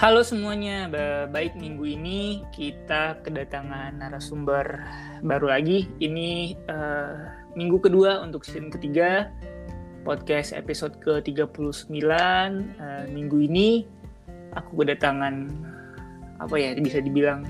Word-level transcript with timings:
Halo 0.00 0.24
semuanya, 0.24 0.88
baik 1.28 1.60
minggu 1.60 1.84
ini 1.84 2.40
kita 2.56 3.20
kedatangan 3.20 4.00
narasumber 4.00 4.80
baru 5.20 5.52
lagi. 5.52 5.92
Ini 6.00 6.56
uh, 6.72 7.12
minggu 7.52 7.84
kedua 7.84 8.24
untuk 8.24 8.48
season 8.48 8.72
ketiga 8.72 9.28
podcast 10.00 10.56
episode 10.56 10.96
ke-39. 11.04 11.92
Uh, 12.00 13.04
minggu 13.12 13.44
ini 13.44 13.84
aku 14.56 14.80
kedatangan 14.80 15.52
apa 16.40 16.56
ya 16.56 16.72
bisa 16.80 17.04
dibilang 17.04 17.44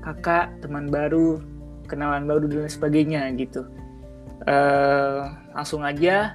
kakak, 0.00 0.56
teman 0.64 0.88
baru, 0.88 1.36
kenalan 1.84 2.24
baru 2.24 2.48
dan 2.48 2.64
sebagainya 2.64 3.28
gitu. 3.36 3.68
Uh, 4.48 5.28
langsung 5.52 5.84
aja 5.84 6.32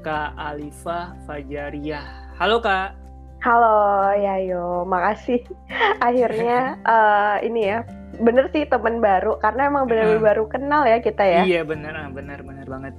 Kak 0.00 0.32
Alifa 0.40 1.12
Fajaria. 1.28 2.32
Halo 2.40 2.64
Kak. 2.64 3.05
Halo 3.44 4.12
Yayo, 4.16 4.88
makasih. 4.88 5.44
Akhirnya 6.06 6.80
uh, 6.86 7.36
ini 7.46 7.68
ya, 7.68 7.84
bener 8.16 8.48
sih 8.50 8.64
teman 8.64 9.04
baru 9.04 9.36
karena 9.40 9.68
emang 9.68 9.84
bener-bener 9.90 10.22
uh, 10.22 10.26
baru 10.32 10.44
kenal 10.48 10.82
ya 10.88 10.98
kita 11.00 11.22
ya. 11.22 11.42
Iya 11.44 11.62
bener, 11.68 11.92
ah, 11.92 12.08
bener 12.08 12.40
bener 12.40 12.66
banget. 12.66 12.94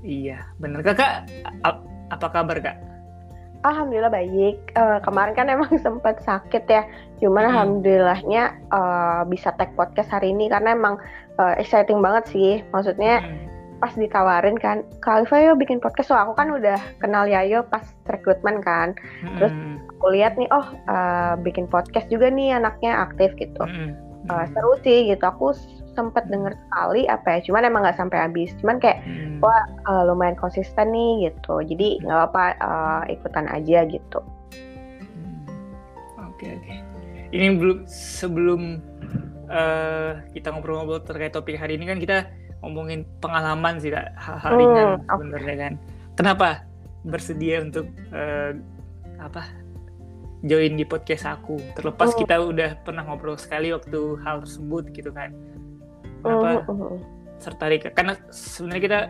Iya 0.00 0.40
bener 0.56 0.80
kakak, 0.80 1.28
apa 2.08 2.26
kabar 2.32 2.56
kak? 2.60 2.76
Alhamdulillah 3.60 4.08
baik. 4.08 4.72
Uh, 4.72 4.96
kemarin 5.04 5.36
kan 5.36 5.52
emang 5.52 5.68
sempat 5.84 6.24
sakit 6.24 6.64
ya, 6.64 6.82
cuman 7.20 7.44
hmm. 7.44 7.50
alhamdulillahnya 7.52 8.42
uh, 8.72 9.22
bisa 9.28 9.52
tag 9.60 9.76
podcast 9.76 10.08
hari 10.08 10.32
ini 10.32 10.48
karena 10.48 10.72
emang 10.72 10.96
uh, 11.36 11.52
exciting 11.60 12.00
banget 12.00 12.24
sih. 12.32 12.52
Maksudnya 12.72 13.20
hmm 13.20 13.49
pas 13.80 13.96
ditawarin 13.96 14.60
kan 14.60 14.84
Khalifa 15.00 15.40
yuk 15.40 15.56
bikin 15.58 15.80
podcast. 15.80 16.12
So 16.12 16.14
aku 16.14 16.36
kan 16.36 16.52
udah 16.52 16.76
kenal 17.00 17.24
Yayo 17.24 17.64
pas 17.64 17.82
rekrutmen 18.06 18.60
kan. 18.60 18.92
Hmm. 19.24 19.36
terus 19.40 19.54
aku 19.96 20.06
lihat 20.12 20.36
nih 20.36 20.46
oh 20.52 20.68
uh, 20.86 21.34
bikin 21.40 21.64
podcast 21.66 22.06
juga 22.12 22.28
nih 22.28 22.60
anaknya 22.60 23.08
aktif 23.08 23.32
gitu. 23.40 23.64
Hmm. 23.64 23.96
uh, 24.28 24.44
seru 24.52 24.76
sih 24.84 25.08
gitu. 25.08 25.24
Aku 25.24 25.56
sempet 25.96 26.28
denger 26.30 26.54
sekali 26.54 27.08
apa 27.08 27.26
ya 27.34 27.38
cuman 27.48 27.66
emang 27.66 27.82
nggak 27.88 27.98
sampai 27.98 28.18
habis. 28.20 28.52
Cuman 28.60 28.76
kayak 28.76 29.00
hmm. 29.02 29.40
wah 29.40 29.64
uh, 29.88 30.04
lumayan 30.04 30.36
konsisten 30.36 30.92
nih 30.92 31.32
gitu. 31.32 31.64
Jadi 31.64 32.04
nggak 32.04 32.16
apa-apa 32.28 32.44
uh, 32.60 33.02
ikutan 33.08 33.48
aja 33.48 33.88
gitu. 33.88 34.20
Oke 36.20 36.46
okay, 36.46 36.50
oke. 36.56 36.64
Okay. 36.68 36.78
ini 37.30 37.56
belum 37.56 37.78
sebelum 37.88 38.80
uh, 39.50 40.20
kita 40.32 40.52
ngobrol-ngobrol 40.54 41.02
terkait 41.04 41.32
topik 41.34 41.58
hari 41.60 41.76
ini 41.76 41.84
kan 41.84 41.98
kita 42.00 42.28
ngomongin 42.60 43.08
pengalaman 43.20 43.80
sih 43.80 43.92
kak. 43.92 44.12
Hal-hal 44.16 44.52
hmm, 44.52 44.60
ringan 44.60 44.86
hmm, 44.88 45.06
sebenarnya 45.08 45.56
kan. 45.56 45.72
Kenapa 46.16 46.48
bersedia 47.06 47.64
untuk 47.64 47.88
uh, 48.12 48.52
apa 49.20 49.48
join 50.44 50.76
di 50.76 50.84
podcast 50.84 51.28
aku? 51.28 51.60
Terlepas 51.76 52.12
hmm. 52.14 52.18
kita 52.24 52.36
udah 52.40 52.70
pernah 52.84 53.04
ngobrol 53.04 53.36
sekali 53.40 53.72
waktu 53.72 54.20
hal 54.24 54.44
tersebut 54.44 54.84
gitu 54.92 55.10
kan. 55.12 55.32
Kenapa 56.20 56.68
hmm 56.68 57.20
tertarik? 57.40 57.88
Karena 57.96 58.14
sebenarnya 58.28 58.82
kita 58.84 59.00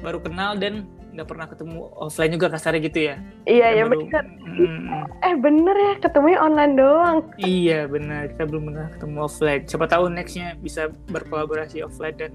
baru 0.00 0.18
kenal 0.22 0.54
dan 0.56 0.86
nggak 1.14 1.28
pernah 1.30 1.46
ketemu 1.46 1.78
offline 1.94 2.32
juga 2.34 2.46
kasarnya 2.50 2.80
gitu 2.90 2.98
ya 3.10 3.16
iya 3.46 3.68
ya 3.78 3.84
benar 3.86 4.24
hmm, 4.26 5.22
eh 5.22 5.34
bener 5.38 5.76
ya 5.78 5.94
ketemunya 6.02 6.38
online 6.42 6.74
doang 6.74 7.16
iya 7.38 7.86
benar 7.86 8.34
kita 8.34 8.44
belum 8.50 8.62
pernah 8.68 8.88
ketemu 8.98 9.16
offline 9.22 9.62
siapa 9.70 9.86
tahu 9.86 10.04
nextnya 10.10 10.58
bisa 10.58 10.90
berkolaborasi 11.08 11.86
offline 11.86 12.18
dan 12.18 12.34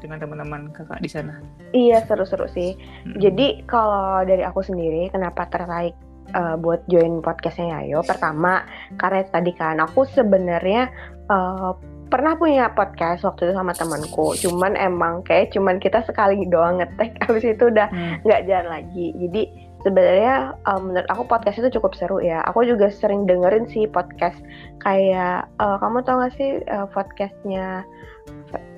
dengan 0.00 0.22
teman-teman 0.22 0.70
kakak 0.72 1.02
di 1.02 1.10
sana? 1.10 1.42
Iya 1.74 2.06
seru-seru 2.06 2.46
sih. 2.50 2.78
Hmm. 3.04 3.18
Jadi 3.18 3.66
kalau 3.66 4.22
dari 4.24 4.46
aku 4.46 4.62
sendiri, 4.62 5.10
kenapa 5.10 5.50
tertarik 5.50 5.94
uh, 6.32 6.54
buat 6.56 6.86
join 6.86 7.20
podcastnya 7.20 7.82
Yayo? 7.82 8.00
Pertama 8.06 8.64
karena 8.96 9.26
tadi 9.28 9.52
kan 9.54 9.82
aku 9.82 10.06
sebenarnya 10.08 10.88
uh, 11.28 11.74
pernah 12.08 12.34
punya 12.34 12.72
podcast 12.72 13.24
waktu 13.24 13.48
itu 13.48 13.54
sama 13.54 13.72
temanku. 13.76 14.34
Cuman 14.40 14.74
emang 14.74 15.20
kayak 15.24 15.52
cuman 15.52 15.76
kita 15.78 16.02
sekali 16.08 16.44
doang 16.48 16.80
ngetek, 16.80 17.16
habis 17.28 17.44
itu 17.44 17.68
udah 17.68 17.88
hmm. 17.92 18.24
nggak 18.24 18.40
hmm. 18.44 18.48
jalan 18.48 18.68
lagi. 18.68 19.06
Jadi 19.16 19.42
sebenarnya 19.86 20.58
um, 20.66 20.90
menurut 20.90 21.08
aku 21.12 21.22
podcast 21.28 21.60
itu 21.62 21.78
cukup 21.78 21.94
seru 21.94 22.18
ya. 22.18 22.42
Aku 22.50 22.66
juga 22.66 22.90
sering 22.90 23.28
dengerin 23.28 23.70
sih 23.70 23.86
podcast 23.86 24.40
kayak 24.82 25.46
uh, 25.62 25.76
kamu 25.78 26.02
tau 26.02 26.18
gak 26.24 26.34
sih 26.34 26.64
uh, 26.66 26.88
podcastnya 26.90 27.86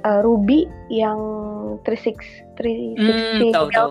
uh, 0.05 0.21
Ruby 0.21 0.69
yang 0.93 1.19
36 1.87 2.61
360 2.61 3.01
hmm, 3.01 3.53
tahu, 3.55 3.67
tahu. 3.73 3.91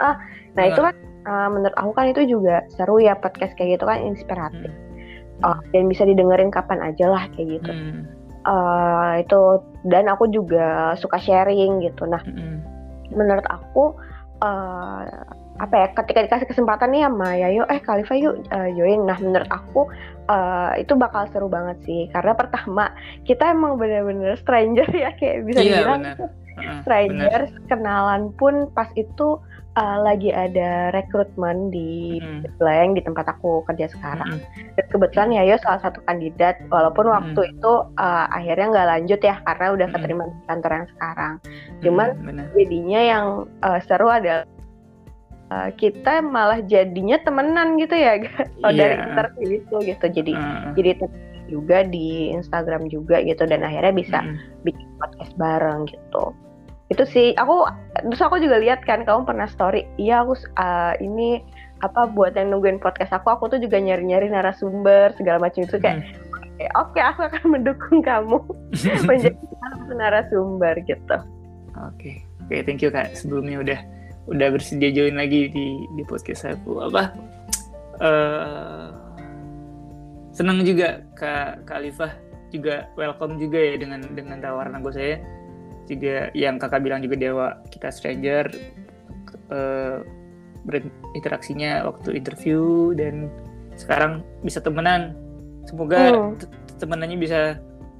Ah, 0.00 0.18
nah 0.58 0.64
itu 0.66 0.80
kan 0.82 0.94
uh, 1.30 1.48
menurut 1.52 1.76
aku 1.78 1.90
kan 1.94 2.10
itu 2.10 2.22
juga 2.26 2.66
seru 2.74 2.98
ya 2.98 3.14
podcast 3.14 3.54
kayak 3.54 3.78
gitu 3.78 3.84
kan 3.86 4.02
inspiratif 4.02 4.70
hmm. 4.70 5.46
uh, 5.46 5.58
dan 5.70 5.86
bisa 5.86 6.02
didengerin 6.02 6.50
kapan 6.50 6.82
aja 6.82 7.06
lah 7.06 7.24
kayak 7.34 7.60
gitu 7.60 7.72
hmm. 7.72 8.19
Uh, 8.46 9.20
itu 9.20 9.40
dan 9.88 10.08
aku 10.08 10.28
juga 10.30 10.94
suka 10.96 11.20
sharing 11.20 11.84
gitu. 11.84 12.06
Nah 12.08 12.22
hmm. 12.24 12.56
menurut 13.12 13.46
aku 13.48 13.96
uh, 14.40 15.02
apa 15.60 15.74
ya 15.76 15.86
ketika 15.92 16.24
dikasih 16.24 16.48
kesempatan 16.48 16.88
nih 16.88 17.04
sama 17.04 17.36
Yayo 17.36 17.68
eh 17.68 17.80
Khalifa 17.84 18.16
yuk 18.16 18.40
uh, 18.48 18.68
join. 18.72 19.04
Nah 19.04 19.20
menurut 19.20 19.50
aku 19.52 19.92
uh, 20.32 20.72
itu 20.80 20.96
bakal 20.96 21.28
seru 21.32 21.52
banget 21.52 21.76
sih. 21.84 22.08
Karena 22.08 22.32
pertama 22.32 22.92
kita 23.28 23.52
emang 23.52 23.76
bener-bener 23.76 24.40
stranger 24.40 24.88
ya 25.04 25.12
kayak 25.16 25.44
bisa 25.44 25.60
iya, 25.60 25.84
dibilang. 25.84 26.02
uh, 26.16 26.80
stranger 26.84 27.40
bener. 27.48 27.68
kenalan 27.68 28.32
pun 28.36 28.68
pas 28.72 28.88
itu 28.96 29.40
uh, 29.78 29.98
lagi 30.02 30.34
ada 30.34 30.90
rekrutmen 30.90 31.70
di 31.70 32.18
mm. 32.18 32.58
Blank 32.58 32.98
di 32.98 33.02
tempat 33.04 33.26
aku 33.30 33.62
kerja 33.68 33.86
sekarang. 33.92 34.40
Mm. 34.40 34.74
Dan 34.78 34.86
kebetulan 34.90 35.30
Yayo 35.36 35.56
salah 35.62 35.80
satu 35.84 36.02
kandidat 36.08 36.58
walaupun 36.72 37.06
mm. 37.06 37.14
waktu 37.14 37.42
itu 37.54 37.72
uh, 38.00 38.26
akhirnya 38.32 38.66
nggak 38.72 38.88
lanjut 38.96 39.20
ya 39.22 39.36
karena 39.46 39.66
udah 39.76 39.88
keterima 39.94 40.22
di 40.26 40.38
kantor 40.48 40.70
yang 40.72 40.88
sekarang. 40.96 41.34
Cuman 41.84 42.08
mm, 42.18 42.38
jadinya 42.56 43.00
yang 43.00 43.26
uh, 43.62 43.78
seru 43.84 44.08
adalah 44.10 44.46
uh, 45.54 45.70
kita 45.76 46.24
malah 46.24 46.62
jadinya 46.64 47.18
temenan 47.22 47.78
gitu 47.78 47.94
ya 47.94 48.18
kalau 48.62 48.72
yeah. 48.72 48.78
dari 48.78 48.94
interview 48.98 49.48
itu 49.60 49.76
gitu 49.84 50.06
jadi 50.10 50.32
uh. 50.34 50.72
jadi 50.78 50.90
juga 51.50 51.82
di 51.82 52.30
Instagram 52.30 52.86
juga 52.86 53.18
gitu 53.26 53.42
dan 53.42 53.66
akhirnya 53.66 53.90
bisa 53.90 54.18
mm. 54.22 54.62
bikin 54.62 54.86
podcast 55.02 55.34
bareng 55.34 55.90
gitu 55.90 56.30
itu 56.90 57.04
sih 57.06 57.26
aku 57.38 57.70
terus 58.10 58.18
aku 58.18 58.42
juga 58.42 58.58
lihat 58.58 58.82
kan 58.82 59.06
kamu 59.06 59.22
pernah 59.22 59.46
story 59.46 59.86
iya 59.94 60.26
aku 60.26 60.34
uh, 60.58 60.98
ini 60.98 61.38
apa 61.80 62.10
buat 62.10 62.34
yang 62.34 62.50
nungguin 62.50 62.82
podcast 62.82 63.14
aku 63.14 63.30
aku 63.30 63.46
tuh 63.46 63.62
juga 63.62 63.78
nyari-nyari 63.78 64.26
narasumber 64.26 65.14
segala 65.14 65.38
macam 65.48 65.64
itu 65.64 65.78
kayak 65.78 66.02
mm. 66.02 66.66
oke 66.76 66.90
okay, 66.92 67.02
aku 67.06 67.20
akan 67.30 67.44
mendukung 67.54 68.02
kamu 68.02 68.38
menjadi 69.08 69.38
narasumber 69.94 70.74
gitu 70.82 71.16
oke 71.78 71.94
okay. 71.94 72.26
oke 72.42 72.50
okay, 72.50 72.60
thank 72.66 72.82
you 72.82 72.90
kak 72.90 73.14
sebelumnya 73.14 73.62
udah 73.62 73.80
udah 74.26 74.48
bersedia 74.50 74.90
join 74.90 75.14
lagi 75.14 75.46
di 75.46 75.86
di 75.94 76.02
podcast 76.02 76.58
aku 76.58 76.90
apa 76.90 77.14
uh, 78.02 78.90
senang 80.34 80.66
juga 80.66 81.06
kak 81.14 81.70
kak 81.70 81.86
Alifah 81.86 82.12
juga 82.50 82.90
welcome 82.98 83.38
juga 83.38 83.62
ya 83.62 83.74
dengan 83.78 84.02
dengan 84.10 84.42
tawaran 84.42 84.74
aku 84.74 84.90
saya 84.90 85.22
juga 85.90 86.30
yang 86.38 86.62
kakak 86.62 86.86
bilang 86.86 87.02
juga 87.02 87.18
dewa 87.18 87.46
kita 87.74 87.90
stranger 87.90 88.46
uh, 89.50 90.06
berinteraksinya 90.64 91.82
waktu 91.88 92.16
interview 92.20 92.92
dan 92.94 93.28
sekarang 93.74 94.22
bisa 94.44 94.60
temenan. 94.60 95.16
Semoga 95.68 96.12
hmm. 96.12 96.40
temenannya 96.80 97.18
bisa 97.20 97.40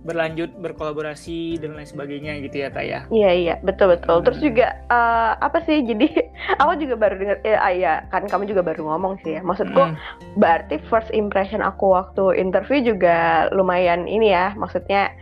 berlanjut 0.01 0.49
berkolaborasi 0.65 1.61
dan 1.61 1.77
lain 1.77 1.85
sebagainya 1.85 2.41
gitu 2.41 2.65
ya 2.65 2.69
kak 2.73 2.85
ya? 2.89 3.01
Iya 3.13 3.31
iya. 3.37 3.55
Betul 3.61 3.97
betul. 3.97 4.21
Hmm. 4.21 4.25
terus 4.25 4.41
juga 4.41 4.67
uh, 4.89 5.37
apa 5.41 5.61
sih? 5.69 5.85
Jadi 5.85 6.09
aku 6.61 6.73
juga 6.81 6.95
baru 6.97 7.15
dengar 7.21 7.37
eh, 7.45 7.57
ah, 7.57 7.73
ya 7.73 7.93
kan 8.09 8.25
kamu 8.25 8.49
juga 8.49 8.65
baru 8.65 8.89
ngomong 8.89 9.21
sih 9.25 9.37
ya. 9.37 9.41
Maksudku 9.45 9.81
hmm. 9.81 9.97
berarti 10.41 10.81
first 10.89 11.13
impression 11.13 11.61
aku 11.61 11.93
waktu 11.93 12.41
interview 12.41 12.81
juga 12.81 13.49
lumayan 13.53 14.09
ini 14.09 14.33
ya. 14.33 14.57
Maksudnya 14.57 15.13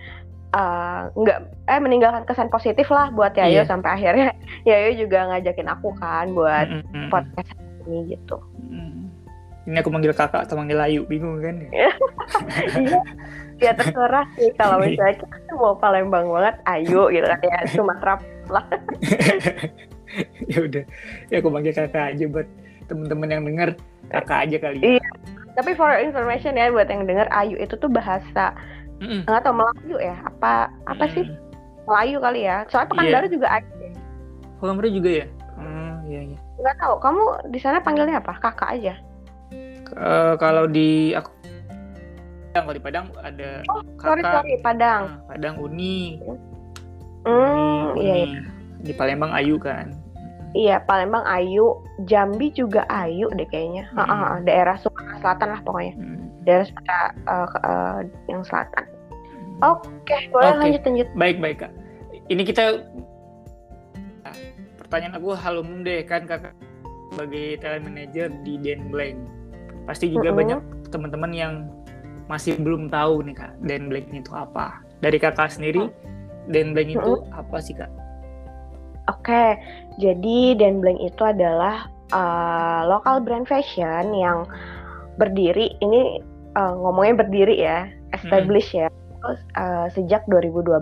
uh, 0.54 1.12
nggak 1.12 1.38
eh 1.68 1.80
meninggalkan 1.80 2.24
kesan 2.24 2.48
positif 2.48 2.88
lah 2.88 3.12
buat 3.12 3.34
Yayo 3.36 3.64
yeah. 3.64 3.66
sampai 3.68 3.90
akhirnya 3.98 4.28
Yayo 4.68 4.96
juga 4.96 5.28
ngajakin 5.28 5.68
aku 5.68 5.88
kan 5.98 6.32
buat 6.32 6.66
hmm, 6.68 6.84
hmm, 6.88 7.08
podcast 7.12 7.50
ini 7.88 8.16
gitu 8.16 8.36
hmm. 8.68 9.08
ini 9.68 9.76
aku 9.80 9.90
manggil 9.92 10.12
kakak 10.16 10.48
atau 10.48 10.56
manggil 10.56 10.80
Ayu 10.80 11.04
bingung 11.08 11.40
kan 11.40 11.56
iya 12.82 13.00
ya 13.58 13.72
terserah 13.74 14.26
sih 14.38 14.54
kalau 14.54 14.78
misalnya 14.78 15.18
kita 15.18 15.52
mau 15.58 15.74
Palembang 15.74 16.30
banget 16.30 16.56
ayo 16.78 17.10
gitu 17.10 17.26
kan 17.26 17.40
ya 17.42 17.58
Sumatera 17.66 18.14
lah 18.48 18.64
ya 20.50 20.58
udah 20.62 20.84
ya 21.28 21.36
aku 21.42 21.48
panggil 21.50 21.74
kakak 21.74 22.14
aja 22.14 22.24
buat 22.30 22.46
temen-temen 22.86 23.28
yang 23.28 23.42
denger 23.44 23.70
kakak 24.08 24.38
aja 24.48 24.56
kali 24.62 24.78
ya. 24.80 24.86
iya 24.96 25.08
tapi 25.58 25.74
for 25.74 25.90
information 25.98 26.54
ya 26.54 26.70
buat 26.70 26.86
yang 26.86 27.02
denger 27.02 27.26
ayu 27.34 27.58
itu 27.58 27.74
tuh 27.74 27.90
bahasa 27.90 28.54
mm 28.98 29.20
nggak 29.26 29.42
tau 29.42 29.54
Melayu 29.54 29.96
ya? 30.02 30.16
Apa 30.26 30.70
apa 30.86 31.04
mm. 31.06 31.12
sih 31.14 31.24
Melayu 31.88 32.16
kali 32.20 32.40
ya? 32.44 32.56
Soalnya 32.68 32.88
Pekanbaru 32.92 33.26
yeah. 33.26 33.34
juga 33.34 33.46
ayu 33.54 33.70
Pekanbaru 34.58 34.88
juga 34.90 35.10
ya? 35.22 35.26
Hmm, 35.54 35.92
iya 36.10 36.20
iya. 36.34 36.38
Nggak 36.58 36.76
tahu 36.82 36.94
kamu 36.98 37.22
di 37.54 37.58
sana 37.62 37.78
panggilnya 37.78 38.18
apa? 38.18 38.34
Kakak 38.42 38.70
aja? 38.74 38.94
Uh, 39.94 40.34
kalau 40.36 40.68
di 40.68 41.16
aku 41.16 41.30
kalau 42.52 42.74
di 42.74 42.82
Padang 42.82 43.06
ada 43.22 43.62
oh, 43.70 43.80
sorry 44.02 44.22
sorry 44.26 44.58
Padang. 44.60 45.02
Nah, 45.06 45.24
Padang 45.30 45.56
Uni. 45.62 46.18
Hmm, 47.22 47.94
Uni, 47.94 48.02
iya, 48.02 48.14
iya. 48.26 48.40
di 48.82 48.92
Palembang 48.94 49.30
Ayu 49.34 49.60
kan. 49.60 49.94
Iya, 50.56 50.80
Palembang 50.88 51.28
Ayu, 51.28 51.76
Jambi 52.08 52.48
juga 52.56 52.88
Ayu 52.88 53.28
deh 53.36 53.44
kayaknya. 53.52 53.84
Hmm. 53.92 54.00
Ha 54.00 54.04
-ha, 54.08 54.28
daerah 54.42 54.80
Sumatera 54.80 55.20
Selatan 55.20 55.48
lah 55.54 55.60
pokoknya. 55.60 55.94
Hmm. 55.94 56.17
Daerah 56.46 56.66
Sumatera 56.66 57.02
uh, 57.26 57.48
uh, 57.64 57.98
yang 58.30 58.42
selatan. 58.46 58.84
Oke, 59.58 59.90
okay, 60.06 60.30
boleh 60.30 60.54
okay. 60.54 60.60
lanjut 60.62 60.82
lanjut. 60.86 61.08
Baik 61.18 61.36
baik 61.42 61.56
kak. 61.66 61.72
Ini 62.28 62.42
kita 62.46 62.64
pertanyaan 64.78 65.18
aku 65.18 65.34
hal 65.34 65.58
umum 65.58 65.82
deh 65.82 66.04
kan 66.06 66.28
kakak 66.28 66.54
sebagai 67.10 67.58
talent 67.58 67.88
manager 67.88 68.30
di 68.46 68.54
Den 68.60 68.92
Blank. 68.92 69.18
Pasti 69.88 70.12
juga 70.12 70.30
mm 70.30 70.34
-hmm. 70.34 70.40
banyak 70.40 70.60
teman-teman 70.94 71.32
yang 71.34 71.54
masih 72.28 72.60
belum 72.60 72.92
tahu 72.92 73.24
nih 73.26 73.34
kak 73.34 73.52
Den 73.64 73.90
Blank 73.90 74.14
itu 74.14 74.30
apa. 74.30 74.78
Dari 75.02 75.18
kakak 75.18 75.50
sendiri, 75.50 75.90
Den 76.46 76.76
Blank 76.76 76.94
itu 76.94 77.12
mm 77.18 77.22
-hmm. 77.26 77.40
apa 77.40 77.56
sih 77.58 77.74
kak? 77.74 77.90
Oke, 79.08 79.56
jadi 79.96 80.52
Dan 80.60 80.84
Blank 80.84 81.00
itu 81.00 81.22
adalah 81.24 81.88
uh, 82.12 82.84
lokal 82.84 83.24
brand 83.24 83.48
fashion 83.48 84.12
yang 84.12 84.44
berdiri. 85.18 85.74
Ini 85.82 86.22
uh, 86.54 86.74
ngomongnya 86.78 87.26
berdiri 87.26 87.56
ya, 87.58 87.90
establish 88.14 88.72
hmm. 88.72 88.86
ya, 88.86 88.88
uh, 89.58 89.86
sejak 89.92 90.24
2012. 90.30 90.78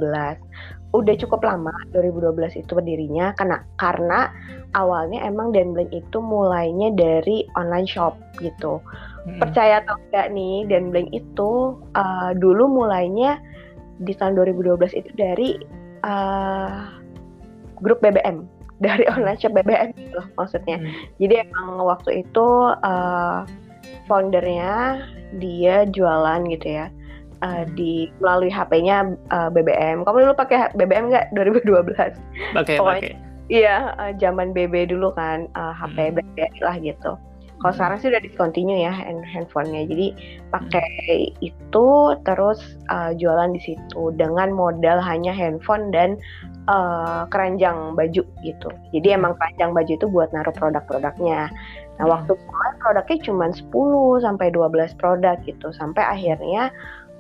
Udah 0.95 1.15
cukup 1.19 1.45
lama 1.45 1.75
2012 1.93 2.63
itu 2.63 2.73
berdirinya 2.73 3.37
karena 3.37 3.61
karena 3.77 4.33
awalnya 4.79 5.25
emang 5.29 5.53
Dan 5.53 5.77
Blank 5.77 5.93
itu 5.93 6.19
mulainya 6.23 6.95
dari 6.95 7.45
online 7.59 7.89
shop 7.89 8.17
gitu. 8.41 8.81
Hmm. 9.27 9.41
Percaya 9.43 9.83
atau 9.83 9.99
enggak 10.09 10.33
nih, 10.33 10.65
Dan 10.71 10.95
Blank 10.95 11.11
itu 11.13 11.77
uh, 11.97 12.31
dulu 12.39 12.71
mulainya 12.71 13.41
di 14.01 14.13
tahun 14.13 14.37
2012 14.37 14.93
itu 14.93 15.11
dari 15.17 15.57
uh, 16.05 16.93
grup 17.81 18.01
BBM 18.01 18.45
dari 18.85 19.09
online 19.09 19.41
shop 19.41 19.53
BBM 19.57 19.93
gitu 19.97 20.21
maksudnya. 20.37 20.77
Hmm. 20.81 20.93
Jadi 21.21 21.35
emang 21.49 21.81
waktu 21.81 22.25
itu 22.25 22.47
uh, 22.85 23.45
foundernya 24.07 25.03
dia 25.39 25.85
jualan 25.91 26.47
gitu 26.51 26.67
ya. 26.83 26.87
Uh, 27.45 27.69
di 27.77 28.09
melalui 28.25 28.49
HP-nya 28.49 29.13
uh, 29.29 29.53
BBM. 29.53 30.09
Kamu 30.09 30.25
dulu 30.25 30.35
pakai 30.41 30.73
BBM 30.73 31.13
nggak 31.13 31.37
2012? 31.37 32.17
Pakai, 32.57 32.81
pakai. 32.81 33.13
Iya, 33.53 33.95
uh, 34.01 34.13
zaman 34.19 34.57
BB 34.57 34.91
dulu 34.91 35.15
kan 35.15 35.47
uh, 35.53 35.71
HP 35.77 36.11
hmm. 36.11 36.15
BBM 36.19 36.55
lah 36.65 36.77
gitu. 36.81 37.13
Kalau 37.57 37.73
hmm. 37.73 37.79
sekarang 37.79 37.99
sih 38.03 38.09
udah 38.11 38.23
discontinue 38.23 38.79
ya 38.81 38.93
handphonenya. 39.37 39.87
Jadi 39.87 40.07
pakai 40.51 40.91
hmm. 41.37 41.47
itu 41.47 41.87
terus 42.27 42.61
uh, 42.91 43.15
jualan 43.15 43.55
di 43.55 43.61
situ 43.63 44.03
dengan 44.19 44.51
modal 44.51 44.99
hanya 44.99 45.31
handphone 45.31 45.95
dan 45.95 46.19
uh, 46.67 47.25
keranjang 47.31 47.95
baju 47.95 48.23
gitu. 48.43 48.69
Jadi 48.93 49.09
emang 49.15 49.39
keranjang 49.39 49.73
baju 49.73 49.93
itu 49.95 50.07
buat 50.11 50.31
naruh 50.35 50.55
produk-produknya. 50.55 51.49
Nah, 51.97 52.05
hmm. 52.05 52.13
waktu 52.13 52.33
mulai 52.37 52.73
produknya 52.81 53.19
cuma 53.25 53.47
10 53.53 54.25
sampai 54.25 54.47
12 54.53 55.01
produk 55.01 55.37
gitu. 55.45 55.69
Sampai 55.77 56.05
akhirnya 56.05 56.71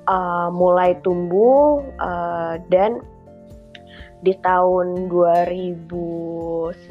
uh, 0.08 0.48
mulai 0.52 0.96
tumbuh 1.02 1.82
uh, 2.00 2.60
dan 2.68 3.00
di 4.24 4.32
tahun 4.40 5.12
2019 5.12 6.88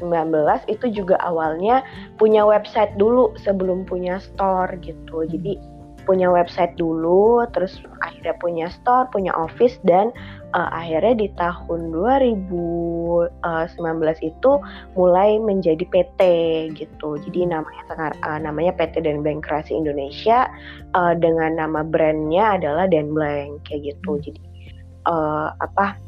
itu 0.70 0.86
juga 0.94 1.18
awalnya 1.20 1.82
punya 2.16 2.46
website 2.46 2.94
dulu 2.94 3.34
sebelum 3.42 3.82
punya 3.82 4.22
store 4.22 4.78
gitu. 4.80 5.26
Jadi 5.26 5.58
punya 6.06 6.30
website 6.30 6.78
dulu, 6.78 7.42
terus 7.50 7.82
akhirnya 8.06 8.38
punya 8.38 8.70
store, 8.70 9.10
punya 9.10 9.34
office 9.34 9.74
dan 9.82 10.14
uh, 10.54 10.70
akhirnya 10.70 11.14
di 11.26 11.28
tahun 11.34 11.90
2019 11.90 13.32
eh, 13.42 14.16
itu 14.22 14.52
mulai 14.94 15.40
menjadi 15.40 15.84
PT 15.88 16.20
gitu. 16.76 17.18
Jadi 17.26 17.50
namanya 17.50 17.82
uh, 18.22 18.38
namanya 18.38 18.76
PT 18.76 19.02
Dan 19.02 19.24
Blank 19.24 19.48
Kreasi 19.48 19.74
Indonesia 19.74 20.46
uh, 20.94 21.16
dengan 21.16 21.58
nama 21.58 21.82
brandnya 21.82 22.60
adalah 22.60 22.86
Dan 22.86 23.10
Blank 23.10 23.66
kayak 23.66 23.96
gitu. 23.96 24.20
Jadi 24.30 24.40
uh, 25.10 25.50
apa 25.58 25.98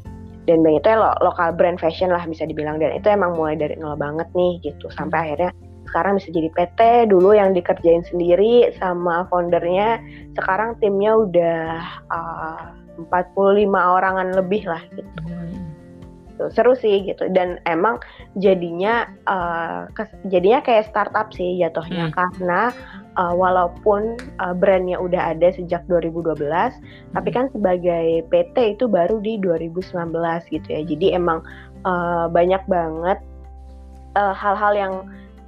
Dan 0.47 0.63
Blank 0.63 0.85
itu 0.85 0.87
ya 0.87 0.97
lo, 1.01 1.11
lokal 1.19 1.57
brand 1.57 1.81
fashion 1.81 2.13
lah 2.13 2.23
bisa 2.23 2.47
dibilang 2.47 2.79
dan 2.79 2.95
itu 2.95 3.07
emang 3.09 3.35
mulai 3.35 3.59
dari 3.59 3.75
nol 3.75 3.99
banget 3.99 4.29
nih 4.37 4.61
gitu 4.63 4.87
sampai 4.95 5.33
akhirnya 5.33 5.51
sekarang 5.89 6.21
bisa 6.21 6.29
jadi 6.29 6.49
PT 6.53 6.79
dulu 7.09 7.33
yang 7.33 7.57
dikerjain 7.57 8.05
sendiri 8.05 8.69
sama 8.77 9.25
foundernya 9.33 9.97
sekarang 10.37 10.77
timnya 10.77 11.17
udah 11.17 11.81
uh, 12.13 12.78
45 13.07 13.69
orangan 13.71 14.27
lebih 14.35 14.67
lah 14.67 14.83
gitu 14.91 15.21
hmm. 15.23 16.49
seru 16.51 16.75
sih 16.75 17.03
gitu 17.07 17.27
dan 17.31 17.59
emang 17.67 17.99
jadinya 18.39 19.07
uh, 19.27 19.87
kes, 19.95 20.07
jadinya 20.31 20.59
kayak 20.63 20.87
startup 20.87 21.31
sih 21.35 21.59
jatuhnya 21.59 22.09
hmm. 22.09 22.15
karena 22.15 22.71
uh, 23.19 23.35
walaupun 23.35 24.19
uh, 24.39 24.55
brandnya 24.55 24.99
udah 24.99 25.35
ada 25.35 25.51
sejak 25.51 25.83
2012 25.87 26.39
hmm. 26.39 26.71
tapi 27.15 27.29
kan 27.31 27.51
sebagai 27.51 28.23
PT 28.31 28.79
itu 28.79 28.87
baru 28.87 29.19
di 29.19 29.39
2019 29.39 30.15
gitu 30.51 30.67
ya 30.67 30.81
jadi 30.83 31.19
emang 31.19 31.43
uh, 31.83 32.27
banyak 32.31 32.63
banget 32.67 33.19
hal-hal 34.19 34.73
uh, 34.75 34.79
yang 34.79 34.93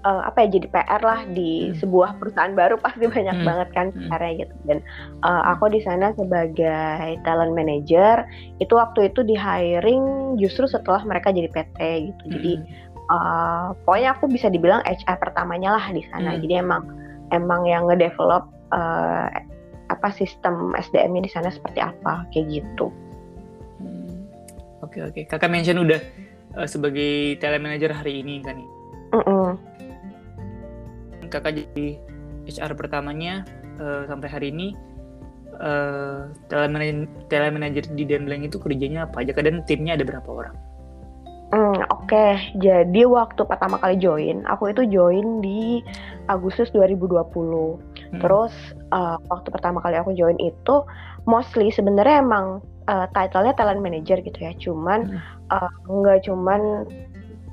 uh, 0.03 0.21
apa 0.27 0.45
ya 0.45 0.57
jadi 0.59 0.68
PR 0.69 1.01
lah 1.01 1.21
di 1.30 1.69
hmm. 1.69 1.77
sebuah 1.81 2.18
perusahaan 2.18 2.53
baru 2.53 2.75
pasti 2.81 3.06
banyak 3.06 3.38
hmm. 3.42 3.48
banget 3.48 3.69
kan 3.74 3.88
hmm. 3.94 4.09
PR-nya 4.09 4.33
gitu 4.45 4.53
dan 4.65 4.77
uh, 5.21 5.42
aku 5.53 5.69
di 5.71 5.81
sana 5.86 6.13
sebagai 6.18 7.18
talent 7.25 7.53
manager 7.53 8.25
itu 8.57 8.74
waktu 8.74 9.09
itu 9.13 9.21
di 9.25 9.36
hiring 9.38 10.36
justru 10.42 10.65
setelah 10.65 11.01
mereka 11.06 11.30
jadi 11.30 11.50
PT 11.50 11.80
gitu 12.12 12.24
hmm. 12.27 12.33
jadi 12.38 12.53
uh, 13.09 13.68
pokoknya 13.86 14.09
aku 14.18 14.25
bisa 14.30 14.48
dibilang 14.50 14.81
HR 14.86 15.18
pertamanya 15.21 15.77
lah 15.77 15.86
di 15.94 16.03
sana 16.09 16.36
hmm. 16.36 16.39
jadi 16.45 16.53
emang 16.65 16.83
emang 17.31 17.62
yang 17.69 17.88
ngedevelop 17.88 18.50
uh, 18.74 19.30
apa 19.92 20.07
sistem 20.15 20.71
SDM-nya 20.71 21.27
di 21.27 21.31
sana 21.31 21.51
seperti 21.51 21.83
apa 21.83 22.24
kayak 22.31 22.63
gitu. 22.63 22.88
Hmm. 23.83 24.24
Oke 24.80 25.03
oke, 25.03 25.27
kakak 25.27 25.51
mention 25.51 25.83
udah 25.83 26.00
uh, 26.56 26.63
sebagai 26.63 27.36
talent 27.44 27.68
manager 27.68 27.92
hari 27.92 28.24
ini 28.24 28.39
kan? 28.39 28.56
Mm 29.12 29.24
-mm 29.27 29.70
kakak 31.31 31.63
jadi 31.63 31.97
HR 32.51 32.75
pertamanya 32.75 33.47
uh, 33.79 34.03
sampai 34.05 34.27
hari 34.27 34.47
ini 34.51 34.75
uh, 35.57 36.27
telemanager 37.31 37.85
di 37.95 38.03
Denblank 38.03 38.51
itu 38.51 38.57
kerjanya 38.59 39.07
apa 39.07 39.23
aja 39.23 39.31
dan 39.39 39.63
timnya 39.63 39.95
ada 39.95 40.03
berapa 40.03 40.29
orang? 40.29 40.55
Hmm, 41.51 41.83
Oke, 41.91 42.15
okay. 42.15 42.31
jadi 42.63 43.03
waktu 43.03 43.43
pertama 43.43 43.75
kali 43.75 44.00
join, 44.00 44.47
aku 44.47 44.71
itu 44.71 44.88
join 44.88 45.43
di 45.43 45.83
Agustus 46.31 46.71
2020. 46.71 47.27
Hmm. 47.27 47.75
Terus 48.23 48.55
uh, 48.95 49.19
waktu 49.27 49.51
pertama 49.51 49.83
kali 49.83 50.00
aku 50.00 50.15
join 50.15 50.39
itu, 50.39 50.75
mostly 51.27 51.67
sebenarnya 51.67 52.23
emang 52.23 52.63
uh, 52.88 53.03
title-nya 53.11 53.51
talent 53.59 53.83
manager 53.83 54.23
gitu 54.23 54.39
ya. 54.39 54.55
Cuman 54.63 55.11
hmm. 55.11 55.51
uh, 55.51 55.71
nggak 55.91 56.23
cuman 56.23 56.88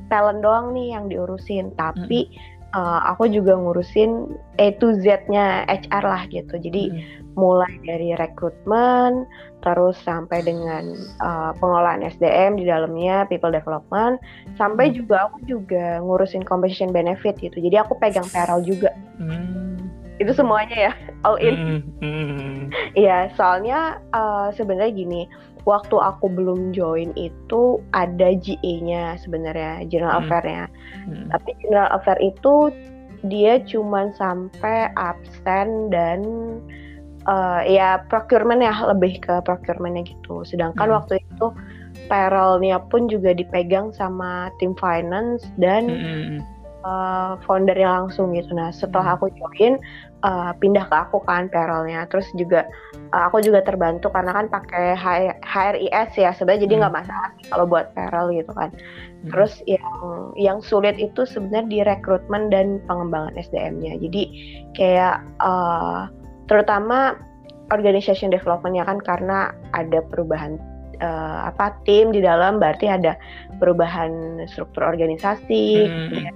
talent 0.07 0.47
doang 0.47 0.71
nih 0.79 0.95
yang 0.95 1.11
diurusin, 1.11 1.75
tapi 1.75 2.31
hmm 2.31 2.57
uh, 2.75 3.01
aku 3.15 3.31
juga 3.31 3.57
ngurusin 3.57 4.29
A 4.61 4.75
to 4.77 4.97
Z-nya 5.01 5.65
HR 5.69 6.05
lah 6.05 6.23
gitu. 6.29 6.59
Jadi 6.59 6.93
hmm. 6.93 7.37
mulai 7.39 7.71
dari 7.87 8.13
rekrutmen, 8.19 9.25
terus 9.63 9.97
sampai 10.03 10.45
dengan 10.45 10.93
uh, 11.23 11.55
pengelolaan 11.57 12.05
SDM 12.05 12.59
di 12.59 12.65
dalamnya, 12.69 13.25
people 13.31 13.53
development, 13.53 14.21
sampai 14.61 14.91
hmm. 14.91 14.95
juga 15.05 15.31
aku 15.31 15.39
juga 15.47 16.03
ngurusin 16.03 16.45
compensation 16.45 16.93
benefit 16.93 17.39
gitu. 17.41 17.57
Jadi 17.57 17.77
aku 17.79 17.97
pegang 17.97 18.27
payroll 18.29 18.65
juga. 18.65 18.93
Hmm. 19.17 19.79
Itu 20.19 20.35
semuanya 20.35 20.91
ya, 20.91 20.93
all 21.23 21.39
in. 21.39 21.55
Hmm. 21.55 21.81
Hmm. 22.03 22.59
Iya, 22.99 23.31
soalnya 23.39 24.03
uh, 24.11 24.51
sebenarnya 24.51 24.91
gini, 24.93 25.23
waktu 25.65 25.97
aku 25.97 26.31
belum 26.31 26.71
join 26.77 27.11
itu 27.19 27.83
ada 27.97 28.35
GA-nya 28.37 29.19
sebenarnya 29.23 29.87
General 29.89 30.19
hmm. 30.19 30.23
Affair-nya. 30.27 30.65
Hmm. 31.09 31.27
Tapi 31.33 31.51
General 31.65 31.89
Affair 31.95 32.19
itu 32.21 32.71
dia 33.27 33.59
cuman 33.67 34.15
sampai 34.15 34.95
absen 34.95 35.91
dan 35.91 36.23
uh, 37.27 37.61
ya 37.67 38.03
procurement 38.07 38.63
ya 38.63 38.75
lebih 38.95 39.19
ke 39.19 39.43
procurementnya 39.43 40.07
gitu. 40.07 40.47
Sedangkan 40.47 40.89
hmm. 40.91 40.97
waktu 40.97 41.15
itu 41.19 41.47
payroll-nya 42.07 42.79
pun 42.89 43.11
juga 43.11 43.35
dipegang 43.35 43.91
sama 43.91 44.53
tim 44.63 44.73
finance 44.79 45.45
dan 45.59 45.91
hmm. 45.91 46.39
uh, 46.87 47.35
foundernya 47.43 48.05
langsung 48.05 48.33
gitu. 48.37 48.55
Nah 48.55 48.71
setelah 48.71 49.15
hmm. 49.15 49.17
aku 49.19 49.27
join 49.35 49.75
uh, 50.25 50.53
pindah 50.59 50.87
ke 50.89 50.97
aku 50.97 51.23
kan 51.23 51.47
payrollnya 51.51 52.07
terus 52.11 52.27
juga 52.35 52.67
uh, 53.15 53.31
aku 53.31 53.43
juga 53.45 53.63
terbantu 53.63 54.11
karena 54.11 54.35
kan 54.35 54.47
pakai 54.51 54.99
HRIS 55.43 56.11
ya 56.19 56.31
sebenarnya 56.35 56.67
jadi 56.67 56.75
nggak 56.85 56.93
hmm. 56.93 57.01
masalah 57.05 57.29
sih 57.39 57.47
kalau 57.51 57.65
buat 57.69 57.87
payroll 57.95 58.35
gitu 58.35 58.53
kan 58.55 58.71
hmm. 58.75 59.31
terus 59.31 59.63
yang 59.67 60.35
yang 60.35 60.59
sulit 60.63 60.99
itu 60.99 61.23
sebenarnya 61.27 61.67
di 61.71 61.79
rekrutmen 61.87 62.51
dan 62.51 62.83
pengembangan 62.87 63.35
SDM-nya 63.39 63.99
jadi 64.03 64.23
kayak 64.75 65.17
uh, 65.43 66.11
terutama 66.51 67.19
organization 67.71 68.33
development 68.33 68.75
ya 68.75 68.85
kan 68.89 68.99
karena 69.05 69.53
ada 69.77 70.01
perubahan 70.09 70.57
uh, 71.05 71.53
apa 71.53 71.77
tim 71.85 72.11
di 72.11 72.25
dalam 72.25 72.57
berarti 72.57 72.89
ada 72.89 73.15
perubahan 73.61 74.43
struktur 74.49 74.83
organisasi 74.89 75.87
hmm. 75.87 76.09
kemudian, 76.09 76.35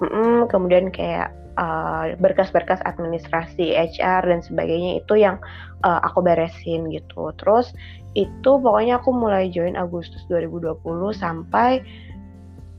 mm, 0.00 0.42
kemudian 0.48 0.86
kayak 0.88 1.28
uh, 1.58 2.14
berkas-berkas 2.20 2.82
administrasi 2.86 3.74
HR 3.74 4.26
dan 4.26 4.40
sebagainya 4.44 5.02
itu 5.02 5.14
yang 5.18 5.40
uh, 5.82 6.00
aku 6.04 6.22
beresin 6.22 6.90
gitu. 6.92 7.32
Terus 7.40 7.72
itu 8.14 8.50
pokoknya 8.58 8.98
aku 8.98 9.10
mulai 9.14 9.50
join 9.50 9.78
Agustus 9.78 10.22
2020 10.26 10.82
sampai 11.14 11.82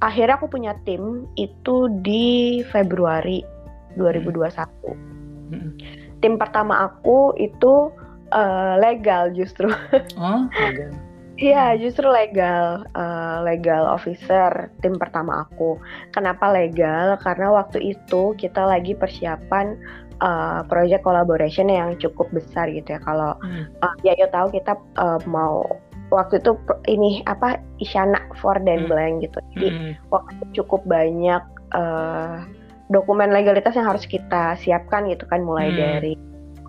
akhirnya 0.03 0.35
aku 0.35 0.47
punya 0.51 0.73
tim 0.83 1.29
itu 1.39 1.87
di 2.01 2.59
Februari 2.67 3.45
2021 3.95 5.53
hmm. 5.53 5.71
tim 6.19 6.33
pertama 6.41 6.89
aku 6.89 7.37
itu 7.37 7.93
uh, 8.33 8.75
legal 8.81 9.31
justru. 9.31 9.71
Oh 10.19 10.47
legal 10.51 11.10
Iya, 11.41 11.73
justru 11.81 12.05
legal, 12.05 12.85
uh, 12.93 13.41
legal 13.41 13.89
officer 13.89 14.69
tim 14.85 14.93
pertama 15.01 15.49
aku. 15.49 15.81
Kenapa 16.13 16.53
legal? 16.53 17.17
Karena 17.17 17.49
waktu 17.49 17.97
itu 17.97 18.37
kita 18.37 18.61
lagi 18.61 18.93
persiapan 18.93 19.73
uh, 20.21 20.61
project 20.69 21.01
collaboration 21.01 21.65
yang 21.65 21.97
cukup 21.97 22.29
besar 22.29 22.69
gitu 22.69 22.93
ya. 22.93 23.01
Kalau 23.01 23.33
hmm. 23.41 23.73
uh, 23.81 23.95
ya 24.05 24.13
yo 24.21 24.29
tahu 24.29 24.53
kita 24.53 24.77
uh, 25.01 25.17
mau 25.25 25.65
waktu 26.13 26.37
itu 26.37 26.53
ini 26.85 27.25
apa 27.25 27.57
Isyana 27.81 28.21
for 28.37 28.61
dan 28.61 28.85
hmm. 28.85 28.89
blank 28.93 29.13
gitu. 29.25 29.37
Jadi 29.57 29.67
hmm. 29.73 29.91
waktu 30.13 30.31
itu 30.37 30.61
cukup 30.61 30.85
banyak 30.85 31.41
uh, 31.73 32.45
dokumen 32.93 33.33
legalitas 33.33 33.73
yang 33.73 33.89
harus 33.89 34.05
kita 34.05 34.53
siapkan 34.61 35.09
gitu 35.09 35.25
kan, 35.25 35.41
mulai 35.41 35.73
hmm. 35.73 35.77
dari 35.79 36.13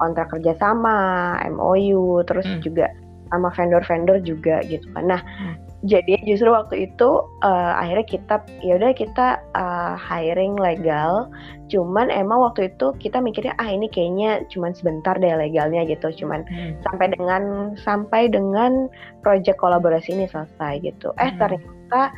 kontrak 0.00 0.32
kerjasama, 0.32 1.36
MOU, 1.52 2.24
terus 2.24 2.48
hmm. 2.48 2.64
juga 2.64 2.88
sama 3.32 3.48
vendor-vendor 3.56 4.20
juga 4.20 4.60
gitu 4.68 4.84
kan. 4.92 5.08
Nah, 5.08 5.20
hmm. 5.24 5.56
jadi 5.88 6.20
justru 6.28 6.52
waktu 6.52 6.92
itu 6.92 7.24
uh, 7.40 7.72
akhirnya 7.80 8.04
kita 8.04 8.36
ya 8.60 8.76
udah 8.76 8.92
kita 8.92 9.40
uh, 9.56 9.96
hiring 9.96 10.60
legal. 10.60 11.32
Cuman 11.72 12.12
emang 12.12 12.44
waktu 12.44 12.68
itu 12.68 12.92
kita 13.00 13.24
mikirnya 13.24 13.56
ah 13.56 13.72
ini 13.72 13.88
kayaknya 13.88 14.44
cuman 14.52 14.76
sebentar 14.76 15.16
deh 15.16 15.32
legalnya 15.32 15.88
gitu. 15.88 16.12
Cuman 16.12 16.44
hmm. 16.44 16.84
sampai 16.84 17.06
dengan 17.16 17.42
sampai 17.80 18.28
dengan 18.28 18.92
project 19.24 19.56
kolaborasi 19.56 20.12
ini 20.12 20.28
selesai 20.28 20.84
gitu. 20.84 21.16
Eh 21.16 21.32
hmm. 21.32 21.40
ternyata 21.40 22.12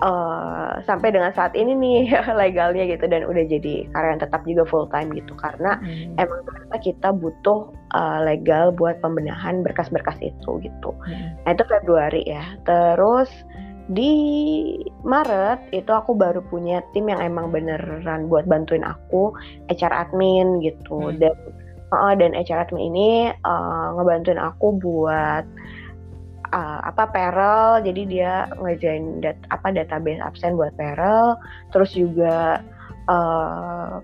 uh, 0.00 0.80
sampai 0.84 1.12
dengan 1.12 1.32
saat 1.32 1.52
ini 1.54 1.72
nih 1.76 2.00
legalnya 2.40 2.84
gitu 2.88 3.04
dan 3.06 3.24
udah 3.24 3.44
jadi 3.46 3.86
karyawan 3.92 4.20
tetap 4.20 4.42
juga 4.48 4.64
full 4.66 4.86
time 4.88 5.12
gitu 5.14 5.32
karena 5.38 5.78
hmm. 5.80 6.20
emang 6.20 6.40
ternyata 6.44 6.76
kita 6.80 7.08
butuh 7.14 7.70
uh, 7.94 8.18
legal 8.24 8.72
buat 8.74 8.98
pembenahan 9.04 9.62
berkas-berkas 9.64 10.18
itu 10.20 10.50
gitu. 10.64 10.90
Hmm. 11.06 11.36
Nah 11.46 11.50
itu 11.54 11.64
Februari 11.68 12.22
ya. 12.26 12.44
Terus 12.64 13.30
di 13.90 14.14
Maret 15.02 15.74
itu 15.74 15.90
aku 15.90 16.14
baru 16.14 16.46
punya 16.46 16.78
tim 16.94 17.10
yang 17.10 17.18
emang 17.18 17.50
beneran 17.50 18.30
buat 18.30 18.46
bantuin 18.46 18.86
aku 18.86 19.34
HR 19.66 19.90
admin 19.90 20.62
gitu 20.62 21.10
hmm. 21.10 21.18
dan 21.18 21.34
uh, 21.90 22.14
dan 22.14 22.30
HR 22.30 22.70
admin 22.70 22.94
ini 22.94 23.08
uh, 23.42 23.98
ngebantuin 23.98 24.38
aku 24.38 24.78
buat 24.78 25.42
uh, 26.52 26.80
apa 26.84 27.08
Perel 27.10 27.82
jadi 27.86 28.02
dia 28.06 28.32
ngejain 28.58 29.22
dat, 29.22 29.38
apa 29.50 29.74
database 29.74 30.22
absen 30.22 30.58
buat 30.58 30.74
Perel 30.74 31.38
terus 31.74 31.94
juga 31.94 32.62
uh, 33.10 34.02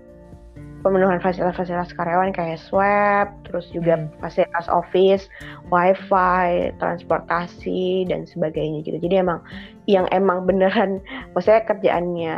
pemenuhan 0.85 1.19
fasilitas-fasilitas 1.19 1.91
karyawan 1.97 2.31
kayak 2.31 2.61
swab 2.61 3.27
terus 3.43 3.67
juga 3.73 3.99
hmm. 3.99 4.07
fasilitas 4.23 4.71
office 4.71 5.27
wifi 5.73 6.71
transportasi 6.79 8.07
dan 8.07 8.23
sebagainya 8.23 8.85
gitu 8.85 8.97
jadi 9.01 9.25
emang 9.25 9.43
yang 9.89 10.05
emang 10.15 10.47
beneran 10.47 11.03
maksudnya 11.35 11.65
kerjaannya 11.67 12.35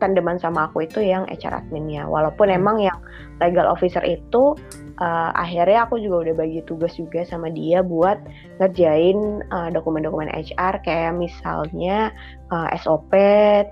tandeman 0.00 0.40
sama 0.40 0.72
aku 0.72 0.88
itu 0.88 1.04
yang 1.04 1.28
HR 1.28 1.60
adminnya 1.60 2.08
walaupun 2.08 2.48
hmm. 2.48 2.56
emang 2.56 2.76
yang 2.80 2.98
legal 3.42 3.68
officer 3.68 4.00
itu 4.06 4.56
uh, 5.00 5.30
akhirnya 5.34 5.88
aku 5.88 5.98
juga 5.98 6.28
udah 6.28 6.34
bagi 6.36 6.60
tugas 6.68 6.94
juga 6.94 7.24
sama 7.26 7.48
dia 7.50 7.80
buat 7.80 8.20
ngerjain 8.60 9.42
uh, 9.50 9.68
dokumen-dokumen 9.72 10.30
HR 10.30 10.84
kayak 10.84 11.16
misalnya 11.16 12.12
uh, 12.52 12.68
eh, 12.70 12.78
SOP 12.78 13.12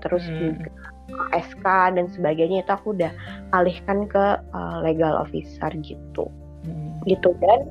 terus 0.03 0.25
hmm. 0.25 0.37
juga 0.37 0.69
SK 1.33 1.65
dan 1.97 2.05
sebagainya 2.13 2.61
itu 2.65 2.71
aku 2.73 2.93
udah 2.93 3.13
alihkan 3.53 4.05
ke 4.09 4.25
uh, 4.53 4.77
legal 4.81 5.17
officer 5.17 5.69
gitu 5.81 6.29
hmm. 6.65 7.01
gitu 7.09 7.33
dan 7.41 7.65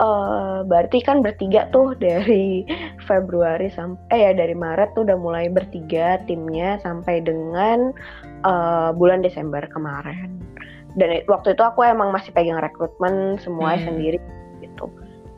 uh, 0.00 0.60
berarti 0.64 1.00
kan 1.04 1.20
bertiga 1.20 1.68
tuh 1.72 1.96
dari 2.04 2.64
Februari 3.04 3.72
sampai 3.72 4.04
eh 4.12 4.20
ya 4.28 4.32
dari 4.32 4.56
Maret 4.56 4.96
tuh 4.96 5.08
udah 5.08 5.18
mulai 5.20 5.48
bertiga 5.48 6.20
timnya 6.24 6.80
sampai 6.80 7.24
dengan 7.24 7.92
uh, 8.44 8.92
bulan 8.92 9.24
Desember 9.24 9.64
kemarin 9.68 10.36
dan 10.96 11.22
waktu 11.28 11.52
itu 11.52 11.62
aku 11.62 11.84
emang 11.84 12.10
masih 12.10 12.32
pegang 12.32 12.58
rekrutmen 12.58 13.36
semuanya 13.40 13.84
hmm. 13.84 13.88
sendiri 13.92 14.18
gitu 14.64 14.88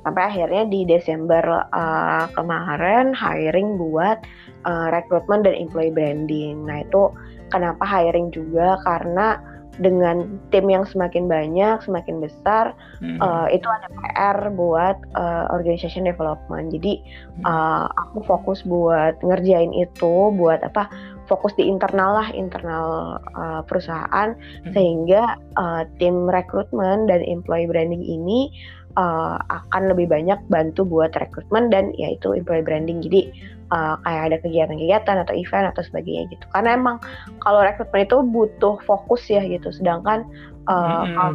sampai 0.06 0.22
akhirnya 0.30 0.64
di 0.70 0.86
Desember 0.86 1.42
uh, 1.74 2.30
kemarin 2.32 3.12
hiring 3.12 3.76
buat 3.76 4.22
uh, 4.64 4.88
rekrutmen 4.94 5.42
dan 5.42 5.58
employee 5.58 5.92
branding 5.92 6.64
nah 6.64 6.80
itu 6.80 7.10
kenapa 7.50 7.82
hiring 7.84 8.30
juga 8.30 8.78
karena 8.86 9.42
dengan 9.78 10.42
tim 10.50 10.66
yang 10.66 10.82
semakin 10.82 11.30
banyak, 11.30 11.78
semakin 11.86 12.18
besar, 12.18 12.74
hmm. 12.98 13.18
uh, 13.22 13.46
itu 13.48 13.64
ada 13.64 13.88
PR 13.94 14.38
buat 14.50 14.98
uh, 15.14 15.46
organization 15.54 16.04
development. 16.04 16.74
Jadi 16.74 16.98
uh, 17.46 17.86
aku 17.86 18.26
fokus 18.26 18.66
buat 18.66 19.14
ngerjain 19.22 19.70
itu, 19.70 20.34
buat 20.34 20.66
apa? 20.66 20.90
Fokus 21.28 21.52
di 21.60 21.68
internal 21.68 22.24
lah, 22.24 22.28
internal 22.32 23.20
uh, 23.36 23.60
perusahaan, 23.68 24.32
hmm. 24.32 24.72
sehingga 24.72 25.36
uh, 25.60 25.84
tim 26.00 26.26
rekrutmen 26.26 27.04
dan 27.04 27.20
employee 27.22 27.68
branding 27.68 28.00
ini 28.00 28.48
uh, 28.96 29.36
akan 29.52 29.92
lebih 29.92 30.08
banyak 30.08 30.40
bantu 30.48 30.88
buat 30.88 31.12
rekrutmen 31.14 31.68
dan 31.68 31.92
yaitu 32.00 32.32
employee 32.32 32.64
branding. 32.64 33.04
Jadi 33.04 33.28
uh, 33.70 34.00
kayak 34.02 34.22
ada 34.32 34.36
kegiatan-kegiatan 34.40 35.16
atau 35.28 35.34
event 35.36 35.68
atau 35.70 35.82
sebagainya 35.84 36.32
gitu. 36.32 36.44
Karena 36.56 36.74
emang 36.74 36.96
kalau 37.44 37.60
rekrutmen 37.60 38.08
itu 38.08 38.18
butuh 38.24 38.80
fokus 38.88 39.28
ya 39.28 39.44
gitu. 39.44 39.68
Sedangkan 39.68 40.24
uh, 40.66 41.04
hmm. 41.04 41.14
kalau 41.14 41.32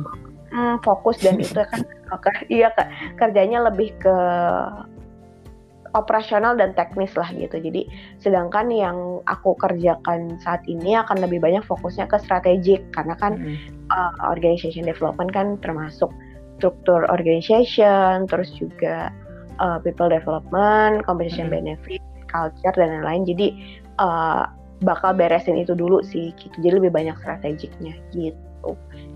hmm, 0.53 0.75
fokus 0.85 1.17
dan 1.21 1.41
itu 1.41 1.57
kan 1.57 1.81
iya 2.53 2.69
kak 2.77 2.89
kerjanya 3.17 3.65
lebih 3.65 3.89
ke 3.97 4.15
operasional 5.93 6.57
dan 6.57 6.73
teknis 6.73 7.13
lah 7.13 7.29
gitu. 7.33 7.57
Jadi 7.61 7.85
sedangkan 8.21 8.69
yang 8.73 8.97
aku 9.29 9.53
kerjakan 9.57 10.41
saat 10.41 10.65
ini 10.65 10.97
akan 10.97 11.21
lebih 11.21 11.39
banyak 11.39 11.61
fokusnya 11.65 12.09
ke 12.09 12.17
strategik 12.21 12.81
karena 12.93 13.13
kan 13.17 13.37
mm. 13.37 13.57
uh, 13.93 14.13
organization 14.29 14.85
development 14.85 15.29
kan 15.31 15.57
termasuk 15.61 16.09
struktur 16.57 17.05
organization, 17.09 18.25
terus 18.29 18.49
juga 18.57 19.13
uh, 19.61 19.77
people 19.81 20.09
development, 20.09 21.05
compensation 21.05 21.49
mm. 21.49 21.53
benefit, 21.53 22.01
culture 22.29 22.75
dan 22.75 23.01
lain-lain. 23.01 23.23
Jadi 23.29 23.47
uh, 24.01 24.49
bakal 24.83 25.15
beresin 25.15 25.61
itu 25.61 25.77
dulu 25.77 26.01
sih 26.03 26.33
gitu. 26.35 26.55
Jadi 26.59 26.83
lebih 26.83 26.91
banyak 26.91 27.15
strategiknya 27.21 27.95
gitu. 28.11 28.52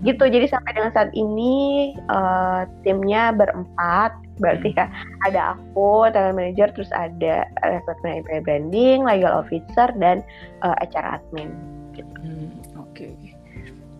Gitu. 0.04 0.22
Jadi 0.22 0.46
sampai 0.46 0.76
dengan 0.76 0.92
saat 0.94 1.10
ini 1.16 1.94
uh, 2.12 2.68
timnya 2.84 3.32
berempat. 3.34 4.14
Berarti 4.38 4.70
kan 4.70 4.86
ada 5.26 5.58
aku, 5.58 6.06
talent 6.14 6.38
manager, 6.38 6.70
terus 6.70 6.92
ada 6.94 7.48
recruitment 7.66 8.22
employee 8.22 8.44
branding, 8.46 8.98
legal 9.02 9.42
officer 9.42 9.90
dan 9.98 10.22
uh, 10.62 10.78
HR 10.78 11.18
admin 11.18 11.50
gitu. 11.98 12.14
Hmm, 12.22 12.48
Oke. 12.78 13.10
Okay. 13.10 13.34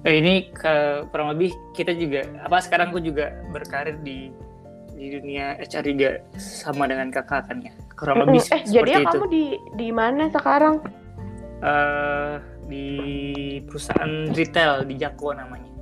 Eh, 0.06 0.22
ini 0.22 0.46
ke, 0.54 1.02
kurang 1.10 1.34
lebih 1.34 1.50
kita 1.74 1.90
juga 1.90 2.22
apa 2.46 2.62
sekarang 2.62 2.94
aku 2.94 3.02
juga 3.02 3.34
berkarir 3.50 3.98
di 4.06 4.30
di 4.94 5.14
dunia 5.14 5.58
HR 5.58 5.84
juga 5.94 6.10
sama 6.38 6.90
dengan 6.90 7.10
kakak 7.14 7.50
kan 7.50 7.58
ya 7.62 7.70
kurang 7.94 8.26
lebih 8.26 8.42
eh 8.50 8.62
jadi 8.66 8.90
ya 8.98 9.06
kamu 9.06 9.26
di 9.30 9.44
di 9.78 9.88
mana 9.94 10.26
sekarang 10.30 10.82
uh, 11.62 12.42
di 12.68 12.86
perusahaan 13.64 14.30
retail 14.36 14.84
di 14.84 14.94
Jako 15.00 15.34
namanya 15.34 15.72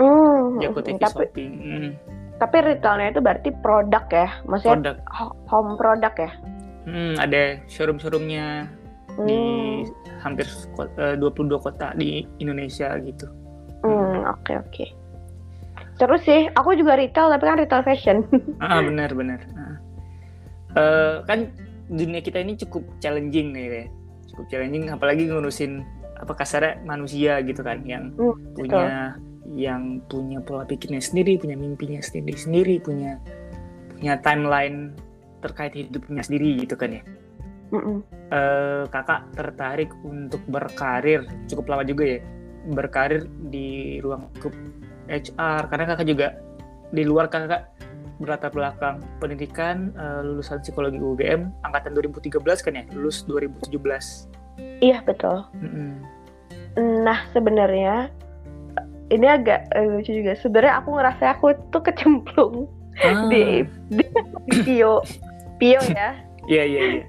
hmm, 0.00 0.58
Jako 0.64 0.78
TV 0.80 0.96
tapi, 0.98 1.08
Shopping 1.28 1.52
hmm. 1.60 1.90
tapi 2.40 2.56
retailnya 2.64 3.08
itu 3.12 3.20
berarti 3.20 3.50
produk 3.60 4.04
ya 4.08 4.28
maksudnya 4.48 4.74
produk. 4.74 4.96
home 5.46 5.72
product 5.76 6.16
ya 6.16 6.30
hmm, 6.88 7.14
ada 7.20 7.42
showroom 7.68 8.00
showroomnya 8.00 8.66
hmm. 9.20 9.26
di 9.28 9.40
hampir 10.24 10.48
uh, 10.98 11.14
22 11.20 11.60
kota 11.60 11.92
di 11.94 12.24
Indonesia 12.40 12.96
gitu 13.04 13.28
hmm 13.84 14.24
oke 14.26 14.40
okay, 14.42 14.56
oke 14.56 14.68
okay. 14.72 14.88
Terus 16.00 16.20
sih, 16.24 16.48
aku 16.56 16.74
juga 16.74 16.96
retail 16.96 17.30
tapi 17.30 17.44
kan 17.46 17.56
retail 17.62 17.82
fashion. 17.84 18.16
ah 18.64 18.80
benar 18.80 19.12
benar. 19.12 19.40
Uh, 20.72 21.20
kan 21.28 21.52
dunia 21.92 22.24
kita 22.24 22.40
ini 22.40 22.56
cukup 22.56 22.82
challenging 22.98 23.52
nih 23.52 23.64
ya, 23.68 23.84
cukup 24.32 24.44
challenging 24.48 24.88
apalagi 24.88 25.28
ngurusin 25.28 25.84
apa 26.22 26.32
kasarnya 26.38 26.78
manusia 26.86 27.42
gitu 27.42 27.66
kan 27.66 27.82
yang 27.82 28.14
hmm, 28.14 28.54
punya 28.54 29.18
betul. 29.18 29.58
yang 29.58 29.82
punya 30.06 30.38
pola 30.38 30.62
pikirnya 30.62 31.02
sendiri, 31.02 31.36
punya 31.36 31.58
mimpinya 31.58 31.98
sendiri 31.98 32.38
sendiri, 32.38 32.74
punya 32.78 33.18
punya 33.98 34.14
timeline 34.22 34.94
terkait 35.42 35.74
hidupnya 35.74 36.22
sendiri 36.22 36.62
gitu 36.62 36.78
kan 36.78 36.94
ya. 36.94 37.02
Mm 37.72 37.80
-mm. 37.80 37.98
Uh, 38.32 38.84
kakak 38.88 39.28
tertarik 39.36 39.90
untuk 40.04 40.40
berkarir 40.48 41.24
cukup 41.48 41.72
lama 41.72 41.84
juga 41.84 42.16
ya 42.16 42.20
berkarir 42.70 43.26
di 43.50 43.98
ruang 44.00 44.30
lingkup 44.32 44.54
HR 45.10 45.62
karena 45.68 45.84
kakak 45.92 46.06
juga 46.06 46.28
di 46.94 47.02
luar 47.02 47.26
kakak 47.26 47.72
berlatar 48.22 48.54
belakang 48.54 49.02
pendidikan 49.18 49.90
uh, 49.98 50.22
lulusan 50.22 50.62
psikologi 50.62 51.00
UGM 51.00 51.50
angkatan 51.66 51.96
2013 51.96 52.38
kan 52.62 52.72
ya 52.78 52.84
lulus 52.94 53.26
2017 53.26 54.41
iya 54.82 54.98
betul 55.06 55.46
mm 55.54 55.68
-hmm. 55.70 55.90
nah 57.06 57.22
sebenarnya 57.30 58.10
ini 59.12 59.26
agak 59.28 59.70
uh, 59.76 59.86
lucu 59.86 60.10
juga 60.10 60.34
sebenarnya 60.40 60.82
aku 60.82 60.88
ngerasa 60.98 61.24
aku 61.38 61.54
tuh 61.70 61.82
kecemplung 61.84 62.66
ah. 63.04 63.28
di, 63.30 63.62
di 63.92 64.04
Pio 64.66 65.04
Pio 65.60 65.80
ya 65.94 66.18
iya 66.50 66.64
iya 66.66 66.82
iya 66.98 67.04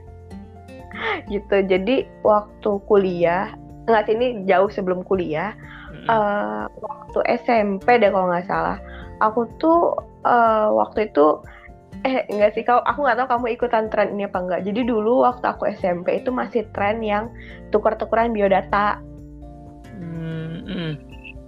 gitu 1.27 1.65
jadi 1.65 2.05
waktu 2.21 2.71
kuliah 2.85 3.51
nggak 3.89 4.03
sih 4.07 4.15
ini 4.15 4.27
jauh 4.47 4.69
sebelum 4.71 5.03
kuliah 5.03 5.51
hmm. 5.91 6.07
uh, 6.07 6.65
waktu 6.79 7.19
SMP 7.43 7.99
deh 7.99 8.13
kalau 8.13 8.29
nggak 8.29 8.47
salah 8.47 8.77
aku 9.19 9.49
tuh 9.59 9.97
uh, 10.23 10.69
waktu 10.71 11.09
itu 11.11 11.41
eh 12.03 12.27
enggak 12.27 12.51
sih. 12.55 12.63
Kau 12.67 12.83
aku 12.83 13.03
nggak 13.03 13.17
tahu 13.23 13.27
kamu 13.31 13.47
ikutan 13.55 13.85
tren 13.87 14.15
ini 14.15 14.27
apa 14.27 14.39
enggak. 14.39 14.61
Jadi 14.67 14.81
dulu 14.83 15.23
waktu 15.23 15.45
aku 15.47 15.63
SMP 15.71 16.19
itu 16.19 16.29
masih 16.29 16.67
tren 16.75 16.99
yang 16.99 17.31
tukar-tukaran 17.71 18.31
biodata. 18.31 18.99
Hmm. 19.93 20.99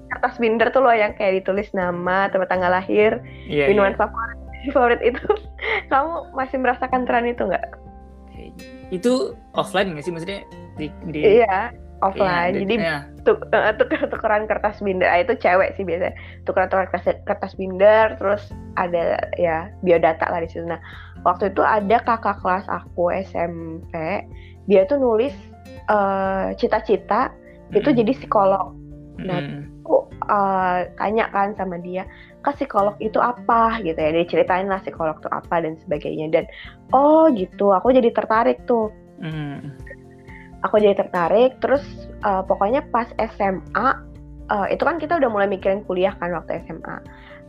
kertas 0.06 0.40
binder 0.40 0.72
tuh 0.72 0.80
loh 0.80 0.96
yang 0.96 1.12
kayak 1.18 1.44
ditulis 1.44 1.68
nama 1.76 2.32
tempat 2.32 2.48
tanggal 2.48 2.72
lahir 2.72 3.20
yeah, 3.52 3.68
minuman 3.68 3.92
yeah. 3.92 4.00
favorit 4.00 4.40
favorit 4.76 5.02
itu. 5.04 5.28
Kamu 5.92 6.32
masih 6.32 6.58
merasakan 6.64 7.04
tren 7.04 7.28
itu 7.28 7.44
nggak? 7.44 7.66
Itu 8.96 9.36
offline 9.52 9.92
nggak 9.92 10.06
sih? 10.08 10.14
Maksudnya 10.16 10.42
di, 10.80 10.88
di... 11.12 11.20
iya 11.44 11.72
offline. 12.12 12.54
Iya, 12.54 12.62
Jadi 12.62 12.76
iya. 12.78 12.98
tuk, 13.26 13.40
uh, 13.50 13.74
tukeran 14.14 14.46
kertas 14.46 14.78
binder, 14.82 15.10
ah, 15.10 15.20
itu 15.22 15.34
cewek 15.38 15.74
sih 15.76 15.84
biasanya. 15.84 16.14
Tukeran 16.46 16.68
tukeran 16.70 16.90
kertas, 16.94 17.18
kertas 17.26 17.54
binder, 17.58 18.14
terus 18.22 18.44
ada 18.78 19.18
ya 19.36 19.70
biodata 19.82 20.30
lah 20.30 20.40
di 20.44 20.50
situ. 20.50 20.66
Nah, 20.66 20.80
waktu 21.26 21.50
itu 21.50 21.66
ada 21.66 21.98
kakak 22.06 22.40
kelas 22.46 22.66
aku 22.70 23.10
SMP, 23.26 24.26
dia 24.70 24.82
tuh 24.86 25.02
nulis 25.02 25.34
uh, 25.90 26.54
cita-cita 26.56 27.34
mm. 27.74 27.78
itu 27.82 27.90
jadi 27.92 28.12
psikolog. 28.14 28.78
Nah, 29.16 29.40
mm. 29.42 29.86
aku 29.86 30.06
uh, 30.30 30.86
tanya 31.02 31.32
kan 31.34 31.58
sama 31.58 31.82
dia, 31.82 32.06
ke 32.46 32.52
psikolog 32.62 32.94
itu 33.02 33.18
apa 33.18 33.82
gitu 33.82 33.98
ya. 33.98 34.12
Dia 34.14 34.26
ceritain 34.30 34.70
lah 34.70 34.84
psikolog 34.86 35.18
itu 35.18 35.30
apa 35.34 35.56
dan 35.66 35.74
sebagainya. 35.82 36.30
Dan 36.30 36.46
oh 36.94 37.32
gitu, 37.34 37.74
aku 37.74 37.90
jadi 37.90 38.14
tertarik 38.14 38.62
tuh. 38.70 38.94
Mm 39.16 39.95
aku 40.66 40.82
jadi 40.82 40.98
tertarik 40.98 41.62
terus 41.62 41.86
uh, 42.26 42.42
pokoknya 42.42 42.82
pas 42.90 43.06
SMA 43.38 43.88
uh, 44.50 44.68
itu 44.74 44.82
kan 44.82 44.98
kita 44.98 45.22
udah 45.22 45.30
mulai 45.30 45.46
mikirin 45.46 45.86
kuliah 45.86 46.18
kan 46.18 46.34
waktu 46.34 46.66
SMA 46.66 46.96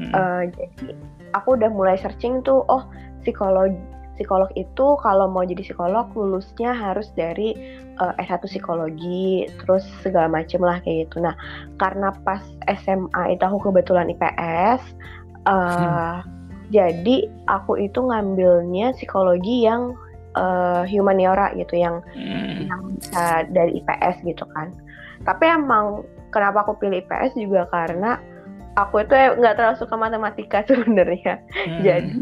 hmm. 0.04 0.12
uh, 0.12 0.42
jadi 0.52 0.92
aku 1.32 1.56
udah 1.56 1.72
mulai 1.72 1.96
searching 1.96 2.44
tuh 2.44 2.60
oh 2.68 2.84
psikolog 3.24 3.72
psikolog 4.16 4.48
itu 4.56 4.96
kalau 5.04 5.28
mau 5.28 5.44
jadi 5.44 5.60
psikolog 5.60 6.08
lulusnya 6.16 6.72
harus 6.72 7.12
dari 7.12 7.52
uh, 8.00 8.16
S1 8.16 8.44
psikologi 8.48 9.44
terus 9.64 9.84
segala 10.00 10.28
macem 10.40 10.60
lah 10.64 10.80
kayak 10.84 11.08
gitu 11.08 11.24
nah 11.24 11.36
karena 11.76 12.12
pas 12.24 12.40
SMA 12.68 13.36
itu 13.36 13.42
aku 13.44 13.72
kebetulan 13.72 14.12
IPS 14.12 14.80
uh, 15.44 15.52
hmm. 15.52 16.16
jadi 16.72 17.16
aku 17.48 17.76
itu 17.76 18.00
ngambilnya 18.00 18.96
psikologi 18.96 19.68
yang 19.68 19.92
uh, 20.36 20.82
humaniora 20.86 21.50
gitu 21.56 21.80
yang 21.80 22.04
hmm. 22.12 22.68
yang 22.68 22.82
bisa 23.00 23.24
dari 23.50 23.80
IPS 23.82 24.22
gitu 24.22 24.44
kan 24.54 24.70
tapi 25.24 25.48
emang 25.48 26.04
kenapa 26.30 26.62
aku 26.68 26.78
pilih 26.78 27.02
IPS 27.02 27.34
juga 27.40 27.66
karena 27.72 28.20
aku 28.76 29.02
itu 29.02 29.16
nggak 29.16 29.56
terlalu 29.56 29.76
suka 29.80 29.96
matematika 29.96 30.62
sebenarnya 30.68 31.40
hmm. 31.40 31.80
jadi 31.82 32.12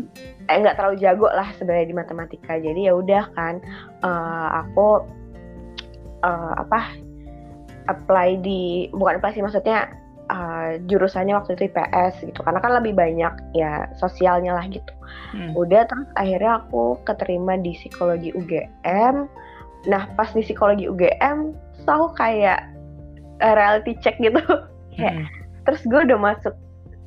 eh 0.45 0.57
nggak 0.61 0.77
terlalu 0.79 0.97
jago 1.03 1.29
lah 1.29 1.51
sebenarnya 1.59 1.91
di 1.91 1.97
matematika 1.97 2.53
jadi 2.57 2.81
ya 2.89 2.93
udah 2.95 3.25
kan 3.35 3.59
uh, 4.07 4.49
aku 4.65 5.03
uh, 6.23 6.53
apa 6.61 6.95
apply 7.91 8.41
di 8.41 8.89
bukan 8.95 9.21
apply 9.21 9.33
sih 9.37 9.45
maksudnya 9.45 9.93
uh, 10.31 10.81
jurusannya 10.89 11.35
waktu 11.37 11.57
itu 11.59 11.73
IPS 11.73 12.15
gitu 12.33 12.41
karena 12.45 12.61
kan 12.61 12.73
lebih 12.81 12.97
banyak 12.97 13.35
ya 13.57 13.89
sosialnya 13.99 14.57
lah 14.57 14.65
gitu 14.69 14.93
hmm. 15.37 15.53
udah 15.57 15.85
terus 15.89 16.09
akhirnya 16.17 16.65
aku 16.65 16.99
keterima 17.05 17.59
di 17.61 17.77
psikologi 17.77 18.31
UGM 18.33 19.29
nah 19.85 20.09
pas 20.17 20.33
di 20.33 20.41
psikologi 20.41 20.89
UGM 20.89 21.53
terus 21.53 21.89
aku 21.89 22.09
kayak 22.17 22.65
uh, 23.45 23.55
reality 23.55 23.93
check 24.01 24.17
gitu 24.21 24.41
kayak 24.97 25.25
hmm. 25.25 25.27
terus 25.69 25.83
gue 25.85 26.01
udah 26.01 26.19
masuk 26.21 26.55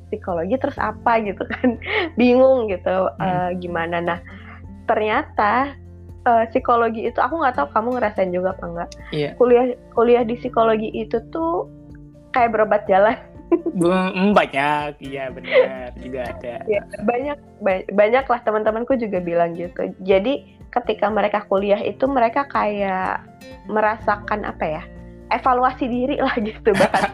psikologi 0.08 0.56
terus 0.56 0.78
apa 0.80 1.20
gitu 1.24 1.42
kan 1.58 1.76
bingung 2.20 2.70
gitu 2.70 3.10
hmm. 3.18 3.22
uh, 3.22 3.50
gimana 3.58 3.98
nah 3.98 4.18
ternyata 4.88 5.76
uh, 6.24 6.44
psikologi 6.48 7.08
itu 7.08 7.18
aku 7.20 7.40
nggak 7.40 7.56
tahu 7.60 7.68
kamu 7.76 7.88
ngerasain 7.98 8.32
juga 8.32 8.56
apa 8.56 8.64
enggak 8.64 8.90
yeah. 9.12 9.32
kuliah 9.36 9.76
kuliah 9.92 10.24
di 10.24 10.40
psikologi 10.40 10.88
itu 10.96 11.20
tuh 11.28 11.68
kayak 12.32 12.52
berobat 12.54 12.84
jalan. 12.88 13.16
Hmm, 13.48 14.36
banyak, 14.36 15.00
iya 15.00 15.32
benar 15.32 15.96
juga 15.96 16.20
ada. 16.28 16.54
Ya, 16.68 16.84
banyak 17.00 17.38
ba 17.64 17.80
banyak 17.88 18.24
lah 18.28 18.40
teman-temanku 18.44 19.00
juga 19.00 19.24
bilang 19.24 19.56
gitu. 19.56 19.88
Jadi 20.04 20.44
ketika 20.68 21.08
mereka 21.08 21.48
kuliah 21.48 21.80
itu 21.80 22.04
mereka 22.04 22.44
kayak 22.44 23.24
merasakan 23.70 24.44
apa 24.44 24.66
ya? 24.66 24.82
evaluasi 25.28 25.84
diri 25.92 26.16
lah 26.16 26.32
gitu 26.48 26.72
bahkan. 26.72 27.12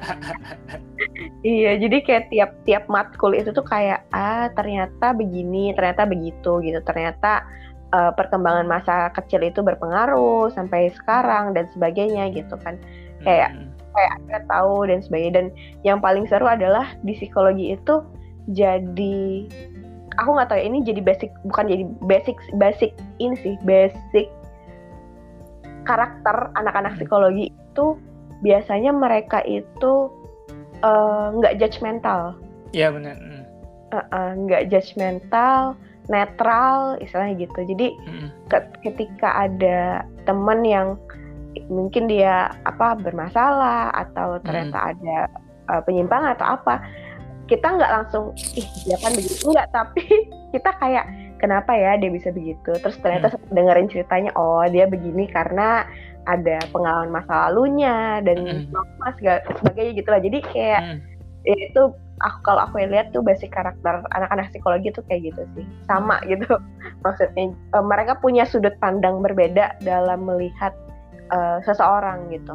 iya, 1.42 1.74
jadi 1.82 1.98
kayak 1.98 2.24
tiap-tiap 2.30 2.86
matkul 2.86 3.34
itu 3.34 3.50
tuh 3.50 3.66
kayak 3.66 4.06
ah 4.14 4.46
ternyata 4.54 5.10
begini, 5.10 5.74
ternyata 5.74 6.06
begitu 6.06 6.62
gitu. 6.62 6.78
Ternyata 6.86 7.42
uh, 7.90 8.14
perkembangan 8.14 8.70
masa 8.70 9.10
kecil 9.18 9.42
itu 9.42 9.66
berpengaruh 9.66 10.46
sampai 10.54 10.94
sekarang 10.94 11.58
dan 11.58 11.66
sebagainya 11.74 12.30
gitu 12.30 12.54
kan. 12.62 12.78
Kayak 13.26 13.50
hmm 13.50 13.73
kayak 13.94 14.10
akhirnya 14.18 14.42
tahu 14.50 14.76
dan 14.90 14.98
sebagainya 15.00 15.32
dan 15.38 15.46
yang 15.86 15.98
paling 16.02 16.26
seru 16.26 16.46
adalah 16.50 16.92
di 17.06 17.14
psikologi 17.14 17.78
itu 17.78 18.02
jadi 18.50 19.48
aku 20.18 20.28
nggak 20.34 20.48
tahu 20.50 20.58
ya 20.60 20.66
ini 20.66 20.78
jadi 20.84 21.00
basic 21.00 21.30
bukan 21.46 21.66
jadi 21.70 21.84
basic 22.04 22.36
basic 22.58 22.90
ini 23.22 23.34
sih 23.40 23.54
basic 23.64 24.28
karakter 25.84 26.50
anak-anak 26.56 26.96
psikologi 26.96 27.52
itu 27.52 27.96
biasanya 28.40 28.90
mereka 28.92 29.44
itu 29.44 30.10
eh, 30.84 31.26
nggak 31.38 31.54
uh, 31.54 31.58
judgmental. 31.60 32.20
Iya 32.76 32.90
benar. 32.90 33.16
Nggak 34.34 34.62
uh, 34.62 34.66
uh, 34.66 34.70
judgmental, 34.72 35.60
netral, 36.12 37.00
istilahnya 37.00 37.48
gitu. 37.48 37.60
Jadi 37.64 37.88
mm. 37.94 38.28
ketika 38.84 39.48
ada 39.48 40.04
teman 40.28 40.60
yang 40.66 41.00
mungkin 41.70 42.10
dia 42.10 42.50
apa 42.66 42.98
bermasalah 42.98 43.92
atau 43.94 44.40
ternyata 44.42 44.78
hmm. 44.78 44.90
ada 44.94 45.18
uh, 45.70 45.82
penyimpangan 45.84 46.34
atau 46.38 46.46
apa 46.58 46.74
kita 47.44 47.76
nggak 47.76 47.92
langsung 47.92 48.32
ih 48.56 48.66
dia 48.88 48.96
kan 49.00 49.12
begitu 49.12 49.52
enggak 49.52 49.68
tapi 49.70 50.04
kita 50.54 50.70
kayak 50.80 51.04
kenapa 51.38 51.76
ya 51.76 52.00
dia 52.00 52.08
bisa 52.08 52.32
begitu 52.32 52.72
terus 52.80 52.96
ternyata 53.00 53.32
hmm. 53.32 53.52
dengerin 53.52 53.88
ceritanya 53.92 54.30
oh 54.34 54.64
dia 54.66 54.88
begini 54.88 55.28
karena 55.28 55.84
ada 56.24 56.56
pengalaman 56.72 57.12
masa 57.12 57.48
lalunya 57.52 58.24
dan 58.24 58.68
hmm. 58.72 58.72
sebagainya 59.60 59.92
gitu 60.00 60.08
lah 60.08 60.20
jadi 60.24 60.38
kayak 60.40 60.82
hmm. 60.82 61.00
Ya 61.44 61.52
itu 61.68 61.82
aku 62.24 62.38
kalau 62.40 62.64
aku 62.64 62.80
lihat 62.80 63.12
tuh 63.12 63.20
basic 63.20 63.52
karakter 63.52 64.00
anak-anak 64.16 64.48
psikologi 64.48 64.88
tuh 64.96 65.04
kayak 65.04 65.28
gitu 65.28 65.44
sih 65.52 65.66
sama 65.84 66.16
gitu 66.24 66.56
maksudnya 67.04 67.52
uh, 67.76 67.84
mereka 67.84 68.16
punya 68.16 68.48
sudut 68.48 68.72
pandang 68.80 69.20
berbeda 69.20 69.76
dalam 69.84 70.24
melihat 70.24 70.72
uh, 71.32 71.58
seseorang 71.64 72.28
gitu. 72.32 72.54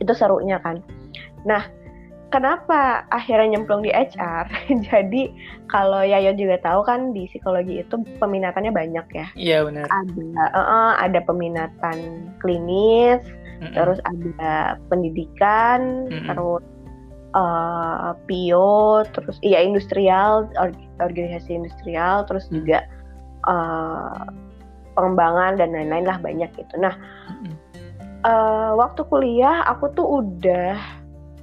Itu 0.00 0.12
serunya 0.16 0.58
kan. 0.62 0.82
Nah 1.46 1.66
kenapa 2.34 3.06
akhirnya 3.14 3.56
nyemplung 3.56 3.86
di 3.86 3.92
HR 3.94 4.50
jadi 4.90 5.22
kalau 5.70 6.02
Yayo 6.02 6.34
juga 6.34 6.58
tahu 6.62 6.82
kan 6.86 7.14
di 7.14 7.30
psikologi 7.30 7.82
itu 7.82 7.96
peminatannya 8.18 8.72
banyak 8.74 9.06
ya. 9.14 9.26
Iya 9.38 9.58
benar. 9.66 9.86
Ada 9.90 10.22
uh, 10.52 10.58
uh, 10.58 10.90
ada 10.98 11.20
peminatan 11.22 12.30
klinis 12.42 13.22
mm 13.62 13.70
-mm. 13.70 13.74
terus 13.74 13.98
ada 14.04 14.76
pendidikan 14.90 16.10
mm 16.10 16.18
-mm. 16.18 16.26
terus 16.28 16.64
uh, 17.38 18.12
PIO 18.26 19.06
terus 19.14 19.38
iya 19.46 19.62
industrial 19.62 20.50
organisasi 20.98 21.54
industrial 21.54 22.26
terus 22.26 22.50
mm. 22.50 22.52
juga 22.52 22.78
uh, 23.46 24.26
pengembangan 24.96 25.60
dan 25.60 25.76
lain-lain 25.76 26.08
lah 26.08 26.18
banyak 26.18 26.50
gitu. 26.58 26.74
Nah 26.80 26.94
mm 27.30 27.48
-mm 27.48 27.65
uh, 28.26 28.74
waktu 28.74 29.06
kuliah 29.06 29.62
aku 29.70 29.94
tuh 29.94 30.06
udah 30.22 30.74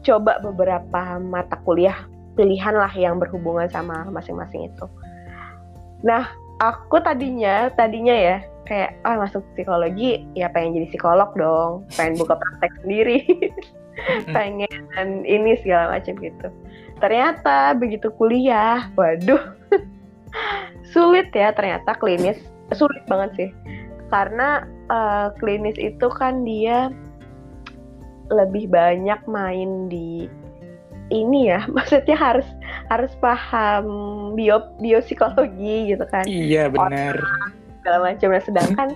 coba 0.04 0.44
beberapa 0.44 1.18
mata 1.24 1.56
kuliah 1.64 1.96
pilihan 2.36 2.76
lah 2.76 2.92
yang 2.92 3.18
berhubungan 3.18 3.72
sama 3.72 4.04
masing-masing 4.12 4.68
itu. 4.68 4.86
Nah, 6.04 6.28
aku 6.60 7.00
tadinya 7.00 7.72
tadinya 7.74 8.12
ya 8.12 8.38
kayak 8.68 8.96
ah 9.04 9.20
masuk 9.20 9.44
psikologi 9.56 10.24
ya 10.40 10.48
pengen 10.52 10.80
jadi 10.80 10.88
psikolog 10.96 11.36
dong 11.36 11.84
pengen 12.00 12.16
buka 12.16 12.40
praktek 12.40 12.72
sendiri 12.80 13.20
pengen 14.36 15.24
ini 15.24 15.60
segala 15.64 16.00
macam 16.00 16.16
gitu. 16.20 16.48
Ternyata 17.00 17.76
begitu 17.76 18.08
kuliah 18.16 18.88
waduh 18.96 19.40
sulit 20.96 21.32
ya 21.36 21.52
ternyata 21.52 21.96
klinis 21.96 22.40
sulit 22.76 23.04
banget 23.08 23.32
sih. 23.36 23.50
Karena 24.08 24.64
uh, 24.94 25.34
klinis 25.42 25.76
itu 25.82 26.08
kan 26.14 26.46
dia 26.46 26.94
lebih 28.30 28.70
banyak 28.70 29.20
main 29.28 29.90
di 29.90 30.30
ini 31.12 31.52
ya 31.52 31.66
maksudnya 31.76 32.16
harus 32.16 32.48
harus 32.88 33.12
paham 33.20 33.86
bio 34.38 34.62
biopsikologi 34.80 35.94
gitu 35.98 36.06
kan. 36.08 36.24
Iya 36.30 36.70
benar. 36.70 37.18
Segala 37.82 38.14
macam. 38.14 38.30
Nah 38.32 38.44
sedangkan 38.46 38.90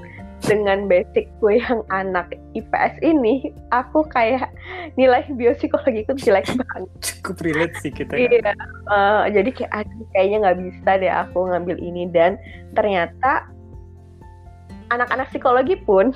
dengan 0.45 0.85
basic 0.85 1.27
gue 1.41 1.59
yang 1.59 1.81
anak 1.89 2.37
IPS 2.53 3.01
ini 3.01 3.49
aku 3.73 4.05
kayak 4.13 4.53
nilai 4.95 5.25
biopsikologi 5.33 6.05
itu 6.05 6.13
jelek 6.29 6.47
banget. 6.61 6.89
Cukup 7.01 7.41
relate 7.41 7.75
sih 7.81 7.91
kita 7.91 8.13
iya 8.15 8.53
uh, 8.87 9.25
jadi 9.27 9.49
kayak 9.49 9.71
aduh 9.73 10.05
kayaknya 10.13 10.37
nggak 10.45 10.57
bisa 10.61 10.91
deh 11.01 11.11
aku 11.11 11.37
ngambil 11.51 11.77
ini. 11.81 12.07
Dan 12.13 12.37
ternyata 12.77 13.49
anak-anak 14.91 15.27
psikologi 15.31 15.75
pun 15.83 16.15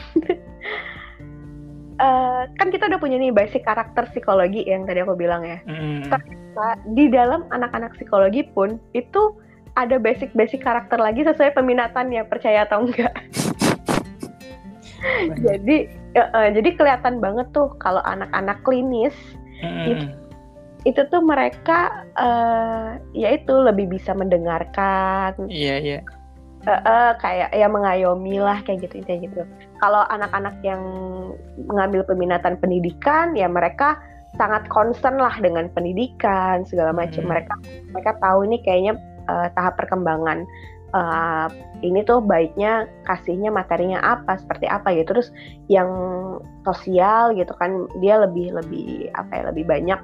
uh, 2.00 2.44
kan 2.60 2.68
kita 2.72 2.88
udah 2.88 3.00
punya 3.00 3.20
nih 3.20 3.34
basic 3.34 3.68
karakter 3.68 4.08
psikologi 4.12 4.64
yang 4.68 4.88
tadi 4.88 5.04
aku 5.04 5.16
bilang 5.16 5.44
ya. 5.44 5.60
Mm. 5.68 6.08
Ternyata 6.08 6.68
di 6.96 7.06
dalam 7.12 7.48
anak-anak 7.52 7.96
psikologi 7.96 8.48
pun 8.52 8.80
itu 8.96 9.36
ada 9.80 9.96
basic-basic 9.96 10.60
karakter 10.60 11.00
lagi 11.00 11.24
sesuai 11.24 11.56
peminatannya, 11.56 12.28
percaya 12.28 12.68
atau 12.68 12.84
enggak. 12.84 13.12
jadi 15.48 15.90
uh, 16.14 16.30
uh, 16.36 16.48
jadi 16.54 16.70
kelihatan 16.78 17.18
banget 17.18 17.50
tuh 17.56 17.74
kalau 17.82 18.04
anak-anak 18.04 18.60
klinis 18.68 19.16
mm. 19.64 19.88
itu 19.88 20.06
itu 20.82 20.98
tuh 21.14 21.22
mereka 21.22 22.10
uh, 22.18 22.98
ya 23.14 23.38
itu 23.38 23.54
lebih 23.54 23.94
bisa 23.94 24.18
mendengarkan. 24.18 25.38
Iya 25.46 25.68
yeah, 25.68 25.78
iya. 25.78 26.00
Yeah 26.02 26.21
uh, 26.68 26.82
uh, 26.82 27.12
kayak 27.18 27.50
ya 27.54 27.68
mengayomi 27.70 28.38
lah 28.42 28.62
kayak 28.66 28.86
gitu 28.90 29.02
kayak 29.06 29.30
gitu. 29.30 29.42
Kalau 29.82 30.06
anak-anak 30.10 30.56
yang 30.62 30.82
mengambil 31.66 32.06
peminatan 32.06 32.58
pendidikan 32.62 33.34
ya 33.34 33.50
mereka 33.50 33.98
sangat 34.40 34.64
concern 34.72 35.20
lah 35.20 35.34
dengan 35.42 35.68
pendidikan 35.74 36.64
segala 36.68 36.96
macam. 36.96 37.26
Hmm. 37.26 37.32
Mereka 37.36 37.54
mereka 37.94 38.12
tahu 38.22 38.48
ini 38.48 38.58
kayaknya 38.64 38.94
uh, 39.28 39.48
tahap 39.58 39.76
perkembangan 39.82 40.46
uh, 40.96 41.48
ini 41.82 42.06
tuh 42.06 42.22
baiknya 42.24 42.88
kasihnya 43.10 43.50
materinya 43.52 44.00
apa 44.00 44.40
seperti 44.40 44.70
apa 44.70 44.94
gitu. 44.96 45.18
Terus 45.18 45.28
yang 45.68 45.90
sosial 46.64 47.36
gitu 47.36 47.52
kan 47.58 47.90
dia 48.00 48.22
lebih 48.22 48.54
lebih 48.56 49.10
apa 49.18 49.32
ya 49.34 49.44
lebih 49.50 49.66
banyak 49.68 50.00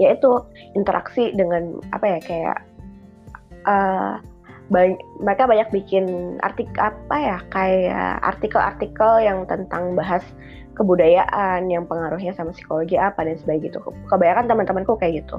yaitu 0.00 0.32
interaksi 0.72 1.28
dengan 1.36 1.76
apa 1.92 2.16
ya 2.16 2.18
kayak 2.24 2.58
uh, 3.68 4.16
banyak, 4.70 5.02
mereka 5.18 5.50
banyak 5.50 5.68
bikin 5.74 6.38
artikel 6.46 6.78
apa 6.78 7.16
ya 7.18 7.38
kayak 7.50 8.22
artikel-artikel 8.22 9.12
yang 9.20 9.42
tentang 9.50 9.98
bahas 9.98 10.22
kebudayaan 10.78 11.68
yang 11.68 11.84
pengaruhnya 11.84 12.32
sama 12.32 12.54
psikologi 12.56 12.96
apa 12.96 13.26
dan 13.26 13.36
sebagainya 13.36 13.68
gitu. 13.68 13.78
Kebanyakan 14.08 14.46
teman-temanku 14.48 14.96
kayak 14.96 15.26
gitu. 15.26 15.36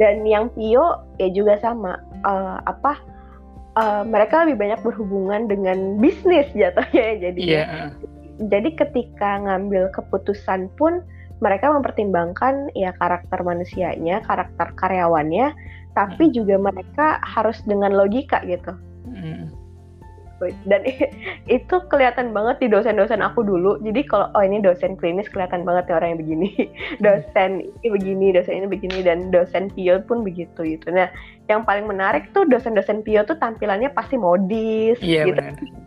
Dan 0.00 0.24
yang 0.24 0.48
Pio 0.54 1.04
ya 1.20 1.28
juga 1.34 1.60
sama 1.60 2.00
uh, 2.24 2.62
apa 2.64 2.96
uh, 3.76 4.02
mereka 4.06 4.46
lebih 4.46 4.64
banyak 4.64 4.80
berhubungan 4.80 5.50
dengan 5.50 6.00
bisnis 6.00 6.48
jatuhnya 6.56 7.20
jadi. 7.20 7.42
Yeah. 7.42 7.92
Jadi 8.50 8.74
ketika 8.74 9.42
ngambil 9.44 9.94
keputusan 9.94 10.72
pun 10.74 11.04
mereka 11.42 11.70
mempertimbangkan 11.70 12.72
ya 12.72 12.94
karakter 12.96 13.42
manusianya, 13.44 14.22
karakter 14.24 14.72
karyawannya, 14.80 15.52
tapi 15.94 16.30
hmm. 16.30 16.34
juga 16.34 16.54
mereka 16.58 17.06
harus 17.22 17.62
dengan 17.64 17.94
logika 17.94 18.42
gitu. 18.44 18.74
Hmm. 19.08 19.50
Dan 20.68 20.84
itu 21.48 21.76
kelihatan 21.88 22.36
banget 22.36 22.60
di 22.60 22.68
dosen-dosen 22.68 23.24
aku 23.24 23.46
dulu. 23.46 23.80
Jadi 23.80 24.04
kalau 24.04 24.28
oh 24.34 24.42
ini 24.44 24.60
dosen 24.60 24.98
klinis 24.98 25.30
kelihatan 25.30 25.64
banget 25.64 25.88
ya 25.88 25.96
orang 25.96 26.18
yang 26.18 26.20
begini, 26.20 26.50
dosen 27.06 27.64
ini 27.80 27.88
begini, 27.88 28.26
dosen 28.34 28.54
ini 28.60 28.68
begini, 28.68 28.98
dan 29.00 29.32
dosen 29.32 29.72
Pio 29.72 30.02
pun 30.04 30.20
begitu 30.26 30.66
gitu. 30.66 30.92
Nah, 30.92 31.08
yang 31.48 31.64
paling 31.64 31.88
menarik 31.88 32.28
tuh 32.36 32.44
dosen-dosen 32.44 33.00
Pio 33.06 33.24
tuh 33.24 33.38
tampilannya 33.40 33.88
pasti 33.94 34.20
modis, 34.20 35.00
iya, 35.00 35.24
gitu, 35.24 35.40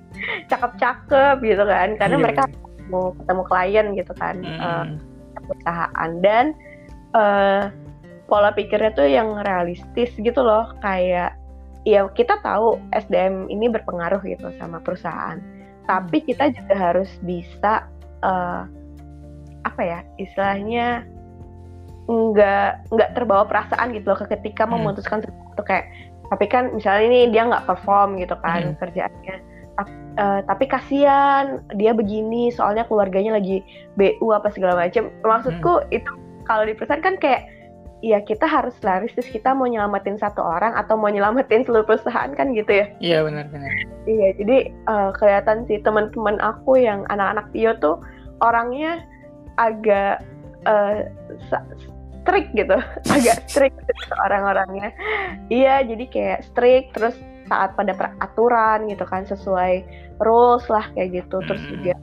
cakep-cakep 0.50 1.38
gitu 1.44 1.64
kan, 1.68 1.94
karena 2.00 2.18
iya, 2.18 2.24
mereka 2.24 2.42
mau 2.88 3.14
ketemu 3.14 3.44
klien 3.52 3.86
gitu 3.94 4.14
kan, 4.16 4.36
mm. 4.42 4.60
uh, 4.64 4.86
perusahaan 5.38 6.12
dan 6.24 6.46
uh, 7.14 7.70
pola 8.28 8.52
pikirnya 8.52 8.92
tuh 8.94 9.08
yang 9.08 9.40
realistis 9.44 10.12
gitu 10.20 10.40
loh 10.44 10.76
kayak 10.84 11.34
ya 11.88 12.04
kita 12.12 12.40
tahu 12.44 12.76
SDM 12.92 13.48
ini 13.48 13.72
berpengaruh 13.72 14.20
gitu 14.28 14.52
sama 14.60 14.84
perusahaan 14.84 15.40
tapi 15.88 16.20
kita 16.20 16.52
juga 16.52 16.76
harus 16.76 17.08
bisa 17.24 17.88
uh, 18.22 18.68
apa 19.64 19.82
ya 19.82 20.00
istilahnya 20.20 21.08
nggak 22.08 22.92
nggak 22.92 23.10
terbawa 23.16 23.44
perasaan 23.48 23.96
gitu 23.96 24.12
loh 24.12 24.20
ketika 24.20 24.68
hmm. 24.68 24.80
memutuskan 24.80 25.24
sesuatu 25.24 25.64
kayak 25.64 25.88
tapi 26.28 26.46
kan 26.52 26.76
misalnya 26.76 27.04
ini 27.08 27.20
dia 27.32 27.48
nggak 27.48 27.68
perform 27.68 28.20
gitu 28.20 28.36
kan 28.44 28.76
hmm. 28.76 28.80
kerjaannya 28.80 29.36
uh, 30.20 30.40
tapi 30.44 30.66
kasihan 30.68 31.64
dia 31.76 31.92
begini 31.96 32.52
soalnya 32.52 32.84
keluarganya 32.88 33.40
lagi 33.40 33.64
BU 33.96 34.28
apa 34.32 34.52
segala 34.52 34.76
macam 34.76 35.08
maksudku 35.24 35.88
hmm. 35.88 35.96
itu 35.96 36.12
kalau 36.48 36.64
di 36.64 36.76
perusahaan 36.76 37.04
kan 37.04 37.20
kayak 37.20 37.48
ya 38.08 38.24
kita 38.24 38.48
harus 38.48 38.72
realistis 38.80 39.28
kita 39.28 39.52
mau 39.52 39.68
nyelamatin 39.68 40.16
satu 40.16 40.40
orang 40.40 40.72
atau 40.80 40.96
mau 40.96 41.12
nyelamatin 41.12 41.68
seluruh 41.68 41.84
perusahaan 41.84 42.32
kan 42.32 42.56
gitu 42.56 42.72
ya? 42.72 42.86
Iya 43.04 43.28
benar-benar 43.28 43.72
iya 44.08 44.32
jadi 44.40 44.72
uh, 44.88 45.12
kelihatan 45.20 45.68
sih 45.68 45.84
teman-teman 45.84 46.40
aku 46.40 46.80
yang 46.80 47.04
anak-anak 47.12 47.52
Pio 47.52 47.76
tuh 47.84 48.00
orangnya 48.40 49.04
agak 49.60 50.24
uh, 50.64 51.04
strict 52.24 52.50
gitu. 52.56 52.78
Agak 53.16 53.44
strict 53.52 53.76
gitu 53.76 54.14
orang-orangnya. 54.24 54.96
Iya 55.52 55.84
jadi 55.84 56.06
kayak 56.08 56.40
strict 56.48 56.96
terus 56.96 57.16
saat 57.48 57.76
pada 57.80 57.96
peraturan 57.96 58.92
gitu 58.92 59.08
kan 59.08 59.24
sesuai 59.28 59.84
rules 60.24 60.66
lah 60.72 60.88
kayak 60.96 61.24
gitu. 61.24 61.38
Terus 61.44 61.64
hmm. 61.64 61.72
juga 61.76 61.94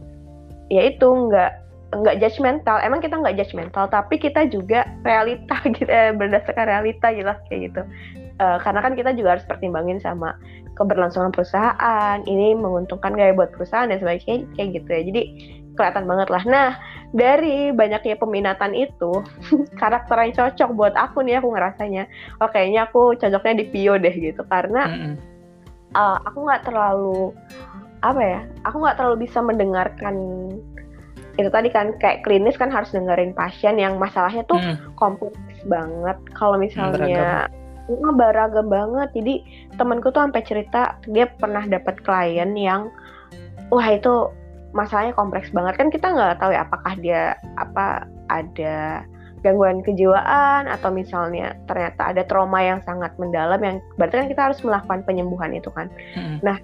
ya 0.73 0.83
itu 0.89 1.09
nggak 1.09 1.53
nggak 2.01 2.19
judgmental 2.23 2.81
emang 2.83 2.99
kita 2.99 3.19
nggak 3.19 3.37
judgmental 3.39 3.87
tapi 3.87 4.19
kita 4.19 4.49
juga 4.51 4.89
realita 5.07 5.57
gitu 5.77 5.91
eh, 5.91 6.11
berdasarkan 6.15 6.67
realita 6.67 7.13
gitu 7.15 7.31
kayak 7.51 7.61
gitu. 7.71 7.83
Uh, 8.35 8.59
karena 8.59 8.83
kan 8.83 8.99
kita 8.99 9.15
juga 9.15 9.39
harus 9.39 9.47
pertimbangin 9.47 10.03
sama 10.03 10.35
keberlangsungan 10.75 11.31
perusahaan 11.31 12.19
ini 12.27 12.59
menguntungkan 12.59 13.15
gak 13.15 13.31
ya 13.31 13.35
buat 13.39 13.55
perusahaan 13.55 13.87
dan 13.87 14.03
sebagainya 14.03 14.43
kayak 14.59 14.83
gitu 14.83 14.89
ya. 14.91 15.03
Jadi 15.07 15.23
kelihatan 15.79 16.05
banget 16.11 16.29
lah. 16.35 16.43
Nah 16.43 16.69
dari 17.15 17.71
banyaknya 17.71 18.19
peminatan 18.19 18.75
itu 18.75 19.23
karakter 19.81 20.19
yang 20.19 20.35
cocok 20.35 20.71
buat 20.75 20.95
aku 20.99 21.23
nih 21.23 21.39
aku 21.39 21.55
ngerasanya 21.55 22.11
oh 22.43 22.51
kayaknya 22.51 22.91
aku 22.91 23.15
cocoknya 23.15 23.55
di 23.63 23.67
Pio 23.71 23.95
deh 24.03 24.15
gitu. 24.19 24.43
Karena 24.51 24.83
mm 24.91 24.99
-hmm. 24.99 25.15
uh, 25.95 26.19
aku 26.27 26.39
nggak 26.43 26.67
terlalu 26.67 27.31
apa 28.05 28.21
ya 28.21 28.41
aku 28.69 28.77
nggak 28.85 28.97
terlalu 29.01 29.17
bisa 29.25 29.41
mendengarkan 29.41 30.15
itu 31.35 31.51
tadi 31.51 31.69
kan 31.71 31.95
kayak 31.99 32.23
klinis 32.23 32.55
kan 32.55 32.71
harus 32.71 32.95
dengerin 32.95 33.35
pasien 33.35 33.75
yang 33.75 33.99
masalahnya 33.99 34.47
tuh 34.47 34.59
hmm. 34.59 34.95
kompleks 34.95 35.61
banget. 35.67 36.19
Kalau 36.39 36.57
misalnya 36.59 37.51
nggak 37.91 38.17
beragam 38.17 38.67
banget. 38.71 39.09
Jadi 39.13 39.35
temanku 39.77 40.15
tuh 40.15 40.25
sampai 40.25 40.43
cerita 40.47 40.97
dia 41.11 41.27
pernah 41.27 41.67
dapat 41.67 42.01
klien 42.07 42.55
yang 42.55 42.89
wah 43.69 43.89
itu 43.91 44.31
masalahnya 44.75 45.15
kompleks 45.15 45.55
banget 45.55 45.79
kan 45.79 45.89
kita 45.89 46.11
nggak 46.11 46.43
tahu 46.43 46.51
ya 46.51 46.67
apakah 46.67 46.93
dia 46.99 47.23
apa 47.55 48.11
ada 48.27 49.07
gangguan 49.47 49.85
kejiwaan 49.85 50.67
atau 50.67 50.89
misalnya 50.89 51.53
ternyata 51.69 52.11
ada 52.11 52.25
trauma 52.25 52.65
yang 52.65 52.81
sangat 52.83 53.13
mendalam 53.21 53.61
yang 53.61 53.77
berarti 54.01 54.25
kan 54.25 54.29
kita 54.33 54.43
harus 54.51 54.61
melakukan 54.65 55.05
penyembuhan 55.05 55.53
itu 55.53 55.69
kan. 55.71 55.93
Hmm. 56.17 56.41
Nah 56.41 56.57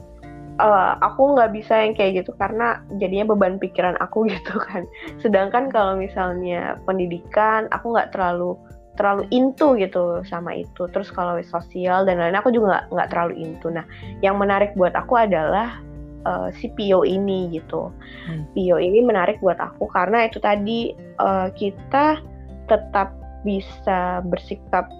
uh, 0.61 1.01
aku 1.01 1.35
nggak 1.35 1.57
bisa 1.57 1.73
yang 1.88 1.96
kayak 1.96 2.23
gitu 2.23 2.37
karena 2.37 2.85
jadinya 3.01 3.33
beban 3.33 3.57
pikiran 3.57 3.96
aku 3.99 4.27
gitu 4.33 4.61
kan. 4.61 4.85
Sedangkan 5.18 5.73
kalau 5.73 5.96
misalnya 5.96 6.77
pendidikan, 6.85 7.66
aku 7.73 7.96
nggak 7.96 8.12
terlalu 8.12 8.55
terlalu 9.01 9.25
into 9.33 9.81
gitu 9.81 10.20
sama 10.29 10.61
itu. 10.61 10.85
Terus 10.92 11.09
kalau 11.09 11.40
sosial 11.40 12.05
dan 12.05 12.20
lain 12.20 12.37
aku 12.37 12.53
juga 12.53 12.85
nggak 12.92 13.09
terlalu 13.09 13.35
into. 13.40 13.73
Nah, 13.73 13.87
yang 14.20 14.37
menarik 14.37 14.77
buat 14.77 14.92
aku 14.92 15.16
adalah 15.16 15.81
uh, 16.29 16.53
si 16.53 16.68
Pio 16.77 17.01
ini 17.09 17.49
gitu. 17.57 17.88
Hmm. 18.29 18.44
Pio 18.53 18.77
ini 18.77 19.01
menarik 19.01 19.40
buat 19.40 19.57
aku 19.57 19.88
karena 19.88 20.29
itu 20.29 20.37
tadi 20.42 20.92
uh, 21.16 21.49
kita 21.57 22.20
tetap 22.68 23.16
bisa 23.40 24.20
bersikap 24.29 24.92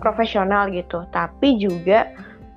profesional 0.00 0.68
gitu, 0.72 1.04
tapi 1.12 1.56
juga 1.60 2.08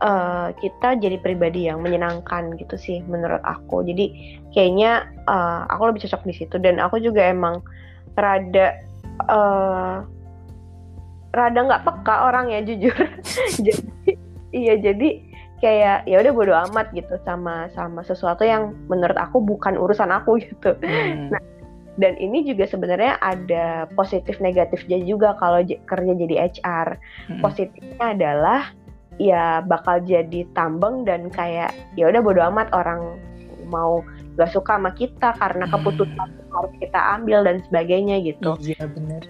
uh, 0.04 0.50
kita 0.58 1.00
jadi 1.00 1.18
pribadi 1.20 1.68
yang 1.68 1.84
menyenangkan 1.84 2.56
gitu 2.60 2.76
sih 2.76 3.00
menurut 3.06 3.42
aku 3.44 3.84
jadi 3.86 4.12
kayaknya 4.52 5.08
uh, 5.28 5.68
aku 5.70 5.94
lebih 5.94 6.08
cocok 6.08 6.24
di 6.28 6.34
situ 6.36 6.56
dan 6.60 6.80
aku 6.82 7.00
juga 7.00 7.28
emang 7.28 7.64
rada 8.16 8.76
uh, 9.28 10.04
rada 11.36 11.60
nggak 11.60 11.84
peka 11.86 12.16
orang 12.26 12.50
ya 12.50 12.60
jujur 12.70 12.98
jadi 13.62 13.84
iya 14.50 14.76
jadi 14.82 15.30
kayak 15.60 16.08
ya 16.08 16.16
udah 16.24 16.34
bodo 16.34 16.54
amat 16.72 16.92
gitu 16.96 17.20
sama 17.28 17.68
sama 17.76 18.02
sesuatu 18.02 18.48
yang 18.48 18.74
menurut 18.88 19.16
aku 19.20 19.44
bukan 19.44 19.76
urusan 19.76 20.10
aku 20.10 20.40
gitu. 20.48 20.74
Hmm. 20.80 21.36
Nah, 21.36 21.44
dan 22.00 22.16
ini 22.16 22.48
juga 22.48 22.64
sebenarnya 22.64 23.20
ada 23.20 23.92
positif 23.92 24.40
negatifnya 24.40 25.04
juga 25.04 25.36
kalau 25.36 25.60
kerja 25.62 26.14
jadi 26.16 26.36
HR. 26.48 26.88
Hmm. 27.28 27.44
Positifnya 27.44 28.16
adalah 28.16 28.72
ya 29.20 29.62
bakal 29.68 30.00
jadi 30.02 30.48
tambeng 30.56 31.04
dan 31.04 31.28
kayak 31.30 31.76
ya 32.00 32.08
udah 32.08 32.22
bodo 32.24 32.42
amat 32.56 32.72
orang 32.72 33.20
mau 33.70 34.02
gak 34.40 34.50
suka 34.50 34.80
sama 34.80 34.96
kita 34.96 35.36
karena 35.38 35.68
hmm. 35.68 35.74
keputusan 35.78 36.28
hmm. 36.32 36.50
harus 36.56 36.74
kita 36.80 37.00
ambil 37.20 37.46
dan 37.46 37.62
sebagainya 37.68 38.24
gitu. 38.24 38.56
Iya 38.64 38.88
benar. 38.90 39.22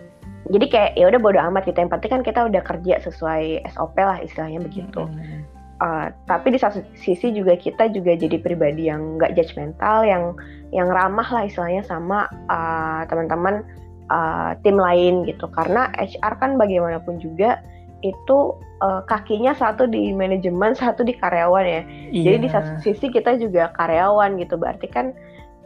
Jadi 0.50 0.66
kayak 0.72 0.92
ya 0.98 1.06
udah 1.10 1.20
bodo 1.22 1.40
amat 1.52 1.68
kita 1.68 1.84
yang 1.84 1.92
penting 1.92 2.12
kan 2.14 2.24
kita 2.24 2.40
udah 2.48 2.62
kerja 2.64 2.96
sesuai 3.04 3.68
SOP 3.74 3.98
lah 4.00 4.22
istilahnya 4.24 4.64
begitu. 4.64 5.04
Hmm 5.04 5.60
Uh, 5.80 6.12
tapi 6.28 6.52
di 6.52 6.60
satu 6.60 6.84
sisi 7.00 7.32
juga 7.32 7.56
kita 7.56 7.88
juga 7.96 8.12
jadi 8.12 8.36
pribadi 8.44 8.92
yang 8.92 9.16
nggak 9.16 9.32
judgmental, 9.40 10.04
yang 10.04 10.36
yang 10.76 10.92
ramah 10.92 11.24
lah 11.32 11.48
istilahnya 11.48 11.88
sama 11.88 12.28
uh, 12.52 13.08
teman-teman 13.08 13.64
uh, 14.12 14.60
tim 14.60 14.76
lain 14.76 15.24
gitu. 15.24 15.48
Karena 15.48 15.88
HR 15.96 16.36
kan 16.36 16.60
bagaimanapun 16.60 17.24
juga 17.24 17.64
itu 18.02 18.56
uh, 18.80 19.02
kakinya 19.06 19.52
satu 19.56 19.88
di 19.88 20.12
manajemen, 20.16 20.74
satu 20.76 21.04
di 21.04 21.14
karyawan 21.16 21.66
ya. 21.66 21.82
Iya. 22.12 22.24
Jadi 22.26 22.38
di 22.40 22.50
satu 22.50 22.70
sisi 22.84 23.08
kita 23.12 23.36
juga 23.38 23.72
karyawan 23.76 24.40
gitu. 24.40 24.56
Berarti 24.56 24.88
kan 24.88 25.12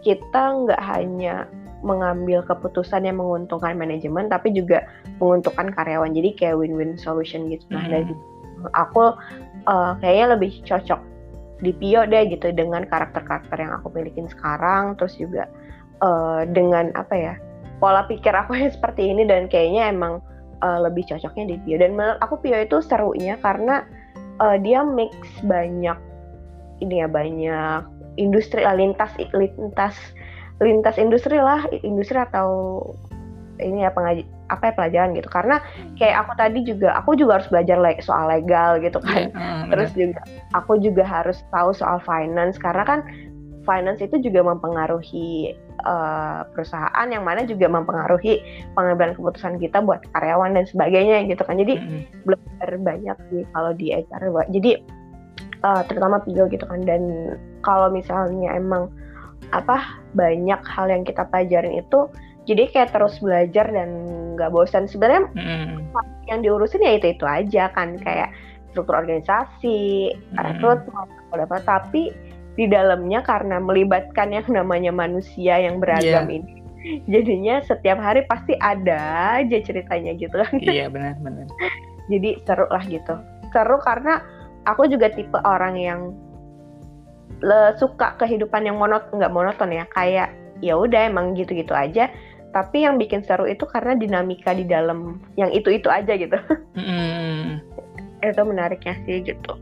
kita 0.01 0.41
nggak 0.65 0.81
hanya 0.81 1.47
mengambil 1.83 2.39
keputusan 2.47 3.03
yang 3.03 3.19
menguntungkan 3.19 3.75
manajemen, 3.75 4.31
tapi 4.31 4.55
juga 4.55 4.87
menguntungkan 5.19 5.71
karyawan. 5.75 6.15
Jadi 6.15 6.29
kayak 6.35 6.55
win-win 6.59 6.95
solution 6.95 7.51
gitu. 7.51 7.63
Nah, 7.71 7.83
mm 7.83 7.87
-hmm. 7.87 7.93
dari 7.93 8.13
aku 8.71 9.15
uh, 9.67 9.91
kayaknya 9.99 10.39
lebih 10.39 10.63
cocok 10.63 11.01
di 11.63 11.71
Pio 11.71 12.03
deh 12.03 12.27
gitu 12.27 12.51
dengan 12.51 12.83
karakter-karakter 12.87 13.55
yang 13.55 13.71
aku 13.71 13.87
milikin 13.95 14.27
sekarang 14.27 14.99
terus 14.99 15.15
juga 15.15 15.47
uh, 16.03 16.43
dengan 16.43 16.91
apa 16.99 17.15
ya 17.15 17.33
pola 17.79 18.03
pikir 18.07 18.35
aku 18.35 18.55
yang 18.61 18.71
seperti 18.71 19.11
ini 19.11 19.23
dan 19.23 19.47
kayaknya 19.47 19.91
emang 19.91 20.19
uh, 20.61 20.79
lebih 20.83 21.07
cocoknya 21.09 21.45
di 21.49 21.55
Pio. 21.63 21.77
Dan 21.81 21.97
menurut 21.97 22.19
aku 22.21 22.37
Pio 22.43 22.57
itu 22.59 22.83
serunya 22.83 23.39
karena 23.41 23.87
uh, 24.43 24.57
dia 24.59 24.85
mix 24.85 25.15
banyak 25.41 25.97
ini 26.83 27.01
ya 27.01 27.07
banyak 27.07 27.81
industri 28.19 28.61
lintas 28.61 29.09
lintas 29.33 29.95
lintas 30.61 30.95
industri 31.01 31.39
lah 31.41 31.65
industri 31.81 32.19
atau 32.19 32.81
ini 33.61 33.85
ya 33.85 33.93
pengaji 33.93 34.25
apa 34.49 34.69
ya 34.69 34.73
pelajaran 34.75 35.09
gitu. 35.17 35.29
Karena 35.29 35.57
kayak 35.97 36.25
aku 36.25 36.31
tadi 36.37 36.59
juga 36.65 36.89
aku 36.97 37.17
juga 37.17 37.41
harus 37.41 37.49
belajar 37.49 37.77
like, 37.79 38.01
soal 38.01 38.29
legal 38.29 38.77
gitu 38.81 38.99
kan. 39.01 39.29
Yeah, 39.29 39.37
uh, 39.37 39.63
terus 39.71 39.89
juga 39.97 40.21
aku 40.53 40.81
juga 40.81 41.03
harus 41.05 41.41
tahu 41.53 41.71
soal 41.73 42.01
finance. 42.03 42.57
Karena 42.57 42.83
kan 42.85 42.99
finance 43.63 44.03
itu 44.03 44.19
juga 44.19 44.43
mempengaruhi 44.43 45.55
uh, 45.85 46.47
perusahaan 46.51 47.07
yang 47.07 47.23
mana 47.23 47.43
juga 47.47 47.69
mempengaruhi 47.69 48.39
pengambilan 48.73 49.15
keputusan 49.15 49.59
kita 49.59 49.83
buat 49.83 50.03
karyawan 50.15 50.55
dan 50.57 50.65
sebagainya 50.67 51.27
gitu 51.29 51.43
kan 51.43 51.59
jadi 51.59 51.79
mm-hmm. 51.79 52.23
belajar 52.27 52.69
banyak 52.79 53.17
sih 53.31 53.43
kalau 53.51 53.71
di 53.75 53.93
HR 53.93 54.23
jadi 54.51 54.71
uh, 55.63 55.81
terutama 55.87 56.19
Pigo 56.23 56.47
gitu 56.51 56.65
kan 56.67 56.83
dan 56.83 57.35
kalau 57.63 57.91
misalnya 57.91 58.55
emang 58.55 58.91
apa 59.53 60.01
banyak 60.17 60.61
hal 60.65 60.89
yang 60.89 61.03
kita 61.05 61.27
pelajarin 61.29 61.77
itu 61.77 62.09
jadi 62.43 62.67
kayak 62.71 62.91
terus 62.91 63.19
belajar 63.23 63.71
dan 63.71 63.89
nggak 64.35 64.51
bosan 64.51 64.89
sebenarnya 64.89 65.29
mm. 65.31 65.93
yang 66.27 66.43
diurusin 66.43 66.83
ya 66.83 66.99
itu 66.99 67.15
itu 67.15 67.23
aja 67.23 67.71
kan 67.71 67.95
kayak 68.01 68.33
struktur 68.73 68.99
organisasi 68.99 70.11
mm. 70.11 70.35
rekrutmen 70.35 71.07
apa 71.33 71.57
tapi 71.63 72.11
di 72.53 72.69
dalamnya 72.69 73.25
karena 73.25 73.57
melibatkan 73.57 74.29
yang 74.29 74.45
namanya 74.49 74.93
manusia 74.93 75.57
yang 75.57 75.81
beragam 75.81 76.29
yeah. 76.29 76.37
ini. 76.37 76.53
Jadinya 77.07 77.63
setiap 77.63 77.97
hari 77.97 78.27
pasti 78.27 78.53
ada 78.59 79.39
aja 79.39 79.57
ceritanya 79.63 80.13
gitu 80.19 80.35
kan. 80.35 80.53
Iya 80.59 80.85
yeah, 80.85 80.87
benar 80.91 81.15
benar. 81.23 81.47
Jadi 82.11 82.43
seru 82.43 82.67
lah 82.69 82.83
gitu. 82.85 83.15
Seru 83.49 83.77
karena 83.81 84.21
aku 84.67 84.91
juga 84.91 85.09
tipe 85.09 85.39
orang 85.47 85.79
yang 85.79 86.01
le, 87.39 87.73
suka 87.79 88.19
kehidupan 88.19 88.67
yang 88.67 88.77
monot 88.77 89.07
nggak 89.09 89.31
monoton 89.31 89.71
ya. 89.71 89.87
Kayak 89.95 90.35
ya 90.59 90.75
udah 90.77 91.09
emang 91.09 91.33
gitu-gitu 91.33 91.71
aja. 91.73 92.11
Tapi 92.53 92.85
yang 92.85 93.01
bikin 93.01 93.25
seru 93.25 93.49
itu 93.49 93.65
karena 93.65 93.97
dinamika 93.97 94.53
di 94.53 94.67
dalam 94.67 95.23
yang 95.39 95.49
itu 95.49 95.73
itu 95.73 95.89
aja 95.89 96.13
gitu. 96.13 96.37
Mm. 96.73 97.59
itu 98.23 98.39
menariknya 98.39 98.95
sih 99.03 99.19
gitu 99.19 99.53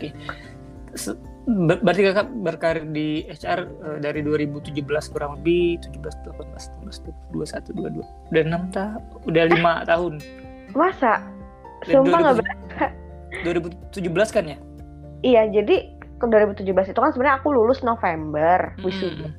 oke. 0.00 0.08
Ber 1.50 1.80
berarti 1.82 2.02
kakak 2.04 2.28
berkarir 2.44 2.84
di 2.92 3.24
HR 3.26 3.60
uh, 3.82 3.98
dari 3.98 4.20
2017 4.22 4.76
kurang 5.10 5.40
lebih 5.40 5.80
17 5.82 6.36
18 6.36 6.84
19 6.84 7.32
21 7.32 8.00
22 8.00 8.30
udah 8.30 8.42
enam 8.44 8.62
tahun 8.70 9.00
udah 9.24 9.44
lima 9.48 9.72
tahun. 9.88 10.20
Masa? 10.76 11.24
Sumpah 11.88 12.18
nggak 12.22 12.36
berasa. 12.44 12.86
2017 13.46 14.36
kan 14.36 14.44
ya? 14.46 14.58
Iya 15.24 15.42
jadi 15.50 15.76
ke 16.20 16.24
2017 16.28 16.92
itu 16.92 17.00
kan 17.00 17.10
sebenarnya 17.16 17.36
aku 17.40 17.48
lulus 17.56 17.80
November 17.80 18.76
hmm. 18.76 18.84
wisuda. 18.84 19.32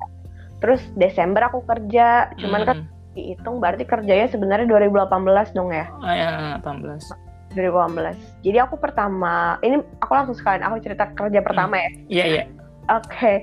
Terus 0.58 0.82
Desember 0.98 1.46
aku 1.48 1.62
kerja 1.64 2.34
cuman 2.38 2.66
kan 2.66 2.76
hmm. 2.82 2.86
kan 2.86 3.12
dihitung 3.12 3.56
berarti 3.60 3.84
kerjanya 3.84 4.26
sebenarnya 4.26 4.66
2018 4.68 5.56
dong 5.56 5.70
ya? 5.70 5.86
Oh, 6.00 6.12
ya 6.12 6.58
18 6.60 7.31
2018 7.54 8.44
jadi 8.44 8.64
aku 8.66 8.76
pertama 8.80 9.56
ini 9.64 9.80
aku 10.00 10.12
langsung 10.12 10.36
sekalian 10.36 10.64
aku 10.66 10.82
cerita 10.82 11.08
kerja 11.12 11.40
pertama 11.40 11.78
ya 11.78 11.90
iya 12.08 12.24
iya 12.24 12.44
oke 12.90 13.06
okay. 13.08 13.36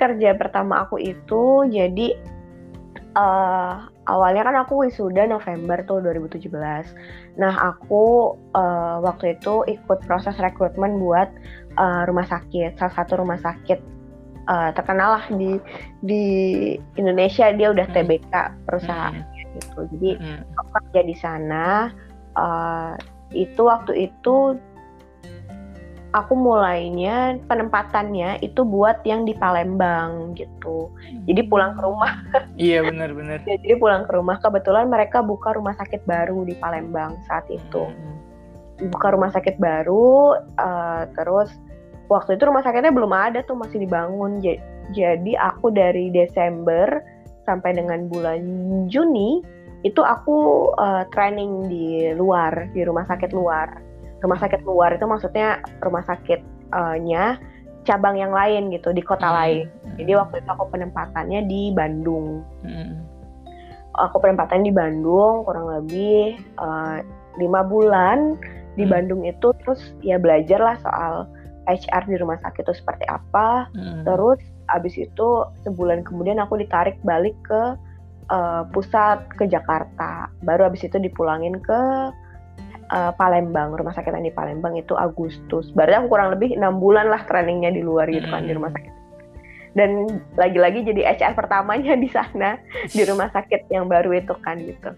kerja 0.00 0.36
pertama 0.36 0.86
aku 0.86 1.00
itu 1.00 1.66
jadi 1.68 2.16
uh, 3.16 3.88
awalnya 4.06 4.42
kan 4.46 4.56
aku 4.62 4.86
wisuda 4.86 5.26
November 5.26 5.82
tuh 5.88 5.98
2017 6.04 6.52
nah 7.40 7.74
aku 7.74 8.36
uh, 8.54 9.02
waktu 9.02 9.36
itu 9.36 9.66
ikut 9.66 9.98
proses 10.06 10.36
rekrutmen 10.38 11.00
buat 11.00 11.28
uh, 11.76 12.06
rumah 12.06 12.24
sakit 12.28 12.78
salah 12.78 12.94
satu 12.94 13.20
rumah 13.20 13.40
sakit 13.40 13.96
uh, 14.46 14.70
terkenal 14.72 15.18
lah 15.20 15.24
di 15.34 15.58
di 16.00 16.24
Indonesia 16.96 17.50
dia 17.52 17.74
udah 17.74 17.86
hmm. 17.90 17.94
TBK 17.94 18.34
perusahaan 18.64 19.14
hmm. 19.14 19.26
gitu 19.58 19.80
jadi 19.96 20.10
hmm. 20.16 20.42
kerja 20.72 21.00
di 21.02 21.16
sana 21.18 21.90
uh, 22.38 22.94
itu 23.34 23.60
waktu 23.66 24.10
itu 24.10 24.58
aku 26.14 26.32
mulainya 26.32 27.36
penempatannya 27.44 28.40
itu 28.40 28.64
buat 28.64 29.04
yang 29.04 29.28
di 29.28 29.36
Palembang 29.36 30.32
gitu. 30.38 30.88
Jadi 31.28 31.40
pulang 31.44 31.76
ke 31.76 31.82
rumah. 31.84 32.12
Iya 32.56 32.88
benar-benar. 32.88 33.44
ya, 33.44 33.58
jadi 33.64 33.76
pulang 33.76 34.08
ke 34.08 34.16
rumah. 34.16 34.40
Kebetulan 34.40 34.88
mereka 34.88 35.20
buka 35.20 35.52
rumah 35.52 35.76
sakit 35.76 36.08
baru 36.08 36.48
di 36.48 36.56
Palembang 36.56 37.20
saat 37.28 37.44
itu. 37.52 37.84
Hmm. 37.84 38.16
Buka 38.92 39.12
rumah 39.12 39.32
sakit 39.32 39.56
baru, 39.60 40.36
uh, 40.56 41.04
terus 41.16 41.52
waktu 42.08 42.38
itu 42.38 42.48
rumah 42.48 42.62
sakitnya 42.62 42.92
belum 42.94 43.12
ada 43.12 43.42
tuh 43.42 43.58
masih 43.58 43.82
dibangun 43.82 44.38
jadi 44.94 45.32
aku 45.42 45.74
dari 45.74 46.14
Desember 46.14 47.02
sampai 47.46 47.74
dengan 47.74 48.06
bulan 48.10 48.42
Juni 48.86 49.42
itu 49.86 50.02
aku 50.02 50.70
uh, 50.74 51.06
training 51.14 51.70
di 51.70 52.10
luar 52.18 52.66
di 52.74 52.82
rumah 52.82 53.06
sakit 53.06 53.30
luar 53.30 53.78
rumah 54.18 54.38
sakit 54.42 54.66
luar 54.66 54.98
itu 54.98 55.06
maksudnya 55.06 55.62
rumah 55.78 56.02
sakitnya 56.02 57.38
cabang 57.86 58.18
yang 58.18 58.34
lain 58.34 58.74
gitu 58.74 58.90
di 58.90 58.98
kota 58.98 59.30
hmm. 59.30 59.36
lain 59.38 59.66
jadi 59.94 60.18
waktu 60.18 60.42
itu 60.42 60.50
aku 60.50 60.66
penempatannya 60.74 61.46
di 61.46 61.70
Bandung 61.70 62.42
hmm. 62.66 62.98
aku 63.94 64.18
penempatan 64.18 64.66
di 64.66 64.74
Bandung 64.74 65.46
kurang 65.46 65.70
lebih 65.70 66.34
uh, 66.58 66.98
lima 67.38 67.62
bulan 67.62 68.34
di 68.74 68.82
hmm. 68.82 68.92
Bandung 68.92 69.22
itu 69.22 69.54
terus 69.62 69.94
ya 70.02 70.18
belajar 70.18 70.58
lah 70.58 70.76
soal 70.82 71.30
HR 71.66 72.06
di 72.06 72.16
rumah 72.22 72.38
sakit 72.40 72.62
itu 72.62 72.74
seperti 72.78 73.04
apa. 73.10 73.66
Hmm. 73.74 74.06
Terus 74.06 74.38
abis 74.70 74.94
itu 74.98 75.28
sebulan 75.66 76.06
kemudian 76.06 76.38
aku 76.38 76.58
ditarik 76.58 76.98
balik 77.02 77.34
ke 77.42 77.74
uh, 78.30 78.62
pusat 78.70 79.26
ke 79.34 79.46
Jakarta. 79.50 80.30
Baru 80.42 80.66
abis 80.68 80.86
itu 80.86 80.96
dipulangin 80.98 81.58
ke 81.60 81.80
uh, 82.90 83.12
Palembang, 83.14 83.74
rumah 83.74 83.94
sakit 83.94 84.12
yang 84.14 84.26
di 84.26 84.34
Palembang 84.34 84.74
itu 84.78 84.94
Agustus. 84.94 85.70
Berarti 85.74 86.04
aku 86.04 86.08
kurang 86.12 86.34
lebih 86.34 86.54
enam 86.56 86.78
bulan 86.78 87.10
lah 87.10 87.22
trainingnya 87.26 87.74
di 87.74 87.82
luar 87.82 88.10
gitu 88.10 88.26
kan 88.26 88.44
hmm. 88.44 88.50
di 88.50 88.54
rumah 88.54 88.70
sakit. 88.74 88.92
Dan 89.76 90.08
lagi-lagi 90.40 90.88
jadi 90.88 91.04
HR 91.04 91.36
pertamanya 91.36 91.92
di 92.00 92.08
sana 92.08 92.56
di 92.88 93.02
rumah 93.04 93.28
sakit 93.28 93.68
yang 93.68 93.86
baru 93.86 94.16
itu 94.16 94.32
kan 94.40 94.56
gitu. 94.62 94.90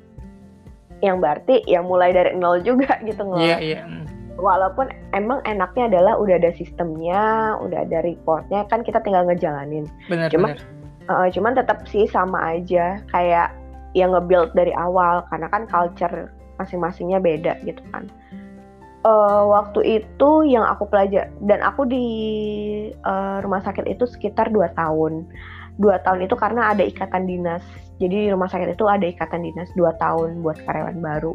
Yang 1.02 1.16
berarti 1.18 1.54
yang 1.66 1.86
mulai 1.86 2.14
dari 2.14 2.34
nol 2.34 2.62
juga 2.62 2.98
gitu 3.02 3.22
ngelola. 3.26 3.42
Iya, 3.42 3.50
yeah, 3.58 3.60
iya. 3.62 3.80
Yeah 3.82 4.08
walaupun 4.38 4.86
emang 5.12 5.42
enaknya 5.42 5.90
adalah 5.92 6.14
udah 6.16 6.38
ada 6.38 6.54
sistemnya 6.54 7.58
udah 7.58 7.84
ada 7.84 7.98
reportnya 8.06 8.64
kan 8.70 8.86
kita 8.86 9.02
tinggal 9.02 9.26
ngejalanin 9.26 9.84
benar 10.06 10.30
cuman 10.30 10.54
benar 10.54 10.77
uh, 11.09 11.29
cuman 11.33 11.57
tetap 11.57 11.85
sih 11.88 12.07
sama 12.09 12.57
aja. 12.57 13.01
Kayak 13.11 13.53
yang 13.97 14.12
nge-build 14.14 14.53
dari 14.55 14.73
awal. 14.77 15.25
Karena 15.33 15.49
kan 15.51 15.66
culture 15.66 16.31
masing-masingnya 16.61 17.18
beda 17.23 17.59
gitu 17.64 17.81
kan. 17.90 18.07
Uh, 19.07 19.47
waktu 19.55 20.03
itu 20.03 20.31
yang 20.44 20.66
aku 20.66 20.90
pelajari 20.90 21.31
dan 21.47 21.62
aku 21.62 21.87
di 21.87 22.07
uh, 23.07 23.38
rumah 23.40 23.62
sakit 23.62 23.87
itu 23.87 24.05
sekitar 24.05 24.51
dua 24.51 24.68
tahun. 24.75 25.25
Dua 25.79 26.03
tahun 26.03 26.27
itu 26.27 26.35
karena 26.35 26.75
ada 26.75 26.83
ikatan 26.83 27.31
dinas. 27.31 27.62
Jadi 28.03 28.27
di 28.27 28.29
rumah 28.31 28.51
sakit 28.51 28.75
itu 28.75 28.85
ada 28.90 29.07
ikatan 29.07 29.47
dinas 29.47 29.71
dua 29.79 29.94
tahun 30.03 30.42
buat 30.42 30.59
karyawan 30.66 30.99
baru. 30.99 31.35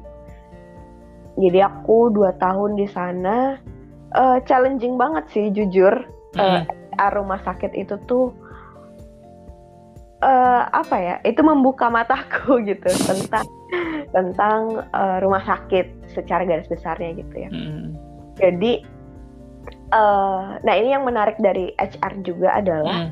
Jadi 1.40 1.60
aku 1.64 2.14
dua 2.14 2.36
tahun 2.38 2.78
di 2.78 2.86
sana 2.86 3.58
uh, 4.14 4.38
challenging 4.44 5.00
banget 5.00 5.26
sih 5.32 5.48
jujur. 5.50 6.04
Mm. 6.34 6.66
uh, 6.98 7.12
rumah 7.14 7.38
sakit 7.46 7.78
itu 7.78 7.94
tuh 8.10 8.34
uh, 10.24 10.64
apa 10.72 10.96
ya 10.96 11.16
itu 11.28 11.44
membuka 11.44 11.92
mataku 11.92 12.60
gitu 12.70 12.88
tentang 12.88 13.46
tentang 14.16 14.88
uh, 14.96 15.18
rumah 15.20 15.44
sakit 15.44 16.16
secara 16.16 16.48
garis 16.48 16.70
besarnya 16.72 17.12
gitu 17.20 17.36
ya. 17.36 17.50
Hmm. 17.52 17.98
Jadi, 18.38 18.82
uh, 19.94 20.58
nah 20.62 20.74
ini 20.74 20.94
yang 20.94 21.06
menarik 21.06 21.38
dari 21.38 21.74
HR 21.78 22.24
juga 22.26 22.50
adalah 22.58 23.10
hmm. 23.10 23.12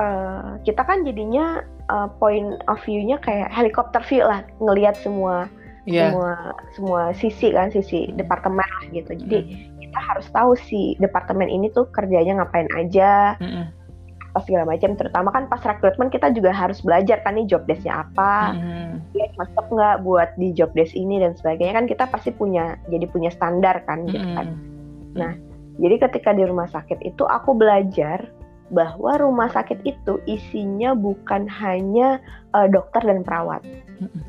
uh, 0.00 0.50
kita 0.64 0.82
kan 0.84 1.04
jadinya 1.04 1.64
uh, 1.88 2.08
point 2.20 2.60
of 2.68 2.80
view-nya 2.84 3.20
kayak 3.20 3.52
helikopter 3.52 4.00
view 4.08 4.24
lah, 4.24 4.44
ngelihat 4.60 4.96
semua 5.00 5.48
yeah. 5.84 6.08
semua 6.12 6.32
semua 6.76 7.02
sisi 7.16 7.52
kan, 7.52 7.68
sisi 7.68 8.12
departemen 8.16 8.64
lah 8.64 8.84
gitu. 8.92 9.12
Jadi 9.12 9.38
hmm. 9.44 9.80
kita 9.84 9.98
harus 10.00 10.26
tahu 10.32 10.56
si 10.56 10.96
departemen 11.00 11.48
ini 11.48 11.68
tuh 11.72 11.84
kerjanya 11.92 12.40
ngapain 12.44 12.68
aja. 12.76 13.36
Hmm 13.40 13.77
apa 14.38 14.46
segala 14.46 14.70
macam 14.70 14.94
terutama 14.94 15.34
kan 15.34 15.50
pas 15.50 15.58
rekrutmen 15.58 16.06
kita 16.14 16.30
juga 16.30 16.54
harus 16.54 16.78
belajar 16.78 17.18
kan 17.26 17.34
nih 17.34 17.50
job 17.50 17.66
desknya 17.66 18.06
apa 18.06 18.54
hmm. 18.54 19.02
ya 19.18 19.26
masuk 19.34 19.66
nggak 19.74 19.96
buat 20.06 20.30
di 20.38 20.54
job 20.54 20.70
desk 20.78 20.94
ini 20.94 21.18
dan 21.18 21.34
sebagainya 21.34 21.74
kan 21.74 21.86
kita 21.90 22.06
pasti 22.06 22.30
punya 22.30 22.78
jadi 22.86 23.10
punya 23.10 23.34
standar 23.34 23.82
kan 23.82 24.06
gitu 24.06 24.22
kan. 24.38 24.54
Nah 25.18 25.34
jadi 25.82 26.06
ketika 26.06 26.30
di 26.30 26.46
rumah 26.46 26.70
sakit 26.70 27.02
itu 27.02 27.26
aku 27.26 27.58
belajar 27.58 28.30
bahwa 28.70 29.18
rumah 29.18 29.50
sakit 29.50 29.82
itu 29.82 30.22
isinya 30.30 30.94
bukan 30.94 31.50
hanya 31.50 32.22
uh, 32.54 32.70
dokter 32.70 33.02
dan 33.02 33.26
perawat. 33.26 33.66
Hmm. 33.98 34.22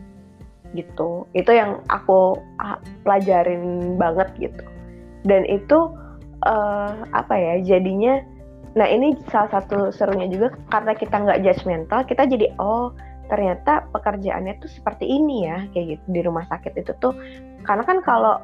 gitu. 0.78 1.26
Itu 1.34 1.50
yang 1.50 1.82
aku 1.90 2.38
uh, 2.62 2.78
pelajarin 3.02 3.98
banget 3.98 4.30
gitu. 4.38 4.66
Dan 5.26 5.46
itu 5.50 5.94
uh, 6.46 6.94
apa 7.12 7.36
ya 7.36 7.56
jadinya 7.76 8.22
Nah 8.80 8.88
ini 8.88 9.20
salah 9.28 9.60
satu 9.60 9.92
serunya 9.92 10.32
juga 10.32 10.56
karena 10.72 10.96
kita 10.96 11.20
nggak 11.20 11.44
judgmental, 11.44 12.08
kita 12.08 12.24
jadi 12.24 12.56
oh 12.64 12.96
ternyata 13.30 13.86
pekerjaannya 13.94 14.58
tuh 14.58 14.72
seperti 14.72 15.06
ini 15.06 15.46
ya 15.46 15.68
kayak 15.76 15.86
gitu 16.00 16.06
di 16.10 16.22
rumah 16.26 16.48
sakit 16.50 16.74
itu 16.82 16.92
tuh 16.98 17.14
karena 17.62 17.86
kan 17.86 18.02
kalau 18.02 18.42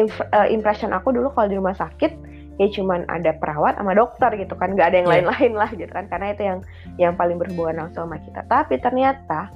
uh, 0.00 0.48
impression 0.50 0.90
aku 0.90 1.14
dulu 1.14 1.30
kalau 1.32 1.46
di 1.46 1.56
rumah 1.56 1.76
sakit 1.78 2.12
ya 2.58 2.66
cuman 2.70 3.06
ada 3.10 3.34
perawat 3.38 3.78
sama 3.78 3.94
dokter 3.94 4.30
gitu 4.38 4.54
kan 4.58 4.74
nggak 4.74 4.90
ada 4.90 4.96
yang 5.02 5.08
iya. 5.10 5.14
lain-lain 5.18 5.52
yeah. 5.54 5.60
lah 5.62 5.70
gitu 5.74 5.90
kan 5.90 6.04
karena 6.10 6.26
itu 6.34 6.42
yang 6.42 6.58
yang 6.98 7.12
paling 7.14 7.38
berhubungan 7.38 7.86
langsung 7.86 8.10
sama 8.10 8.18
kita 8.22 8.42
tapi 8.46 8.74
ternyata 8.78 9.50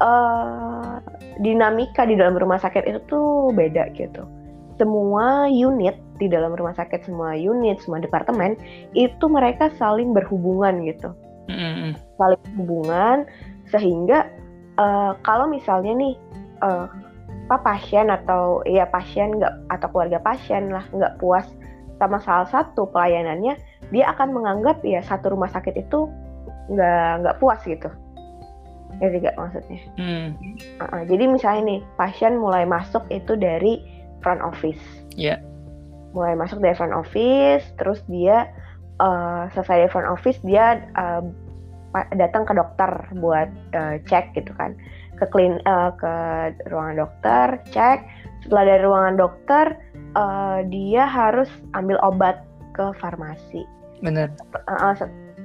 uh, 0.00 1.00
dinamika 1.40 2.04
di 2.08 2.16
dalam 2.16 2.36
rumah 2.36 2.60
sakit 2.60 2.88
itu 2.88 3.00
tuh 3.08 3.52
beda 3.52 3.92
gitu 3.96 4.24
semua 4.80 5.48
unit 5.48 5.96
di 6.20 6.28
dalam 6.28 6.52
rumah 6.52 6.76
sakit 6.76 7.08
semua 7.08 7.32
unit 7.32 7.80
semua 7.80 7.98
departemen 7.98 8.54
itu 8.92 9.24
mereka 9.26 9.72
saling 9.80 10.12
berhubungan 10.12 10.84
gitu. 10.84 11.10
Mm-hmm. 11.50 11.98
saling 12.14 12.38
berhubungan 12.54 13.26
sehingga 13.74 14.30
uh, 14.78 15.18
kalau 15.26 15.50
misalnya 15.50 15.98
nih 15.98 16.14
uh, 16.62 16.86
apa 17.50 17.74
pasien 17.74 18.06
atau 18.06 18.62
ya 18.62 18.86
pasien 18.86 19.34
nggak 19.34 19.66
atau 19.74 19.90
keluarga 19.90 20.22
pasien 20.22 20.70
lah 20.70 20.86
nggak 20.94 21.18
puas 21.18 21.42
sama 21.98 22.22
salah 22.22 22.46
satu 22.46 22.86
pelayanannya 22.94 23.58
dia 23.90 24.04
akan 24.14 24.30
menganggap 24.30 24.78
ya 24.86 25.02
satu 25.02 25.34
rumah 25.34 25.50
sakit 25.50 25.74
itu 25.74 26.06
nggak 26.70 27.26
nggak 27.26 27.38
puas 27.42 27.58
gitu. 27.66 27.90
Ya 29.02 29.10
tidak 29.10 29.34
maksudnya. 29.34 29.80
Mm. 29.98 30.28
uh, 30.78 30.82
uh, 30.86 31.02
jadi 31.10 31.24
misalnya 31.26 31.62
nih 31.66 31.80
pasien 31.98 32.38
mulai 32.38 32.62
masuk 32.62 33.02
itu 33.10 33.34
dari 33.34 33.82
front 34.22 34.38
office. 34.38 34.82
Yeah 35.18 35.42
mulai 36.10 36.34
masuk 36.34 36.58
dari 36.58 36.74
front 36.74 36.94
office 36.94 37.64
terus 37.78 38.02
dia 38.10 38.50
uh, 39.00 39.48
selesai 39.56 39.86
dari 39.86 39.90
front 39.90 40.10
office 40.10 40.38
dia 40.44 40.82
uh, 40.94 41.22
datang 42.14 42.46
ke 42.46 42.54
dokter 42.54 42.90
buat 43.18 43.50
uh, 43.74 43.98
cek 44.06 44.38
gitu 44.38 44.52
kan. 44.54 44.78
Ke 45.18 45.26
klin 45.28 45.58
uh, 45.66 45.90
ke 45.98 46.12
ruangan 46.70 47.06
dokter 47.06 47.46
cek. 47.74 48.06
Setelah 48.46 48.64
dari 48.76 48.82
ruangan 48.86 49.16
dokter 49.18 49.66
uh, 50.14 50.62
dia 50.70 51.04
harus 51.04 51.50
ambil 51.74 51.98
obat 52.00 52.46
ke 52.72 52.94
farmasi. 53.02 53.66
Benar 54.00 54.32
uh, 54.70 54.94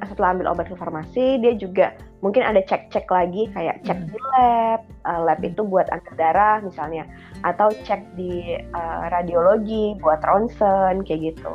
setelah 0.04 0.36
ambil 0.36 0.52
obat 0.52 0.68
ke 0.68 0.76
farmasi 0.76 1.40
dia 1.40 1.54
juga 1.56 1.96
mungkin 2.20 2.44
ada 2.44 2.60
cek-cek 2.64 3.08
lagi 3.08 3.48
kayak 3.56 3.80
cek 3.88 3.96
hmm. 3.96 4.10
di 4.12 4.20
lab 4.36 4.82
uh, 5.08 5.22
lab 5.24 5.40
itu 5.42 5.62
buat 5.64 5.88
angkat 5.92 6.16
darah 6.20 6.60
misalnya 6.60 7.08
atau 7.48 7.72
cek 7.72 8.16
di 8.18 8.60
uh, 8.76 9.08
radiologi 9.12 9.96
buat 10.04 10.20
ronsen 10.26 11.06
kayak 11.08 11.36
gitu 11.36 11.52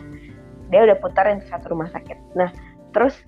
dia 0.71 0.87
udah 0.87 0.97
putarin 1.03 1.43
satu 1.51 1.75
rumah 1.75 1.91
sakit 1.93 2.17
nah 2.39 2.49
terus 2.97 3.19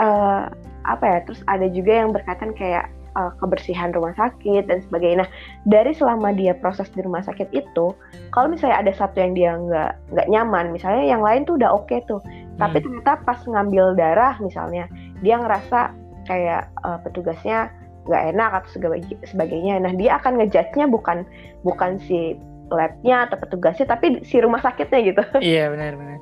uh, 0.00 0.48
apa 0.86 1.04
ya 1.04 1.18
terus 1.26 1.40
ada 1.50 1.66
juga 1.66 1.92
yang 2.04 2.14
berkaitan 2.14 2.54
kayak 2.54 2.86
uh, 3.16 3.32
kebersihan 3.40 3.90
rumah 3.90 4.12
sakit 4.14 4.68
dan 4.68 4.84
sebagainya. 4.84 5.24
Nah, 5.24 5.30
dari 5.64 5.96
selama 5.96 6.36
dia 6.36 6.52
proses 6.54 6.86
di 6.92 7.00
rumah 7.02 7.24
sakit 7.24 7.48
itu, 7.50 7.96
kalau 8.30 8.46
misalnya 8.52 8.86
ada 8.86 8.92
satu 8.92 9.16
yang 9.18 9.32
dia 9.32 9.50
nggak 9.56 9.92
nggak 10.12 10.28
nyaman, 10.30 10.70
misalnya 10.70 11.04
yang 11.08 11.24
lain 11.24 11.48
tuh 11.48 11.56
udah 11.56 11.72
oke 11.72 11.88
okay 11.88 12.04
tuh, 12.04 12.20
tapi 12.56 12.80
hmm. 12.80 12.84
ternyata 12.84 13.12
pas 13.24 13.40
ngambil 13.44 13.96
darah 13.96 14.34
misalnya 14.40 14.88
dia 15.20 15.36
ngerasa 15.40 15.92
kayak 16.26 16.72
uh, 16.82 16.98
petugasnya 17.04 17.70
nggak 18.06 18.24
enak 18.34 18.50
atau 18.62 18.70
sebagainya. 19.26 19.82
Nah 19.82 19.92
dia 19.94 20.18
akan 20.18 20.38
ngejudge-nya 20.40 20.86
bukan 20.86 21.26
bukan 21.66 21.98
si 22.06 22.38
labnya 22.66 23.30
atau 23.30 23.38
petugasnya 23.38 23.86
tapi 23.86 24.22
si 24.26 24.42
rumah 24.42 24.58
sakitnya 24.62 25.00
gitu. 25.06 25.22
Iya 25.42 25.70
benar 25.70 25.92
benar. 25.98 26.18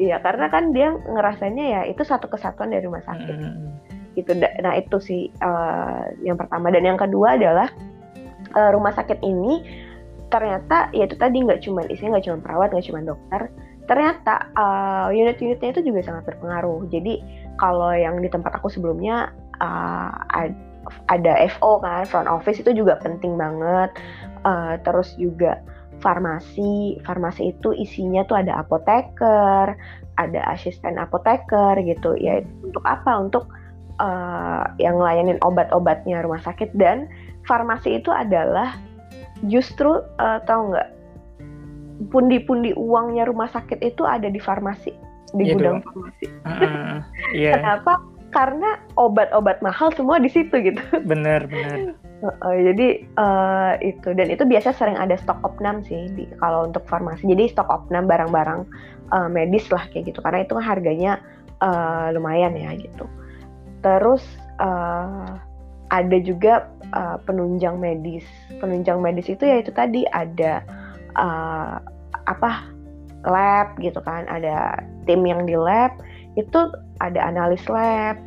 Iya 0.00 0.16
karena 0.24 0.46
kan 0.48 0.64
dia 0.72 0.88
ngerasanya 0.92 1.64
ya 1.64 1.80
itu 1.88 2.02
satu 2.04 2.28
kesatuan 2.28 2.72
dari 2.72 2.84
rumah 2.84 3.04
sakit. 3.04 3.36
Mm 3.36 3.48
-hmm. 3.48 3.70
gitu. 4.16 4.30
Nah 4.36 4.72
itu 4.76 4.96
sih 5.00 5.22
uh, 5.40 6.04
yang 6.24 6.36
pertama. 6.36 6.68
Dan 6.68 6.84
yang 6.84 7.00
kedua 7.00 7.36
adalah 7.36 7.68
uh, 8.56 8.70
rumah 8.72 8.92
sakit 8.92 9.20
ini 9.24 9.64
ternyata 10.32 10.88
ya 10.96 11.04
itu 11.04 11.16
tadi 11.20 11.44
nggak 11.44 11.60
cuma 11.60 11.84
isinya 11.92 12.16
nggak 12.16 12.24
cuma 12.24 12.38
perawat 12.40 12.68
nggak 12.72 12.86
cuma 12.88 13.00
dokter 13.04 13.52
ternyata 13.90 14.50
uh, 14.54 15.08
unit-unitnya 15.10 15.74
itu 15.74 15.82
juga 15.92 16.00
sangat 16.06 16.34
berpengaruh. 16.34 16.86
Jadi 16.88 17.22
kalau 17.58 17.92
yang 17.92 18.22
di 18.22 18.28
tempat 18.30 18.58
aku 18.58 18.70
sebelumnya 18.70 19.34
uh, 19.58 20.10
ada 21.10 21.32
FO 21.58 21.78
kan, 21.82 22.06
front 22.06 22.30
office 22.30 22.62
itu 22.62 22.72
juga 22.74 22.98
penting 23.02 23.34
banget. 23.38 23.90
Uh, 24.42 24.74
terus 24.82 25.14
juga 25.18 25.62
farmasi, 26.02 26.98
farmasi 27.06 27.54
itu 27.54 27.70
isinya 27.78 28.26
tuh 28.26 28.42
ada 28.42 28.58
apoteker, 28.58 29.78
ada 30.18 30.40
asisten 30.50 30.98
apoteker 30.98 31.78
gitu. 31.82 32.18
Ya 32.18 32.42
untuk 32.62 32.82
apa? 32.82 33.18
Untuk 33.18 33.46
uh, 34.02 34.66
yang 34.82 34.98
ngelayanin 34.98 35.38
obat-obatnya 35.46 36.22
rumah 36.26 36.42
sakit 36.42 36.74
dan 36.74 37.06
farmasi 37.46 38.02
itu 38.02 38.10
adalah 38.10 38.78
justru 39.46 40.02
uh, 40.22 40.38
tahu 40.46 40.74
nggak 40.74 41.01
pundi-pundi 42.08 42.72
uangnya 42.74 43.28
rumah 43.28 43.52
sakit 43.52 43.78
itu 43.84 44.02
ada 44.08 44.26
di 44.26 44.40
farmasi 44.40 44.92
di 45.36 45.48
yeah, 45.48 45.54
gudang 45.56 45.78
dong. 45.80 45.80
farmasi. 45.86 46.26
Uh, 46.44 46.96
yeah. 47.32 47.54
Kenapa? 47.56 47.92
Karena 48.32 48.80
obat-obat 48.96 49.60
mahal 49.60 49.92
semua 49.92 50.16
di 50.16 50.32
situ 50.32 50.52
gitu. 50.56 50.80
Bener 51.04 51.44
bener. 51.44 52.00
Uh, 52.24 52.32
uh, 52.40 52.54
jadi 52.56 53.04
uh, 53.20 53.76
itu 53.84 54.16
dan 54.16 54.32
itu 54.32 54.48
biasa 54.48 54.72
sering 54.72 54.96
ada 54.96 55.20
stok 55.20 55.36
opnam 55.44 55.84
sih 55.84 56.08
di, 56.16 56.24
kalau 56.40 56.64
untuk 56.64 56.84
farmasi. 56.88 57.28
Jadi 57.28 57.52
stok 57.52 57.68
opnam 57.68 58.08
barang-barang 58.08 58.64
uh, 59.12 59.28
medis 59.28 59.68
lah 59.68 59.84
kayak 59.92 60.12
gitu 60.12 60.24
karena 60.24 60.48
itu 60.48 60.56
harganya 60.56 61.12
uh, 61.60 62.08
lumayan 62.16 62.56
ya 62.56 62.72
gitu. 62.80 63.04
Terus 63.84 64.24
uh, 64.62 65.36
ada 65.92 66.16
juga 66.24 66.72
uh, 66.96 67.20
penunjang 67.28 67.76
medis. 67.76 68.24
Penunjang 68.64 69.04
medis 69.04 69.28
itu 69.28 69.44
ya 69.44 69.60
itu 69.60 69.68
tadi 69.76 70.08
ada 70.08 70.64
uh, 71.20 71.84
apa 72.26 72.68
lab 73.26 73.74
gitu 73.78 73.98
kan. 74.02 74.26
Ada 74.26 74.82
tim 75.06 75.22
yang 75.26 75.46
di 75.46 75.54
lab 75.54 75.94
itu 76.38 76.70
ada 77.02 77.20
analis 77.22 77.62
lab. 77.70 78.18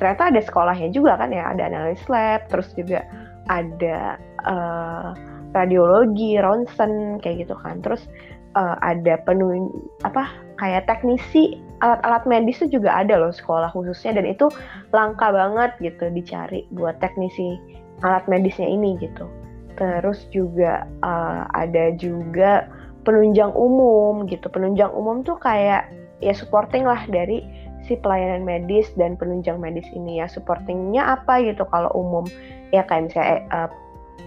Ternyata 0.00 0.32
ada 0.32 0.40
sekolahnya 0.40 0.88
juga 0.96 1.20
kan 1.20 1.28
ya 1.28 1.52
ada 1.52 1.68
analis 1.68 2.00
lab 2.08 2.48
terus 2.48 2.72
juga 2.72 3.04
ada 3.52 4.16
uh, 4.48 5.12
radiologi 5.52 6.40
ronsen 6.40 7.20
kayak 7.20 7.44
gitu 7.44 7.54
kan. 7.60 7.84
Terus 7.84 8.08
uh, 8.56 8.80
ada 8.80 9.20
penuh 9.28 9.68
apa 10.08 10.30
kayak 10.56 10.88
teknisi 10.88 11.60
alat-alat 11.80 12.24
medis 12.28 12.60
itu 12.60 12.80
juga 12.80 13.00
ada 13.04 13.20
loh 13.20 13.32
sekolah 13.32 13.72
khususnya. 13.76 14.16
Dan 14.16 14.24
itu 14.28 14.48
langka 14.96 15.28
banget 15.32 15.76
gitu 15.84 16.08
dicari 16.12 16.64
buat 16.72 16.96
teknisi 17.04 17.60
alat 18.00 18.24
medisnya 18.24 18.68
ini 18.68 18.96
gitu. 19.00 19.28
Terus 19.76 20.28
juga 20.32 20.84
uh, 21.04 21.44
ada 21.56 21.92
juga 21.96 22.68
penunjang 23.02 23.52
umum 23.56 24.28
gitu. 24.28 24.48
Penunjang 24.52 24.92
umum 24.92 25.22
tuh 25.24 25.40
kayak 25.40 25.88
ya 26.20 26.36
supporting 26.36 26.84
lah 26.84 27.00
dari 27.08 27.42
si 27.88 27.96
pelayanan 27.96 28.44
medis 28.44 28.92
dan 28.94 29.16
penunjang 29.16 29.56
medis 29.58 29.88
ini 29.96 30.20
ya 30.20 30.28
supportingnya 30.28 31.16
apa 31.16 31.40
gitu 31.42 31.64
kalau 31.72 31.88
umum 31.96 32.28
ya 32.70 32.84
kayak 32.84 33.10
misalnya 33.10 33.38
uh, 33.50 33.68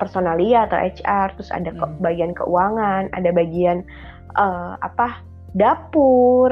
personalia 0.01 0.65
atau 0.65 0.78
HR 0.82 1.28
terus 1.38 1.53
ada 1.53 1.69
hmm. 1.69 2.01
bagian 2.01 2.34
keuangan 2.34 3.13
ada 3.13 3.30
bagian 3.30 3.86
uh, 4.36 4.76
apa 4.82 5.21
dapur 5.53 6.49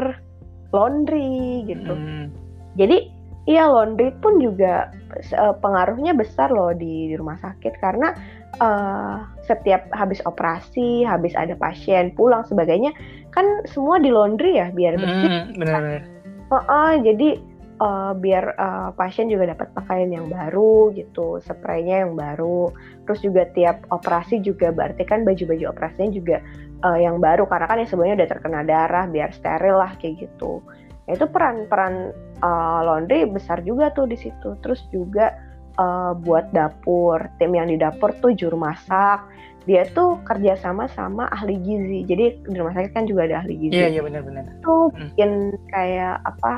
laundry 0.72 1.66
gitu 1.66 1.94
hmm. 1.98 2.30
jadi 2.78 3.10
iya 3.50 3.66
laundry 3.66 4.14
pun 4.22 4.38
juga 4.38 4.94
uh, 5.36 5.58
pengaruhnya 5.58 6.14
besar 6.14 6.54
loh 6.54 6.72
di, 6.72 7.12
di 7.12 7.16
rumah 7.18 7.36
sakit 7.42 7.82
karena 7.82 8.14
uh, 8.60 9.24
setiap 9.48 9.88
habis 9.96 10.20
operasi 10.28 11.08
habis 11.08 11.32
ada 11.40 11.56
pasien 11.56 12.12
pulang 12.18 12.44
sebagainya 12.44 12.92
kan 13.32 13.46
semua 13.64 14.02
di 14.02 14.12
laundry 14.12 14.60
ya 14.60 14.68
biar 14.76 15.00
bersih 15.00 15.30
hmm, 15.32 15.56
benar. 15.56 16.04
Uh, 16.52 16.56
uh, 16.68 16.94
jadi 17.00 17.40
uh, 17.82 18.14
biar 18.14 18.60
uh, 18.60 18.90
pasien 18.94 19.32
juga 19.32 19.56
dapat 19.56 19.72
pakaian 19.74 20.12
yang 20.14 20.28
baru 20.28 20.94
gitu, 20.94 21.42
spraynya 21.42 22.06
yang 22.06 22.14
baru. 22.20 22.70
Terus 23.08 23.20
juga 23.26 23.48
tiap 23.58 23.88
operasi 23.90 24.44
juga 24.44 24.70
berarti 24.70 25.08
kan 25.08 25.24
baju-baju 25.24 25.72
operasinya 25.72 26.12
juga 26.14 26.38
uh, 26.86 27.00
yang 27.00 27.18
baru 27.18 27.50
karena 27.50 27.66
kan 27.66 27.78
yang 27.82 27.90
sebelumnya 27.90 28.24
udah 28.24 28.30
terkena 28.30 28.62
darah 28.68 29.06
biar 29.10 29.34
steril 29.34 29.82
lah 29.82 29.96
kayak 29.98 30.30
gitu. 30.30 30.62
Nah, 31.10 31.18
itu 31.18 31.26
peran-peran 31.26 32.14
uh, 32.46 32.80
laundry 32.86 33.26
besar 33.26 33.60
juga 33.66 33.90
tuh 33.92 34.06
di 34.06 34.16
situ. 34.16 34.54
Terus 34.62 34.86
juga 34.94 35.34
uh, 35.78 36.12
buat 36.18 36.52
dapur, 36.52 37.22
tim 37.40 37.56
yang 37.56 37.72
di 37.72 37.78
dapur 37.80 38.12
tuh 38.20 38.34
juru 38.36 38.58
masak. 38.58 39.24
Dia 39.70 39.86
tuh 39.94 40.18
kerjasama 40.26 40.90
sama 40.90 41.30
ahli 41.30 41.54
gizi. 41.62 42.02
Jadi 42.10 42.42
di 42.50 42.56
rumah 42.58 42.74
sakit 42.74 42.98
kan 42.98 43.06
juga 43.06 43.30
ada 43.30 43.46
ahli 43.46 43.56
gizi. 43.62 43.78
Iya 43.78 43.88
iya 44.00 44.02
benar-benar. 44.02 44.44
Tuh 44.66 44.90
hmm. 44.90 44.98
bikin 45.14 45.32
kayak 45.70 46.18
apa? 46.26 46.54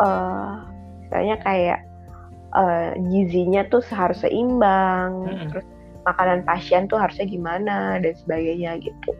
Uh, 0.00 0.64
misalnya 1.04 1.36
kayak 1.44 1.78
uh, 2.56 2.96
gizinya 3.12 3.68
tuh 3.68 3.84
harus 3.92 4.24
seimbang. 4.24 5.28
Hmm. 5.28 5.52
Terus 5.52 5.66
makanan 6.08 6.48
pasien 6.48 6.88
tuh 6.88 6.96
harusnya 6.96 7.28
gimana 7.28 8.00
dan 8.00 8.16
sebagainya 8.16 8.80
gitu. 8.80 9.12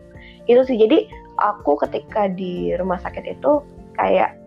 Itu 0.49 0.65
sih. 0.65 0.81
Jadi 0.81 1.05
aku 1.37 1.77
ketika 1.77 2.25
di 2.25 2.73
rumah 2.73 2.97
sakit 2.97 3.37
itu 3.37 3.61
kayak 4.01 4.40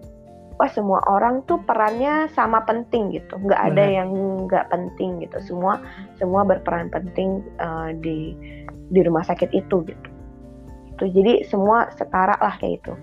wah 0.55 0.71
semua 0.71 1.03
orang 1.11 1.43
tuh 1.51 1.59
perannya 1.67 2.31
sama 2.33 2.63
penting 2.63 3.11
gitu. 3.15 3.35
Nggak 3.39 3.75
ada 3.75 3.85
yang 3.85 4.11
nggak 4.47 4.71
penting 4.71 5.23
gitu. 5.23 5.39
Semua 5.43 5.83
semua 6.19 6.47
berperan 6.47 6.91
penting 6.91 7.43
uh, 7.59 7.91
di 7.99 8.35
di 8.91 9.01
rumah 9.03 9.27
sakit 9.27 9.51
itu 9.51 9.83
gitu. 9.87 10.09
Itu 10.95 11.05
jadi 11.11 11.43
semua 11.47 11.91
setara 11.95 12.39
lah 12.39 12.55
kayak 12.59 12.85
itu. 12.85 12.95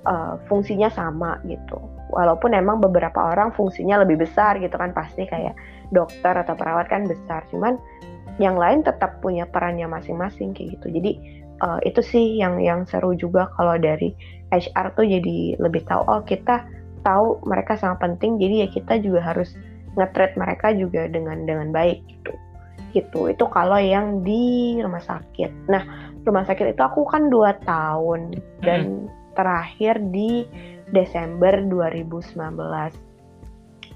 Uh, 0.00 0.40
fungsinya 0.48 0.88
sama 0.88 1.40
gitu. 1.44 1.76
Walaupun 2.10 2.56
emang 2.56 2.80
beberapa 2.80 3.20
orang 3.20 3.52
fungsinya 3.52 4.00
lebih 4.04 4.24
besar 4.24 4.56
gitu 4.60 4.76
kan. 4.76 4.92
Pasti 4.92 5.24
kayak 5.24 5.56
dokter 5.92 6.36
atau 6.36 6.56
perawat 6.56 6.88
kan 6.88 7.08
besar. 7.08 7.44
Cuman 7.52 7.80
yang 8.40 8.56
lain 8.56 8.80
tetap 8.80 9.20
punya 9.20 9.44
perannya 9.44 9.88
masing-masing 9.88 10.56
kayak 10.56 10.80
gitu. 10.80 10.88
Jadi 11.00 11.40
uh, 11.64 11.80
itu 11.84 12.00
sih 12.00 12.40
yang 12.40 12.60
yang 12.60 12.88
seru 12.88 13.12
juga 13.16 13.52
kalau 13.56 13.76
dari 13.76 14.12
HR 14.50 14.96
tuh 14.96 15.06
jadi 15.06 15.60
lebih 15.60 15.86
tahu 15.86 16.02
oh 16.08 16.20
kita 16.24 16.66
tahu 17.02 17.40
mereka 17.48 17.76
sangat 17.76 18.04
penting 18.04 18.40
jadi 18.40 18.66
ya 18.66 18.68
kita 18.70 19.00
juga 19.00 19.20
harus 19.24 19.52
ngetreat 19.98 20.38
mereka 20.38 20.70
juga 20.74 21.10
dengan 21.10 21.46
dengan 21.46 21.74
baik 21.74 22.02
gitu. 22.06 22.32
Gitu. 22.90 23.20
Itu 23.30 23.44
kalau 23.50 23.78
yang 23.78 24.22
di 24.26 24.78
rumah 24.82 25.02
sakit. 25.02 25.70
Nah 25.70 25.82
rumah 26.26 26.46
sakit 26.46 26.74
itu 26.74 26.82
aku 26.82 27.06
kan 27.06 27.30
dua 27.30 27.56
tahun 27.64 28.38
dan 28.62 29.06
hmm. 29.06 29.34
terakhir 29.34 29.98
di 30.10 30.44
Desember 30.90 31.54
2019 31.70 32.34
uh, 32.34 32.86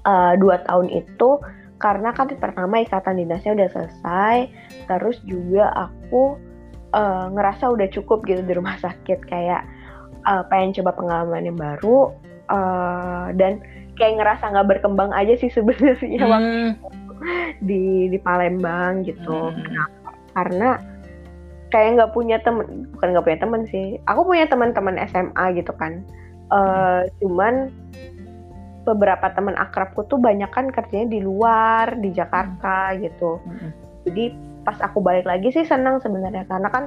eh, 0.07 0.33
dua 0.39 0.55
tahun 0.63 0.87
itu 0.89 1.29
karena 1.75 2.15
kan 2.15 2.31
pertama 2.39 2.79
ikatan 2.79 3.19
dinasnya 3.19 3.51
udah 3.51 3.69
selesai 3.75 4.37
terus 4.87 5.19
juga 5.27 5.75
aku 5.75 6.39
uh, 6.95 7.27
ngerasa 7.35 7.67
udah 7.67 7.87
cukup 7.91 8.23
gitu 8.23 8.41
di 8.41 8.53
rumah 8.55 8.79
sakit. 8.79 9.27
Kayak 9.27 9.67
uh, 10.23 10.43
pengen 10.47 10.71
coba 10.81 10.95
pengalaman 10.95 11.51
yang 11.51 11.59
baru 11.59 12.15
uh, 12.49 13.31
dan 13.35 13.61
kayak 13.95 14.19
ngerasa 14.19 14.51
nggak 14.51 14.69
berkembang 14.77 15.11
aja 15.15 15.33
sih 15.39 15.49
sebenarnya 15.49 16.23
hmm. 16.23 16.31
waktu 16.31 16.59
di 17.63 18.11
di 18.11 18.19
Palembang 18.19 19.07
gitu. 19.07 19.51
Hmm. 19.51 19.63
Kenapa? 19.63 20.09
Karena 20.35 20.69
kayak 21.71 21.89
nggak 21.99 22.11
punya 22.13 22.37
temen, 22.43 22.91
bukan 22.95 23.07
nggak 23.15 23.25
punya 23.25 23.39
temen 23.41 23.61
sih. 23.71 23.87
Aku 24.07 24.27
punya 24.27 24.45
teman-teman 24.47 24.99
SMA 25.09 25.45
gitu 25.57 25.71
kan. 25.75 26.03
Uh, 26.51 27.03
hmm. 27.03 27.03
Cuman 27.23 27.55
beberapa 28.85 29.33
teman 29.33 29.57
akrabku 29.57 30.05
tuh 30.05 30.21
banyak 30.21 30.47
kan 30.53 30.69
kerjanya 30.69 31.09
di 31.09 31.19
luar 31.25 31.97
di 31.97 32.13
Jakarta 32.13 32.93
hmm. 32.93 32.97
gitu. 33.01 33.41
Hmm. 33.41 33.71
Jadi 34.05 34.25
pas 34.65 34.77
aku 34.81 35.01
balik 35.01 35.25
lagi 35.25 35.53
sih 35.53 35.65
senang 35.65 36.01
sebenarnya 36.01 36.45
karena 36.49 36.69
kan 36.69 36.83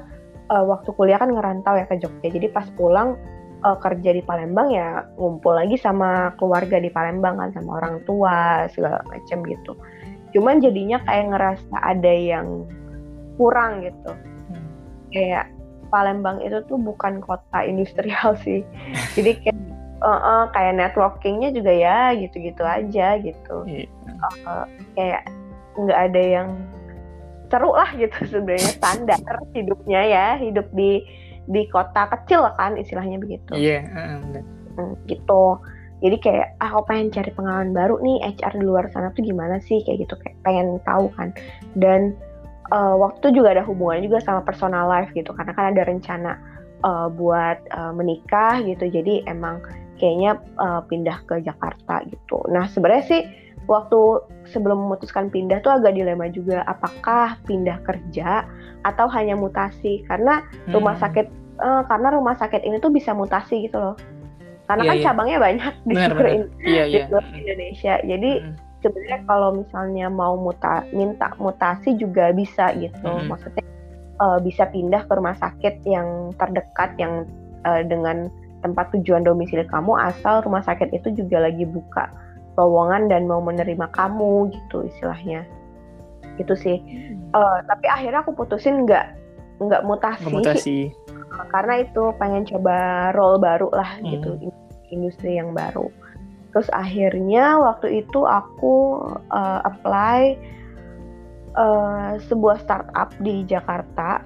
uh, 0.50 0.64
waktu 0.66 0.90
kuliah 0.94 1.18
kan 1.18 1.30
ngerantau 1.34 1.74
ya 1.74 1.86
ke 1.86 1.98
Jogja. 1.98 2.28
Jadi 2.30 2.46
pas 2.50 2.66
pulang 2.78 3.18
uh, 3.64 3.78
kerja 3.78 4.11
di 4.14 4.22
Palembang 4.22 4.68
ya 4.70 5.06
ngumpul 5.18 5.54
lagi 5.56 5.78
sama 5.78 6.34
keluarga 6.36 6.78
di 6.78 6.90
Palembang 6.90 7.38
kan 7.38 7.50
sama 7.54 7.82
orang 7.82 8.02
tua 8.06 8.66
segala 8.70 9.02
macam 9.09 9.42
gitu. 9.46 9.72
Cuman 10.36 10.61
jadinya 10.61 11.00
kayak 11.09 11.26
ngerasa 11.32 11.76
ada 11.80 12.12
yang 12.12 12.68
kurang 13.40 13.86
gitu. 13.86 14.12
Hmm. 14.52 14.68
Kayak 15.14 15.46
Palembang 15.88 16.44
itu 16.44 16.61
tuh 16.68 16.76
bukan 16.76 17.24
kota 17.24 17.64
industrial 17.64 18.36
sih. 18.44 18.62
Jadi 19.16 19.30
kayak 19.42 19.59
uh, 20.04 20.11
uh, 20.11 20.42
kayak 20.52 20.76
networkingnya 20.76 21.50
juga 21.54 21.72
ya 21.72 22.12
gitu-gitu 22.14 22.62
aja 22.62 23.16
gitu. 23.18 23.56
Yeah. 23.64 23.88
Uh, 24.44 24.66
kayak 24.98 25.22
nggak 25.78 26.00
ada 26.11 26.22
yang 26.22 26.48
seru 27.48 27.72
lah 27.72 27.90
gitu 27.96 28.18
sebenarnya 28.30 28.72
standar 28.76 29.20
hidupnya 29.56 30.00
ya 30.04 30.26
hidup 30.36 30.68
di 30.76 31.02
di 31.49 31.64
kota 31.72 32.07
kecil 32.12 32.44
kan 32.55 32.76
istilahnya 32.76 33.16
begitu. 33.16 33.57
Iya. 33.57 33.84
Yeah, 33.88 34.20
uh, 34.76 34.94
gitu. 35.09 35.59
Jadi 35.99 36.16
kayak 36.22 36.55
ah 36.62 36.70
aku 36.70 36.86
pengen 36.86 37.11
cari 37.11 37.30
pengalaman 37.34 37.74
baru 37.74 37.99
nih 37.99 38.38
HR 38.38 38.62
di 38.62 38.64
luar 38.64 38.86
sana 38.94 39.11
tuh 39.18 39.26
gimana 39.26 39.59
sih 39.59 39.82
kayak 39.82 40.07
gitu 40.07 40.14
kayak 40.22 40.36
pengen 40.46 40.78
tahu 40.86 41.11
kan. 41.18 41.34
Dan 41.74 42.14
uh, 42.70 42.94
waktu 42.94 43.34
juga 43.34 43.59
ada 43.59 43.66
hubungan 43.66 44.07
juga 44.07 44.22
sama 44.22 44.46
personal 44.46 44.86
life 44.86 45.11
gitu 45.18 45.34
karena 45.34 45.53
kan 45.59 45.74
ada 45.74 45.82
rencana 45.82 46.38
uh, 46.86 47.11
buat 47.11 47.59
uh, 47.74 47.90
menikah 47.90 48.62
gitu. 48.62 48.86
Jadi 48.86 49.26
emang 49.26 49.59
kayaknya 49.99 50.38
uh, 50.62 50.86
pindah 50.86 51.18
ke 51.26 51.42
Jakarta 51.42 52.07
gitu. 52.07 52.46
Nah 52.46 52.70
sebenarnya 52.70 53.05
sih 53.11 53.22
waktu 53.68 54.01
sebelum 54.49 54.88
memutuskan 54.88 55.28
pindah 55.28 55.61
tuh 55.61 55.76
agak 55.76 55.92
dilema 55.99 56.30
juga 56.32 56.64
apakah 56.64 57.36
pindah 57.44 57.82
kerja 57.84 58.49
atau 58.86 59.07
hanya 59.12 59.36
mutasi 59.36 60.07
karena 60.09 60.40
rumah 60.72 60.96
hmm. 60.96 61.05
sakit 61.05 61.26
uh, 61.59 61.82
karena 61.86 62.09
rumah 62.14 62.34
sakit 62.38 62.62
ini 62.64 62.78
tuh 62.78 62.90
bisa 62.90 63.12
mutasi 63.12 63.66
gitu 63.66 63.78
loh 63.78 63.96
karena 64.68 64.84
yeah, 64.84 64.90
kan 64.90 64.96
yeah. 64.96 65.06
cabangnya 65.09 65.38
banyak 65.40 65.74
di 65.88 65.94
seluruh, 65.96 66.28
in 66.28 66.42
yeah, 66.61 66.86
yeah. 66.86 67.06
Indonesia 67.32 67.94
jadi 68.04 68.30
hmm. 68.44 68.54
sebenarnya 68.84 69.20
kalau 69.24 69.48
misalnya 69.56 70.06
mau 70.12 70.34
muta 70.36 70.84
minta 70.92 71.32
mutasi 71.40 71.96
juga 71.96 72.30
bisa 72.36 72.76
gitu 72.76 73.09
hmm. 73.09 73.32
maksudnya 73.32 73.64
uh, 74.20 74.38
bisa 74.38 74.68
pindah 74.68 75.02
ke 75.09 75.12
rumah 75.16 75.34
sakit 75.40 75.82
yang 75.88 76.30
terdekat 76.36 76.92
yang 77.00 77.24
uh, 77.64 77.80
dengan 77.80 78.28
tempat 78.61 78.90
tujuan 78.92 79.22
domisili 79.22 79.64
kamu 79.70 79.94
asal 79.96 80.42
rumah 80.44 80.61
sakit 80.66 80.90
itu 80.92 81.14
juga 81.14 81.48
lagi 81.48 81.64
buka 81.64 82.11
lowongan 82.59 83.06
dan 83.06 83.24
mau 83.24 83.38
menerima 83.38 83.86
kamu 83.94 84.50
gitu 84.50 84.84
istilahnya 84.84 85.46
itu 86.36 86.54
sih 86.54 86.76
hmm. 86.76 87.32
uh, 87.32 87.64
tapi 87.64 87.86
akhirnya 87.88 88.20
aku 88.20 88.36
putusin 88.36 88.84
nggak 88.84 89.16
nggak 89.59 89.82
mutasi, 89.82 90.30
mutasi. 90.30 90.78
Karena 91.47 91.86
itu 91.86 92.11
pengen 92.18 92.43
coba 92.49 93.11
role 93.14 93.39
baru 93.39 93.68
lah 93.70 93.99
hmm. 94.01 94.07
gitu 94.11 94.30
industri 94.91 95.36
yang 95.36 95.53
baru. 95.53 95.93
Terus 96.53 96.68
akhirnya 96.72 97.61
waktu 97.61 98.03
itu 98.03 98.24
aku 98.24 99.05
uh, 99.30 99.61
apply 99.62 100.34
uh, 101.55 102.16
sebuah 102.26 102.64
startup 102.64 103.12
di 103.20 103.45
Jakarta 103.45 104.24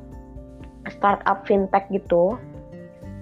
startup 0.88 1.44
fintech 1.44 1.90
gitu. 1.90 2.38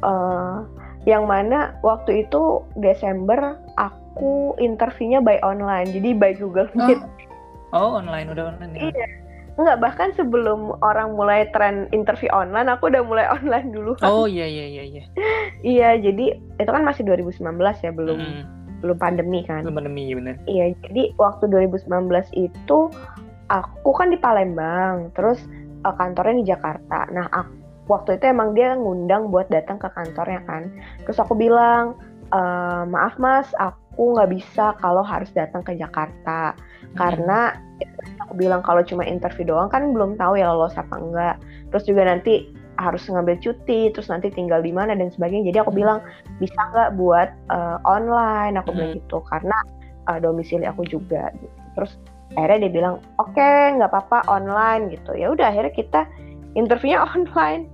Uh, 0.00 0.64
yang 1.08 1.24
mana 1.28 1.76
waktu 1.80 2.28
itu 2.28 2.60
Desember 2.76 3.56
aku 3.80 4.52
interviewnya 4.60 5.24
by 5.24 5.40
online 5.40 5.88
jadi 5.92 6.12
by 6.12 6.32
Google 6.36 6.68
Meet. 6.76 7.00
Oh, 7.72 7.96
oh 7.96 8.04
online 8.04 8.28
udah 8.28 8.52
online 8.52 8.72
ya? 8.76 8.80
Iya 8.92 9.19
Enggak, 9.60 9.76
bahkan 9.84 10.08
sebelum 10.16 10.80
orang 10.80 11.12
mulai 11.20 11.44
tren 11.52 11.84
interview 11.92 12.32
online, 12.32 12.72
aku 12.72 12.88
udah 12.88 13.04
mulai 13.04 13.28
online 13.36 13.68
dulu. 13.68 13.92
Kan. 14.00 14.08
Oh 14.08 14.24
iya 14.24 14.48
iya 14.48 14.66
iya 14.66 14.84
iya. 14.88 15.02
iya, 15.60 15.90
jadi 16.00 16.40
itu 16.40 16.70
kan 16.70 16.80
masih 16.80 17.04
2019 17.04 17.44
ya, 17.84 17.92
belum 17.92 18.16
hmm. 18.16 18.42
belum 18.80 18.96
pandemi 18.96 19.44
kan. 19.44 19.60
Belum 19.68 19.84
pandemi, 19.84 20.08
iya 20.08 20.16
benar. 20.16 20.34
Iya, 20.48 20.64
jadi 20.88 21.12
waktu 21.20 21.44
2019 21.52 21.92
itu 22.40 22.78
aku 23.52 23.90
kan 23.92 24.08
di 24.08 24.16
Palembang, 24.16 25.12
terus 25.12 25.44
uh, 25.84 25.92
kantornya 25.92 26.40
di 26.40 26.46
Jakarta. 26.48 27.04
Nah, 27.12 27.28
aku, 27.28 27.52
waktu 27.92 28.16
itu 28.16 28.32
emang 28.32 28.56
dia 28.56 28.72
ngundang 28.72 29.28
buat 29.28 29.52
datang 29.52 29.76
ke 29.76 29.92
kantornya 29.92 30.40
kan. 30.48 30.72
Terus 31.02 31.18
aku 31.18 31.34
bilang, 31.34 31.98
e, 32.30 32.40
maaf 32.86 33.18
mas, 33.18 33.50
aku 33.58 34.14
nggak 34.14 34.30
bisa 34.30 34.78
kalau 34.78 35.02
harus 35.02 35.26
datang 35.34 35.66
ke 35.66 35.74
Jakarta 35.74 36.54
hmm. 36.54 36.94
karena 36.94 37.58
aku 38.22 38.32
bilang 38.36 38.62
kalau 38.62 38.84
cuma 38.84 39.02
interview 39.02 39.48
doang 39.48 39.68
kan 39.72 39.90
belum 39.90 40.14
tahu 40.20 40.38
ya 40.38 40.50
lolos 40.52 40.76
apa 40.78 40.94
enggak 40.96 41.36
terus 41.74 41.84
juga 41.88 42.06
nanti 42.06 42.46
harus 42.80 43.04
ngambil 43.10 43.36
cuti 43.44 43.92
terus 43.92 44.08
nanti 44.08 44.32
tinggal 44.32 44.64
di 44.64 44.72
mana 44.72 44.96
dan 44.96 45.12
sebagainya 45.12 45.52
jadi 45.52 45.58
aku 45.66 45.72
hmm. 45.76 45.80
bilang 45.84 45.98
bisa 46.40 46.56
nggak 46.72 46.96
buat 46.96 47.28
uh, 47.52 47.76
online 47.84 48.56
aku 48.56 48.72
hmm. 48.72 48.76
bilang 48.76 48.92
gitu 48.96 49.18
karena 49.28 49.56
uh, 50.08 50.18
domisili 50.22 50.64
aku 50.64 50.88
juga 50.88 51.28
gitu. 51.36 51.56
terus 51.76 51.92
akhirnya 52.38 52.68
dia 52.68 52.72
bilang 52.72 52.94
oke 53.20 53.34
okay, 53.36 53.76
nggak 53.76 53.90
apa-apa 53.90 54.24
online 54.30 54.88
gitu 54.94 55.12
ya 55.12 55.34
udah 55.34 55.52
akhirnya 55.52 55.74
kita 55.76 56.00
interviewnya 56.56 57.04
online 57.12 57.68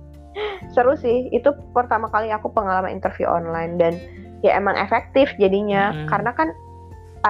seru 0.75 0.93
sih 0.99 1.31
itu 1.33 1.49
pertama 1.73 2.11
kali 2.11 2.29
aku 2.29 2.51
pengalaman 2.53 2.93
interview 2.93 3.25
online 3.25 3.79
dan 3.81 3.97
ya 4.45 4.53
emang 4.53 4.77
efektif 4.77 5.33
jadinya 5.41 5.93
hmm. 5.93 6.07
karena 6.11 6.31
kan 6.35 6.53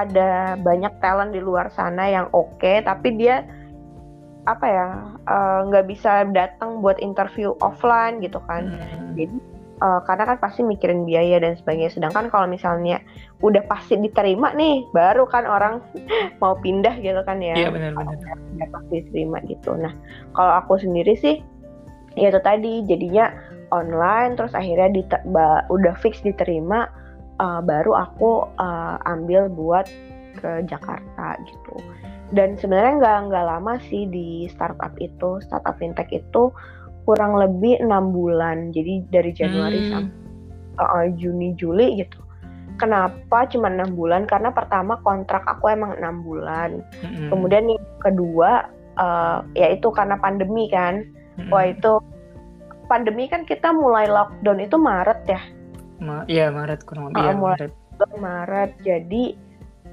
ada 0.06 0.60
banyak 0.60 0.94
talent 1.02 1.34
di 1.34 1.42
luar 1.42 1.74
sana 1.74 2.06
yang 2.06 2.30
oke 2.36 2.58
okay, 2.60 2.86
tapi 2.86 3.18
dia 3.18 3.48
apa 4.48 4.66
ya 4.66 4.88
eh, 5.28 5.60
nggak 5.68 5.86
uh, 5.86 5.90
bisa 5.90 6.24
datang 6.32 6.80
buat 6.80 6.98
interview 7.04 7.52
offline 7.60 8.24
gitu 8.24 8.40
kan. 8.48 8.72
Hmm. 8.72 9.12
jadi 9.18 9.36
uh, 9.84 10.00
karena 10.08 10.24
kan 10.24 10.38
pasti 10.40 10.64
mikirin 10.64 11.04
biaya 11.04 11.44
dan 11.44 11.60
sebagainya. 11.60 11.92
Sedangkan 11.92 12.32
kalau 12.32 12.48
misalnya 12.48 13.04
udah 13.44 13.62
pasti 13.68 14.00
diterima 14.00 14.56
nih 14.56 14.88
baru 14.96 15.28
kan 15.28 15.44
orang 15.44 15.84
mau 16.42 16.56
pindah 16.58 16.96
gitu 17.04 17.20
kan 17.28 17.44
ya. 17.44 17.60
Iya 17.60 17.70
benar-benar 17.76 18.18
udah 18.56 18.70
pasti 18.72 18.94
diterima 19.04 19.38
gitu. 19.46 19.76
Nah 19.76 19.94
kalau 20.32 20.54
aku 20.64 20.80
sendiri 20.80 21.14
sih 21.20 21.44
ya 22.18 22.34
itu 22.34 22.42
tadi 22.42 22.82
jadinya 22.88 23.30
online 23.70 24.40
terus 24.40 24.56
akhirnya 24.56 24.90
udah 25.70 25.94
fix 26.00 26.24
diterima 26.24 26.90
uh, 27.40 27.62
baru 27.62 27.94
aku 27.94 28.46
uh, 28.58 28.98
ambil 29.06 29.50
buat 29.50 29.86
ke 30.38 30.66
Jakarta 30.70 31.38
gitu. 31.46 31.76
Dan 32.34 32.60
sebenarnya 32.60 33.00
nggak 33.00 33.18
nggak 33.32 33.46
lama 33.48 33.74
sih 33.88 34.04
di 34.12 34.46
startup 34.52 34.92
itu 35.00 35.40
startup 35.42 35.80
fintech 35.80 36.12
itu 36.12 36.52
kurang 37.08 37.40
lebih 37.40 37.80
enam 37.80 38.12
bulan. 38.12 38.76
Jadi 38.76 39.08
dari 39.08 39.32
Januari 39.32 39.80
hmm. 39.88 39.90
sampai 39.90 40.18
uh, 40.84 41.08
Juni 41.16 41.56
Juli 41.56 42.04
gitu. 42.04 42.20
Kenapa 42.78 43.50
cuma 43.50 43.74
enam 43.74 43.98
bulan? 43.98 44.30
Karena 44.30 44.54
pertama 44.54 45.02
kontrak 45.02 45.42
aku 45.50 45.72
emang 45.74 45.98
enam 45.98 46.22
bulan. 46.22 46.84
Hmm. 47.02 47.34
kemudian 47.34 47.66
yang 47.66 47.86
kedua 48.04 48.70
uh, 49.00 49.42
yaitu 49.58 49.90
karena 49.90 50.20
pandemi 50.20 50.70
kan. 50.70 51.02
Hmm. 51.38 51.54
wah 51.54 51.70
itu 51.70 52.02
pandemi 52.90 53.30
kan 53.30 53.46
kita 53.46 53.70
mulai 53.70 54.10
lockdown 54.10 54.58
itu 54.58 54.74
Maret 54.74 55.22
ya 55.30 55.42
Ma 55.98 56.24
iya 56.30 56.54
Maret 56.54 56.86
kurang 56.86 57.12
lebih 57.12 57.22
uh, 57.22 57.28
ya, 57.28 57.34
Maret. 57.36 57.72
Maret. 58.18 58.72
Jadi 58.86 59.24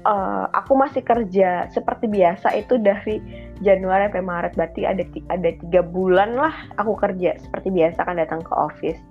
uh, 0.05 0.45
aku 0.53 0.73
masih 0.77 1.01
kerja 1.01 1.65
seperti 1.73 2.05
biasa 2.05 2.53
itu 2.53 2.77
dari 2.77 3.19
Januari 3.65 4.07
sampai 4.09 4.23
Maret 4.23 4.53
berarti 4.53 4.85
ada 4.85 5.03
ada 5.33 5.49
tiga 5.65 5.81
bulan 5.81 6.37
lah 6.37 6.53
aku 6.77 6.93
kerja 6.99 7.37
seperti 7.41 7.73
biasa 7.73 7.99
kan 8.05 8.21
datang 8.21 8.45
ke 8.45 8.53
office. 8.53 9.01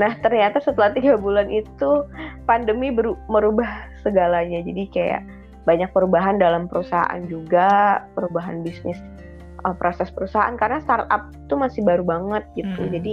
Nah 0.00 0.16
ternyata 0.24 0.62
setelah 0.62 0.94
tiga 0.96 1.20
bulan 1.20 1.52
itu 1.52 2.06
pandemi 2.48 2.88
merubah 3.28 3.90
segalanya 4.00 4.64
jadi 4.64 4.84
kayak 4.88 5.22
banyak 5.68 5.92
perubahan 5.92 6.40
dalam 6.40 6.66
perusahaan 6.66 7.20
juga 7.28 8.00
perubahan 8.16 8.64
bisnis 8.64 8.96
uh, 9.64 9.76
proses 9.76 10.08
perusahaan 10.08 10.56
karena 10.56 10.80
startup 10.80 11.28
itu 11.36 11.54
masih 11.56 11.80
baru 11.84 12.04
banget 12.04 12.44
gitu 12.56 12.80
hmm. 12.80 12.92
jadi 12.96 13.12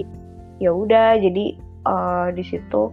ya 0.64 0.72
udah 0.72 1.20
jadi 1.20 1.46
uh, 1.86 2.28
di 2.32 2.44
situ 2.44 2.90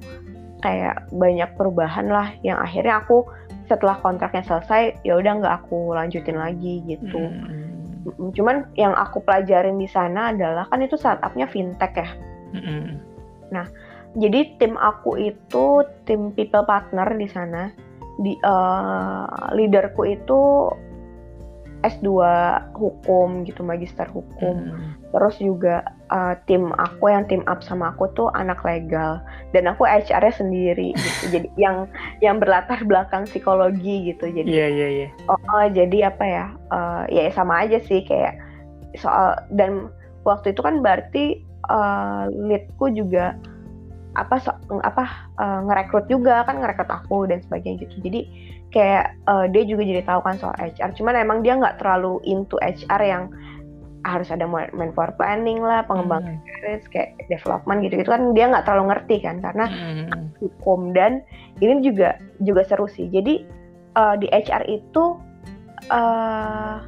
kayak 0.65 1.13
banyak 1.13 1.53
perubahan 1.61 2.09
lah 2.09 2.33
yang 2.41 2.57
akhirnya 2.57 3.05
aku 3.05 3.29
setelah 3.69 4.01
kontraknya 4.01 4.41
selesai 4.41 5.05
ya 5.05 5.21
udah 5.21 5.45
nggak 5.45 5.55
aku 5.65 5.93
lanjutin 5.93 6.41
lagi 6.41 6.81
gitu. 6.89 7.21
Hmm. 7.21 8.33
Cuman 8.33 8.73
yang 8.81 8.97
aku 8.97 9.21
pelajarin 9.21 9.77
di 9.77 9.89
sana 9.89 10.33
adalah 10.33 10.65
kan 10.73 10.81
itu 10.81 10.97
startupnya 10.97 11.45
fintech 11.53 11.93
ya. 11.93 12.09
Hmm. 12.57 12.97
Nah 13.53 13.69
jadi 14.17 14.57
tim 14.57 14.81
aku 14.81 15.21
itu 15.21 15.85
tim 16.09 16.33
people 16.33 16.65
partner 16.65 17.13
di 17.13 17.29
sana. 17.29 17.69
Di 18.15 18.39
uh, 18.47 19.53
leaderku 19.59 20.07
itu 20.07 20.71
S2 21.85 22.09
hukum 22.73 23.45
gitu, 23.45 23.61
magister 23.61 24.09
hukum. 24.09 24.57
Hmm. 24.73 25.04
Terus 25.15 25.39
juga 25.39 25.87
uh, 26.11 26.35
tim 26.51 26.75
aku 26.75 27.07
yang 27.07 27.23
tim 27.31 27.47
up 27.47 27.63
sama 27.63 27.95
aku 27.95 28.11
tuh 28.19 28.35
anak 28.35 28.59
legal 28.67 29.23
dan 29.55 29.71
aku 29.71 29.87
HR-nya 29.87 30.35
sendiri 30.35 30.91
gitu. 30.99 31.39
jadi 31.39 31.49
yang 31.55 31.77
yang 32.19 32.43
berlatar 32.43 32.83
belakang 32.83 33.23
psikologi 33.31 34.11
gitu. 34.11 34.27
Jadi 34.27 34.51
Iya, 34.51 34.59
yeah, 34.67 34.69
iya, 34.69 34.81
yeah, 34.83 34.91
iya. 34.91 35.07
Yeah. 35.07 35.31
Oh, 35.31 35.39
uh, 35.55 35.67
jadi 35.71 35.99
apa 36.11 36.25
ya? 36.27 36.47
Uh, 36.75 37.03
ya 37.15 37.31
sama 37.31 37.63
aja 37.63 37.79
sih 37.87 38.03
kayak 38.03 38.35
soal 38.99 39.39
dan 39.55 39.91
waktu 40.27 40.51
itu 40.51 40.61
kan 40.67 40.83
berarti 40.83 41.47
uh, 41.71 42.27
leadku 42.31 42.91
juga 42.91 43.39
apa 44.15 44.39
so, 44.39 44.55
apa 44.87 45.11
uh, 45.43 45.61
ngerekrut 45.67 46.07
juga 46.07 46.47
kan 46.47 46.63
ngerekrut 46.63 46.87
aku 46.87 47.27
dan 47.27 47.43
sebagainya 47.43 47.83
gitu 47.87 47.99
jadi 48.07 48.21
kayak 48.71 49.07
uh, 49.27 49.47
dia 49.51 49.67
juga 49.67 49.83
jadi 49.83 50.03
tahu 50.07 50.21
kan 50.23 50.39
soal 50.39 50.55
HR 50.59 50.95
cuman 50.95 51.19
emang 51.19 51.43
dia 51.43 51.59
nggak 51.59 51.83
terlalu 51.83 52.23
into 52.23 52.55
HR 52.63 53.03
yang 53.03 53.25
harus 54.05 54.29
ada 54.29 54.45
manpower 54.49 55.17
planning 55.17 55.65
lah 55.65 55.83
pengembangan 55.89 56.37
hmm. 56.37 56.45
karir 56.45 56.81
kayak 56.93 57.11
development 57.33 57.81
gitu 57.85 57.95
gitu 58.01 58.11
kan 58.13 58.37
dia 58.37 58.53
nggak 58.53 58.65
terlalu 58.69 58.93
ngerti 58.93 59.17
kan 59.25 59.41
karena 59.41 59.65
hmm. 59.67 60.37
hukum 60.45 60.93
dan 60.93 61.25
ini 61.65 61.81
juga 61.81 62.21
juga 62.45 62.63
seru 62.69 62.85
sih 62.85 63.09
jadi 63.09 63.45
uh, 63.97 64.15
di 64.21 64.29
HR 64.29 64.69
itu 64.69 65.17
uh, 65.89 66.85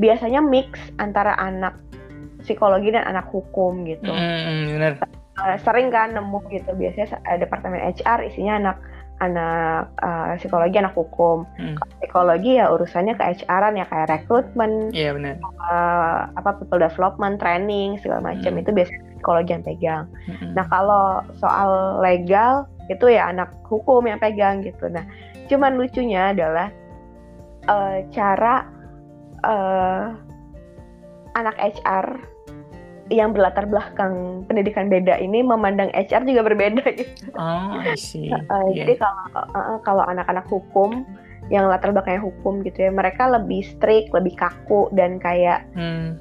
biasanya 0.00 0.40
mix 0.40 0.80
antara 0.96 1.36
anak 1.36 1.76
psikologi 2.38 2.94
dan 2.94 3.02
anak 3.02 3.26
hukum 3.34 3.82
gitu. 3.82 4.08
Hmm, 4.08 4.78
benar 4.78 4.94
uh, 5.38 5.56
sering 5.62 5.88
kan 5.94 6.14
nemu 6.14 6.38
gitu 6.50 6.70
biasanya 6.74 7.18
uh, 7.26 7.38
departemen 7.38 7.80
HR 7.94 8.26
isinya 8.26 8.54
anak 8.58 8.76
anak 9.18 9.90
uh, 10.02 10.34
psikologi 10.38 10.78
anak 10.78 10.94
hukum 10.94 11.46
hmm. 11.58 11.74
Psikologi 12.08 12.56
ya 12.56 12.72
urusannya 12.72 13.20
ke 13.20 13.44
HR-an 13.44 13.76
ya 13.76 13.84
kayak 13.84 14.08
rekrutmen 14.08 14.88
iya 14.96 15.12
benar 15.12 15.36
uh, 15.60 16.32
apa 16.32 16.56
people 16.56 16.80
development 16.80 17.36
training 17.36 18.00
segala 18.00 18.32
macam 18.32 18.56
hmm. 18.56 18.62
itu 18.64 18.70
biasanya 18.72 19.02
psikologi 19.12 19.50
yang 19.52 19.64
pegang 19.68 20.04
hmm. 20.24 20.56
nah 20.56 20.64
kalau 20.72 21.20
soal 21.36 22.00
legal 22.00 22.64
itu 22.88 23.12
ya 23.12 23.28
anak 23.28 23.52
hukum 23.68 24.08
yang 24.08 24.16
pegang 24.16 24.64
gitu 24.64 24.88
nah 24.88 25.04
cuman 25.52 25.76
lucunya 25.76 26.32
adalah 26.32 26.72
uh, 27.68 28.00
cara 28.08 28.64
uh, 29.44 30.16
anak 31.36 31.54
HR 31.60 32.24
yang 33.08 33.32
berlatar 33.32 33.64
belakang 33.64 34.44
pendidikan 34.44 34.92
beda 34.92 35.16
ini 35.16 35.40
memandang 35.40 35.88
HR 35.96 36.28
juga 36.28 36.44
berbeda 36.44 36.84
gitu. 36.92 37.32
Oh, 37.40 37.80
I 37.80 37.96
see. 37.96 38.28
Uh, 38.28 38.68
yeah. 38.76 38.84
Jadi 38.84 39.00
kalau 39.00 39.24
uh, 39.32 39.80
kalau 39.80 40.04
anak-anak 40.04 40.44
hukum 40.52 41.08
yang 41.48 41.68
latar 41.68 41.92
belakangnya 41.92 42.24
hukum 42.24 42.60
gitu 42.64 42.88
ya, 42.88 42.90
mereka 42.92 43.28
lebih 43.28 43.64
strict, 43.64 44.12
lebih 44.12 44.36
kaku 44.36 44.92
dan 44.92 45.16
kayak 45.16 45.64
hmm. 45.72 46.20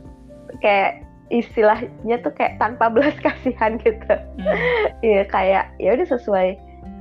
kayak 0.64 1.04
istilahnya 1.28 2.16
tuh 2.24 2.32
kayak 2.32 2.56
tanpa 2.60 2.88
belas 2.88 3.16
kasihan 3.26 3.76
gitu. 3.82 4.16
Iya 5.04 5.28
hmm. 5.28 5.32
kayak 5.32 5.66
ya 5.80 5.96
udah 6.00 6.08
sesuai 6.08 6.48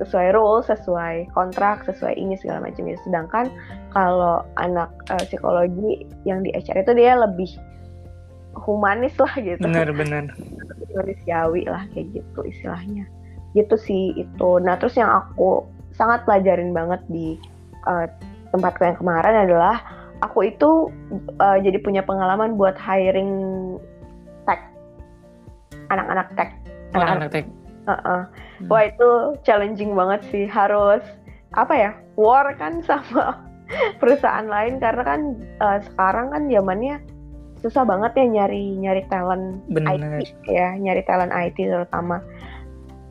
sesuai 0.03 0.35
rule, 0.35 0.61
sesuai 0.61 1.31
kontrak, 1.33 1.81
sesuai 1.87 2.13
ini 2.19 2.37
segala 2.37 2.69
macam 2.69 2.85
ya. 2.85 2.99
Sedangkan 3.07 3.49
kalau 3.95 4.43
anak 4.59 4.91
uh, 5.09 5.23
psikologi 5.25 6.05
yang 6.27 6.43
di 6.43 6.51
HR 6.53 6.85
itu 6.85 6.93
dia 6.93 7.17
lebih 7.17 7.49
humanis 8.57 9.13
lah 9.21 9.33
gitu 9.37 9.61
benar-benar 9.61 10.33
manusiawi 10.97 11.69
lah 11.69 11.85
kayak 11.93 12.09
gitu 12.17 12.39
istilahnya 12.45 13.05
gitu 13.53 13.75
sih 13.77 14.17
itu 14.17 14.49
nah 14.61 14.75
terus 14.81 14.97
yang 14.97 15.09
aku 15.09 15.65
sangat 15.93 16.25
pelajarin 16.25 16.73
banget 16.73 17.01
di 17.09 17.37
uh, 17.85 18.05
tempatku 18.49 18.81
yang 18.81 18.97
kemarin 18.97 19.45
adalah 19.45 19.83
aku 20.25 20.49
itu 20.49 20.89
uh, 21.37 21.57
jadi 21.61 21.77
punya 21.81 22.01
pengalaman 22.01 22.57
buat 22.57 22.73
hiring 22.79 23.31
tech. 24.49 24.61
Anak-anak 25.93 26.27
tech. 26.33 26.49
Anak-anak 26.97 27.29
tech. 27.29 27.45
Uh 27.87 27.93
-uh. 27.93 28.21
Hmm. 28.57 28.67
wah 28.73 28.83
itu 28.83 29.09
challenging 29.45 29.93
banget 29.93 30.21
sih. 30.33 30.45
Harus 30.49 31.03
apa 31.55 31.73
ya 31.77 31.91
war 32.17 32.49
kan 32.57 32.81
sama 32.89 33.37
perusahaan 34.01 34.47
lain. 34.47 34.81
Karena 34.81 35.03
kan 35.05 35.21
uh, 35.61 35.79
sekarang 35.93 36.33
kan 36.33 36.49
zamannya 36.49 36.97
susah 37.61 37.83
banget 37.89 38.13
ya 38.13 38.25
nyari 38.29 38.77
nyari 38.77 39.01
talent 39.09 39.65
Bener. 39.69 40.21
IT 40.21 40.45
ya 40.45 40.77
nyari 40.77 41.01
talent 41.05 41.33
IT 41.33 41.57
terutama. 41.57 42.21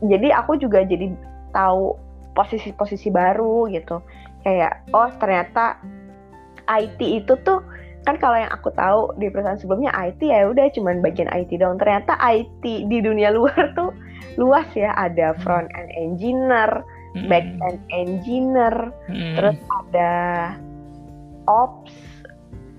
Jadi 0.03 0.29
aku 0.29 0.61
juga 0.61 0.85
jadi 0.85 1.09
tahu 1.55 1.97
posisi-posisi 2.37 3.09
baru 3.09 3.65
gitu 3.73 3.97
kayak 4.47 4.79
oh 4.95 5.11
ternyata 5.19 5.75
IT 6.71 6.99
itu 7.03 7.35
tuh 7.43 7.59
kan 8.07 8.15
kalau 8.15 8.39
yang 8.39 8.47
aku 8.55 8.71
tahu 8.71 9.11
di 9.19 9.27
perusahaan 9.27 9.59
sebelumnya 9.59 9.91
IT 9.91 10.23
ya 10.23 10.47
udah 10.47 10.71
cuman 10.71 11.03
bagian 11.03 11.27
IT 11.27 11.59
dong 11.59 11.75
ternyata 11.75 12.15
IT 12.23 12.63
di 12.63 12.97
dunia 13.03 13.27
luar 13.37 13.75
tuh 13.75 13.91
luas 14.39 14.67
ya 14.71 14.95
ada 14.95 15.35
hmm. 15.35 15.39
front 15.43 15.67
end 15.75 15.91
engineer 15.99 16.71
hmm. 17.19 17.27
back 17.27 17.43
end 17.67 17.83
engineer 17.91 18.75
hmm. 19.11 19.35
terus 19.35 19.59
ada 19.83 20.11
ops 21.51 21.91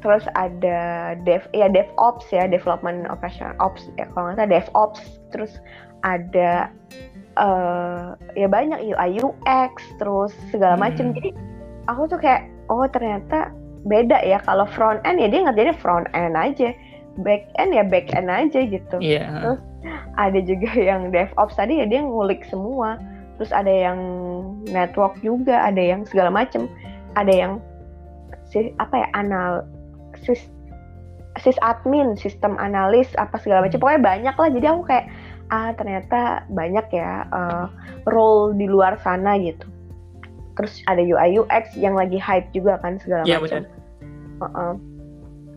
terus 0.01 0.25
ada 0.39 1.13
dev 1.27 1.45
ya 1.53 1.69
DevOps 1.69 2.31
ya 2.33 2.49
development 2.49 3.05
operation 3.13 3.53
ops 3.61 3.85
ya 4.01 4.09
kalau 4.17 4.33
nggak 4.33 4.41
salah 4.41 4.53
DevOps 4.57 5.03
terus 5.35 5.53
ada 6.07 6.71
uh, 7.37 8.15
ya 8.39 8.47
banyak 8.47 8.79
UI 8.95 9.19
UX 9.19 9.83
terus 9.99 10.31
segala 10.55 10.79
macam 10.79 11.11
hmm. 11.11 11.15
jadi 11.19 11.31
aku 11.89 12.03
tuh 12.13 12.21
kayak 12.21 12.47
oh 12.69 12.85
ternyata 12.87 13.51
beda 13.89 14.21
ya 14.23 14.39
kalau 14.45 14.69
front 14.69 15.01
end 15.09 15.19
ya 15.19 15.27
dia 15.33 15.41
ngerjainnya 15.49 15.77
front 15.77 16.07
end 16.13 16.37
aja. 16.37 16.77
Back 17.25 17.51
end 17.59 17.75
ya 17.75 17.83
back 17.83 18.15
end 18.15 18.31
aja 18.31 18.61
gitu. 18.63 18.97
Yeah. 19.03 19.43
terus 19.43 19.61
ada 20.21 20.39
juga 20.43 20.71
yang 20.77 21.11
DevOps 21.11 21.59
tadi 21.59 21.83
ya 21.83 21.87
dia 21.89 22.05
ngulik 22.05 22.47
semua. 22.47 23.01
Terus 23.41 23.51
ada 23.51 23.71
yang 23.71 23.99
network 24.71 25.19
juga 25.23 25.67
ada 25.67 25.79
yang 25.79 26.07
segala 26.07 26.31
macam 26.31 26.71
ada 27.17 27.31
yang 27.33 27.53
si 28.51 28.71
apa 28.79 29.03
ya 29.03 29.09
anal 29.19 29.67
sis 30.23 30.47
sis 31.39 31.55
admin 31.63 32.19
sistem 32.19 32.59
analis 32.59 33.07
apa 33.15 33.39
segala 33.39 33.67
macam 33.67 33.79
hmm. 33.79 33.83
pokoknya 33.83 34.03
banyak 34.05 34.37
lah. 34.37 34.49
Jadi 34.53 34.67
aku 34.69 34.83
kayak 34.87 35.07
ah 35.49 35.73
ternyata 35.75 36.45
banyak 36.53 36.87
ya 36.93 37.25
uh, 37.33 37.67
role 38.05 38.53
di 38.53 38.69
luar 38.69 39.01
sana 39.01 39.41
gitu 39.41 39.78
terus 40.59 40.83
ada 40.91 40.99
UI 40.99 41.39
UX 41.39 41.79
yang 41.79 41.95
lagi 41.95 42.19
hype 42.19 42.51
juga 42.51 42.83
kan 42.83 42.99
segala 42.99 43.23
ya, 43.23 43.39
macam. 43.39 43.63
uh 44.43 44.45
-uh. 44.45 44.73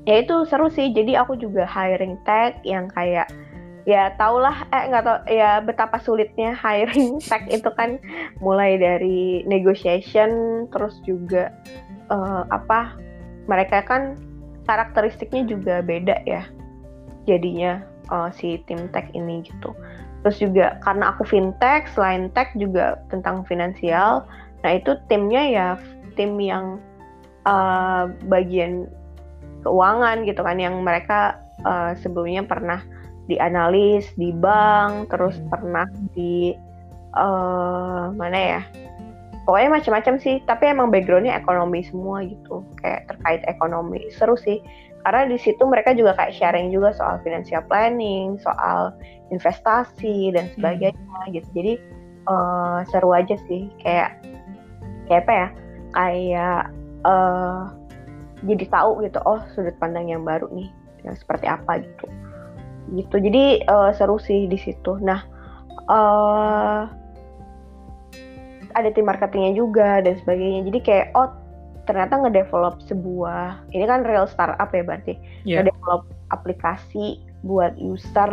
ya 0.05 0.21
itu 0.21 0.45
seru 0.45 0.69
sih. 0.69 0.93
Jadi 0.93 1.17
aku 1.17 1.33
juga 1.41 1.65
hiring 1.65 2.21
tag 2.23 2.61
yang 2.61 2.85
kayak 2.93 3.33
ya 3.89 4.13
taulah 4.21 4.53
eh 4.69 4.93
nggak 4.93 5.03
tau 5.03 5.17
ya 5.25 5.57
betapa 5.65 5.97
sulitnya 5.97 6.53
hiring 6.63 7.17
tag 7.25 7.49
itu 7.49 7.67
kan. 7.73 7.97
Mulai 8.37 8.77
dari 8.77 9.41
negotiation 9.49 10.63
terus 10.69 11.01
juga 11.01 11.49
uh, 12.13 12.45
apa 12.53 12.93
mereka 13.49 13.81
kan 13.81 14.21
karakteristiknya 14.69 15.49
juga 15.49 15.81
beda 15.81 16.21
ya 16.29 16.45
jadinya 17.25 17.81
uh, 18.13 18.29
si 18.29 18.61
tim 18.69 18.85
tech 18.93 19.09
ini 19.17 19.41
gitu. 19.41 19.73
Terus 20.21 20.37
juga 20.37 20.77
karena 20.85 21.17
aku 21.17 21.25
fintech 21.25 21.89
selain 21.97 22.29
tech 22.37 22.53
juga 22.53 23.01
tentang 23.09 23.41
finansial 23.49 24.21
nah 24.61 24.71
itu 24.77 24.97
timnya 25.09 25.43
ya 25.49 25.67
tim 26.13 26.37
yang 26.37 26.77
uh, 27.45 28.09
bagian 28.29 28.89
keuangan 29.65 30.25
gitu 30.25 30.41
kan 30.41 30.57
yang 30.57 30.75
mereka 30.81 31.37
uh, 31.65 31.93
sebelumnya 32.01 32.45
pernah 32.45 32.81
dianalis 33.29 34.09
di 34.17 34.33
bank 34.33 35.13
terus 35.13 35.37
hmm. 35.37 35.49
pernah 35.49 35.87
di 36.17 36.57
uh, 37.15 38.09
mana 38.17 38.59
ya 38.59 38.61
pokoknya 39.45 39.69
macam-macam 39.81 40.15
sih 40.21 40.41
tapi 40.45 40.69
emang 40.69 40.89
backgroundnya 40.89 41.37
ekonomi 41.37 41.85
semua 41.85 42.25
gitu 42.25 42.65
kayak 42.81 43.09
terkait 43.09 43.41
ekonomi 43.45 44.09
seru 44.13 44.37
sih 44.37 44.61
karena 45.01 45.25
di 45.25 45.37
situ 45.41 45.65
mereka 45.65 45.97
juga 45.97 46.13
kayak 46.13 46.37
sharing 46.37 46.69
juga 46.69 46.93
soal 46.93 47.17
financial 47.25 47.65
planning 47.65 48.37
soal 48.41 48.93
investasi 49.33 50.33
dan 50.33 50.49
hmm. 50.49 50.53
sebagainya 50.57 51.17
hmm. 51.25 51.31
gitu 51.33 51.47
jadi 51.53 51.73
uh, 52.29 52.79
seru 52.89 53.13
aja 53.13 53.37
sih 53.49 53.69
kayak 53.81 54.17
kayak 55.11 55.27
apa 55.27 55.33
ya 55.35 55.47
kayak 55.91 56.61
uh, 57.03 57.67
jadi 58.47 58.65
tahu 58.71 59.03
gitu 59.03 59.19
oh 59.27 59.43
sudut 59.51 59.75
pandang 59.77 60.07
yang 60.07 60.23
baru 60.23 60.47
nih 60.55 60.71
yang 61.03 61.19
seperti 61.19 61.51
apa 61.51 61.83
gitu. 61.83 62.07
Gitu 62.95 63.15
jadi 63.19 63.67
uh, 63.67 63.91
seru 63.91 64.15
sih 64.23 64.47
di 64.47 64.55
situ. 64.55 64.95
Nah 65.03 65.19
uh, 65.91 66.87
ada 68.71 68.89
tim 68.95 69.03
marketingnya 69.03 69.59
juga 69.59 69.99
dan 69.99 70.15
sebagainya. 70.23 70.63
Jadi 70.71 70.79
kayak 70.79 71.07
oh 71.19 71.27
ternyata 71.89 72.23
ngedevelop 72.23 72.79
sebuah 72.87 73.67
ini 73.75 73.83
kan 73.83 74.05
real 74.07 74.29
startup 74.29 74.69
ya 74.71 74.85
berarti 74.85 75.17
yeah. 75.43 75.59
ngedevelop 75.59 76.07
aplikasi 76.29 77.19
buat 77.41 77.73
user 77.81 78.31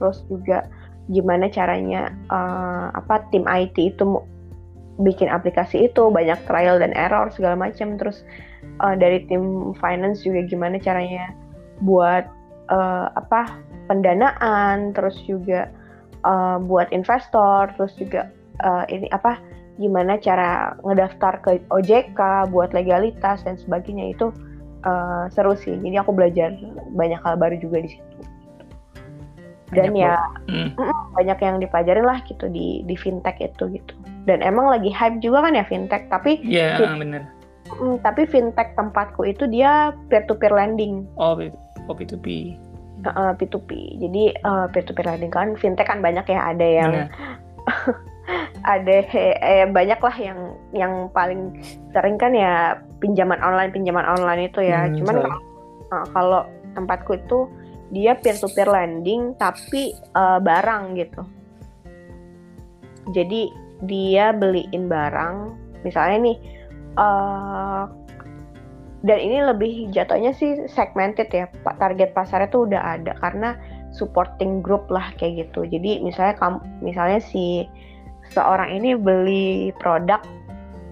terus 0.00 0.24
juga 0.32 0.64
gimana 1.12 1.46
caranya 1.46 2.10
uh, 2.32 2.90
apa 2.96 3.22
tim 3.30 3.46
IT 3.46 3.76
itu 3.78 4.02
bikin 4.96 5.28
aplikasi 5.28 5.92
itu 5.92 6.08
banyak 6.08 6.40
trial 6.48 6.80
dan 6.80 6.96
error 6.96 7.28
segala 7.32 7.68
macam 7.68 8.00
terus 8.00 8.24
uh, 8.80 8.96
dari 8.96 9.24
tim 9.28 9.76
finance 9.76 10.24
juga 10.24 10.44
gimana 10.48 10.80
caranya 10.80 11.32
buat 11.84 12.24
uh, 12.72 13.12
apa 13.12 13.60
pendanaan 13.92 14.96
terus 14.96 15.20
juga 15.28 15.68
uh, 16.24 16.56
buat 16.58 16.88
investor 16.96 17.68
terus 17.76 17.92
juga 18.00 18.32
uh, 18.64 18.88
ini 18.88 19.12
apa 19.12 19.36
gimana 19.76 20.16
cara 20.16 20.72
ngedaftar 20.80 21.44
ke 21.44 21.50
OJK 21.68 22.48
buat 22.48 22.72
legalitas 22.72 23.44
dan 23.44 23.60
sebagainya 23.60 24.16
itu 24.16 24.32
uh, 24.88 25.28
seru 25.28 25.52
sih. 25.52 25.76
Jadi 25.76 25.96
aku 26.00 26.16
belajar 26.16 26.56
banyak 26.96 27.20
hal 27.20 27.36
baru 27.36 27.60
juga 27.60 27.84
di 27.84 27.92
situ. 27.92 28.16
Dan 29.74 29.94
banyak 29.94 29.98
ya 29.98 30.14
hmm. 30.46 30.68
banyak 31.16 31.38
yang 31.42 31.56
dipelajarin 31.58 32.06
lah 32.06 32.18
gitu 32.26 32.46
di 32.46 32.86
di 32.86 32.94
fintech 32.94 33.38
itu 33.42 33.66
gitu. 33.74 33.94
Dan 34.26 34.42
emang 34.42 34.70
lagi 34.70 34.90
hype 34.90 35.18
juga 35.18 35.46
kan 35.46 35.58
ya 35.58 35.64
fintech, 35.66 36.06
tapi 36.06 36.38
Iya, 36.42 36.82
yeah, 36.82 36.94
bener. 36.94 37.22
Mm, 37.66 37.98
tapi 38.02 38.30
fintech 38.30 38.78
tempatku 38.78 39.26
itu 39.26 39.50
dia 39.50 39.90
peer 40.06 40.22
to 40.30 40.38
peer 40.38 40.54
lending. 40.54 41.02
Oh, 41.18 41.34
oh 41.90 41.94
P2P. 41.94 42.54
Uh, 43.06 43.34
P2P. 43.34 43.70
Jadi 44.02 44.38
uh, 44.46 44.70
peer 44.70 44.86
to 44.86 44.94
peer 44.94 45.10
lending 45.10 45.34
kan 45.34 45.58
fintech 45.58 45.90
kan 45.90 45.98
banyak 45.98 46.22
ya 46.30 46.40
ada 46.54 46.66
yang 46.66 46.92
ada 48.66 48.96
eh, 49.14 49.66
banyak 49.70 50.00
lah 50.02 50.16
yang 50.18 50.38
yang 50.74 50.92
paling 51.14 51.54
sering 51.94 52.18
kan 52.18 52.34
ya 52.34 52.78
pinjaman 52.98 53.38
online 53.38 53.70
pinjaman 53.70 54.02
online 54.02 54.50
itu 54.50 54.66
ya 54.66 54.86
hmm, 54.86 54.98
cuman 55.02 55.16
kalau, 55.22 55.38
uh, 55.94 56.06
kalau 56.10 56.42
tempatku 56.74 57.12
itu 57.14 57.38
dia 57.94 58.18
peer 58.18 58.34
to 58.38 58.50
peer 58.50 58.66
lending 58.66 59.34
tapi 59.38 59.94
uh, 60.18 60.42
barang 60.42 60.98
gitu. 60.98 61.22
Jadi 63.14 63.50
dia 63.86 64.34
beliin 64.34 64.90
barang 64.90 65.34
misalnya 65.86 66.32
nih 66.32 66.38
uh, 66.98 67.86
dan 69.06 69.18
ini 69.22 69.38
lebih 69.38 69.72
jatuhnya 69.94 70.34
sih 70.34 70.66
segmented 70.66 71.30
ya 71.30 71.46
target 71.78 72.10
pasarnya 72.10 72.50
tuh 72.50 72.66
udah 72.66 72.98
ada 72.98 73.14
karena 73.22 73.54
supporting 73.94 74.58
group 74.64 74.90
lah 74.90 75.14
kayak 75.14 75.46
gitu. 75.46 75.62
Jadi 75.68 76.02
misalnya 76.02 76.34
kamu 76.34 76.58
misalnya 76.82 77.22
si 77.22 77.70
seorang 78.34 78.74
ini 78.74 78.98
beli 78.98 79.70
produk 79.78 80.18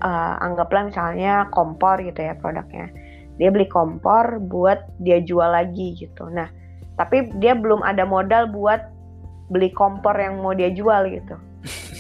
uh, 0.07 0.39
anggaplah 0.39 0.87
misalnya 0.87 1.51
kompor 1.51 1.99
gitu 1.99 2.23
ya 2.23 2.39
produknya. 2.39 2.87
Dia 3.35 3.51
beli 3.51 3.67
kompor 3.67 4.39
buat 4.39 4.87
dia 5.03 5.19
jual 5.19 5.51
lagi 5.51 5.99
gitu. 5.99 6.31
Nah 6.31 6.47
tapi 6.95 7.27
dia 7.43 7.59
belum 7.59 7.83
ada 7.83 8.07
modal 8.07 8.51
buat 8.51 8.95
beli 9.51 9.71
kompor 9.75 10.15
yang 10.15 10.41
mau 10.41 10.55
dia 10.55 10.71
jual 10.71 11.11
gitu. 11.11 11.37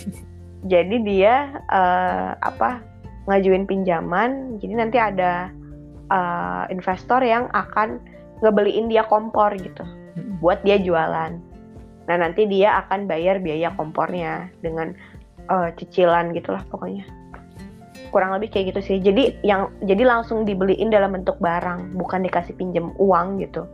Jadi 0.72 0.96
dia 1.04 1.60
uh, 1.68 2.38
apa 2.40 2.80
ngajuin 3.28 3.68
pinjaman. 3.68 4.56
Jadi 4.62 4.74
nanti 4.74 4.96
ada 4.96 5.50
uh, 6.08 6.64
investor 6.70 7.20
yang 7.20 7.50
akan 7.52 8.00
ngebeliin 8.40 8.88
dia 8.88 9.04
kompor 9.04 9.52
gitu. 9.58 9.84
Buat 10.40 10.62
dia 10.64 10.80
jualan. 10.80 11.32
Nah 12.04 12.16
nanti 12.16 12.48
dia 12.48 12.80
akan 12.84 13.08
bayar 13.08 13.40
biaya 13.42 13.72
kompornya 13.74 14.48
dengan 14.62 14.94
uh, 15.50 15.68
cicilan 15.74 16.32
gitulah 16.32 16.64
pokoknya. 16.70 17.04
Kurang 18.08 18.30
lebih 18.38 18.54
kayak 18.54 18.72
gitu 18.72 18.80
sih. 18.94 18.98
Jadi 19.02 19.42
yang 19.42 19.74
jadi 19.84 20.06
langsung 20.06 20.46
dibeliin 20.46 20.88
dalam 20.88 21.12
bentuk 21.12 21.36
barang 21.42 21.98
bukan 21.98 22.24
dikasih 22.24 22.54
pinjam 22.56 22.94
uang 22.96 23.42
gitu 23.42 23.66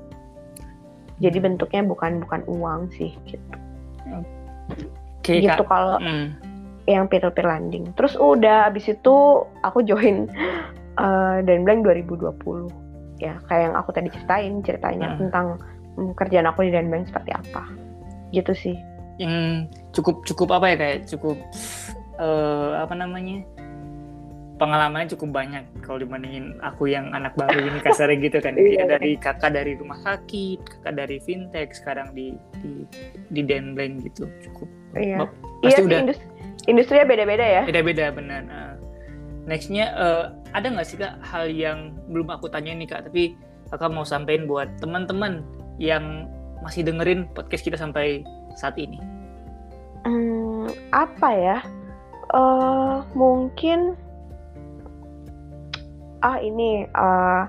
jadi 1.20 1.38
bentuknya 1.38 1.84
bukan 1.84 2.24
bukan 2.24 2.40
uang 2.48 2.88
sih 2.96 3.12
gitu. 3.28 3.56
Okay, 5.20 5.44
gitu 5.44 5.62
kalau 5.68 6.00
mm. 6.00 6.32
yang 6.88 7.06
peer 7.06 7.20
to 7.20 7.30
peer 7.30 7.46
lending. 7.46 7.92
Terus 7.94 8.16
udah 8.16 8.72
abis 8.72 8.88
itu 8.88 9.44
aku 9.60 9.84
join 9.84 10.26
uh, 10.96 11.44
dan 11.44 11.62
blank 11.62 11.84
2020 11.84 13.20
ya 13.20 13.36
kayak 13.52 13.68
yang 13.68 13.74
aku 13.76 13.92
tadi 13.92 14.08
ceritain 14.08 14.64
ceritanya 14.64 15.12
mm. 15.12 15.16
tentang 15.20 15.60
um, 16.00 16.16
kerjaan 16.16 16.48
aku 16.48 16.64
di 16.64 16.72
Danbank 16.72 17.12
seperti 17.12 17.36
apa. 17.36 17.68
Gitu 18.32 18.52
sih. 18.56 18.76
Yang 19.20 19.68
cukup 19.92 20.24
cukup 20.24 20.56
apa 20.56 20.72
ya 20.72 20.76
kayak 20.80 20.98
cukup 21.04 21.36
uh, 22.16 22.80
apa 22.80 22.96
namanya 22.96 23.44
pengalamannya 24.61 25.08
cukup 25.16 25.40
banyak 25.40 25.64
kalau 25.80 26.04
dibandingin 26.04 26.61
aku 26.61 26.92
yang 26.92 27.08
anak 27.16 27.32
baru 27.32 27.64
ini 27.64 27.80
kasarnya 27.80 28.20
gitu 28.20 28.38
kan. 28.44 28.52
Ya 28.61 28.62
iya, 28.62 28.84
dari 28.84 29.16
kakak 29.16 29.56
dari 29.56 29.72
rumah 29.80 29.96
sakit 30.04 30.61
kakak 30.61 30.94
dari 31.00 31.16
fintech 31.24 31.72
sekarang 31.72 32.12
di 32.12 32.36
di 32.61 32.84
di 33.32 33.40
Denbleng 33.40 34.04
gitu 34.04 34.28
cukup. 34.44 34.68
Iya. 34.92 35.24
Pasti 35.64 35.80
iya 35.80 35.86
udah 35.88 35.98
industri, 36.04 36.26
industrinya 36.68 37.06
beda-beda 37.08 37.44
ya. 37.44 37.62
Beda-beda 37.64 38.04
benar. 38.12 38.40
Nah, 38.44 38.76
nextnya 39.48 39.96
uh, 39.96 40.24
ada 40.52 40.68
nggak 40.68 40.86
sih 40.86 41.00
kak 41.00 41.16
hal 41.24 41.48
yang 41.48 41.96
belum 42.12 42.28
aku 42.28 42.52
tanya 42.52 42.76
nih 42.76 42.86
kak 42.86 43.08
tapi 43.08 43.32
kakak 43.72 43.88
mau 43.88 44.04
sampaikan 44.04 44.44
buat 44.44 44.68
teman-teman 44.84 45.40
yang 45.80 46.28
masih 46.61 46.84
dengerin 46.84 47.24
podcast 47.32 47.64
kita 47.64 47.80
sampai 47.80 48.20
saat 48.61 48.76
ini? 48.76 49.00
Hmm, 50.04 50.68
apa 50.92 51.28
ya? 51.32 51.58
Uh, 52.30 53.02
mungkin 53.16 53.96
ah 56.20 56.38
ini 56.40 56.86
uh, 56.94 57.44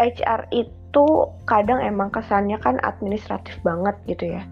eh, 0.00 0.12
HR 0.12 0.48
itu 0.52 1.06
kadang 1.48 1.82
emang 1.82 2.12
kesannya 2.12 2.58
kan 2.60 2.78
administratif 2.82 3.56
banget 3.66 3.96
gitu 4.06 4.36
ya. 4.38 4.42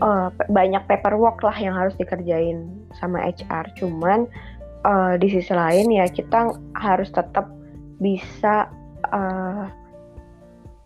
Uh, 0.00 0.32
banyak 0.48 0.80
paperwork 0.88 1.44
lah 1.44 1.54
yang 1.54 1.76
harus 1.76 1.92
dikerjain 2.00 2.64
sama 2.96 3.22
HR 3.28 3.68
cuman 3.76 4.24
uh, 4.88 5.14
di 5.20 5.28
sisi 5.30 5.52
lain 5.52 5.92
ya 5.92 6.08
kita 6.08 6.52
harus 6.80 7.12
tetap 7.12 7.46
bisa 8.00 8.66
uh, 9.12 9.68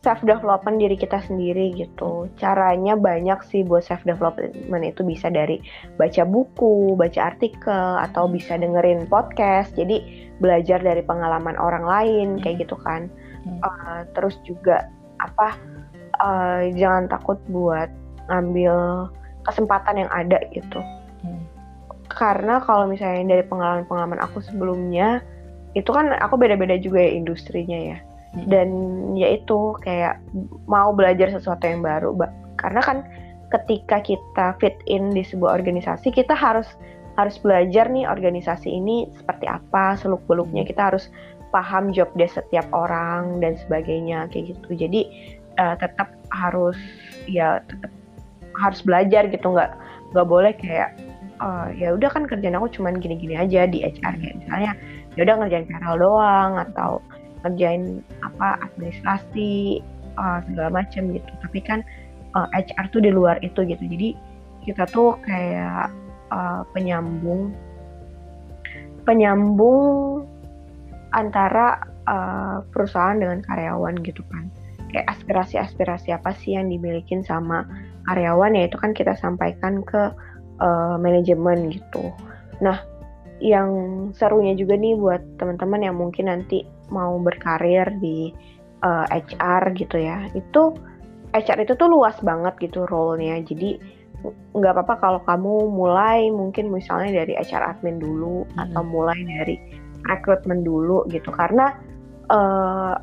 self 0.07 0.23
development 0.23 0.79
diri 0.79 0.95
kita 0.95 1.19
sendiri 1.27 1.75
gitu. 1.75 2.31
Caranya 2.39 2.95
banyak 2.95 3.43
sih 3.51 3.67
buat 3.67 3.83
self 3.83 4.07
development 4.07 4.87
itu 4.87 5.03
bisa 5.03 5.27
dari 5.27 5.59
baca 5.99 6.23
buku, 6.23 6.95
baca 6.95 7.35
artikel 7.35 7.99
atau 7.99 8.31
bisa 8.31 8.55
dengerin 8.55 9.11
podcast. 9.11 9.75
Jadi 9.75 10.31
belajar 10.39 10.79
dari 10.79 11.03
pengalaman 11.03 11.59
orang 11.59 11.83
lain 11.83 12.29
kayak 12.39 12.63
gitu 12.63 12.79
kan. 12.87 13.11
Uh, 13.67 14.07
terus 14.15 14.39
juga 14.47 14.87
apa 15.19 15.59
uh, 16.23 16.71
jangan 16.79 17.11
takut 17.11 17.43
buat 17.51 17.91
ngambil 18.31 19.11
kesempatan 19.43 20.07
yang 20.07 20.11
ada 20.15 20.39
gitu. 20.55 20.79
Hmm. 21.27 21.43
Karena 22.07 22.63
kalau 22.63 22.87
misalnya 22.87 23.35
dari 23.35 23.43
pengalaman-pengalaman 23.43 24.23
aku 24.23 24.39
sebelumnya 24.39 25.19
itu 25.75 25.91
kan 25.91 26.15
aku 26.23 26.39
beda-beda 26.39 26.79
juga 26.79 27.03
ya 27.03 27.11
industrinya 27.11 27.79
ya 27.95 27.99
Hmm. 28.37 28.53
dan 28.53 28.68
yaitu 29.16 29.72
kayak 29.80 30.20
mau 30.68 30.93
belajar 30.93 31.32
sesuatu 31.32 31.64
yang 31.64 31.80
baru 31.80 32.12
karena 32.61 32.84
kan 32.84 32.99
ketika 33.49 34.05
kita 34.05 34.53
fit 34.61 34.76
in 34.84 35.09
di 35.16 35.24
sebuah 35.24 35.57
organisasi 35.57 36.12
kita 36.12 36.37
harus 36.37 36.68
harus 37.16 37.41
belajar 37.41 37.89
nih 37.89 38.05
organisasi 38.05 38.68
ini 38.68 39.09
seperti 39.16 39.49
apa 39.49 39.97
seluk 39.97 40.20
beluknya 40.28 40.68
hmm. 40.68 40.68
kita 40.68 40.82
harus 40.93 41.09
paham 41.49 41.97
job 41.97 42.12
desk 42.20 42.37
setiap 42.37 42.68
orang 42.76 43.41
dan 43.41 43.57
sebagainya 43.57 44.28
kayak 44.28 44.53
gitu 44.53 44.68
jadi 44.76 45.01
uh, 45.57 45.74
tetap 45.80 46.12
harus 46.28 46.76
ya 47.24 47.64
tetap 47.64 47.89
harus 48.61 48.84
belajar 48.84 49.32
gitu 49.32 49.49
nggak 49.49 49.72
nggak 50.12 50.28
boleh 50.28 50.53
kayak 50.61 50.93
uh, 51.41 51.72
ya 51.72 51.97
udah 51.97 52.12
kan 52.12 52.28
kerjaan 52.28 52.61
aku 52.61 52.68
cuman 52.76 53.01
gini-gini 53.01 53.41
aja 53.41 53.64
di 53.64 53.80
HR 53.80 54.14
kayak 54.20 54.37
misalnya 54.45 54.72
ya 55.16 55.20
udah 55.24 55.34
ngerjain 55.41 55.64
payroll 55.64 55.97
doang 55.97 56.53
atau 56.61 57.01
ngerjain 57.47 58.03
apa 58.27 58.59
administrasi 58.67 59.81
uh, 60.19 60.43
segala 60.51 60.83
macam 60.83 61.15
gitu. 61.15 61.31
Tapi 61.41 61.59
kan 61.63 61.81
uh, 62.35 62.49
eh, 62.53 62.67
HR 62.67 62.87
tuh 62.91 63.01
di 63.01 63.11
luar 63.15 63.39
itu 63.41 63.63
gitu. 63.65 63.85
Jadi 63.87 64.19
kita 64.67 64.85
tuh 64.91 65.15
kayak 65.23 65.95
uh, 66.35 66.67
penyambung 66.75 67.55
penyambung 69.07 70.27
antara 71.15 71.79
uh, 72.11 72.67
perusahaan 72.75 73.17
dengan 73.17 73.41
karyawan 73.47 74.03
gitu 74.03 74.27
kan. 74.29 74.51
Kayak 74.91 75.17
aspirasi-aspirasi 75.19 76.11
apa 76.15 76.35
sih 76.43 76.59
yang 76.59 76.69
dimiliki 76.69 77.15
sama 77.23 77.65
karyawan? 78.11 78.59
Ya 78.59 78.67
itu 78.67 78.77
kan 78.77 78.91
kita 78.93 79.15
sampaikan 79.15 79.87
ke 79.87 80.11
uh, 80.59 80.97
manajemen 80.99 81.71
gitu. 81.71 82.11
Nah 82.59 82.83
yang 83.39 83.69
serunya 84.17 84.57
juga 84.57 84.81
nih 84.81 84.97
buat 84.97 85.21
teman-teman 85.37 85.81
yang 85.85 85.97
mungkin 85.97 86.33
nanti 86.33 86.65
mau 86.93 87.18
berkarir 87.18 87.89
di 87.99 88.30
uh, 88.84 89.07
eh, 89.11 89.22
HR 89.22 89.74
gitu 89.74 89.97
ya 89.99 90.26
itu 90.32 90.74
HR 91.34 91.68
itu 91.68 91.74
tuh 91.76 91.89
luas 91.91 92.16
banget 92.22 92.57
gitu 92.62 92.87
role-nya 92.89 93.43
jadi 93.45 93.76
nggak 94.57 94.72
apa-apa 94.72 94.95
kalau 94.99 95.20
kamu 95.28 95.70
mulai 95.70 96.32
mungkin 96.32 96.72
misalnya 96.72 97.22
dari 97.22 97.37
HR 97.37 97.76
admin 97.76 98.01
dulu 98.01 98.49
hmm. 98.49 98.59
atau 98.68 98.82
mulai 98.82 99.18
dari 99.22 99.57
rekrutmen 100.09 100.64
dulu 100.64 101.05
gitu 101.12 101.28
karena 101.30 101.76
uh, 102.32 102.97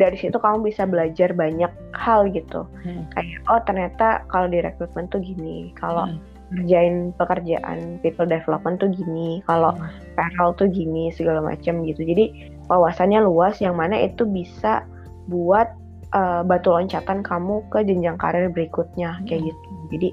dari 0.00 0.16
situ 0.16 0.40
kamu 0.40 0.72
bisa 0.72 0.88
belajar 0.88 1.36
banyak 1.36 1.70
hal 1.92 2.24
gitu 2.32 2.64
hmm. 2.82 3.04
kayak 3.12 3.40
oh 3.52 3.60
ternyata 3.68 4.24
kalau 4.32 4.48
di 4.48 4.64
rekrutmen 4.64 5.06
tuh 5.12 5.20
gini 5.20 5.70
kalau 5.76 6.08
hmm 6.08 6.40
ngerjain 6.50 7.14
pekerjaan 7.14 8.02
people 8.02 8.26
development 8.26 8.82
tuh 8.82 8.90
gini, 8.90 9.38
kalau 9.46 9.70
hmm. 9.70 9.86
payroll 10.18 10.52
tuh 10.58 10.66
gini 10.66 11.14
segala 11.14 11.38
macam 11.38 11.86
gitu. 11.86 12.02
Jadi 12.02 12.50
wawasannya 12.70 13.26
luas 13.26 13.58
yang 13.58 13.74
mana 13.74 13.98
itu 13.98 14.22
bisa 14.22 14.86
buat 15.26 15.74
uh, 16.14 16.46
batu 16.46 16.70
loncatan 16.70 17.26
kamu 17.26 17.66
ke 17.74 17.82
jenjang 17.82 18.14
karir 18.14 18.46
berikutnya 18.54 19.18
kayak 19.26 19.50
gitu. 19.50 19.68
Jadi 19.90 20.08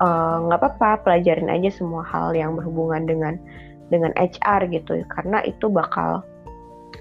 eh, 0.00 0.36
nggak 0.48 0.56
uh, 0.56 0.64
apa-apa 0.64 1.04
pelajarin 1.04 1.52
aja 1.52 1.68
semua 1.68 2.00
hal 2.08 2.32
yang 2.32 2.56
berhubungan 2.56 3.04
dengan 3.04 3.36
dengan 3.92 4.16
HR 4.16 4.70
gitu 4.72 5.04
karena 5.12 5.44
itu 5.44 5.68
bakal 5.68 6.24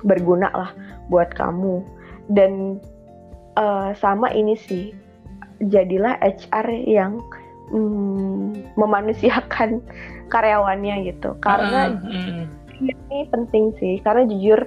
berguna 0.03 0.51
lah 0.51 0.71
buat 1.07 1.31
kamu 1.31 1.79
dan 2.33 2.83
uh, 3.55 3.95
sama 3.95 4.33
ini 4.35 4.57
sih 4.57 4.91
jadilah 5.69 6.17
HR 6.19 6.67
yang 6.87 7.23
mm, 7.71 8.75
memanusiakan 8.75 9.79
karyawannya 10.33 11.07
gitu 11.13 11.37
karena 11.39 11.95
uh, 11.99 12.09
uh. 12.09 12.43
ini 12.83 13.19
penting 13.31 13.71
sih 13.79 14.01
karena 14.03 14.27
jujur 14.27 14.59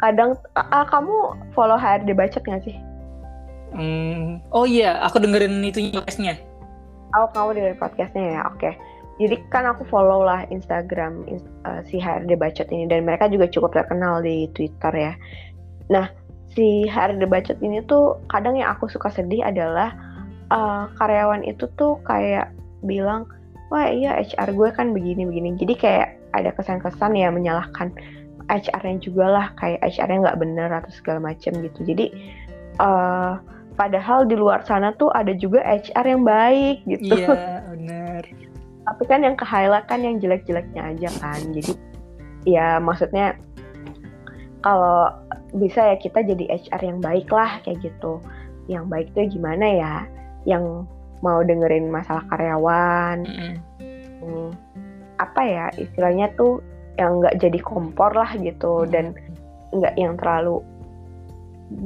kadang 0.00 0.36
ah, 0.56 0.84
kamu 0.88 1.36
follow 1.52 1.76
HRD 1.76 2.16
Bacot 2.16 2.42
nggak 2.44 2.64
sih? 2.64 2.76
Hmm, 3.70 4.42
oh 4.50 4.66
iya, 4.66 4.98
aku 5.06 5.22
dengerin 5.22 5.62
itu 5.62 5.94
podcastnya. 5.94 6.34
Oh, 7.14 7.30
kamu 7.30 7.60
dengerin 7.60 7.78
podcastnya 7.78 8.24
ya, 8.34 8.40
oke. 8.50 8.58
Okay. 8.58 8.74
Jadi 9.20 9.36
kan 9.52 9.68
aku 9.68 9.84
follow 9.92 10.24
lah 10.24 10.48
Instagram 10.48 11.28
uh, 11.68 11.84
si 11.84 12.00
HRD 12.00 12.40
Bacot 12.40 12.66
ini 12.72 12.88
dan 12.88 13.04
mereka 13.04 13.28
juga 13.28 13.46
cukup 13.52 13.76
terkenal 13.76 14.24
di 14.24 14.48
Twitter 14.56 14.90
ya. 14.96 15.12
Nah, 15.92 16.08
si 16.56 16.88
HRD 16.88 17.28
Bacot 17.28 17.58
ini 17.60 17.84
tuh 17.84 18.18
kadang 18.32 18.56
yang 18.56 18.72
aku 18.72 18.88
suka 18.88 19.12
sedih 19.12 19.44
adalah 19.44 19.92
uh, 20.50 20.90
karyawan 20.98 21.46
itu 21.46 21.68
tuh 21.78 22.00
kayak 22.08 22.50
bilang 22.82 23.28
wah 23.70 23.86
iya 23.86 24.18
HR 24.18 24.56
gue 24.56 24.68
kan 24.74 24.90
begini 24.90 25.28
begini 25.28 25.54
jadi 25.56 25.74
kayak 25.78 26.08
ada 26.34 26.50
kesan-kesan 26.54 27.14
ya 27.14 27.30
menyalahkan 27.30 27.94
HR-nya 28.50 28.98
juga 28.98 29.24
lah 29.30 29.46
kayak 29.54 29.78
HR-nya 29.86 30.18
nggak 30.26 30.40
bener 30.42 30.68
atau 30.74 30.90
segala 30.90 31.30
macam 31.30 31.52
gitu. 31.62 31.80
Jadi 31.86 32.06
uh, 32.82 33.38
padahal 33.78 34.26
di 34.26 34.34
luar 34.34 34.66
sana 34.66 34.90
tuh 34.98 35.14
ada 35.14 35.30
juga 35.36 35.62
HR 35.62 36.06
yang 36.06 36.22
baik 36.26 36.82
gitu. 36.86 37.14
Iya 37.14 37.62
benar 37.72 38.22
tapi 38.90 39.06
kan 39.06 39.22
yang 39.22 39.38
ke 39.38 39.46
highlight 39.46 39.86
kan 39.86 40.02
yang 40.02 40.18
jelek-jeleknya 40.18 40.82
aja 40.82 41.08
kan. 41.22 41.40
Jadi 41.54 41.72
ya 42.48 42.82
maksudnya 42.82 43.38
kalau 44.66 45.14
bisa 45.54 45.94
ya 45.94 45.96
kita 46.02 46.26
jadi 46.26 46.58
HR 46.58 46.82
yang 46.82 46.98
baik 46.98 47.30
lah 47.30 47.62
kayak 47.62 47.78
gitu. 47.86 48.18
Yang 48.66 48.84
baik 48.90 49.08
tuh 49.14 49.30
gimana 49.30 49.66
ya? 49.70 49.94
Yang 50.42 50.90
mau 51.22 51.38
dengerin 51.46 51.86
masalah 51.92 52.26
karyawan. 52.32 53.22
Mm 53.22 53.54
hmm, 54.20 54.50
apa 55.16 55.40
ya 55.44 55.66
istilahnya 55.80 56.32
tuh 56.36 56.60
yang 57.00 57.24
nggak 57.24 57.40
jadi 57.40 57.58
kompor 57.64 58.12
lah 58.12 58.30
gitu 58.36 58.84
mm 58.84 58.92
dan 58.92 59.04
nggak 59.70 59.94
yang 59.94 60.18
terlalu 60.18 60.60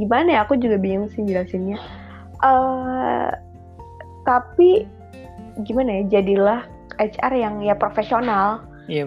gimana 0.01 0.41
ya 0.41 0.41
aku 0.49 0.57
juga 0.57 0.81
bingung 0.81 1.13
sih 1.13 1.21
jelasinnya 1.29 1.77
uh, 2.41 3.29
tapi 4.25 4.89
gimana 5.69 6.01
ya 6.01 6.19
jadilah 6.19 6.65
HR 6.97 7.33
yang 7.37 7.55
ya 7.61 7.77
profesional 7.77 8.65
iya, 8.89 9.05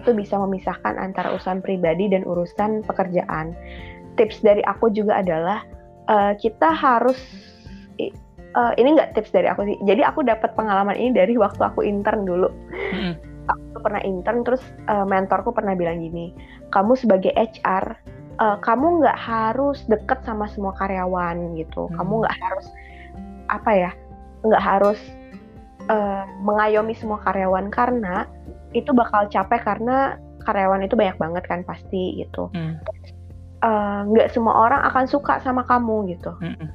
itu 0.00 0.10
bisa 0.16 0.40
memisahkan 0.40 0.96
antara 0.96 1.36
urusan 1.36 1.60
pribadi 1.60 2.08
dan 2.08 2.24
urusan 2.24 2.80
pekerjaan 2.88 3.52
tips 4.16 4.40
dari 4.40 4.64
aku 4.64 4.88
juga 4.88 5.20
adalah 5.20 5.60
uh, 6.08 6.32
kita 6.40 6.72
harus 6.72 7.20
uh, 8.56 8.72
ini 8.80 8.96
nggak 8.96 9.12
tips 9.14 9.30
dari 9.30 9.46
aku 9.46 9.68
sih. 9.68 9.76
Jadi 9.84 10.02
aku 10.02 10.24
dapat 10.24 10.56
pengalaman 10.56 10.96
ini 10.96 11.12
dari 11.12 11.36
waktu 11.36 11.60
aku 11.60 11.84
intern 11.84 12.24
dulu. 12.24 12.48
Mm-hmm. 12.96 13.14
Aku 13.46 13.78
pernah 13.82 14.02
intern 14.02 14.42
terus 14.42 14.62
uh, 14.90 15.06
mentorku 15.06 15.54
pernah 15.54 15.78
bilang 15.78 16.02
gini, 16.02 16.34
kamu 16.74 16.98
sebagai 16.98 17.30
HR, 17.34 17.84
uh, 18.38 18.44
eh, 18.54 18.56
kamu 18.62 19.02
nggak 19.02 19.18
harus 19.18 19.86
deket 19.86 20.22
sama 20.26 20.50
semua 20.50 20.74
karyawan 20.74 21.54
gitu. 21.54 21.86
Mm-hmm. 21.86 21.96
Kamu 21.98 22.12
nggak 22.26 22.36
harus 22.42 22.66
apa 23.46 23.70
ya, 23.70 23.90
nggak 24.42 24.62
harus 24.62 24.98
uh, 25.90 26.24
mengayomi 26.42 26.94
semua 26.98 27.22
karyawan 27.22 27.70
karena 27.70 28.26
itu 28.74 28.90
bakal 28.92 29.26
capek 29.30 29.62
karena 29.62 30.18
karyawan 30.46 30.86
itu 30.86 30.94
banyak 30.94 31.18
banget 31.18 31.44
kan 31.50 31.60
pasti 31.66 32.22
gitu 32.22 32.46
hmm. 32.54 32.78
uh, 33.66 34.06
nggak 34.06 34.30
semua 34.30 34.54
orang 34.54 34.80
akan 34.86 35.10
suka 35.10 35.42
sama 35.42 35.66
kamu 35.66 36.14
gitu 36.14 36.30
hmm. 36.38 36.70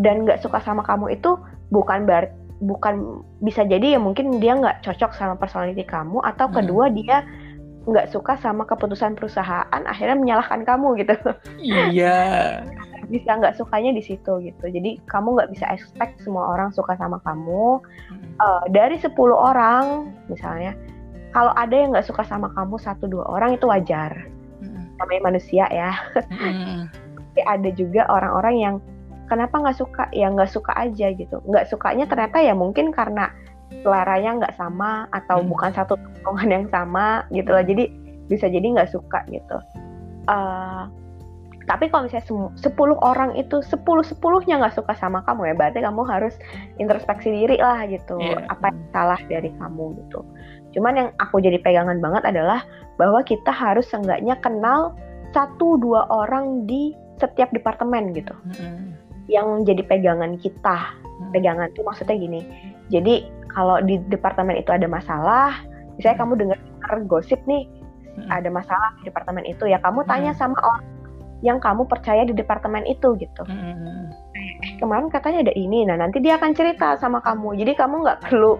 dan 0.00 0.24
nggak 0.24 0.40
suka 0.40 0.62
sama 0.64 0.80
kamu 0.80 1.12
itu 1.12 1.36
bukan 1.68 2.08
ber 2.08 2.32
bukan 2.58 3.22
bisa 3.38 3.62
jadi 3.62 3.96
ya 3.96 4.00
mungkin 4.02 4.42
dia 4.42 4.58
nggak 4.58 4.82
cocok 4.82 5.14
sama 5.14 5.34
personality 5.38 5.86
kamu 5.86 6.18
atau 6.26 6.50
kedua 6.50 6.90
hmm. 6.90 6.94
dia 6.98 7.16
nggak 7.88 8.12
suka 8.12 8.36
sama 8.42 8.68
keputusan 8.68 9.16
perusahaan 9.16 9.82
akhirnya 9.88 10.18
menyalahkan 10.18 10.66
kamu 10.66 10.98
gitu 11.00 11.16
iya 11.62 12.60
bisa 13.12 13.40
nggak 13.40 13.56
sukanya 13.56 13.96
di 13.96 14.02
situ 14.04 14.32
gitu 14.44 14.64
jadi 14.68 15.00
kamu 15.08 15.40
nggak 15.40 15.50
bisa 15.56 15.64
expect 15.72 16.20
semua 16.20 16.52
orang 16.52 16.68
suka 16.74 16.92
sama 17.00 17.16
kamu 17.24 17.80
hmm. 17.80 18.36
uh, 18.42 18.62
dari 18.68 19.00
10 19.00 19.16
orang 19.32 20.12
misalnya 20.28 20.76
kalau 21.32 21.52
ada 21.56 21.72
yang 21.72 21.96
nggak 21.96 22.08
suka 22.08 22.24
sama 22.24 22.52
kamu 22.52 22.76
satu 22.80 23.04
dua 23.08 23.24
orang 23.28 23.56
itu 23.56 23.64
wajar 23.68 24.28
hmm. 24.60 25.00
namanya 25.00 25.22
manusia 25.32 25.64
ya 25.72 25.96
hmm. 26.16 26.88
tapi 27.16 27.40
ada 27.48 27.70
juga 27.72 28.04
orang-orang 28.12 28.54
yang 28.60 28.74
kenapa 29.28 29.60
nggak 29.60 29.78
suka? 29.78 30.04
Ya 30.10 30.32
nggak 30.32 30.50
suka 30.50 30.72
aja 30.74 31.12
gitu. 31.12 31.38
Nggak 31.44 31.68
sukanya 31.70 32.08
ternyata 32.08 32.40
ya 32.40 32.56
mungkin 32.56 32.90
karena 32.90 33.30
seleranya 33.84 34.42
nggak 34.42 34.56
sama 34.56 35.06
atau 35.12 35.44
hmm. 35.44 35.48
bukan 35.52 35.70
satu 35.76 35.94
tongkongan 36.00 36.48
yang 36.48 36.66
sama 36.72 37.28
gitu 37.30 37.52
loh. 37.52 37.64
Jadi 37.64 37.84
bisa 38.26 38.48
jadi 38.48 38.64
nggak 38.64 38.90
suka 38.92 39.22
gitu. 39.28 39.56
Uh, 40.28 40.88
tapi 41.68 41.92
kalau 41.92 42.08
misalnya 42.08 42.24
10 42.56 42.56
orang 43.04 43.36
itu 43.36 43.60
10 43.60 43.84
sepuluhnya 44.00 44.56
nggak 44.56 44.80
suka 44.80 44.96
sama 44.96 45.20
kamu 45.28 45.52
ya 45.52 45.54
berarti 45.54 45.84
kamu 45.84 46.00
harus 46.08 46.32
introspeksi 46.80 47.28
diri 47.28 47.60
lah 47.60 47.84
gitu. 47.84 48.16
Yeah. 48.16 48.48
apa 48.48 48.72
yang 48.72 48.80
salah 48.96 49.20
dari 49.28 49.52
kamu 49.60 49.84
gitu. 50.04 50.24
Cuman 50.72 50.92
yang 50.96 51.08
aku 51.20 51.44
jadi 51.44 51.60
pegangan 51.60 52.00
banget 52.00 52.24
adalah 52.24 52.64
bahwa 52.96 53.20
kita 53.20 53.52
harus 53.52 53.84
seenggaknya 53.92 54.40
kenal 54.40 54.96
satu 55.36 55.76
dua 55.76 56.08
orang 56.08 56.64
di 56.64 56.96
setiap 57.20 57.52
departemen 57.52 58.16
gitu. 58.16 58.32
Mm-hmm. 58.32 59.07
Yang 59.28 59.62
jadi 59.62 59.84
pegangan 59.84 60.40
kita 60.40 60.96
mm-hmm. 60.96 61.30
pegangan 61.36 61.68
itu 61.70 61.80
maksudnya 61.84 62.16
gini 62.16 62.40
jadi 62.88 63.28
kalau 63.52 63.80
di 63.84 64.00
departemen 64.08 64.56
itu 64.56 64.72
ada 64.72 64.88
masalah 64.88 65.62
misalnya 65.96 66.18
mm-hmm. 66.18 66.34
kamu 66.34 66.56
dengar 66.56 66.98
gosip 67.06 67.40
nih 67.44 67.68
mm-hmm. 67.68 68.28
ada 68.32 68.48
masalah 68.48 68.90
di 69.00 69.12
departemen 69.12 69.44
itu 69.44 69.68
ya 69.68 69.78
kamu 69.78 70.02
tanya 70.08 70.32
sama 70.34 70.56
orang 70.58 70.98
yang 71.42 71.62
kamu 71.62 71.86
percaya 71.86 72.26
di 72.26 72.34
departemen 72.34 72.82
itu 72.86 73.14
gitu. 73.14 73.42
Hmm. 73.46 74.10
Kemarin 74.82 75.06
katanya 75.10 75.46
ada 75.50 75.54
ini, 75.54 75.86
nah 75.86 75.94
nanti 75.94 76.18
dia 76.18 76.34
akan 76.34 76.50
cerita 76.54 76.98
sama 76.98 77.22
kamu. 77.22 77.54
Jadi 77.62 77.78
kamu 77.78 78.02
nggak 78.02 78.26
perlu 78.26 78.58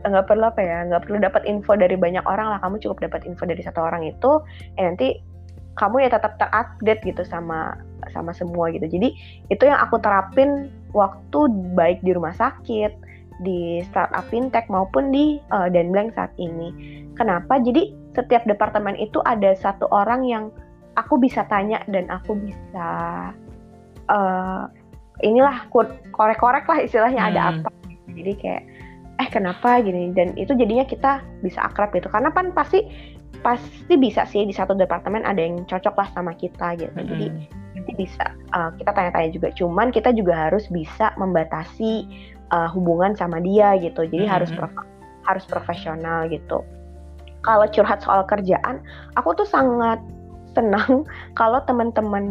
nggak 0.00 0.26
perlu 0.28 0.44
apa 0.48 0.60
ya, 0.60 0.78
nggak 0.88 1.02
perlu 1.08 1.16
dapat 1.20 1.42
info 1.48 1.72
dari 1.76 1.96
banyak 1.96 2.24
orang 2.28 2.52
lah. 2.52 2.58
Kamu 2.60 2.76
cukup 2.80 3.08
dapat 3.08 3.24
info 3.24 3.48
dari 3.48 3.60
satu 3.64 3.80
orang 3.80 4.04
itu. 4.04 4.40
Eh 4.76 4.84
nanti 4.84 5.16
kamu 5.80 6.04
ya 6.04 6.12
tetap 6.12 6.36
terupdate 6.36 7.00
gitu 7.08 7.24
sama 7.24 7.80
sama 8.12 8.36
semua 8.36 8.68
gitu. 8.68 8.84
Jadi 8.84 9.16
itu 9.48 9.62
yang 9.64 9.80
aku 9.80 9.96
terapin 10.04 10.68
waktu 10.92 11.48
baik 11.72 12.04
di 12.04 12.12
rumah 12.12 12.36
sakit, 12.36 12.92
di 13.40 13.80
startup 13.88 14.28
fintech 14.28 14.68
maupun 14.68 15.08
di 15.08 15.40
uh, 15.48 15.72
Denblank 15.72 16.12
saat 16.12 16.32
ini. 16.36 17.00
Kenapa? 17.16 17.56
Jadi 17.64 17.96
setiap 18.12 18.44
departemen 18.44 19.00
itu 19.00 19.24
ada 19.24 19.56
satu 19.56 19.88
orang 19.88 20.28
yang 20.28 20.44
aku 21.00 21.16
bisa 21.16 21.46
tanya 21.48 21.80
dan 21.88 22.10
aku 22.12 22.36
bisa 22.36 22.88
uh, 24.10 24.68
inilah 25.22 25.68
korek-korek 26.12 26.66
lah 26.66 26.78
istilahnya 26.82 27.22
hmm. 27.22 27.30
ada 27.30 27.40
apa 27.54 27.70
jadi 28.10 28.32
kayak 28.36 28.62
eh 29.20 29.28
kenapa 29.28 29.84
gini 29.84 30.10
dan 30.16 30.32
itu 30.34 30.56
jadinya 30.56 30.82
kita 30.88 31.20
bisa 31.44 31.60
akrab 31.60 31.92
gitu 31.92 32.08
karena 32.08 32.32
kan 32.32 32.50
pasti 32.56 32.88
pasti 33.40 33.94
bisa 33.96 34.28
sih 34.28 34.44
di 34.44 34.52
satu 34.52 34.76
departemen 34.76 35.24
ada 35.24 35.40
yang 35.40 35.64
cocok 35.64 35.94
lah 35.96 36.08
sama 36.12 36.36
kita 36.36 36.76
gitu 36.76 36.92
hmm. 36.92 37.08
jadi 37.08 37.26
nanti 37.76 37.92
bisa 37.96 38.24
uh, 38.52 38.70
kita 38.76 38.90
tanya-tanya 38.92 39.30
juga 39.32 39.48
cuman 39.56 39.88
kita 39.88 40.12
juga 40.12 40.48
harus 40.48 40.68
bisa 40.68 41.16
membatasi 41.16 42.04
uh, 42.52 42.68
hubungan 42.70 43.16
sama 43.16 43.40
dia 43.40 43.76
gitu 43.80 44.04
jadi 44.04 44.28
hmm. 44.28 44.32
harus 44.32 44.50
prof 44.52 44.72
harus 45.24 45.44
profesional 45.48 46.28
gitu 46.28 46.60
kalau 47.40 47.64
curhat 47.72 48.04
soal 48.04 48.24
kerjaan 48.28 48.84
aku 49.16 49.32
tuh 49.32 49.48
sangat 49.48 50.00
senang 50.60 51.08
kalau 51.40 51.64
teman-teman 51.64 52.24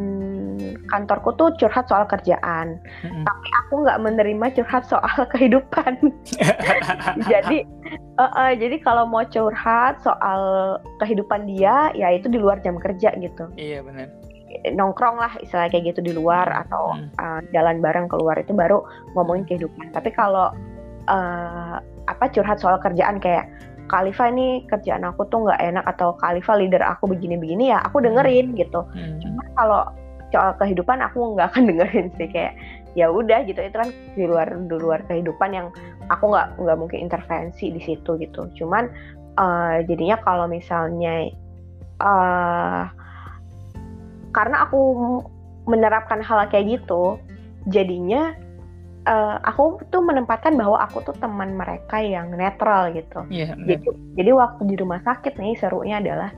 kantorku 0.94 1.34
tuh 1.34 1.50
curhat 1.58 1.90
soal 1.90 2.06
kerjaan, 2.06 2.78
mm-hmm. 3.02 3.26
tapi 3.26 3.48
aku 3.66 3.74
nggak 3.82 4.00
menerima 4.06 4.46
curhat 4.54 4.86
soal 4.86 5.18
kehidupan. 5.34 5.98
jadi, 7.32 7.66
uh, 8.22 8.24
uh, 8.38 8.52
jadi 8.54 8.78
kalau 8.86 9.10
mau 9.10 9.26
curhat 9.26 9.98
soal 10.06 10.78
kehidupan 11.02 11.50
dia, 11.50 11.90
ya 11.98 12.14
itu 12.14 12.30
di 12.30 12.38
luar 12.38 12.62
jam 12.62 12.78
kerja 12.78 13.10
gitu. 13.18 13.50
Iya 13.58 13.82
benar. 13.82 14.14
Nongkrong 14.74 15.18
lah 15.22 15.34
istilah 15.46 15.70
kayak 15.70 15.94
gitu 15.94 16.02
di 16.02 16.14
luar 16.14 16.50
atau 16.66 16.98
mm. 16.98 17.22
uh, 17.22 17.42
jalan 17.54 17.82
bareng 17.86 18.10
keluar 18.10 18.34
itu 18.38 18.54
baru 18.54 18.82
ngomongin 19.14 19.46
kehidupan. 19.46 19.94
Tapi 19.94 20.10
kalau 20.10 20.50
uh, 21.06 21.78
apa 22.10 22.26
curhat 22.34 22.58
soal 22.58 22.82
kerjaan 22.82 23.22
kayak 23.22 23.46
Kalifa 23.90 24.30
ini 24.30 24.64
kerjaan 24.70 25.04
aku 25.04 25.26
tuh 25.28 25.50
nggak 25.50 25.60
enak 25.60 25.86
atau 25.98 26.14
Kalifa 26.22 26.54
leader 26.56 26.86
aku 26.86 27.10
begini-begini 27.10 27.74
ya 27.74 27.82
aku 27.82 28.06
dengerin 28.06 28.54
hmm. 28.54 28.58
gitu. 28.62 28.86
Hmm. 28.86 29.18
Cuma 29.20 29.44
kalau 29.58 29.82
soal 30.30 30.54
kehidupan 30.62 31.02
aku 31.02 31.34
nggak 31.34 31.50
akan 31.52 31.64
dengerin 31.74 32.08
sih 32.22 32.30
kayak 32.30 32.54
ya 32.98 33.10
udah 33.10 33.46
gitu 33.46 33.62
itu 33.62 33.76
kan 33.76 33.90
di 34.18 34.26
luar 34.26 34.50
di 34.50 34.76
luar 34.78 35.02
kehidupan 35.06 35.50
yang 35.54 35.68
aku 36.10 36.30
nggak 36.30 36.58
nggak 36.58 36.78
mungkin 36.78 37.00
intervensi 37.02 37.74
di 37.74 37.82
situ 37.82 38.16
gitu. 38.22 38.46
Cuman 38.56 38.90
uh, 39.42 39.82
jadinya 39.90 40.22
kalau 40.22 40.46
misalnya 40.46 41.34
uh, 42.02 42.86
karena 44.34 44.70
aku 44.70 44.82
menerapkan 45.66 46.22
hal 46.22 46.46
kayak 46.50 46.82
gitu 46.82 47.18
jadinya 47.70 48.34
uh, 49.10 49.36
aku 49.42 49.82
tuh 49.90 50.06
menempatkan 50.06 50.54
bahwa 50.54 50.78
aku 50.86 51.02
tuh 51.02 51.18
teman 51.18 51.58
mereka 51.58 51.98
yang 52.00 52.30
netral 52.32 52.94
gitu. 52.94 53.26
Yeah, 53.34 53.58
jadi, 53.66 53.90
jadi 54.16 54.32
waktu 54.38 54.62
di 54.70 54.76
rumah 54.78 55.02
sakit 55.02 55.42
nih 55.42 55.58
serunya 55.58 55.98
adalah 55.98 56.30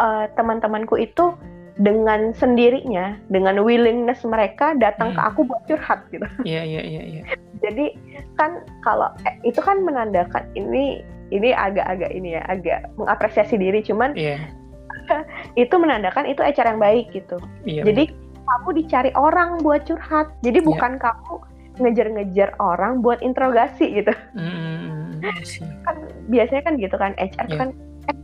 uh, 0.00 0.24
teman-temanku 0.34 0.96
itu 0.96 1.36
dengan 1.74 2.30
sendirinya, 2.32 3.18
dengan 3.28 3.58
willingness 3.66 4.22
mereka 4.22 4.78
datang 4.78 5.12
hmm. 5.12 5.18
ke 5.18 5.22
aku 5.26 5.40
buat 5.44 5.62
curhat 5.68 6.00
gitu. 6.14 6.26
Iya 6.48 6.62
iya 6.64 6.82
iya. 6.82 7.02
iya. 7.02 7.22
Jadi 7.60 7.94
kan 8.38 8.62
kalau 8.82 9.10
eh, 9.26 9.34
itu 9.42 9.58
kan 9.58 9.82
menandakan 9.82 10.46
ini 10.54 11.02
ini 11.34 11.50
agak-agak 11.50 12.14
ini 12.14 12.38
ya 12.38 12.42
agak 12.46 12.94
mengapresiasi 12.94 13.58
diri, 13.58 13.82
cuman 13.82 14.14
yeah. 14.14 14.38
itu 15.62 15.74
menandakan 15.74 16.30
itu 16.30 16.40
acara 16.46 16.72
yang 16.76 16.82
baik 16.82 17.10
gitu. 17.10 17.42
Yeah, 17.66 17.82
Jadi 17.82 18.14
bener. 18.14 18.46
kamu 18.46 18.68
dicari 18.78 19.10
orang 19.18 19.58
buat 19.66 19.82
curhat. 19.82 20.30
Jadi 20.46 20.62
yeah. 20.62 20.68
bukan 20.68 20.92
kamu 21.02 21.34
ngejar-ngejar 21.78 22.54
orang 22.62 23.02
buat 23.02 23.18
interogasi 23.20 24.02
gitu. 24.02 24.12
Mm, 24.36 25.22
kan 25.82 25.96
biasanya 26.30 26.62
kan 26.62 26.74
gitu 26.78 26.96
kan 27.00 27.12
HR 27.18 27.46
yeah. 27.50 27.58
kan 27.58 27.68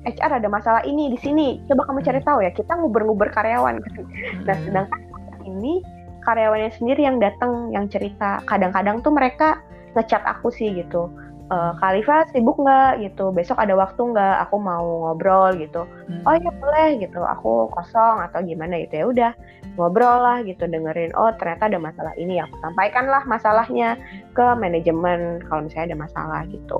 eh, 0.06 0.12
HR 0.14 0.42
ada 0.42 0.48
masalah 0.50 0.82
ini 0.86 1.10
di 1.14 1.18
sini. 1.18 1.58
Coba 1.66 1.88
kamu 1.88 2.00
cari 2.04 2.20
tahu 2.22 2.38
ya. 2.44 2.50
Kita 2.54 2.78
nguber-nguber 2.78 3.32
karyawan 3.34 3.82
kan. 3.82 3.92
Mm. 3.98 4.44
Nah, 4.46 4.56
sedangkan 4.62 5.00
ini 5.48 5.82
karyawannya 6.22 6.70
sendiri 6.76 7.02
yang 7.06 7.18
datang 7.18 7.72
yang 7.74 7.88
cerita. 7.90 8.44
Kadang-kadang 8.46 9.02
tuh 9.02 9.12
mereka 9.14 9.58
ngechat 9.98 10.22
aku 10.22 10.54
sih 10.54 10.70
gitu 10.70 11.10
e, 11.50 11.56
Khalifa 11.82 12.30
sibuk 12.30 12.56
nggak? 12.62 13.02
Gitu. 13.02 13.34
Besok 13.34 13.58
ada 13.58 13.74
waktu 13.74 14.00
nggak? 14.00 14.36
Aku 14.48 14.56
mau 14.62 15.10
ngobrol 15.10 15.58
gitu. 15.58 15.84
Hmm. 15.84 16.22
oh 16.24 16.34
ya 16.38 16.50
boleh 16.54 16.88
gitu. 17.02 17.20
Aku 17.20 17.68
kosong 17.74 18.22
atau 18.24 18.40
gimana? 18.40 18.78
Gitu. 18.86 19.02
Ya 19.02 19.06
udah 19.10 19.32
ngobrol 19.76 20.22
lah 20.22 20.38
gitu. 20.46 20.64
Dengerin 20.64 21.12
oh 21.18 21.34
ternyata 21.36 21.68
ada 21.68 21.78
masalah 21.82 22.14
ini 22.16 22.38
aku 22.40 22.54
sampaikan 22.62 23.10
lah 23.10 23.22
masalahnya 23.26 23.98
ke 24.32 24.46
manajemen 24.56 25.42
kalau 25.50 25.66
misalnya 25.66 25.94
ada 25.94 25.98
masalah 26.06 26.40
gitu. 26.48 26.78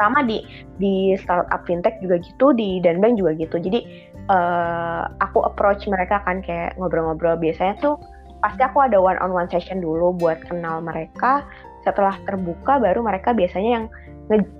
Sama 0.00 0.24
di 0.24 0.40
di 0.80 1.12
startup 1.20 1.68
fintech 1.68 2.00
juga 2.00 2.16
gitu 2.24 2.56
di 2.56 2.80
Danbank 2.80 3.20
juga 3.20 3.36
gitu. 3.36 3.60
Jadi 3.60 4.08
uh, 4.32 5.04
aku 5.20 5.44
approach 5.44 5.84
mereka 5.84 6.24
kan 6.24 6.40
kayak 6.40 6.74
ngobrol-ngobrol. 6.80 7.36
Biasanya 7.36 7.76
tuh 7.78 8.00
pasti 8.42 8.60
aku 8.66 8.82
ada 8.82 8.98
one 8.98 9.16
on 9.22 9.30
one 9.30 9.46
session 9.46 9.78
dulu 9.78 10.10
buat 10.18 10.42
kenal 10.50 10.82
mereka 10.82 11.46
setelah 11.82 12.14
terbuka 12.24 12.78
baru 12.78 13.02
mereka 13.02 13.34
biasanya 13.34 13.70
yang 13.78 13.86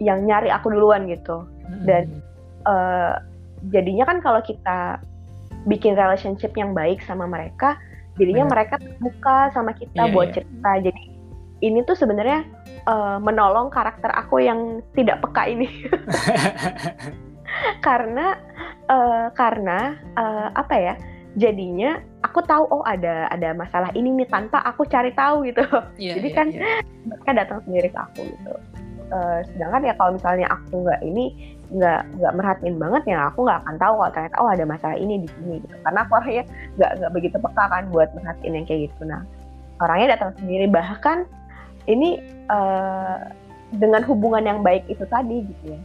yang 0.02 0.18
nyari 0.26 0.50
aku 0.52 0.74
duluan 0.74 1.06
gitu 1.08 1.46
hmm. 1.46 1.86
dan 1.86 2.04
uh, 2.66 3.16
jadinya 3.70 4.04
kan 4.04 4.18
kalau 4.20 4.42
kita 4.42 4.98
bikin 5.70 5.94
relationship 5.94 6.50
yang 6.58 6.74
baik 6.74 6.98
sama 7.06 7.24
mereka 7.30 7.78
jadinya 8.18 8.44
hmm. 8.46 8.52
mereka 8.52 8.74
terbuka 8.82 9.36
sama 9.54 9.72
kita 9.72 10.10
yeah, 10.10 10.12
buat 10.12 10.28
yeah. 10.34 10.36
cerita 10.42 10.70
jadi 10.90 11.02
ini 11.62 11.78
tuh 11.86 11.94
sebenarnya 11.94 12.42
uh, 12.90 13.22
menolong 13.22 13.70
karakter 13.70 14.10
aku 14.10 14.42
yang 14.42 14.82
tidak 14.98 15.22
peka 15.22 15.46
ini 15.46 15.70
karena 17.86 18.36
uh, 18.90 19.26
karena 19.32 19.96
uh, 20.18 20.48
apa 20.56 20.74
ya 20.74 20.94
jadinya 21.36 22.00
aku 22.20 22.44
tahu 22.44 22.68
oh 22.68 22.84
ada 22.84 23.28
ada 23.32 23.56
masalah 23.56 23.88
ini 23.96 24.12
nih 24.12 24.28
tanpa 24.28 24.60
aku 24.64 24.84
cari 24.84 25.12
tahu 25.16 25.48
gitu. 25.48 25.64
Yeah, 25.96 26.14
jadi 26.20 26.28
yeah, 26.28 26.36
kan 26.36 26.46
yeah. 26.52 26.80
mereka 27.08 27.30
datang 27.32 27.58
sendiri 27.64 27.88
ke 27.88 27.98
aku 27.98 28.20
gitu. 28.28 28.54
Uh, 29.12 29.44
sedangkan 29.52 29.84
ya 29.84 29.94
kalau 30.00 30.16
misalnya 30.16 30.46
aku 30.48 30.88
nggak 30.88 31.00
ini 31.04 31.56
nggak 31.72 32.02
nggak 32.20 32.32
merhatiin 32.36 32.76
banget 32.80 33.02
ya 33.12 33.28
aku 33.28 33.44
nggak 33.44 33.60
akan 33.64 33.76
tahu 33.80 33.94
kalau 34.00 34.12
ternyata 34.12 34.36
oh 34.40 34.48
ada 34.48 34.64
masalah 34.64 34.96
ini 34.96 35.14
di 35.24 35.28
sini 35.28 35.54
gitu. 35.60 35.76
Karena 35.84 36.00
aku 36.04 36.12
orangnya 36.16 36.44
nggak 36.80 36.90
nggak 37.00 37.12
begitu 37.12 37.36
peka 37.40 37.64
kan 37.68 37.84
buat 37.92 38.08
merhatiin 38.16 38.56
yang 38.56 38.66
kayak 38.68 38.80
gitu. 38.92 39.02
Nah 39.08 39.22
orangnya 39.80 40.16
datang 40.16 40.30
sendiri. 40.36 40.68
Bahkan 40.68 41.18
ini 41.88 42.20
uh, 42.52 43.18
dengan 43.72 44.04
hubungan 44.04 44.44
yang 44.44 44.60
baik 44.60 44.84
itu 44.92 45.02
tadi 45.08 45.48
gitu 45.48 45.64
ya 45.72 45.80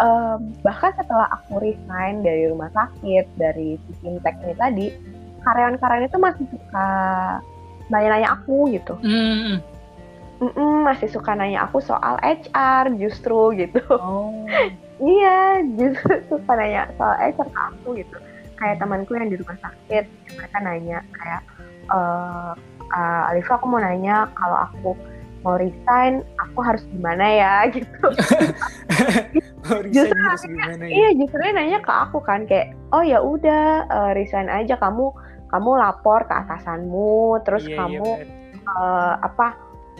uh, 0.00 0.36
bahkan 0.62 0.90
setelah 0.96 1.28
aku 1.30 1.62
resign 1.62 2.24
dari 2.24 2.50
rumah 2.50 2.70
sakit 2.74 3.26
dari 3.38 3.76
si 3.78 3.92
fintech 4.02 4.34
ini 4.42 4.54
tadi 4.56 4.86
karyawan-karyawan 5.44 6.08
itu 6.08 6.18
masih 6.18 6.44
suka 6.48 6.88
nanya-nanya 7.92 8.28
aku 8.40 8.72
gitu 8.72 8.94
mm. 9.04 9.60
Mm 10.42 10.50
-mm, 10.50 10.74
masih 10.82 11.08
suka 11.08 11.36
nanya 11.38 11.64
aku 11.68 11.78
soal 11.78 12.18
HR 12.24 12.90
justru 12.98 13.54
gitu 13.54 13.80
oh. 13.92 14.34
iya 15.14 15.62
justru 15.78 16.20
suka 16.26 16.52
nanya 16.58 16.90
soal 16.98 17.14
HR 17.20 17.46
ke 17.46 17.60
aku 17.60 17.88
gitu 18.00 18.16
kayak 18.58 18.80
temanku 18.80 19.14
yang 19.14 19.30
di 19.30 19.36
rumah 19.38 19.58
sakit 19.62 20.04
mereka 20.34 20.58
nanya 20.62 20.98
kayak 21.14 21.42
uh, 21.90 22.52
uh, 22.94 23.30
Alifa 23.30 23.58
aku 23.58 23.66
mau 23.68 23.82
nanya 23.82 24.30
kalau 24.34 24.58
aku 24.70 24.90
mau 25.44 25.60
resign 25.60 26.24
aku 26.40 26.58
harus 26.64 26.82
gimana 26.88 27.24
ya 27.24 27.54
gitu 27.76 28.06
justru 29.94 30.18
harus 30.18 30.44
gimana 30.48 30.84
ya? 30.88 30.92
iya 30.92 31.08
justru 31.20 31.38
nanya 31.52 31.78
ke 31.84 31.92
aku 31.92 32.18
kan 32.24 32.48
kayak 32.48 32.72
oh 32.96 33.04
ya 33.04 33.20
udah 33.20 33.84
uh, 33.92 34.10
resign 34.16 34.48
aja 34.48 34.74
kamu 34.80 35.12
kamu 35.52 35.70
lapor 35.78 36.24
ke 36.26 36.34
atasanmu 36.34 37.38
terus 37.44 37.68
yeah, 37.68 37.76
iya, 37.76 37.78
kamu 37.78 38.08
yeah, 38.24 38.72
uh, 38.74 39.14
apa 39.22 39.54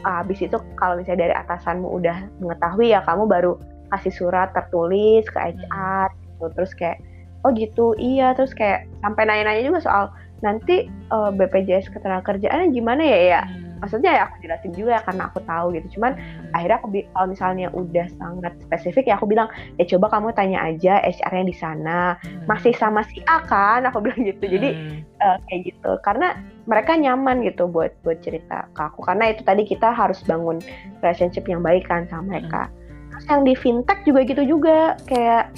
habis 0.04 0.40
itu 0.44 0.56
kalau 0.76 1.00
misalnya 1.00 1.28
dari 1.28 1.34
atasanmu 1.36 1.88
udah 1.88 2.28
mengetahui 2.40 2.92
ya 2.92 3.00
kamu 3.04 3.24
baru 3.24 3.56
kasih 3.92 4.12
surat 4.12 4.52
tertulis 4.52 5.24
ke 5.30 5.38
HR 5.38 6.08
hmm. 6.10 6.18
gitu 6.20 6.46
terus 6.56 6.72
kayak 6.76 6.98
oh 7.44 7.50
gitu 7.52 7.92
iya 7.96 8.32
terus 8.32 8.52
kayak 8.56 8.88
sampai 9.04 9.28
nanya-nanya 9.28 9.62
juga 9.64 9.80
soal 9.84 10.04
nanti 10.44 10.88
uh, 11.08 11.30
eh, 11.30 11.36
BPJS 11.36 11.88
ketenagakerjaan 11.92 12.72
gimana 12.74 13.00
ya 13.00 13.20
ya 13.38 13.42
hmm. 13.44 13.63
Maksudnya 13.84 14.16
ya 14.16 14.22
aku 14.24 14.40
jelasin 14.40 14.72
juga 14.72 15.04
karena 15.04 15.28
aku 15.28 15.38
tahu 15.44 15.76
gitu. 15.76 16.00
Cuman 16.00 16.16
akhirnya 16.56 16.80
aku 16.80 16.88
kalau 17.12 17.28
misalnya 17.28 17.68
udah 17.76 18.06
sangat 18.16 18.52
spesifik 18.64 19.12
ya 19.12 19.20
aku 19.20 19.28
bilang 19.28 19.52
ya 19.76 19.84
coba 19.84 20.08
kamu 20.16 20.32
tanya 20.32 20.64
aja 20.64 21.04
HR-nya 21.04 21.44
di 21.44 21.56
sana. 21.56 22.16
Hmm. 22.16 22.48
masih 22.48 22.72
sama 22.72 23.04
si 23.12 23.20
A 23.28 23.44
kan? 23.44 23.84
Aku 23.84 24.00
bilang 24.00 24.24
gitu. 24.24 24.48
Jadi 24.48 24.72
hmm. 24.72 24.98
uh, 25.20 25.36
kayak 25.52 25.60
gitu. 25.68 25.92
Karena 26.00 26.32
mereka 26.64 26.96
nyaman 26.96 27.44
gitu 27.44 27.68
buat 27.68 27.92
buat 28.00 28.24
cerita 28.24 28.64
ke 28.72 28.80
aku. 28.80 29.04
Karena 29.04 29.36
itu 29.36 29.44
tadi 29.44 29.68
kita 29.68 29.92
harus 29.92 30.24
bangun 30.24 30.64
relationship 31.04 31.44
yang 31.44 31.60
baik 31.60 31.84
kan 31.84 32.08
sama 32.08 32.32
mereka. 32.32 32.72
Hmm. 32.72 33.12
Terus 33.12 33.24
yang 33.28 33.42
di 33.44 33.54
fintech 33.54 34.00
juga 34.08 34.20
gitu 34.24 34.42
juga. 34.48 34.96
Kayak 35.04 35.52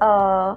uh, 0.00 0.56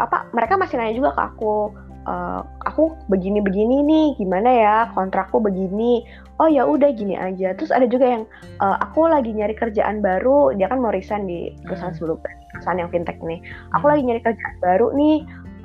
apa 0.00 0.24
mereka 0.32 0.56
masih 0.56 0.80
nanya 0.80 0.96
juga 0.96 1.10
ke 1.12 1.22
aku 1.36 1.68
uh, 2.06 2.40
aku 2.64 2.96
begini 3.08 3.40
begini 3.40 3.84
nih 3.84 4.06
gimana 4.16 4.50
ya 4.50 4.76
kontrakku 4.92 5.40
begini 5.40 6.04
oh 6.40 6.48
ya 6.48 6.64
udah 6.64 6.90
gini 6.92 7.16
aja 7.16 7.52
terus 7.56 7.70
ada 7.70 7.84
juga 7.88 8.06
yang 8.18 8.22
uh, 8.60 8.76
aku 8.80 9.08
lagi 9.08 9.32
nyari 9.32 9.52
kerjaan 9.56 10.00
baru 10.00 10.52
dia 10.56 10.70
kan 10.70 10.80
mau 10.80 10.92
resign 10.92 11.28
di 11.28 11.52
perusahaan 11.64 11.92
hmm. 11.92 11.98
sebelum 12.00 12.18
perusahaan 12.54 12.80
yang 12.80 12.90
fintech 12.92 13.18
nih 13.22 13.40
aku 13.76 13.84
hmm. 13.84 13.92
lagi 13.92 14.02
nyari 14.04 14.20
kerjaan 14.22 14.56
baru 14.60 14.86
nih 14.96 15.16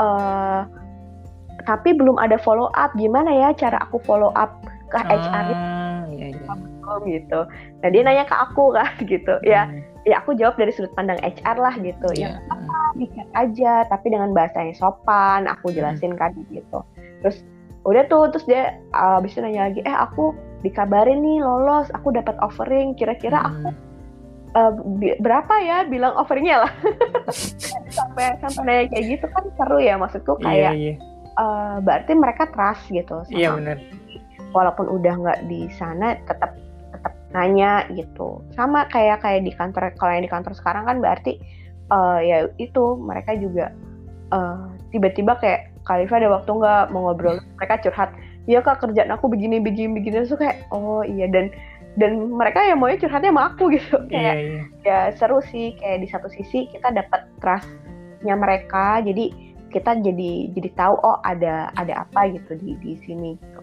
uh, 0.01 0.61
tapi 1.67 1.93
belum 1.93 2.17
ada 2.17 2.39
follow 2.39 2.71
up 2.75 2.91
gimana 2.95 3.29
ya 3.29 3.49
cara 3.53 3.77
aku 3.83 3.99
follow 4.07 4.31
up 4.33 4.63
ke 4.89 4.97
HR 4.97 5.53
ah, 5.53 6.03
iya, 6.09 6.33
iya 6.33 6.49
gitu. 7.05 7.39
Nah 7.85 7.87
dia 7.93 8.01
nanya 8.01 8.25
ke 8.25 8.35
aku 8.35 8.73
kan 8.73 8.89
gitu. 9.11 9.33
Ya 9.45 9.69
hmm. 9.69 10.09
ya 10.09 10.15
aku 10.23 10.33
jawab 10.35 10.57
dari 10.57 10.73
sudut 10.73 10.91
pandang 10.97 11.19
HR 11.21 11.57
lah 11.59 11.75
gitu. 11.77 12.09
Yeah. 12.17 12.39
Ya 12.39 12.68
bikin 12.99 13.27
aja 13.33 13.87
tapi 13.87 14.11
dengan 14.11 14.35
bahasa 14.35 14.59
yang 14.59 14.75
sopan 14.75 15.47
aku 15.47 15.71
hmm. 15.71 15.75
jelasin 15.79 16.13
kan 16.19 16.35
gitu. 16.51 16.83
Terus 17.23 17.41
udah 17.87 18.03
tuh 18.11 18.27
terus 18.35 18.45
dia 18.45 18.75
uh, 18.91 19.23
abis 19.23 19.39
itu 19.39 19.41
nanya 19.41 19.71
lagi 19.71 19.79
eh 19.87 19.95
aku 19.95 20.35
dikabarin 20.67 21.23
nih 21.23 21.39
lolos 21.39 21.87
aku 21.95 22.11
dapat 22.11 22.35
offering 22.43 22.91
kira-kira 22.99 23.39
hmm. 23.39 23.47
aku 23.47 23.67
uh, 24.59 24.71
berapa 25.23 25.53
ya 25.63 25.77
bilang 25.87 26.11
offeringnya 26.19 26.67
lah 26.67 26.73
sampai 27.97 28.35
sampai 28.43 28.61
nanya 28.67 28.85
kayak 28.91 29.05
gitu 29.15 29.25
kan 29.31 29.43
seru 29.55 29.79
ya 29.79 29.95
maksudku 29.95 30.35
iya, 30.43 30.45
kayak 30.45 30.73
yeah, 30.75 30.75
yeah. 30.75 30.97
Uh, 31.39 31.79
berarti 31.79 32.11
mereka 32.19 32.51
trust 32.51 32.83
gitu 32.91 33.23
sama 33.31 33.39
yeah, 33.39 33.55
bener. 33.55 33.79
walaupun 34.51 34.91
udah 34.91 35.13
nggak 35.15 35.39
di 35.47 35.71
sana 35.71 36.19
tetap 36.27 36.59
nanya 37.29 37.85
gitu 37.93 38.41
sama 38.57 38.89
kayak 38.89 39.21
kayak 39.21 39.45
di 39.45 39.53
kantor 39.53 39.93
kalau 39.95 40.11
yang 40.17 40.25
di 40.25 40.31
kantor 40.31 40.53
sekarang 40.57 40.89
kan 40.89 40.97
berarti 40.97 41.37
uh, 41.89 42.19
ya 42.21 42.47
itu 42.61 42.97
mereka 42.97 43.35
juga 43.37 43.73
uh, 44.33 44.69
tiba-tiba 44.93 45.37
kayak 45.37 45.69
Khalifa 45.85 46.21
ada 46.21 46.29
waktu 46.29 46.51
nggak 46.53 46.83
mau 46.93 47.09
ngobrol? 47.09 47.41
Mereka 47.57 47.81
curhat 47.89 48.13
iya 48.49 48.61
kak 48.65 48.81
kerjaan 48.81 49.13
aku 49.13 49.29
begini 49.29 49.61
begini 49.61 49.97
begini. 49.97 50.25
Tuh 50.25 50.37
kayak 50.37 50.69
oh 50.69 51.01
iya. 51.01 51.25
Dan 51.29 51.49
dan 51.97 52.29
mereka 52.29 52.61
ya 52.61 52.77
maunya 52.77 53.01
curhatnya 53.01 53.33
sama 53.33 53.43
aku 53.53 53.63
gitu. 53.75 53.97
Iya, 54.07 54.13
kayak 54.13 54.35
yeah, 54.35 54.37
yeah. 54.85 55.05
ya 55.09 55.17
seru 55.17 55.41
sih 55.49 55.73
kayak 55.81 56.05
di 56.05 56.07
satu 56.09 56.29
sisi 56.29 56.69
kita 56.69 56.93
dapat 56.93 57.25
trustnya 57.41 58.35
mereka 58.37 59.01
jadi 59.01 59.33
kita 59.69 60.01
jadi 60.01 60.49
jadi 60.53 60.69
tahu 60.73 60.97
oh 61.01 61.17
ada 61.25 61.69
ada 61.77 62.05
apa 62.05 62.29
gitu 62.33 62.57
di 62.61 62.77
di 62.81 62.93
sini. 63.05 63.37
Gitu. 63.37 63.61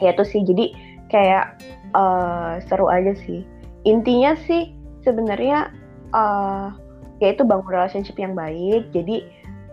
ya 0.00 0.16
itu 0.16 0.24
sih 0.24 0.40
jadi 0.40 0.66
kayak 1.12 1.44
uh, 1.92 2.56
seru 2.64 2.88
aja 2.88 3.12
sih. 3.26 3.44
Intinya 3.84 4.32
sih 4.48 4.72
sebenarnya 5.04 5.68
uh, 6.16 6.72
yaitu 7.20 7.44
bangun 7.44 7.68
relationship 7.68 8.16
yang 8.16 8.32
baik. 8.32 8.88
Jadi 8.90 9.24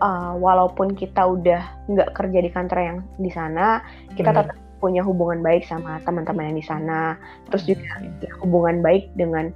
uh, 0.04 0.36
walaupun 0.38 0.94
kita 0.94 1.24
udah 1.24 1.62
nggak 1.90 2.14
kerja 2.14 2.38
di 2.44 2.50
kantor 2.52 2.78
yang 2.78 2.98
di 3.18 3.30
sana 3.32 3.82
kita 4.14 4.30
hmm. 4.30 4.38
tetap 4.38 4.56
punya 4.78 5.02
hubungan 5.02 5.42
baik 5.42 5.66
sama 5.66 5.98
teman-teman 6.06 6.54
yang 6.54 6.58
di 6.60 6.66
sana. 6.66 7.18
Terus 7.50 7.66
juga 7.66 7.90
ya, 8.22 8.30
hubungan 8.44 8.78
baik 8.84 9.10
dengan 9.18 9.50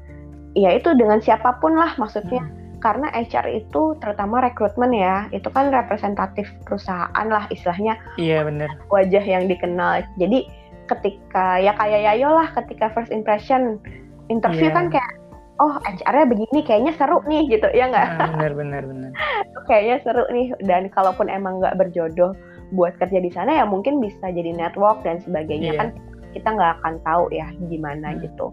ya 0.58 0.74
itu 0.74 0.92
dengan 0.98 1.22
siapa 1.22 1.60
pun 1.62 1.78
lah 1.78 1.94
maksudnya. 1.96 2.42
Hmm. 2.42 2.60
karena 2.82 3.14
HR 3.14 3.62
itu 3.62 3.94
terutama 4.02 4.42
rekrutmen 4.42 4.90
ya 4.90 5.30
itu 5.30 5.46
kan 5.54 5.70
representatif 5.70 6.50
perusahaan 6.66 7.26
lah 7.30 7.46
istilahnya. 7.54 7.94
Iya 8.18 8.42
benar. 8.42 8.74
Wajah 8.90 9.22
yang 9.22 9.46
dikenal. 9.46 10.02
Jadi 10.18 10.50
ketika 10.90 11.62
ya 11.62 11.78
kayak 11.78 12.02
Yayo 12.10 12.34
lah 12.34 12.50
ketika 12.50 12.90
first 12.90 13.14
impression 13.14 13.78
interview 14.26 14.66
yeah. 14.66 14.74
kan 14.74 14.90
kayak 14.90 15.21
oh 15.62 15.78
HR-nya 15.86 16.26
begini 16.26 16.60
kayaknya 16.66 16.92
seru 16.98 17.22
nih 17.30 17.46
gitu 17.46 17.70
ya 17.70 17.86
nggak? 17.86 18.08
Ah, 18.18 18.28
benar 18.34 18.52
benar 18.58 18.82
benar. 18.82 19.10
kayaknya 19.70 19.96
seru 20.02 20.26
nih 20.34 20.50
dan 20.66 20.90
kalaupun 20.90 21.30
emang 21.30 21.62
nggak 21.62 21.78
berjodoh 21.78 22.34
buat 22.74 22.98
kerja 22.98 23.22
di 23.22 23.30
sana 23.30 23.62
ya 23.62 23.64
mungkin 23.64 24.02
bisa 24.02 24.32
jadi 24.32 24.50
network 24.50 25.06
dan 25.06 25.22
sebagainya 25.22 25.72
yeah. 25.76 25.78
kan 25.78 25.88
kita 26.34 26.48
nggak 26.50 26.72
akan 26.82 26.94
tahu 27.06 27.30
ya 27.30 27.46
gimana 27.70 28.10
hmm. 28.10 28.26
gitu. 28.26 28.46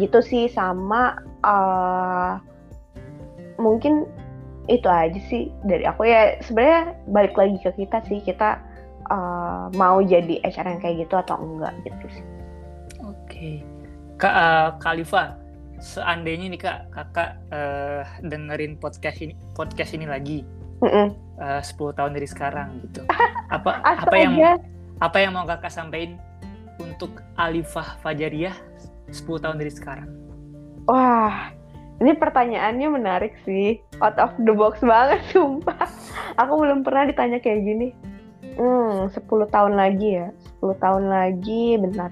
Gitu 0.00 0.18
sih 0.24 0.44
sama 0.48 1.20
uh, 1.44 2.40
mungkin 3.60 4.08
itu 4.66 4.88
aja 4.88 5.20
sih 5.30 5.52
dari 5.62 5.86
aku 5.86 6.08
ya 6.08 6.40
sebenarnya 6.42 6.96
balik 7.12 7.38
lagi 7.38 7.60
ke 7.62 7.70
kita 7.84 8.02
sih 8.08 8.18
kita 8.24 8.58
uh, 9.12 9.70
mau 9.78 10.02
jadi 10.02 10.42
HR 10.42 10.66
yang 10.76 10.80
kayak 10.82 10.96
gitu 11.06 11.14
atau 11.20 11.36
enggak 11.38 11.74
gitu 11.86 12.06
sih. 12.10 12.26
Oke, 13.06 13.14
okay. 13.30 13.54
kak 14.18 14.34
uh, 14.34 14.68
Khalifa, 14.82 15.38
seandainya 15.78 16.46
nih 16.52 16.60
kak 16.60 16.78
kakak 16.92 17.30
uh, 17.52 18.02
dengerin 18.24 18.80
podcast 18.80 19.20
ini 19.20 19.34
podcast 19.52 19.92
ini 19.92 20.06
lagi 20.08 20.44
mm 20.80 20.88
-mm. 20.88 21.08
Uh, 21.36 21.60
10 21.60 21.98
tahun 22.00 22.16
dari 22.16 22.24
sekarang 22.24 22.80
gitu, 22.88 23.04
apa 23.56 23.84
apa 23.84 24.16
yang 24.16 24.40
apa 25.04 25.16
yang 25.20 25.36
mau 25.36 25.44
kakak 25.44 25.68
sampaikan 25.68 26.16
untuk 26.80 27.20
Alifah 27.36 28.00
Fajariah 28.00 28.56
10 29.12 29.44
tahun 29.44 29.60
dari 29.60 29.68
sekarang? 29.68 30.08
Wah, 30.88 31.52
ini 32.02 32.12
pertanyaannya 32.14 32.88
menarik 32.88 33.34
sih. 33.46 33.80
Out 34.02 34.18
of 34.20 34.32
the 34.42 34.52
box 34.54 34.82
banget, 34.82 35.20
sumpah. 35.32 35.88
Aku 36.40 36.52
belum 36.60 36.84
pernah 36.84 37.08
ditanya 37.08 37.38
kayak 37.40 37.60
gini. 37.64 37.88
Hmm, 38.56 39.12
10 39.12 39.26
tahun 39.52 39.74
lagi 39.76 40.24
ya. 40.24 40.28
10 40.62 40.76
tahun 40.80 41.04
lagi, 41.08 41.76
bentar. 41.80 42.10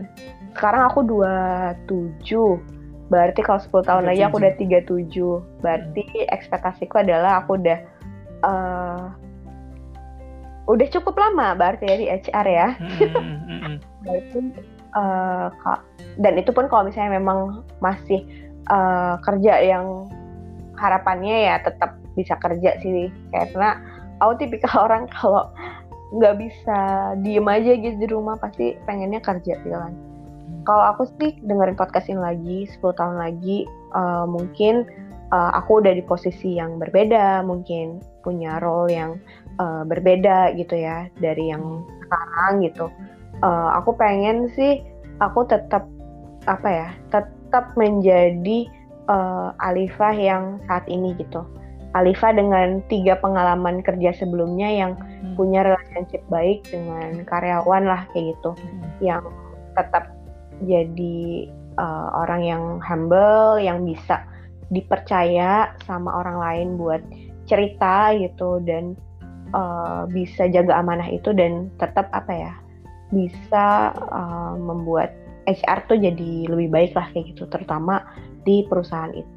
Sekarang 0.54 0.88
aku 0.88 1.00
27. 1.06 2.73
Berarti 3.14 3.40
kalau 3.46 3.62
10 3.62 3.70
tahun 3.86 4.02
37. 4.02 4.10
lagi 4.10 4.22
aku 4.26 4.36
udah 4.42 4.54
37. 4.58 5.62
Berarti 5.62 6.02
hmm. 6.02 6.34
ekspektasiku 6.34 6.94
adalah 6.98 7.46
aku 7.46 7.62
udah 7.62 7.78
uh, 8.42 9.06
udah 10.66 10.86
cukup 10.90 11.14
lama 11.14 11.54
berarti 11.54 11.86
ya 11.86 11.94
di 11.94 12.06
HR 12.10 12.46
ya. 12.50 12.68
Hmm, 12.74 12.90
hmm, 12.98 13.38
hmm, 13.38 13.58
hmm. 13.62 13.76
berarti 14.04 14.38
uh, 14.98 15.78
dan 16.18 16.34
itu 16.34 16.50
pun 16.50 16.66
kalau 16.66 16.90
misalnya 16.90 17.22
memang 17.22 17.62
masih 17.78 18.26
uh, 18.70 19.18
kerja 19.22 19.62
yang 19.62 20.10
harapannya 20.74 21.54
ya 21.54 21.56
tetap 21.62 21.94
bisa 22.18 22.34
kerja 22.38 22.78
sih 22.82 23.10
karena 23.30 23.78
aku 24.22 24.42
tipikal 24.42 24.82
orang 24.90 25.06
kalau 25.10 25.50
nggak 26.14 26.38
bisa 26.38 26.78
diem 27.26 27.46
aja 27.46 27.72
gitu 27.74 27.96
di 27.98 28.08
rumah 28.10 28.38
pasti 28.38 28.78
pengennya 28.86 29.18
kerja 29.18 29.58
gitu 29.58 29.74
kan 29.74 29.94
kalau 30.64 30.84
aku 30.96 31.08
sih 31.20 31.36
dengerin 31.44 31.76
podcast 31.76 32.08
ini 32.08 32.20
lagi 32.20 32.58
10 32.80 32.98
tahun 32.98 33.16
lagi 33.20 33.68
uh, 33.92 34.24
mungkin 34.24 34.88
uh, 35.30 35.52
aku 35.56 35.84
udah 35.84 35.92
di 35.92 36.04
posisi 36.04 36.56
yang 36.56 36.80
berbeda 36.80 37.44
mungkin 37.44 38.00
punya 38.24 38.58
role 38.64 38.88
yang 38.88 39.20
uh, 39.60 39.84
berbeda 39.84 40.56
gitu 40.56 40.74
ya 40.80 41.06
dari 41.20 41.52
yang 41.52 41.84
sekarang 42.08 42.64
gitu 42.64 42.88
uh, 43.44 43.76
aku 43.76 43.92
pengen 43.94 44.48
sih 44.56 44.80
aku 45.20 45.44
tetap 45.46 45.84
apa 46.48 46.68
ya 46.68 46.88
tetap 47.12 47.72
menjadi 47.76 48.68
uh, 49.08 49.52
Alifah 49.60 50.16
yang 50.16 50.44
saat 50.68 50.84
ini 50.88 51.12
gitu 51.20 51.44
Alifah 51.94 52.34
dengan 52.34 52.82
tiga 52.90 53.14
pengalaman 53.22 53.78
kerja 53.84 54.10
sebelumnya 54.18 54.66
yang 54.66 54.92
hmm. 54.98 55.38
punya 55.38 55.62
relationship 55.62 56.24
baik 56.26 56.66
dengan 56.66 57.22
karyawan 57.22 57.86
lah 57.86 58.02
kayak 58.10 58.34
gitu 58.34 58.50
hmm. 58.58 58.90
yang 58.98 59.22
tetap 59.78 60.13
jadi 60.62 61.50
uh, 61.78 62.08
orang 62.14 62.42
yang 62.46 62.64
humble 62.78 63.58
yang 63.58 63.82
bisa 63.82 64.22
dipercaya 64.70 65.74
sama 65.84 66.10
orang 66.14 66.36
lain 66.38 66.68
buat 66.78 67.02
cerita 67.44 68.14
gitu 68.16 68.62
dan 68.64 68.96
uh, 69.52 70.08
bisa 70.08 70.48
jaga 70.48 70.80
amanah 70.80 71.06
itu 71.10 71.34
dan 71.36 71.68
tetap 71.76 72.08
apa 72.14 72.32
ya 72.32 72.52
bisa 73.12 73.92
uh, 74.10 74.54
membuat 74.56 75.12
HR 75.44 75.84
tuh 75.86 76.00
jadi 76.00 76.48
lebih 76.48 76.72
baik 76.72 76.92
lah 76.96 77.06
kayak 77.12 77.36
gitu 77.36 77.44
terutama 77.52 78.00
di 78.48 78.64
perusahaan 78.64 79.12
itu 79.12 79.34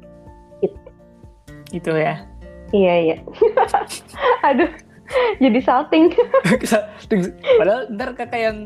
itu, 0.64 0.78
itu 1.70 1.92
ya? 1.94 2.24
iya 2.72 2.94
iya. 2.96 3.16
Aduh 4.48 4.72
jadi 5.40 5.58
salting. 5.64 6.12
Padahal 7.60 7.88
ntar 7.96 8.12
kakak 8.16 8.40
yang 8.40 8.56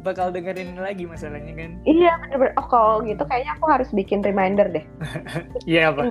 bakal 0.00 0.32
dengerin 0.32 0.76
lagi 0.80 1.04
masalahnya 1.04 1.52
kan? 1.54 1.70
Iya 1.84 2.12
bener-bener. 2.24 2.52
Oh 2.56 2.66
kalau 2.66 3.04
gitu 3.04 3.22
kayaknya 3.28 3.52
aku 3.60 3.66
harus 3.68 3.88
bikin 3.92 4.24
reminder 4.24 4.66
deh. 4.68 4.84
Iya 5.70 5.92
apa? 5.92 6.10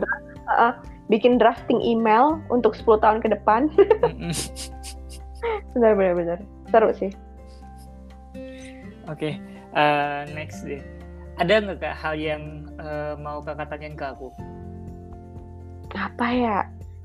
Uh, 0.50 0.74
bikin 1.10 1.38
drafting 1.38 1.82
email 1.82 2.42
untuk 2.54 2.78
10 2.78 3.02
tahun 3.02 3.20
ke 3.22 3.34
depan. 3.34 3.70
Bener 5.74 5.96
bener 5.96 6.14
bener. 6.20 6.40
Seru 6.68 6.92
sih. 6.92 7.12
Oke 9.08 9.34
okay. 9.34 9.34
uh, 9.74 10.28
eh, 10.28 10.36
next 10.36 10.68
deh. 10.68 10.84
Ada 11.40 11.64
nggak 11.64 11.80
kak 11.80 11.96
hal 11.96 12.20
yang 12.20 12.68
uh, 12.84 13.16
mau 13.16 13.40
kakak 13.40 13.72
tanyain 13.72 13.96
ke 13.96 14.04
aku? 14.04 14.28
Apa 15.96 16.28
ya? 16.36 16.58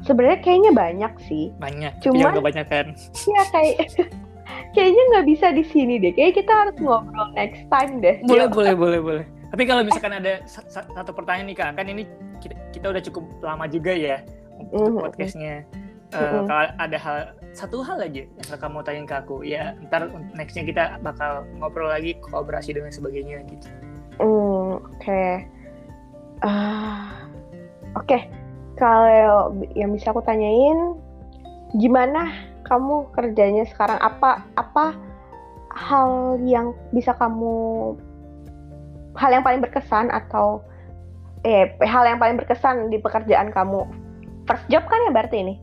Sebenarnya 0.02 0.42
kayaknya 0.42 0.72
banyak 0.74 1.12
sih. 1.30 1.54
Banyak 1.62 2.02
cuma 2.02 2.34
banyak 2.42 2.66
kan? 2.66 2.92
Iya 3.14 3.42
kayak 3.54 3.78
kayaknya 4.72 5.02
nggak 5.14 5.26
bisa 5.26 5.46
di 5.52 5.64
sini 5.64 6.00
deh. 6.00 6.12
Kayak 6.12 6.44
kita 6.44 6.52
harus 6.52 6.76
ngobrol 6.80 7.28
next 7.36 7.64
time 7.70 8.00
deh. 8.00 8.20
Boleh, 8.24 8.48
boleh, 8.48 8.74
boleh, 8.74 9.00
boleh. 9.00 9.24
Tapi 9.54 9.62
kalau 9.70 9.86
misalkan 9.86 10.18
ada 10.18 10.42
satu 10.70 11.14
pertanyaan 11.14 11.46
nih 11.46 11.56
kak, 11.56 11.78
kan 11.78 11.86
ini 11.86 12.02
kita, 12.42 12.54
kita 12.74 12.86
udah 12.90 13.02
cukup 13.06 13.24
lama 13.38 13.70
juga 13.70 13.94
ya 13.94 14.16
untuk 14.58 14.74
mm 14.74 14.90
-hmm. 14.90 15.04
podcastnya. 15.06 15.54
Uh. 16.14 16.46
Kalau 16.46 16.64
ada 16.78 16.98
hal 16.98 17.16
satu 17.54 17.82
hal 17.86 18.02
aja 18.02 18.26
yang 18.26 18.46
kakak 18.50 18.70
mau 18.70 18.82
tanya 18.82 19.02
ke 19.06 19.14
aku, 19.14 19.36
ya 19.46 19.78
ntar 19.86 20.10
nextnya 20.34 20.66
kita 20.66 20.82
bakal 21.06 21.46
ngobrol 21.58 21.90
lagi 21.90 22.18
kolaborasi 22.18 22.74
dan 22.74 22.90
sebagainya 22.90 23.46
gitu. 23.46 23.66
Mm, 24.18 24.78
Oke, 24.78 24.78
okay. 25.02 25.32
uh, 26.42 27.10
oke. 27.98 28.06
Okay. 28.06 28.22
Kalau 28.74 29.54
yang 29.78 29.94
bisa 29.94 30.10
aku 30.10 30.18
tanyain, 30.26 30.98
gimana 31.78 32.53
kamu 32.64 33.12
kerjanya 33.12 33.64
sekarang? 33.68 34.00
Apa 34.00 34.44
apa 34.56 34.96
hal 35.74 36.40
yang 36.42 36.72
bisa 36.90 37.12
kamu 37.14 37.94
hal 39.14 39.30
yang 39.30 39.44
paling 39.46 39.62
berkesan 39.62 40.10
atau 40.10 40.64
eh 41.44 41.76
hal 41.84 42.08
yang 42.08 42.18
paling 42.18 42.40
berkesan 42.40 42.88
di 42.88 42.98
pekerjaan 42.98 43.52
kamu? 43.52 43.86
First 44.44 44.66
job 44.68 44.84
kan 44.88 44.98
ya 45.08 45.10
berarti 45.12 45.36
ini? 45.40 45.54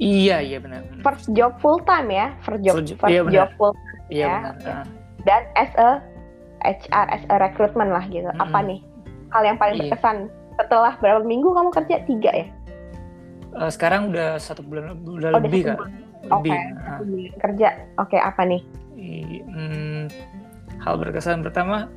Iya 0.00 0.40
iya 0.40 0.58
benar 0.58 0.80
first 1.04 1.28
job 1.36 1.60
full 1.60 1.76
time 1.84 2.08
ya? 2.08 2.32
First 2.40 2.62
job 2.64 2.74
first 2.96 3.12
iya, 3.12 3.20
job 3.28 3.50
full 3.60 3.76
time 3.76 4.08
iya, 4.08 4.26
ya? 4.26 4.36
benar. 4.40 4.54
Uh. 4.64 4.84
dan 5.28 5.42
as 5.60 5.72
a 5.76 6.00
HR 6.64 7.06
as 7.12 7.22
a 7.28 7.36
recruitment 7.36 7.92
lah 7.92 8.04
gitu. 8.08 8.28
Hmm. 8.32 8.40
apa 8.40 8.58
nih 8.64 8.80
hal 9.30 9.42
yang 9.44 9.58
paling 9.60 9.76
iya. 9.76 9.82
berkesan 9.92 10.32
setelah 10.56 10.92
berapa 11.00 11.20
minggu 11.24 11.52
kamu 11.52 11.68
kerja? 11.72 11.96
Tiga 12.04 12.30
ya? 12.32 12.46
Uh, 13.50 13.70
sekarang 13.70 14.14
udah 14.14 14.40
satu 14.40 14.64
bulan 14.64 14.96
udah 15.04 15.36
oh, 15.36 15.40
lebih 15.42 15.68
kan 15.68 15.78
Oke, 16.28 16.52
okay. 16.52 16.60
uh, 16.84 17.00
kerja. 17.40 17.68
Oke, 17.96 18.16
okay, 18.16 18.20
apa 18.20 18.44
nih? 18.44 18.62
Hmm, 19.48 20.04
hal 20.84 21.00
berkesan 21.00 21.40
pertama, 21.40 21.88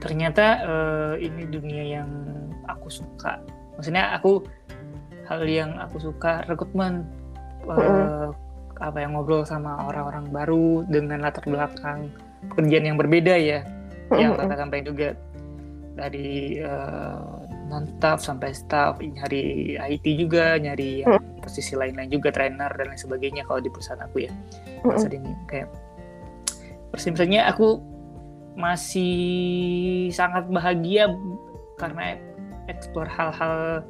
ternyata 0.00 0.64
uh, 0.64 1.14
ini 1.20 1.44
dunia 1.44 2.00
yang 2.00 2.10
aku 2.64 2.88
suka. 2.88 3.36
Maksudnya 3.76 4.16
aku 4.16 4.40
hal 5.28 5.44
yang 5.44 5.76
aku 5.76 6.00
suka 6.00 6.40
rekrutmen 6.48 7.04
uh, 7.68 7.76
uh, 7.76 8.28
apa 8.80 9.04
yang 9.04 9.12
ngobrol 9.18 9.44
sama 9.44 9.76
orang-orang 9.84 10.24
baru 10.32 10.86
dengan 10.88 11.20
latar 11.20 11.44
belakang 11.44 12.08
pekerjaan 12.54 12.94
yang 12.94 12.98
berbeda 12.98 13.34
ya, 13.36 13.60
uh 14.08 14.16
yang 14.16 14.32
kakak 14.38 14.56
sampaikan 14.56 14.86
juga 14.88 15.08
dari 15.98 16.62
uh, 16.62 17.44
non 17.68 17.84
staff 17.98 18.22
sampai 18.22 18.54
staff 18.54 19.02
nyari 19.02 19.74
IT 19.76 20.06
juga 20.16 20.56
nyari 20.56 21.04
yang 21.04 21.18
hmm. 21.18 21.27
Posisi 21.48 21.72
lain-lain 21.72 22.12
juga 22.12 22.28
trainer 22.28 22.68
dan 22.76 22.92
lain 22.92 23.00
sebagainya 23.00 23.48
kalau 23.48 23.64
di 23.64 23.72
perusahaan 23.72 24.04
aku 24.04 24.28
ya 24.28 24.32
hmm. 24.84 25.00
saat 25.00 25.16
ini 25.16 25.32
kayak 25.48 25.72
persimpannya 26.92 27.40
aku 27.48 27.80
masih 28.58 30.10
sangat 30.12 30.44
bahagia 30.52 31.08
karena 31.80 32.20
eksplor 32.68 33.08
hal-hal 33.08 33.80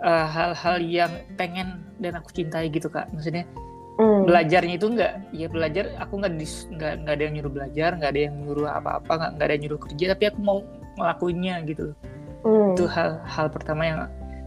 uh, 0.00 0.26
hal-hal 0.30 0.76
yang 0.80 1.12
pengen 1.36 1.82
dan 1.98 2.16
aku 2.16 2.30
cintai 2.30 2.70
gitu 2.70 2.86
kak 2.86 3.10
maksudnya 3.10 3.42
mm. 3.98 4.26
belajarnya 4.30 4.74
itu 4.78 4.86
enggak 4.86 5.12
ya 5.34 5.46
belajar 5.50 5.90
aku 5.98 6.22
nggak 6.22 6.32
nggak 6.78 6.92
nggak 7.04 7.14
ada 7.14 7.22
yang 7.26 7.34
nyuruh 7.40 7.52
belajar 7.52 7.90
nggak 7.98 8.10
ada 8.14 8.20
yang 8.30 8.34
nyuruh 8.42 8.68
apa-apa 8.70 9.12
nggak 9.18 9.30
nggak 9.34 9.46
ada 9.46 9.52
yang 9.54 9.62
nyuruh 9.66 9.80
kerja 9.82 10.04
tapi 10.14 10.24
aku 10.30 10.40
mau 10.40 10.58
ngelakuinnya 10.94 11.54
gitu 11.66 11.84
hmm. 12.46 12.78
itu 12.78 12.84
hal 12.86 13.18
hal 13.26 13.46
pertama 13.50 13.82
yang 13.82 14.00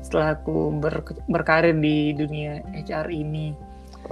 setelah 0.08 0.40
aku 0.40 0.72
ber, 0.80 1.04
berkarir 1.28 1.76
di 1.76 2.16
dunia 2.16 2.64
HR 2.72 3.12
ini 3.12 3.52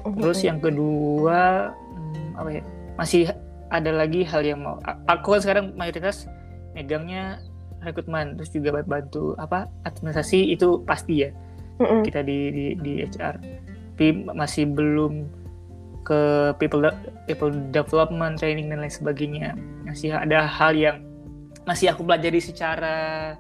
hmm. 0.04 0.20
terus 0.20 0.44
yang 0.44 0.60
kedua 0.60 1.72
hmm, 1.72 2.36
apa 2.36 2.50
ya 2.52 2.64
masih 3.00 3.32
ada 3.72 3.92
lagi 3.96 4.28
hal 4.28 4.44
yang 4.44 4.60
mau 4.62 4.78
aku 5.08 5.40
kan 5.40 5.42
sekarang 5.42 5.66
mayoritas 5.80 6.28
megangnya 6.76 7.40
rekrutmen 7.86 8.36
terus 8.36 8.52
juga 8.52 8.84
bantu 8.84 9.38
apa 9.40 9.72
administrasi 9.86 10.52
itu 10.52 10.82
pasti 10.84 11.28
ya 11.28 11.30
mm-hmm. 11.80 12.02
kita 12.04 12.20
di, 12.26 12.40
di 12.52 12.66
di 12.82 12.92
HR 13.06 13.36
tapi 13.96 14.28
masih 14.28 14.68
belum 14.76 15.24
ke 16.04 16.52
people 16.60 16.86
people 17.26 17.50
development 17.72 18.38
training 18.38 18.68
dan 18.70 18.84
lain 18.84 18.92
sebagainya 18.92 19.56
masih 19.88 20.14
ada 20.14 20.46
hal 20.46 20.76
yang 20.76 21.02
masih 21.66 21.90
aku 21.90 22.06
pelajari 22.06 22.44
secara 22.44 23.34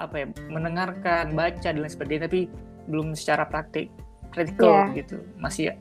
apa 0.00 0.24
ya 0.24 0.26
mendengarkan 0.48 1.36
baca 1.36 1.60
dan 1.60 1.78
lain 1.84 1.92
sebagainya 1.92 2.26
tapi 2.26 2.48
belum 2.88 3.12
secara 3.12 3.44
praktik 3.44 3.92
praktikal 4.32 4.88
yeah. 4.88 4.96
gitu 4.96 5.16
masih 5.36 5.76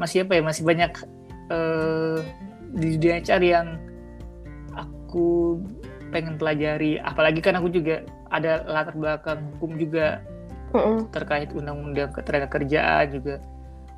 masih 0.00 0.24
apa 0.26 0.32
ya 0.40 0.42
masih 0.42 0.62
banyak 0.64 0.92
uh, 1.52 2.18
di 2.74 2.98
dunia 2.98 3.22
HR 3.22 3.42
yang 3.44 3.66
aku 4.74 5.60
pengen 6.10 6.40
pelajari 6.40 6.98
apalagi 6.98 7.38
kan 7.44 7.58
aku 7.58 7.70
juga 7.70 8.02
ada 8.34 8.66
latar 8.66 8.94
belakang 8.98 9.40
hukum 9.58 9.78
juga 9.78 10.22
mm 10.74 10.80
-mm. 10.80 10.98
terkait 11.14 11.50
undang-undang 11.54 12.10
ketenaga 12.10 12.50
kerjaan 12.50 13.06
juga 13.14 13.38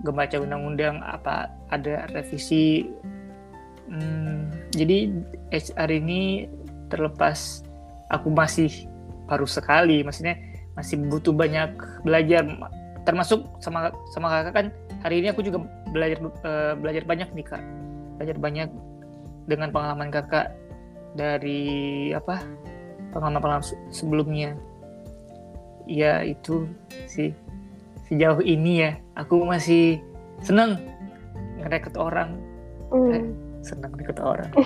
membaca 0.05 0.36
undang-undang 0.36 1.01
apa 1.01 1.48
ada 1.73 2.05
revisi 2.12 2.93
hmm, 3.89 4.73
jadi 4.77 5.09
HR 5.52 5.90
ini 6.05 6.44
terlepas 6.93 7.64
aku 8.12 8.28
masih 8.28 8.86
baru 9.27 9.47
sekali. 9.47 10.03
Maksudnya 10.07 10.39
masih 10.78 11.01
butuh 11.09 11.35
banyak 11.35 11.74
belajar. 12.07 12.47
Termasuk 13.09 13.47
sama 13.62 13.90
sama 14.12 14.28
kakak 14.31 14.55
kan 14.55 14.66
hari 15.03 15.23
ini 15.23 15.31
aku 15.31 15.43
juga 15.43 15.62
belajar 15.90 16.19
uh, 16.44 16.74
belajar 16.78 17.03
banyak 17.07 17.28
nih 17.32 17.47
kak. 17.47 17.62
Belajar 18.20 18.36
banyak 18.39 18.69
dengan 19.47 19.69
pengalaman 19.70 20.11
kakak 20.11 20.55
dari 21.15 22.11
apa 22.12 22.43
pengalaman-pengalaman 23.15 23.66
sebelumnya. 23.90 24.55
Ya 25.86 26.27
itu 26.27 26.66
sih 27.07 27.31
sejauh 28.11 28.43
ini 28.43 28.86
ya 28.86 28.90
aku 29.15 29.43
masih 29.47 30.03
seneng 30.43 30.78
ngerekrut 31.62 31.97
orang. 31.97 32.36
Mm. 32.90 33.11
eh, 33.15 33.24
seneng 33.62 33.90
ngerekrut 33.94 34.20
orang. 34.23 34.51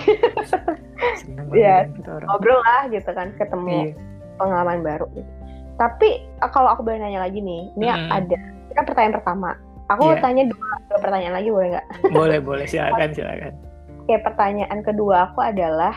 Seneng 1.17 1.49
banget 1.49 1.97
yeah. 1.97 2.05
orang. 2.05 2.27
Ngobrol 2.29 2.61
lah 2.61 2.81
gitu 2.93 3.09
kan 3.09 3.33
ketemu. 3.33 3.69
Iya 3.73 4.10
pengalaman 4.41 4.81
baru 4.81 5.05
gitu. 5.13 5.31
Tapi 5.77 6.09
kalau 6.49 6.73
aku 6.73 6.81
boleh 6.81 7.01
nanya 7.01 7.25
lagi 7.25 7.41
nih, 7.41 7.69
ini 7.77 7.85
hmm. 7.89 8.09
ada 8.09 8.37
kan 8.73 8.85
pertanyaan 8.87 9.15
pertama. 9.21 9.49
Aku 9.91 10.15
yeah. 10.15 10.23
tanya 10.23 10.43
dua, 10.47 10.69
dua 10.87 10.99
pertanyaan 11.03 11.35
lagi 11.35 11.49
boleh 11.51 11.67
nggak? 11.75 11.87
Boleh 12.17 12.39
boleh 12.39 12.65
silakan 12.65 13.11
silakan. 13.11 13.53
Oke 14.01 14.15
pertanyaan 14.23 14.79
kedua 14.81 15.29
aku 15.29 15.39
adalah 15.43 15.93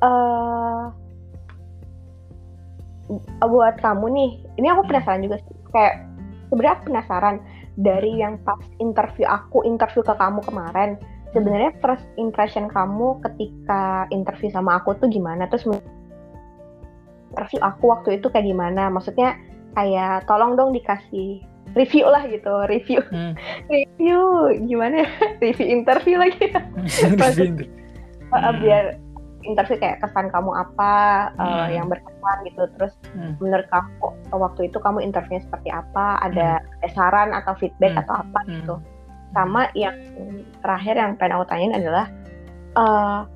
uh, 0.00 0.94
buat 3.42 3.78
kamu 3.82 4.06
nih, 4.14 4.30
ini 4.62 4.66
aku 4.70 4.86
penasaran 4.86 5.26
juga 5.26 5.42
sih. 5.42 5.56
Kayak 5.74 5.94
sebenarnya 6.50 6.78
penasaran 6.86 7.36
dari 7.76 8.12
yang 8.18 8.38
pas 8.46 8.62
interview 8.78 9.26
aku 9.26 9.66
interview 9.66 10.02
ke 10.06 10.14
kamu 10.14 10.40
kemarin. 10.46 10.90
Sebenarnya 11.34 11.74
first 11.84 12.06
impression 12.16 12.70
kamu 12.70 13.20
ketika 13.20 14.08
interview 14.08 14.48
sama 14.48 14.80
aku 14.80 14.96
tuh 14.96 15.10
gimana? 15.10 15.44
Terus 15.50 15.68
interview 17.36 17.60
aku 17.60 17.84
waktu 17.92 18.16
itu 18.16 18.32
kayak 18.32 18.48
gimana? 18.48 18.88
Maksudnya 18.88 19.36
kayak 19.76 20.24
tolong 20.24 20.56
dong 20.56 20.72
dikasih 20.72 21.44
review 21.76 22.08
lah 22.08 22.24
gitu, 22.24 22.64
review, 22.72 23.04
hmm. 23.12 23.36
review 23.72 24.20
gimana? 24.64 25.04
Ya? 25.04 25.08
review 25.44 25.68
interview 25.68 26.16
lagi. 26.16 26.48
Maksud, 27.20 27.68
uh, 28.32 28.52
biar 28.64 28.96
interview 29.44 29.76
kayak 29.78 30.00
kesan 30.00 30.32
kamu 30.32 30.50
apa 30.56 30.94
hmm. 31.36 31.44
uh, 31.44 31.68
yang 31.68 31.86
berkesan 31.92 32.36
gitu, 32.48 32.64
terus 32.80 32.96
hmm. 33.12 33.36
menurut 33.38 33.68
kamu 33.68 34.08
waktu 34.32 34.72
itu 34.72 34.80
kamu 34.80 35.04
interviewnya 35.04 35.44
seperti 35.44 35.68
apa? 35.68 36.16
Ada, 36.24 36.64
hmm. 36.64 36.90
saran 36.96 37.36
atau 37.36 37.52
feedback 37.60 37.92
hmm. 37.92 38.02
atau 38.08 38.14
apa 38.24 38.40
hmm. 38.48 38.52
gitu? 38.56 38.74
Sama 39.36 39.68
yang 39.76 39.96
terakhir 40.64 40.96
yang 40.96 41.12
pengen 41.20 41.36
aku 41.36 41.44
tanyain 41.52 41.76
adalah 41.76 42.08
uh, 42.80 43.28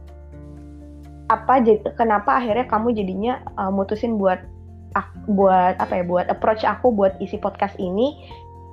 apa 1.31 1.63
kenapa 1.95 2.43
akhirnya 2.43 2.67
kamu 2.67 2.91
jadinya 2.91 3.39
uh, 3.55 3.71
mutusin 3.71 4.19
buat 4.19 4.43
buat 5.31 5.79
apa 5.79 6.03
ya 6.03 6.05
buat 6.05 6.27
approach 6.27 6.67
aku 6.67 6.91
buat 6.91 7.15
isi 7.23 7.39
podcast 7.39 7.79
ini 7.79 8.19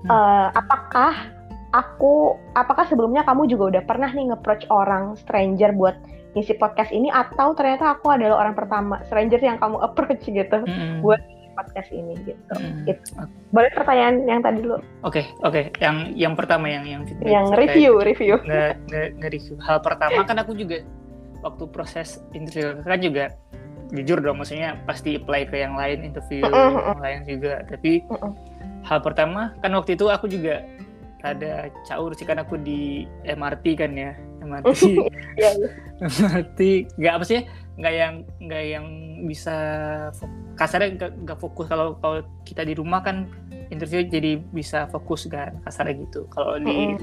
hmm. 0.03 0.09
uh, 0.09 0.49
apakah 0.57 1.29
aku 1.77 2.33
apakah 2.57 2.89
sebelumnya 2.89 3.21
kamu 3.21 3.45
juga 3.45 3.77
udah 3.77 3.83
pernah 3.85 4.09
nih 4.09 4.33
nge-approach 4.33 4.65
orang 4.73 5.13
stranger 5.19 5.69
buat 5.77 5.93
isi 6.33 6.57
podcast 6.57 6.89
ini 6.89 7.13
atau 7.13 7.53
ternyata 7.53 7.97
aku 7.97 8.13
adalah 8.13 8.41
orang 8.41 8.57
pertama 8.57 9.01
stranger 9.05 9.41
yang 9.41 9.61
kamu 9.61 9.77
approach 9.85 10.25
gitu 10.25 10.57
hmm. 10.65 11.05
buat 11.05 11.21
podcast 11.57 11.89
ini 11.89 12.13
gitu. 12.21 12.53
Hmm. 12.53 12.85
gitu. 12.85 13.17
Boleh 13.49 13.73
pertanyaan 13.73 14.29
yang 14.29 14.45
tadi 14.45 14.61
dulu? 14.61 14.77
Oke, 15.01 15.25
okay, 15.25 15.25
oke. 15.41 15.53
Okay. 15.57 15.63
Yang 15.81 15.97
yang 16.13 16.33
pertama 16.37 16.69
yang 16.69 16.85
yang 16.85 17.01
yang 17.25 17.49
review, 17.57 17.97
review. 18.05 18.37
Nge, 18.45 18.77
nge, 18.93 19.01
nge 19.17 19.27
review. 19.33 19.55
Hal 19.65 19.81
pertama 19.81 20.21
kan 20.21 20.37
aku 20.37 20.53
juga 20.53 20.85
waktu 21.47 21.63
proses 21.71 22.19
interview 22.35 22.77
kan 22.83 22.99
juga 22.99 23.25
jujur 23.95 24.19
dong 24.19 24.43
maksudnya 24.43 24.75
pasti 24.83 25.15
apply 25.15 25.47
ke 25.47 25.63
yang 25.63 25.79
lain 25.79 26.03
interview 26.03 26.43
uh 26.43 26.51
-uh. 26.51 26.91
yang 26.91 27.03
lain 27.03 27.19
juga 27.23 27.63
tapi 27.67 28.03
uh 28.11 28.15
-uh. 28.19 28.31
hal 28.83 28.99
pertama 28.99 29.55
kan 29.63 29.71
waktu 29.71 29.95
itu 29.95 30.11
aku 30.11 30.27
juga 30.27 30.63
ada 31.23 31.71
caur 31.87 32.13
sih 32.13 32.27
kan 32.27 32.37
aku 32.37 32.59
di 32.61 33.07
MRT 33.25 33.65
kan 33.79 33.91
ya 33.95 34.11
MRT 34.43 34.83
yeah, 35.39 35.53
yeah. 35.55 35.55
MRT 36.03 36.59
nggak 36.99 37.13
apa 37.15 37.25
sih 37.25 37.41
nggak 37.77 37.93
yang 37.93 38.13
nggak 38.41 38.63
yang 38.65 38.85
bisa 39.25 39.55
kasarnya 40.57 41.13
nggak 41.13 41.39
fokus 41.39 41.69
kalau 41.69 41.97
kalau 42.01 42.25
kita 42.45 42.65
di 42.65 42.73
rumah 42.73 43.01
kan 43.05 43.29
interview 43.69 44.05
jadi 44.05 44.41
bisa 44.53 44.89
fokus 44.89 45.29
kan 45.29 45.57
kasarnya 45.65 46.01
gitu 46.05 46.25
kalau 46.33 46.57
di 46.57 46.97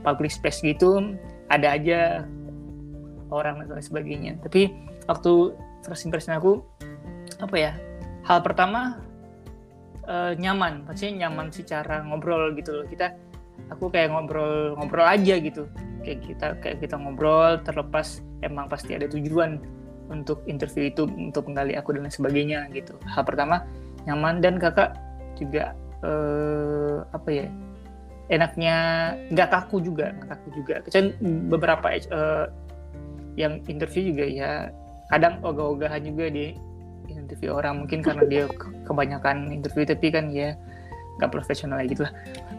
public 0.00 0.32
space 0.32 0.64
gitu 0.64 1.16
ada 1.48 1.76
aja 1.76 2.24
orang 3.30 3.64
dan 3.64 3.82
sebagainya. 3.82 4.36
Tapi 4.40 4.72
waktu 5.08 5.54
first 5.84 6.04
impression 6.04 6.36
aku 6.36 6.64
apa 7.38 7.56
ya 7.56 7.72
hal 8.26 8.42
pertama 8.42 9.00
uh, 10.08 10.32
nyaman. 10.34 10.84
Maksudnya 10.88 11.28
nyaman 11.28 11.52
secara 11.52 12.02
ngobrol 12.02 12.56
gitu 12.56 12.82
loh. 12.82 12.86
Kita 12.88 13.14
aku 13.72 13.92
kayak 13.92 14.12
ngobrol 14.12 14.74
ngobrol 14.76 15.06
aja 15.06 15.36
gitu. 15.38 15.68
Kayak 16.02 16.18
kita 16.24 16.46
kayak 16.64 16.76
kita 16.82 16.96
ngobrol 16.96 17.60
terlepas 17.62 18.24
emang 18.44 18.66
pasti 18.66 18.96
ada 18.96 19.06
tujuan 19.10 19.60
untuk 20.08 20.40
interview 20.48 20.88
itu 20.88 21.04
untuk 21.04 21.44
menggali 21.52 21.76
aku 21.76 21.92
dan 21.92 22.08
lain 22.08 22.14
sebagainya 22.14 22.60
gitu. 22.72 22.96
Hal 23.04 23.22
pertama 23.28 23.64
nyaman. 24.08 24.40
Dan 24.40 24.56
kakak 24.56 24.96
juga 25.36 25.76
uh, 26.02 27.04
apa 27.12 27.28
ya 27.30 27.46
enaknya 28.28 28.76
nggak 29.32 29.48
kaku 29.48 29.80
juga 29.84 30.12
nggak 30.16 30.28
kaku 30.32 30.48
juga. 30.56 30.74
Kecuali 30.84 31.08
beberapa 31.48 31.86
uh, 32.12 32.46
yang 33.38 33.62
interview 33.70 34.10
juga 34.10 34.26
ya 34.26 34.50
kadang 35.14 35.38
ogah-ogahan 35.46 36.02
juga 36.02 36.26
di 36.28 36.58
interview 37.08 37.54
orang 37.56 37.86
mungkin 37.86 38.04
karena 38.04 38.24
dia 38.26 38.44
kebanyakan 38.84 39.54
interview 39.54 39.86
tapi 39.86 40.12
kan 40.12 40.28
ya 40.28 40.58
nggak 41.18 41.30
profesional 41.34 41.78
gitu 41.86 42.06
lah. 42.06 42.12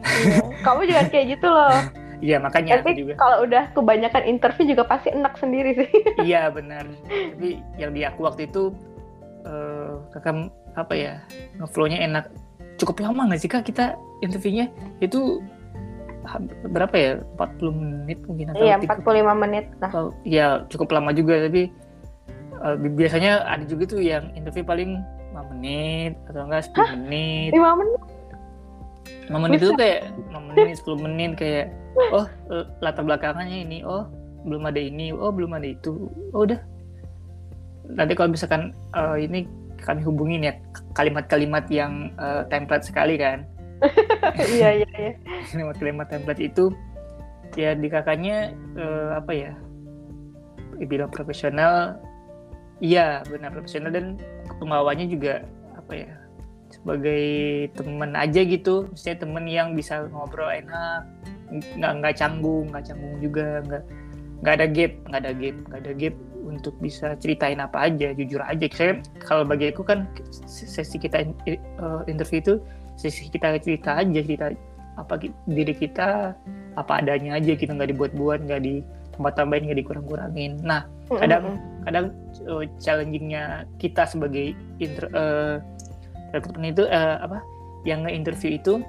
Iya. 0.04 0.38
Kamu 0.64 0.82
juga 0.88 1.02
kayak 1.12 1.26
gitu 1.38 1.48
loh. 1.48 1.76
Iya 2.20 2.36
makanya 2.36 2.84
Tapi 2.84 3.00
juga. 3.00 3.16
kalau 3.16 3.48
udah 3.48 3.72
kebanyakan 3.72 4.28
interview 4.28 4.76
juga 4.76 4.84
pasti 4.84 5.08
enak 5.08 5.40
sendiri 5.40 5.72
sih. 5.72 5.88
iya 6.28 6.52
benar. 6.52 6.84
Tapi 7.08 7.64
yang 7.80 7.96
di 7.96 8.04
aku 8.04 8.28
waktu 8.28 8.52
itu 8.52 8.76
uh, 9.48 10.04
kakak 10.12 10.52
apa 10.76 10.94
ya 11.00 11.14
ngeflownya 11.64 12.04
enak. 12.04 12.28
Cukup 12.76 13.00
lama 13.00 13.32
nggak 13.32 13.40
sih 13.40 13.48
kak 13.48 13.64
kita 13.64 13.96
interviewnya 14.20 14.68
itu 15.00 15.40
berapa 16.70 16.96
ya? 16.96 17.12
40 17.38 17.72
menit 17.74 18.20
mungkin 18.28 18.46
atau 18.54 18.64
iya 18.64 18.76
45 18.78 19.44
menit 19.44 19.66
lah. 19.80 19.92
Oh, 19.96 20.12
ya 20.28 20.48
cukup 20.68 20.92
lama 20.94 21.12
juga 21.16 21.48
tapi 21.48 21.72
uh, 22.60 22.76
biasanya 22.78 23.48
ada 23.48 23.64
juga 23.66 23.84
tuh 23.90 24.02
yang 24.04 24.30
interview 24.36 24.64
paling 24.64 25.00
5 25.34 25.52
menit 25.56 26.14
atau 26.28 26.46
enggak 26.46 26.64
10 26.70 26.76
Hah? 26.76 26.90
menit. 26.98 27.52
5 27.56 27.80
menit? 27.80 28.02
5 29.30 29.44
menit 29.46 29.60
itu 29.62 29.74
kayak 29.78 30.00
5 30.34 30.48
menit 30.50 30.76
10 30.82 31.06
menit 31.06 31.32
kayak 31.38 31.66
oh 32.14 32.26
latar 32.82 33.04
belakangnya 33.06 33.58
ini 33.66 33.78
oh 33.86 34.10
belum 34.48 34.72
ada 34.72 34.80
ini 34.80 35.12
oh 35.14 35.32
belum 35.32 35.56
ada 35.56 35.68
itu. 35.68 36.10
Oh 36.36 36.44
udah. 36.44 36.60
Nanti 37.90 38.14
kalau 38.14 38.30
misalkan 38.34 38.76
uh, 38.94 39.18
ini 39.18 39.50
kami 39.82 40.04
hubungin 40.04 40.44
ya 40.44 40.54
kalimat-kalimat 40.94 41.66
yang 41.72 42.12
uh, 42.20 42.44
template 42.52 42.84
sekali 42.84 43.16
kan 43.16 43.48
iya 44.56 44.84
iya 44.84 44.90
iya. 44.96 45.14
Kalimat-kalimat 45.52 46.08
template 46.12 46.44
itu 46.44 46.72
ya 47.58 47.74
di 47.74 47.88
kakaknya 47.90 48.54
uh, 48.78 49.18
apa 49.18 49.32
ya 49.34 49.52
bilang 50.86 51.12
profesional 51.12 52.00
iya 52.80 53.26
benar 53.28 53.52
profesional 53.52 53.92
dan 53.92 54.16
pembawanya 54.62 55.04
juga 55.10 55.44
apa 55.76 55.94
ya 56.08 56.12
sebagai 56.70 57.26
teman 57.74 58.14
aja 58.14 58.42
gitu. 58.46 58.86
Misalnya 58.94 59.18
temen 59.26 59.46
yang 59.50 59.70
bisa 59.74 60.06
ngobrol 60.14 60.50
enak 60.54 61.04
nggak 61.50 61.94
nggak 61.98 62.14
canggung 62.14 62.70
nggak 62.70 62.86
canggung 62.86 63.16
juga 63.18 63.66
nggak 63.66 63.84
nggak 64.46 64.54
ada 64.54 64.68
gap 64.70 64.94
nggak 65.10 65.22
ada 65.26 65.32
gap 65.34 65.56
nggak 65.66 65.82
ada 65.82 65.94
gap 65.98 66.16
untuk 66.46 66.76
bisa 66.82 67.14
ceritain 67.18 67.60
apa 67.62 67.90
aja 67.90 68.14
jujur 68.14 68.42
aja. 68.42 68.66
Saya 68.72 69.02
kalau 69.22 69.44
bagi 69.44 69.74
aku 69.74 69.82
kan 69.86 70.06
sesi 70.46 70.98
kita 70.98 71.26
uh, 71.82 72.02
interview 72.06 72.40
itu 72.42 72.54
sisi 73.00 73.32
kita 73.32 73.56
cerita 73.64 73.96
aja 73.96 74.20
cerita 74.20 74.52
apa 75.00 75.16
diri 75.48 75.72
kita 75.72 76.36
apa 76.76 76.92
adanya 77.00 77.40
aja 77.40 77.56
kita 77.56 77.72
nggak 77.72 77.96
dibuat-buat 77.96 78.44
nggak 78.44 78.62
di 78.62 78.84
tempat 79.16 79.40
tambahin 79.40 79.72
nggak 79.72 79.80
dikurang-kurangin. 79.80 80.60
Nah 80.60 80.84
kadang 81.08 81.56
kadang 81.88 82.12
uh, 82.52 82.68
challengingnya 82.84 83.64
kita 83.80 84.04
sebagai 84.04 84.52
inter 84.84 85.08
uh, 85.16 85.64
rekrutmen 86.36 86.76
itu 86.76 86.84
uh, 86.86 87.24
apa 87.24 87.40
yang 87.88 88.04
nge-interview 88.04 88.60
itu 88.60 88.84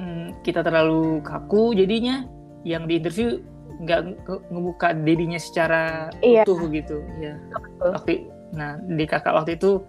um, 0.00 0.32
kita 0.40 0.64
terlalu 0.64 1.20
kaku 1.20 1.76
jadinya 1.76 2.24
yang 2.64 2.88
di 2.88 2.96
interview 2.96 3.44
nggak 3.84 4.16
ngebuka 4.48 4.96
dirinya 5.04 5.36
secara 5.36 6.08
iya. 6.24 6.46
utuh 6.46 6.64
gitu 6.70 7.02
ya 7.20 7.36
waktu 7.82 8.30
nah 8.54 8.78
di 8.86 9.04
kakak 9.04 9.34
waktu 9.34 9.58
itu 9.58 9.82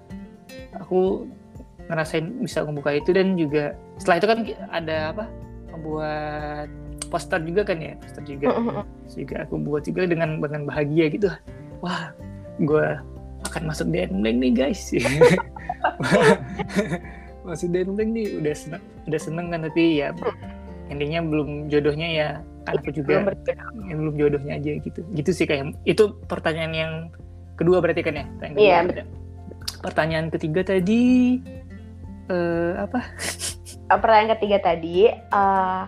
aku 0.82 1.30
ngerasain 1.86 2.26
bisa 2.42 2.66
membuka 2.66 2.98
itu 2.98 3.14
dan 3.14 3.38
juga 3.38 3.78
setelah 4.02 4.18
itu 4.18 4.28
kan 4.28 4.40
ada 4.74 4.96
apa 5.14 5.26
membuat 5.70 6.70
poster 7.12 7.40
juga 7.46 7.62
kan 7.68 7.78
ya 7.78 7.94
poster 8.02 8.24
juga. 8.26 8.46
Juga 9.14 9.36
aku 9.46 9.56
buat 9.62 9.84
juga 9.86 10.10
dengan 10.10 10.42
dengan 10.42 10.66
bahagia 10.66 11.06
gitu. 11.14 11.30
Wah 11.84 12.12
gue 12.58 12.88
akan 13.52 13.62
masuk 13.70 13.88
Denbleng 13.94 14.42
nih 14.42 14.52
guys. 14.56 14.90
Masuk 17.46 17.70
Denbleng 17.70 18.10
nih 18.10 18.42
udah 18.42 18.56
seneng 18.58 18.84
udah 19.06 19.22
seneng 19.22 19.54
kan 19.54 19.62
tapi 19.70 20.02
ya 20.02 20.10
intinya 20.90 21.22
belum 21.22 21.70
jodohnya 21.70 22.08
ya 22.10 22.30
aku 22.66 22.90
juga 22.90 23.22
belum, 23.22 23.86
yang 23.86 23.98
belum 24.02 24.16
jodohnya 24.18 24.54
aja 24.58 24.72
gitu. 24.82 25.06
Gitu 25.14 25.30
sih 25.30 25.46
kayak 25.46 25.78
itu 25.86 26.18
pertanyaan 26.26 26.74
yang 26.74 26.94
kedua 27.56 27.80
berarti 27.80 28.02
kan 28.02 28.18
ya 28.18 28.26
iya 28.58 28.80
pertanyaan 29.86 30.34
ketiga 30.34 30.66
tadi 30.66 31.38
uh, 32.30 32.72
apa? 32.86 33.00
Eh, 33.86 34.00
pertanyaan 34.02 34.34
ketiga 34.34 34.58
tadi, 34.74 35.06
uh, 35.14 35.84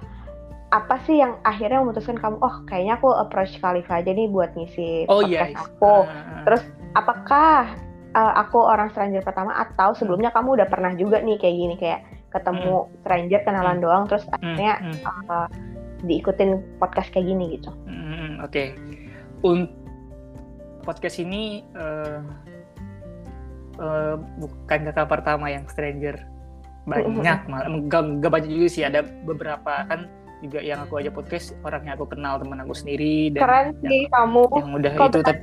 apa 0.69 0.95
sih 1.09 1.18
yang 1.18 1.41
akhirnya 1.41 1.81
memutuskan 1.81 2.19
kamu, 2.19 2.38
oh 2.45 2.55
kayaknya 2.69 2.99
aku 2.99 3.09
approach 3.09 3.57
Khalifa 3.57 4.03
aja 4.03 4.11
nih 4.14 4.30
buat 4.30 4.53
ngisi 4.53 5.09
oh, 5.09 5.26
podcast 5.26 5.34
iya, 5.34 5.57
aku. 5.57 6.05
Uh, 6.05 6.43
Terus 6.45 6.64
apakah 6.93 7.73
uh, 8.14 8.34
aku 8.38 8.59
orang 8.61 8.93
stranger 8.93 9.26
pertama 9.26 9.57
atau 9.57 9.97
sebelumnya 9.97 10.30
kamu 10.30 10.61
udah 10.61 10.68
pernah 10.69 10.93
juga 10.93 11.26
nih 11.26 11.41
kayak 11.41 11.55
gini 11.57 11.76
kayak 11.80 12.01
ketemu 12.30 12.85
hmm. 12.85 12.89
stranger 13.01 13.41
kenalan 13.47 13.77
hmm. 13.80 13.85
doang 13.88 14.03
terus 14.05 14.23
hmm. 14.27 14.35
akhirnya 14.38 14.73
hmm. 14.77 14.97
Uh, 15.26 15.47
diikutin 16.05 16.61
podcast 16.77 17.09
kayak 17.09 17.34
gini 17.34 17.57
gitu. 17.57 17.73
Hmm, 17.89 18.45
Oke, 18.45 18.77
okay. 19.41 19.65
podcast 20.85 21.18
ini 21.18 21.65
uh, 21.73 22.22
uh, 23.82 24.16
bukan 24.38 24.80
kakak 24.91 25.08
pertama 25.10 25.49
yang 25.49 25.66
stranger. 25.70 26.18
Banyak 26.88 27.40
malah. 27.52 27.68
Gak, 27.90 28.04
gak 28.24 28.32
banyak 28.32 28.52
juga 28.52 28.68
sih. 28.72 28.84
Ada 28.88 29.04
beberapa 29.04 29.86
kan 29.88 30.08
juga 30.45 30.62
yang 30.62 30.86
aku 30.86 31.02
aja 31.02 31.10
podcast 31.10 31.58
orang 31.66 31.82
yang 31.90 31.98
aku 31.98 32.14
kenal 32.14 32.38
teman 32.38 32.62
aku 32.62 32.78
sendiri 32.78 33.34
dan 33.34 33.41
keren 33.41 33.68
sih 33.82 34.06
yang, 34.06 34.14
kamu 34.14 34.41
yang 34.54 34.70
udah 34.78 34.91
Kalo 34.94 35.10
itu 35.10 35.20
tapi 35.26 35.41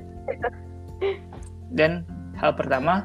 dan 1.74 2.06
hal 2.39 2.55
pertama 2.55 3.02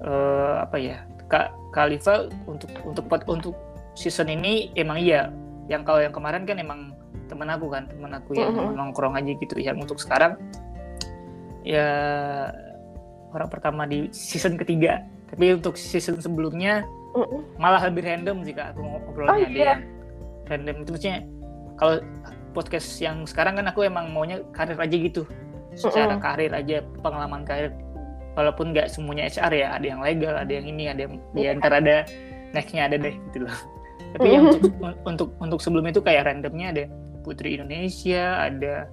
uh, 0.00 0.64
apa 0.64 0.80
ya 0.80 1.04
kak 1.28 1.52
Khalifa 1.76 2.32
untuk 2.48 2.72
untuk 2.86 3.04
untuk 3.26 3.54
season 3.98 4.30
ini 4.30 4.70
emang 4.78 5.00
iya. 5.00 5.30
Yang 5.66 5.82
kalau 5.88 6.00
yang 6.04 6.14
kemarin 6.14 6.44
kan 6.44 6.60
emang 6.60 6.92
teman 7.26 7.48
aku 7.48 7.72
kan 7.72 7.88
teman 7.88 8.12
aku 8.12 8.36
yang 8.36 8.52
mm 8.52 8.60
-hmm. 8.60 8.76
nongkrong 8.76 9.16
aja 9.16 9.32
gitu. 9.34 9.56
Yang 9.58 9.88
untuk 9.88 9.98
sekarang 9.98 10.36
ya 11.64 11.88
orang 13.34 13.50
pertama 13.50 13.82
di 13.84 14.08
season 14.14 14.54
ketiga 14.54 15.02
tapi 15.28 15.54
untuk 15.54 15.74
season 15.74 16.22
sebelumnya 16.22 16.86
-hmm. 17.14 17.58
malah 17.58 17.82
lebih 17.90 18.06
random 18.06 18.46
sih 18.46 18.54
kak 18.54 18.74
aku 18.74 18.80
ngobrolnya 18.82 19.34
oh, 19.34 19.38
ada 19.42 19.50
iya. 19.50 19.66
yang 19.76 19.82
random 20.46 20.76
itu 20.82 20.90
maksudnya 20.94 21.18
kalau 21.74 21.94
podcast 22.54 22.88
yang 23.02 23.26
sekarang 23.26 23.58
kan 23.58 23.66
aku 23.66 23.82
emang 23.82 24.14
maunya 24.14 24.38
karir 24.54 24.78
aja 24.78 24.96
gitu 24.96 25.22
secara 25.74 26.14
-hmm. 26.14 26.22
karir 26.22 26.52
aja 26.54 26.86
pengalaman 27.02 27.42
karir 27.42 27.74
walaupun 28.38 28.70
nggak 28.70 28.90
semuanya 28.90 29.26
HR 29.26 29.52
ya 29.54 29.66
ada 29.74 29.86
yang 29.86 30.00
legal 30.02 30.34
ada 30.38 30.52
yang 30.54 30.66
ini 30.70 30.90
ada 30.90 31.06
yang 31.06 31.14
yeah. 31.34 31.54
ya 31.54 31.58
ntar 31.58 31.72
ada 31.74 31.96
nextnya 32.54 32.86
ada 32.86 32.96
deh 32.98 33.14
gitu 33.30 33.46
loh 33.46 33.56
tapi 34.14 34.28
yang 34.30 34.44
untuk 34.54 34.74
untuk 35.02 35.28
untuk 35.42 35.60
sebelum 35.62 35.90
itu 35.90 35.98
kayak 35.98 36.30
randomnya 36.30 36.70
ada 36.70 36.84
Putri 37.24 37.56
Indonesia, 37.56 38.44
ada 38.44 38.86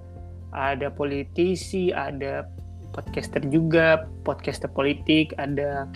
ada 0.56 0.88
politisi, 0.88 1.92
ada 1.92 2.48
podcaster 2.92 3.42
juga, 3.48 4.06
podcaster 4.22 4.68
politik, 4.70 5.32
ada 5.40 5.88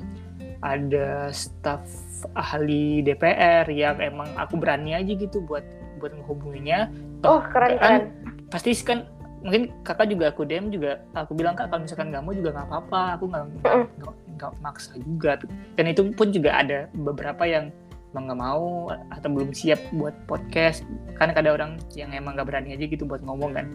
ada 0.65 1.31
staf 1.31 1.85
ahli 2.33 3.05
DPR 3.05 3.69
yang 3.69 4.01
emang 4.01 4.27
aku 4.41 4.57
berani 4.57 4.97
aja 4.97 5.13
gitu 5.13 5.45
buat 5.45 5.63
buat 6.01 6.17
menghubunginya. 6.17 6.89
Oh 7.23 7.45
keren 7.45 7.77
kan, 7.77 7.81
keren. 7.81 8.03
Pasti 8.49 8.73
kan 8.81 9.05
mungkin 9.45 9.71
kakak 9.87 10.11
juga 10.11 10.35
aku 10.35 10.43
DM 10.43 10.75
juga 10.75 10.99
aku 11.15 11.39
bilang 11.39 11.55
kak 11.55 11.71
kalau 11.71 11.87
misalkan 11.87 12.11
kamu 12.11 12.41
juga 12.41 12.51
nggak 12.57 12.67
apa-apa 12.67 13.03
aku 13.15 13.25
nggak 13.31 13.45
nggak 14.35 14.53
maksa 14.59 14.93
juga 14.99 15.39
dan 15.79 15.85
itu 15.87 16.11
pun 16.19 16.35
juga 16.35 16.51
ada 16.59 16.91
beberapa 16.99 17.47
yang 17.47 17.71
nggak 18.17 18.41
mau 18.41 18.89
atau 19.13 19.29
belum 19.29 19.53
siap 19.53 19.77
buat 19.93 20.17
podcast 20.25 20.83
kan 21.21 21.37
ada 21.37 21.53
orang 21.53 21.77
yang 21.93 22.17
emang 22.17 22.33
nggak 22.35 22.49
berani 22.49 22.73
aja 22.73 22.89
gitu 22.89 23.05
buat 23.05 23.21
ngomong 23.21 23.53
kan 23.53 23.67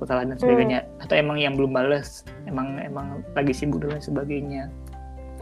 kesalahan 0.00 0.32
dan 0.34 0.38
sebagainya. 0.38 0.80
Hmm. 0.84 1.02
atau 1.04 1.14
emang 1.16 1.36
yang 1.40 1.54
belum 1.56 1.72
bales 1.72 2.22
emang 2.46 2.76
emang 2.80 3.24
lagi 3.34 3.52
sibuk 3.52 3.82
dan 3.84 4.00
sebagainya. 4.00 4.68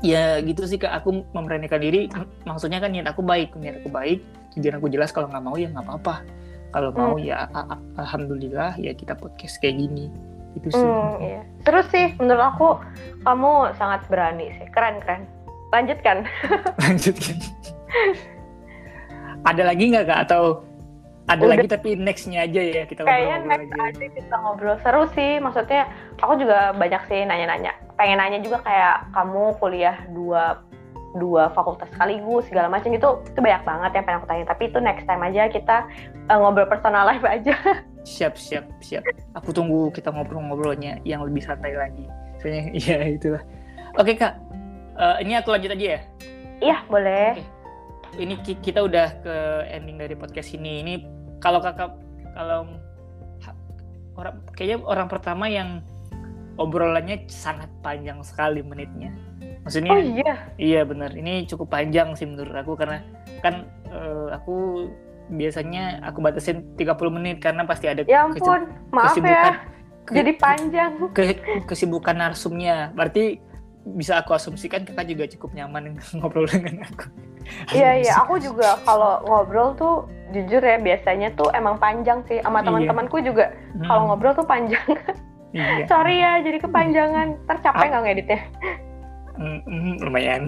Ya 0.04 0.36
gitu 0.44 0.68
sih 0.68 0.76
kak. 0.76 0.92
Aku 1.00 1.24
memberanikan 1.32 1.80
diri. 1.80 2.12
Maksudnya 2.44 2.82
kan 2.82 2.92
niat 2.92 3.08
aku 3.08 3.24
baik. 3.24 3.56
Niat 3.56 3.80
aku 3.80 3.88
baik 3.88 4.20
tujuan 4.54 4.76
aku 4.78 4.88
jelas. 4.92 5.10
Kalau 5.10 5.32
nggak 5.32 5.44
mau 5.44 5.56
ya 5.56 5.72
nggak 5.72 5.84
apa-apa. 5.86 6.22
Kalau 6.74 6.90
hmm. 6.90 6.98
mau 6.98 7.14
ya 7.16 7.46
alhamdulillah 7.96 8.76
ya 8.76 8.92
kita 8.92 9.16
podcast 9.16 9.62
kayak 9.62 9.80
gini. 9.80 10.12
Itu 10.54 10.70
sih. 10.70 10.86
Hmm, 10.86 11.18
iya. 11.18 11.42
terus 11.66 11.90
sih 11.90 12.14
menurut 12.20 12.44
aku 12.54 12.68
kamu 13.24 13.74
sangat 13.80 14.06
berani 14.12 14.52
sih. 14.60 14.66
Keren 14.70 15.00
keren. 15.02 15.24
Lanjutkan. 15.72 16.28
Lanjutkan. 16.84 17.36
Ada 19.44 19.62
lagi 19.66 19.84
nggak 19.92 20.06
kak? 20.06 20.20
Atau 20.28 20.62
ada 21.24 21.40
Udah. 21.40 21.56
lagi 21.56 21.66
tapi 21.72 21.96
nextnya 21.96 22.44
aja 22.44 22.60
ya 22.60 22.82
kita 22.84 23.00
kayaknya 23.00 23.36
next 23.48 23.72
aja. 23.72 23.84
aja 23.96 24.06
kita 24.12 24.34
ngobrol. 24.44 24.76
Seru 24.84 25.08
sih 25.16 25.40
maksudnya 25.40 25.88
aku 26.20 26.36
juga 26.36 26.76
banyak 26.76 27.02
sih 27.08 27.24
nanya-nanya. 27.24 27.72
Pengen 27.96 28.20
nanya 28.20 28.44
juga 28.44 28.60
kayak 28.60 29.08
kamu 29.16 29.56
kuliah 29.56 29.96
dua 30.12 30.60
dua 31.16 31.48
fakultas 31.56 31.88
sekaligus 31.96 32.44
segala 32.52 32.68
macam. 32.68 32.92
Itu 32.92 33.24
itu 33.24 33.40
banyak 33.40 33.62
banget 33.64 33.90
yang 33.96 34.04
pengen 34.04 34.18
aku 34.20 34.28
tanya. 34.28 34.44
Tapi 34.52 34.62
itu 34.68 34.78
next 34.84 35.04
time 35.08 35.24
aja 35.24 35.42
kita 35.48 35.76
uh, 36.28 36.38
ngobrol 36.44 36.68
personal 36.68 37.08
live 37.08 37.24
aja. 37.24 37.56
Siap 38.04 38.36
siap 38.36 38.68
siap. 38.84 39.00
Aku 39.32 39.48
tunggu 39.56 39.88
kita 39.88 40.12
ngobrol-ngobrolnya 40.12 41.00
yang 41.08 41.24
lebih 41.24 41.40
santai 41.40 41.72
lagi. 41.72 42.04
Soalnya 42.36 42.68
ya 42.84 43.00
itulah. 43.08 43.40
Oke 43.96 44.12
kak. 44.12 44.36
Uh, 44.92 45.16
ini 45.24 45.40
aku 45.40 45.56
lanjut 45.56 45.72
aja 45.72 45.86
ya? 45.96 46.00
Iya 46.60 46.76
boleh. 46.92 47.40
Okay 47.40 47.54
ini 48.18 48.38
kita 48.42 48.82
udah 48.82 49.08
ke 49.22 49.36
ending 49.70 49.98
dari 49.98 50.14
podcast 50.14 50.54
ini. 50.54 50.82
Ini 50.86 50.94
kalau 51.44 51.60
kakak 51.60 51.92
kalau 52.32 52.60
orang 54.16 54.34
kayaknya 54.56 54.80
orang 54.88 55.08
pertama 55.12 55.44
yang 55.44 55.84
obrolannya 56.56 57.28
sangat 57.28 57.68
panjang 57.84 58.24
sekali 58.24 58.64
menitnya. 58.64 59.12
Maksudnya 59.66 59.92
Oh 59.92 60.00
iya. 60.00 60.34
Iya 60.56 60.80
benar. 60.88 61.12
Ini 61.12 61.44
cukup 61.44 61.68
panjang 61.68 62.16
sih 62.16 62.24
menurut 62.24 62.54
aku 62.56 62.78
karena 62.80 63.04
kan 63.44 63.68
uh, 63.92 64.32
aku 64.32 64.88
biasanya 65.32 66.04
aku 66.04 66.20
batasin 66.20 66.76
30 66.76 67.16
menit 67.16 67.36
karena 67.40 67.64
pasti 67.64 67.88
ada 67.88 68.04
Ya 68.04 68.24
ampun, 68.24 68.70
maaf 68.92 69.16
ya. 69.16 69.60
Ke, 70.04 70.20
Jadi 70.20 70.32
panjang. 70.36 70.92
Ke, 71.16 71.22
kesibukan 71.64 72.12
narsumnya. 72.12 72.92
Berarti 72.92 73.40
bisa 73.84 74.20
aku 74.20 74.36
asumsikan 74.36 74.84
kakak 74.84 75.08
juga 75.08 75.24
cukup 75.32 75.56
nyaman 75.56 75.96
ngobrol 76.16 76.44
dengan 76.48 76.84
aku. 76.88 77.08
Iya 77.72 77.90
iya, 78.00 78.12
aku 78.20 78.40
juga 78.40 78.80
kalau 78.88 79.20
ngobrol 79.28 79.76
tuh 79.76 80.08
jujur 80.32 80.62
ya 80.64 80.80
biasanya 80.80 81.30
tuh 81.38 81.52
emang 81.54 81.78
panjang 81.78 82.24
sih 82.26 82.42
sama 82.42 82.60
iya. 82.60 82.66
teman-temanku 82.66 83.22
juga 83.22 83.54
hmm. 83.54 83.86
kalau 83.86 84.02
ngobrol 84.10 84.34
tuh 84.34 84.46
panjang. 84.46 84.82
Iya. 85.54 85.86
Sorry 85.90 86.18
ya, 86.18 86.42
jadi 86.42 86.58
kepanjangan. 86.58 87.28
Tercapai 87.46 87.86
nggak 87.92 88.02
ngeditnya? 88.02 88.40
Mm, 89.34 89.98
lumayan. 90.02 90.42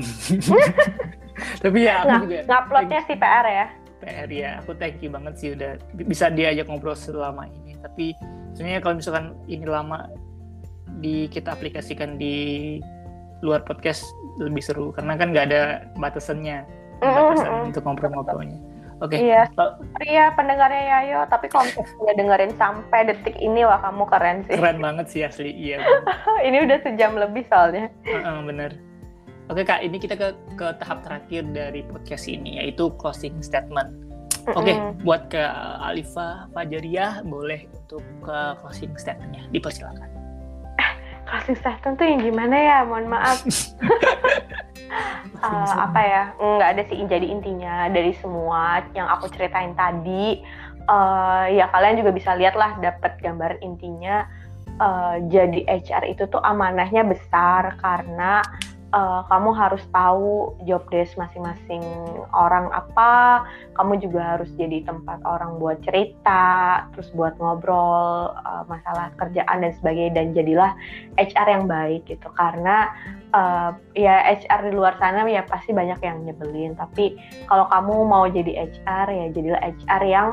Tapi 1.63 1.79
ya 1.85 2.03
aku 2.03 2.09
nah, 2.09 2.21
juga. 2.23 2.39
Nguploadnya 2.47 3.01
sih 3.07 3.17
PR 3.19 3.47
ya. 3.47 3.67
PR 3.97 4.29
ya, 4.31 4.51
aku 4.63 4.73
thank 4.77 5.01
you 5.03 5.11
banget 5.11 5.35
sih 5.41 5.49
udah 5.57 5.81
bisa 6.07 6.31
diajak 6.31 6.69
ngobrol 6.69 6.95
selama 6.95 7.49
ini. 7.51 7.75
Tapi 7.83 8.15
sebenarnya 8.55 8.81
kalau 8.83 8.95
misalkan 8.99 9.27
ini 9.51 9.67
lama 9.67 10.07
di 11.03 11.29
kita 11.29 11.53
aplikasikan 11.53 12.17
di 12.17 12.79
luar 13.45 13.61
podcast 13.69 14.07
lebih 14.41 14.65
seru 14.65 14.93
karena 14.97 15.13
kan 15.21 15.29
nggak 15.33 15.47
ada 15.53 15.63
batasannya 16.01 16.65
batasan 17.01 17.45
mm 17.45 17.53
-hmm. 17.53 17.69
untuk 17.69 17.83
ngobrol-ngobrolnya. 17.85 18.59
Oke. 19.05 19.21
Okay. 19.21 19.29
Iya. 19.29 19.43
Iya 20.01 20.25
pendengarnya 20.33 20.83
Yayo, 20.89 21.21
tapi 21.29 21.53
kalau 21.53 21.69
misalnya 21.69 22.15
dengerin 22.17 22.53
sampai 22.57 23.01
detik 23.13 23.37
ini 23.37 23.69
wah 23.69 23.77
kamu 23.85 24.09
keren 24.09 24.39
sih. 24.49 24.57
Keren 24.57 24.81
banget 24.81 25.07
sih 25.13 25.21
asli, 25.21 25.53
iya. 25.53 25.85
ini 26.47 26.65
udah 26.65 26.79
sejam 26.81 27.13
lebih 27.13 27.45
soalnya. 27.53 27.93
Uh, 28.09 28.17
uh, 28.25 28.39
bener. 28.49 28.73
Oke 29.53 29.63
kak, 29.69 29.85
ini 29.85 30.01
kita 30.01 30.17
ke 30.17 30.33
ke 30.57 30.67
tahap 30.81 31.05
terakhir 31.05 31.45
dari 31.53 31.85
podcast 31.85 32.27
ini 32.27 32.59
yaitu 32.59 32.89
closing 32.97 33.37
statement. 33.45 33.93
Oke, 34.55 34.73
okay, 34.73 34.77
buat 35.03 35.27
ke 35.27 35.43
Alifa 35.83 36.47
Fajaria 36.55 37.21
boleh 37.27 37.67
untuk 37.67 38.03
ke 38.23 38.39
closing 38.63 38.95
statementnya, 38.95 39.43
dipersilakan 39.51 40.16
closing 41.27 41.59
statement 41.59 41.99
tuh 41.99 42.07
yang 42.07 42.23
gimana 42.23 42.57
ya? 42.57 42.79
Mohon 42.87 43.07
maaf. 43.19 43.39
Uh, 45.43 45.75
apa 45.91 46.01
ya? 46.01 46.23
Nggak 46.39 46.71
ada 46.79 46.83
sih 46.89 46.99
jadi 47.05 47.27
intinya 47.27 47.91
dari 47.91 48.15
semua 48.23 48.87
yang 48.95 49.11
aku 49.11 49.29
ceritain 49.35 49.75
tadi 49.75 50.41
uh, 50.91 51.45
ya 51.51 51.69
kalian 51.71 52.01
juga 52.01 52.11
bisa 52.15 52.35
lihat 52.39 52.55
lah 52.55 52.79
dapat 52.79 53.19
gambar 53.21 53.59
intinya 53.63 54.27
uh, 54.79 55.19
jadi 55.29 55.67
HR 55.67 56.05
itu 56.11 56.25
tuh 56.31 56.41
amanahnya 56.43 57.03
besar 57.07 57.77
karena 57.83 58.43
uh, 58.93 59.27
kamu 59.27 59.51
harus 59.57 59.83
tahu 59.91 60.55
job 60.69 60.85
desk 60.93 61.19
masing-masing 61.19 61.83
orang 62.35 62.71
apa, 62.71 63.43
kamu 63.75 63.99
juga 64.03 64.37
harus 64.37 64.51
jadi 64.55 64.85
tempat 64.87 65.23
orang 65.27 65.59
buat 65.59 65.81
cerita, 65.83 66.85
terus 66.95 67.11
buat 67.15 67.35
ngobrol 67.41 68.35
uh, 68.37 68.63
masalah 68.71 69.11
kerjaan 69.19 69.65
dan 69.65 69.73
sebagainya 69.79 70.13
dan 70.15 70.27
jadilah 70.37 70.73
HR 71.19 71.49
yang 71.49 71.65
baik 71.67 72.07
gitu. 72.07 72.29
Karena 72.37 72.93
uh, 73.35 73.71
ya 73.97 74.23
HR 74.37 74.71
di 74.71 74.73
luar 74.77 74.95
sana 75.01 75.27
ya 75.27 75.43
pasti 75.45 75.73
banyak 75.75 75.99
yang 76.01 76.23
nyebelin 76.23 76.77
tapi 76.79 77.17
kalau 77.51 77.67
kamu 77.69 77.95
mau 78.07 78.25
jadi 78.29 78.69
HR 78.71 79.07
ya 79.11 79.27
jadilah 79.33 79.61
HR 79.63 80.03
yang 80.07 80.29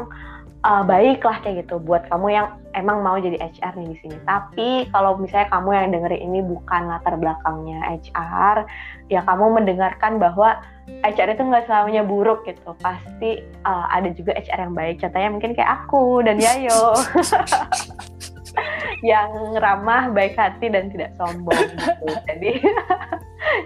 baik 0.64 1.20
lah 1.28 1.44
kayak 1.44 1.68
gitu 1.68 1.76
buat 1.76 2.08
kamu 2.08 2.28
yang 2.32 2.48
emang 2.72 3.04
mau 3.04 3.20
jadi 3.20 3.36
HR 3.36 3.76
nih 3.76 3.88
di 3.92 3.98
sini. 4.00 4.18
Tapi 4.24 4.88
kalau 4.96 5.20
misalnya 5.20 5.52
kamu 5.52 5.70
yang 5.76 5.88
dengerin 5.92 6.22
ini 6.24 6.40
bukan 6.40 6.88
latar 6.88 7.20
belakangnya 7.20 7.84
HR, 7.84 8.64
ya 9.12 9.22
kamu 9.28 9.60
mendengarkan 9.60 10.24
bahwa 10.24 10.64
HR 11.04 11.36
itu 11.36 11.44
nggak 11.44 11.68
selamanya 11.68 12.04
buruk 12.08 12.48
gitu. 12.48 12.72
Pasti 12.80 13.44
uh, 13.68 13.92
ada 13.92 14.08
juga 14.16 14.40
HR 14.40 14.72
yang 14.72 14.74
baik. 14.76 15.04
Contohnya 15.04 15.30
mungkin 15.36 15.52
kayak 15.52 15.72
aku 15.84 16.24
dan 16.24 16.40
Yayo. 16.40 16.96
yang 19.04 19.60
ramah, 19.60 20.16
baik 20.16 20.40
hati 20.40 20.72
dan 20.72 20.88
tidak 20.88 21.12
sombong 21.20 21.60
gitu. 21.60 22.08
Jadi 22.24 22.52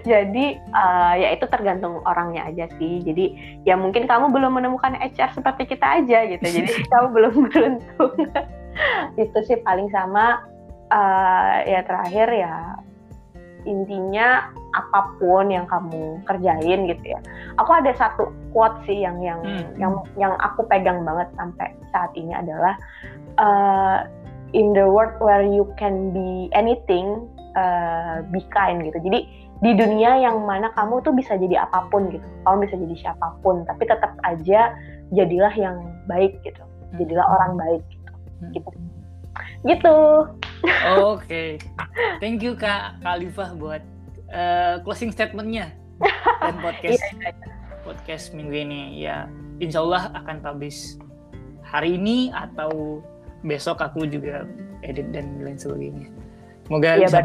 jadi 0.08 0.46
uh, 0.72 1.14
ya 1.20 1.28
itu 1.36 1.44
tergantung 1.52 2.00
orangnya 2.08 2.48
aja 2.48 2.64
sih. 2.80 3.04
Jadi 3.04 3.36
ya 3.68 3.76
mungkin 3.76 4.08
kamu 4.08 4.32
belum 4.32 4.56
menemukan 4.56 4.96
HR 4.96 5.36
seperti 5.36 5.76
kita 5.76 6.00
aja 6.02 6.24
gitu. 6.24 6.46
Jadi 6.56 6.72
kamu 6.88 7.06
belum 7.12 7.34
beruntung. 7.52 8.16
itu 9.22 9.38
sih 9.44 9.60
paling 9.60 9.92
sama 9.92 10.40
uh, 10.88 11.56
ya 11.68 11.84
terakhir 11.84 12.30
ya 12.32 12.78
intinya 13.66 14.48
apa 14.72 15.18
pun 15.20 15.52
yang 15.52 15.68
kamu 15.68 16.22
kerjain 16.24 16.88
gitu 16.88 17.04
ya. 17.04 17.20
Aku 17.60 17.70
ada 17.76 17.92
satu 17.92 18.32
quote 18.56 18.80
sih 18.88 19.04
yang 19.04 19.20
yang 19.20 19.44
hmm. 19.44 19.76
yang 19.76 19.92
yang 20.16 20.32
aku 20.40 20.64
pegang 20.66 21.04
banget 21.04 21.28
sampai 21.36 21.76
saat 21.92 22.08
ini 22.16 22.32
adalah 22.32 22.74
uh, 23.36 24.08
in 24.56 24.72
the 24.72 24.86
world 24.86 25.12
where 25.20 25.44
you 25.44 25.68
can 25.76 26.14
be 26.16 26.48
anything, 26.56 27.28
uh, 27.58 28.24
be 28.32 28.40
kind 28.54 28.80
gitu. 28.84 28.98
Jadi 29.04 29.28
di 29.58 29.74
dunia 29.74 30.22
yang 30.22 30.46
mana 30.46 30.70
kamu 30.78 31.02
tuh 31.02 31.10
bisa 31.14 31.34
jadi 31.34 31.66
apa 31.66 31.90
pun 31.90 32.06
gitu. 32.14 32.22
Kamu 32.46 32.62
bisa 32.62 32.76
jadi 32.78 32.94
siapa 32.98 33.26
pun, 33.42 33.66
tapi 33.66 33.86
tetap 33.90 34.14
aja 34.22 34.74
jadilah 35.10 35.54
yang 35.58 35.76
baik 36.06 36.38
gitu. 36.46 36.62
Jadilah 36.94 37.26
hmm. 37.26 37.34
orang 37.34 37.52
baik 37.58 37.82
gitu. 37.90 38.12
Hmm. 38.38 38.50
Gitu. 38.54 38.70
Gitu. 39.66 39.96
Oke. 41.02 41.26
Okay. 41.26 41.50
Thank 42.22 42.46
you 42.46 42.54
Kak 42.54 43.02
Khalifah 43.02 43.58
buat 43.58 43.82
uh, 44.30 44.78
closing 44.86 45.10
statementnya 45.10 45.74
dan 46.42 46.56
podcast 46.64 47.02
iya, 47.02 47.34
iya, 47.34 47.50
podcast 47.82 48.30
minggu 48.30 48.54
ini 48.54 49.02
ya 49.02 49.26
Insya 49.58 49.82
Allah 49.82 50.14
akan 50.14 50.38
publish 50.38 50.94
hari 51.66 51.98
ini 51.98 52.30
atau 52.30 53.02
besok 53.42 53.82
aku 53.82 54.06
juga 54.06 54.46
edit 54.86 55.10
dan 55.10 55.42
lain 55.42 55.58
sebagainya. 55.58 56.06
Semoga 56.66 56.90
iya, 56.94 57.06
bisa 57.10 57.18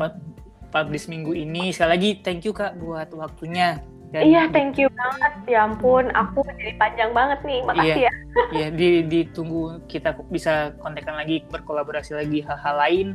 publish 0.73 1.05
minggu 1.05 1.37
ini. 1.37 1.69
Sekali 1.69 1.89
lagi 1.93 2.09
thank 2.25 2.41
you 2.43 2.51
Kak 2.51 2.81
buat 2.81 3.13
waktunya. 3.13 3.77
Dan 4.13 4.29
iya, 4.29 4.45
thank 4.53 4.77
you 4.77 4.89
banget. 4.93 5.33
Ya 5.49 5.65
ampun, 5.65 6.13
aku 6.13 6.45
jadi 6.45 6.77
panjang 6.77 7.17
banget 7.17 7.39
nih. 7.45 7.59
Makasih 7.65 8.01
iya, 8.05 8.09
ya. 8.09 8.13
Iya, 8.57 8.67
di, 8.69 8.89
ditunggu 9.09 9.81
kita 9.89 10.13
bisa 10.29 10.73
kontekan 10.81 11.17
lagi, 11.17 11.41
berkolaborasi 11.49 12.13
lagi 12.13 12.45
hal-hal 12.45 12.75
lain, 12.77 13.07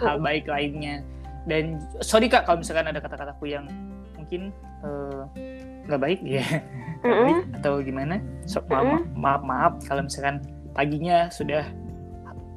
hal 0.00 0.16
hmm. 0.16 0.24
baik 0.24 0.44
lainnya 0.48 1.04
dan 1.48 1.80
sorry 2.04 2.28
kak 2.28 2.44
kalau 2.44 2.60
misalkan 2.60 2.92
ada 2.92 3.00
kata-kataku 3.00 3.48
yang 3.48 3.64
mungkin 4.14 4.52
eh, 4.84 5.22
nggak 5.88 5.98
uh, 5.98 6.02
baik 6.04 6.20
ya 6.20 6.44
mm 7.00 7.08
-hmm. 7.08 7.32
atau 7.58 7.80
gimana 7.80 8.20
so, 8.44 8.60
maaf, 8.68 8.84
mm 8.84 8.92
-hmm. 8.92 9.02
maaf 9.16 9.42
maaf 9.42 9.72
kalau 9.88 10.04
misalkan 10.04 10.44
paginya 10.76 11.32
sudah 11.32 11.64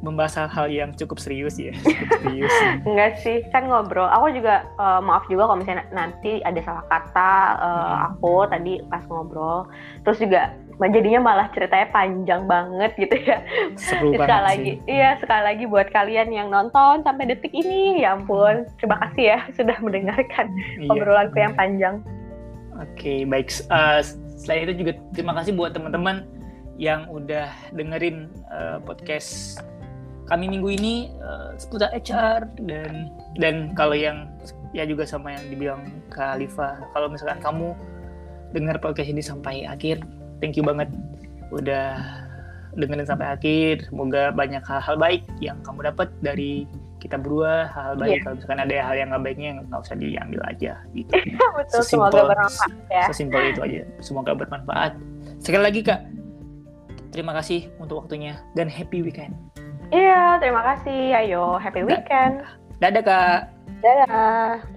membahas 0.01 0.45
hal-hal 0.45 0.67
yang 0.69 0.89
cukup 0.97 1.21
serius 1.21 1.61
ya 1.61 1.73
cukup 1.81 2.09
serius 2.21 2.53
enggak 2.83 3.11
sih 3.21 3.45
kan 3.53 3.69
ngobrol 3.69 4.09
aku 4.09 4.33
juga 4.33 4.65
uh, 4.81 4.99
maaf 4.99 5.25
juga 5.29 5.49
kalau 5.49 5.61
misalnya 5.61 5.85
nanti 5.93 6.41
ada 6.41 6.59
salah 6.65 6.85
kata 6.89 7.33
uh, 7.61 7.69
hmm. 7.69 7.97
aku 8.13 8.35
tadi 8.49 8.73
pas 8.89 9.05
ngobrol 9.07 9.69
terus 10.01 10.17
juga 10.17 10.53
jadinya 10.89 11.21
malah 11.21 11.47
ceritanya 11.53 11.93
panjang 11.93 12.49
banget 12.49 12.89
gitu 12.97 13.13
ya. 13.21 13.45
Seru 13.77 14.17
sekali 14.17 14.17
banget 14.17 14.41
lagi, 14.41 14.71
sih. 14.81 14.89
iya 14.89 15.09
sekali 15.21 15.43
lagi 15.45 15.63
buat 15.69 15.87
kalian 15.93 16.33
yang 16.33 16.49
nonton 16.49 17.05
sampai 17.05 17.29
detik 17.29 17.53
ini, 17.53 18.01
ya 18.01 18.17
ampun, 18.17 18.65
terima 18.81 18.97
kasih 19.05 19.37
ya 19.37 19.39
sudah 19.53 19.77
mendengarkan 19.77 20.49
iya. 20.81 20.89
obrolanku 20.89 21.37
yang 21.37 21.53
panjang. 21.53 22.01
Oke, 22.81 22.97
okay, 22.97 23.19
baik. 23.29 23.53
Uh, 23.69 24.01
selain 24.41 24.65
itu 24.65 24.81
juga 24.81 24.97
terima 25.13 25.37
kasih 25.37 25.53
buat 25.53 25.77
teman-teman 25.77 26.25
yang 26.81 27.05
udah 27.13 27.45
dengerin 27.77 28.25
uh, 28.49 28.81
podcast 28.81 29.61
kami 30.31 30.47
minggu 30.47 30.69
ini 30.79 30.95
uh, 31.19 31.51
seputar 31.59 31.91
HR 31.91 32.47
dan 32.63 33.11
dan 33.35 33.75
kalau 33.75 33.91
yang 33.91 34.31
ya 34.71 34.87
juga 34.87 35.03
sama 35.03 35.35
yang 35.35 35.43
dibilang 35.51 35.83
Kak 36.07 36.39
Alifa, 36.39 36.79
kalau 36.95 37.11
misalkan 37.11 37.43
kamu 37.43 37.75
dengar 38.55 38.79
podcast 38.79 39.11
ini 39.11 39.19
sampai 39.19 39.67
akhir 39.67 39.99
thank 40.39 40.55
you 40.55 40.63
banget 40.63 40.87
udah 41.51 41.99
dengerin 42.79 43.03
sampai 43.03 43.27
akhir. 43.35 43.91
Semoga 43.91 44.31
banyak 44.31 44.63
hal-hal 44.63 44.95
baik 44.95 45.27
yang 45.43 45.59
kamu 45.67 45.91
dapat 45.91 46.07
dari 46.23 46.63
kita 47.03 47.19
berdua 47.19 47.67
hal-hal 47.67 47.99
baik. 47.99 48.15
Yeah. 48.15 48.23
kalau 48.23 48.35
misalkan 48.39 48.61
ada 48.63 48.75
hal 48.79 48.95
yang 48.95 49.07
nggak 49.11 49.23
baiknya 49.27 49.49
nggak 49.67 49.81
usah 49.83 49.99
diambil 49.99 50.41
aja 50.47 50.79
gitu. 50.95 51.11
Betul 51.59 51.83
sesimpel, 51.83 52.07
semoga 52.07 52.31
bermanfaat 52.31 52.71
ya. 52.87 53.03
sesimpel 53.11 53.41
itu 53.51 53.61
aja. 53.67 53.81
Semoga 53.99 54.31
bermanfaat. 54.31 54.91
Sekali 55.43 55.63
lagi 55.67 55.81
kak 55.83 56.01
terima 57.11 57.35
kasih 57.35 57.67
untuk 57.75 58.07
waktunya 58.07 58.39
dan 58.55 58.71
happy 58.71 59.03
weekend 59.03 59.35
iya 59.91 60.39
terima 60.41 60.63
kasih. 60.63 61.13
Ayo 61.15 61.59
happy 61.61 61.83
weekend. 61.85 62.41
Dadah 62.81 63.03
kak. 63.05 63.39
Dadah 63.85 64.71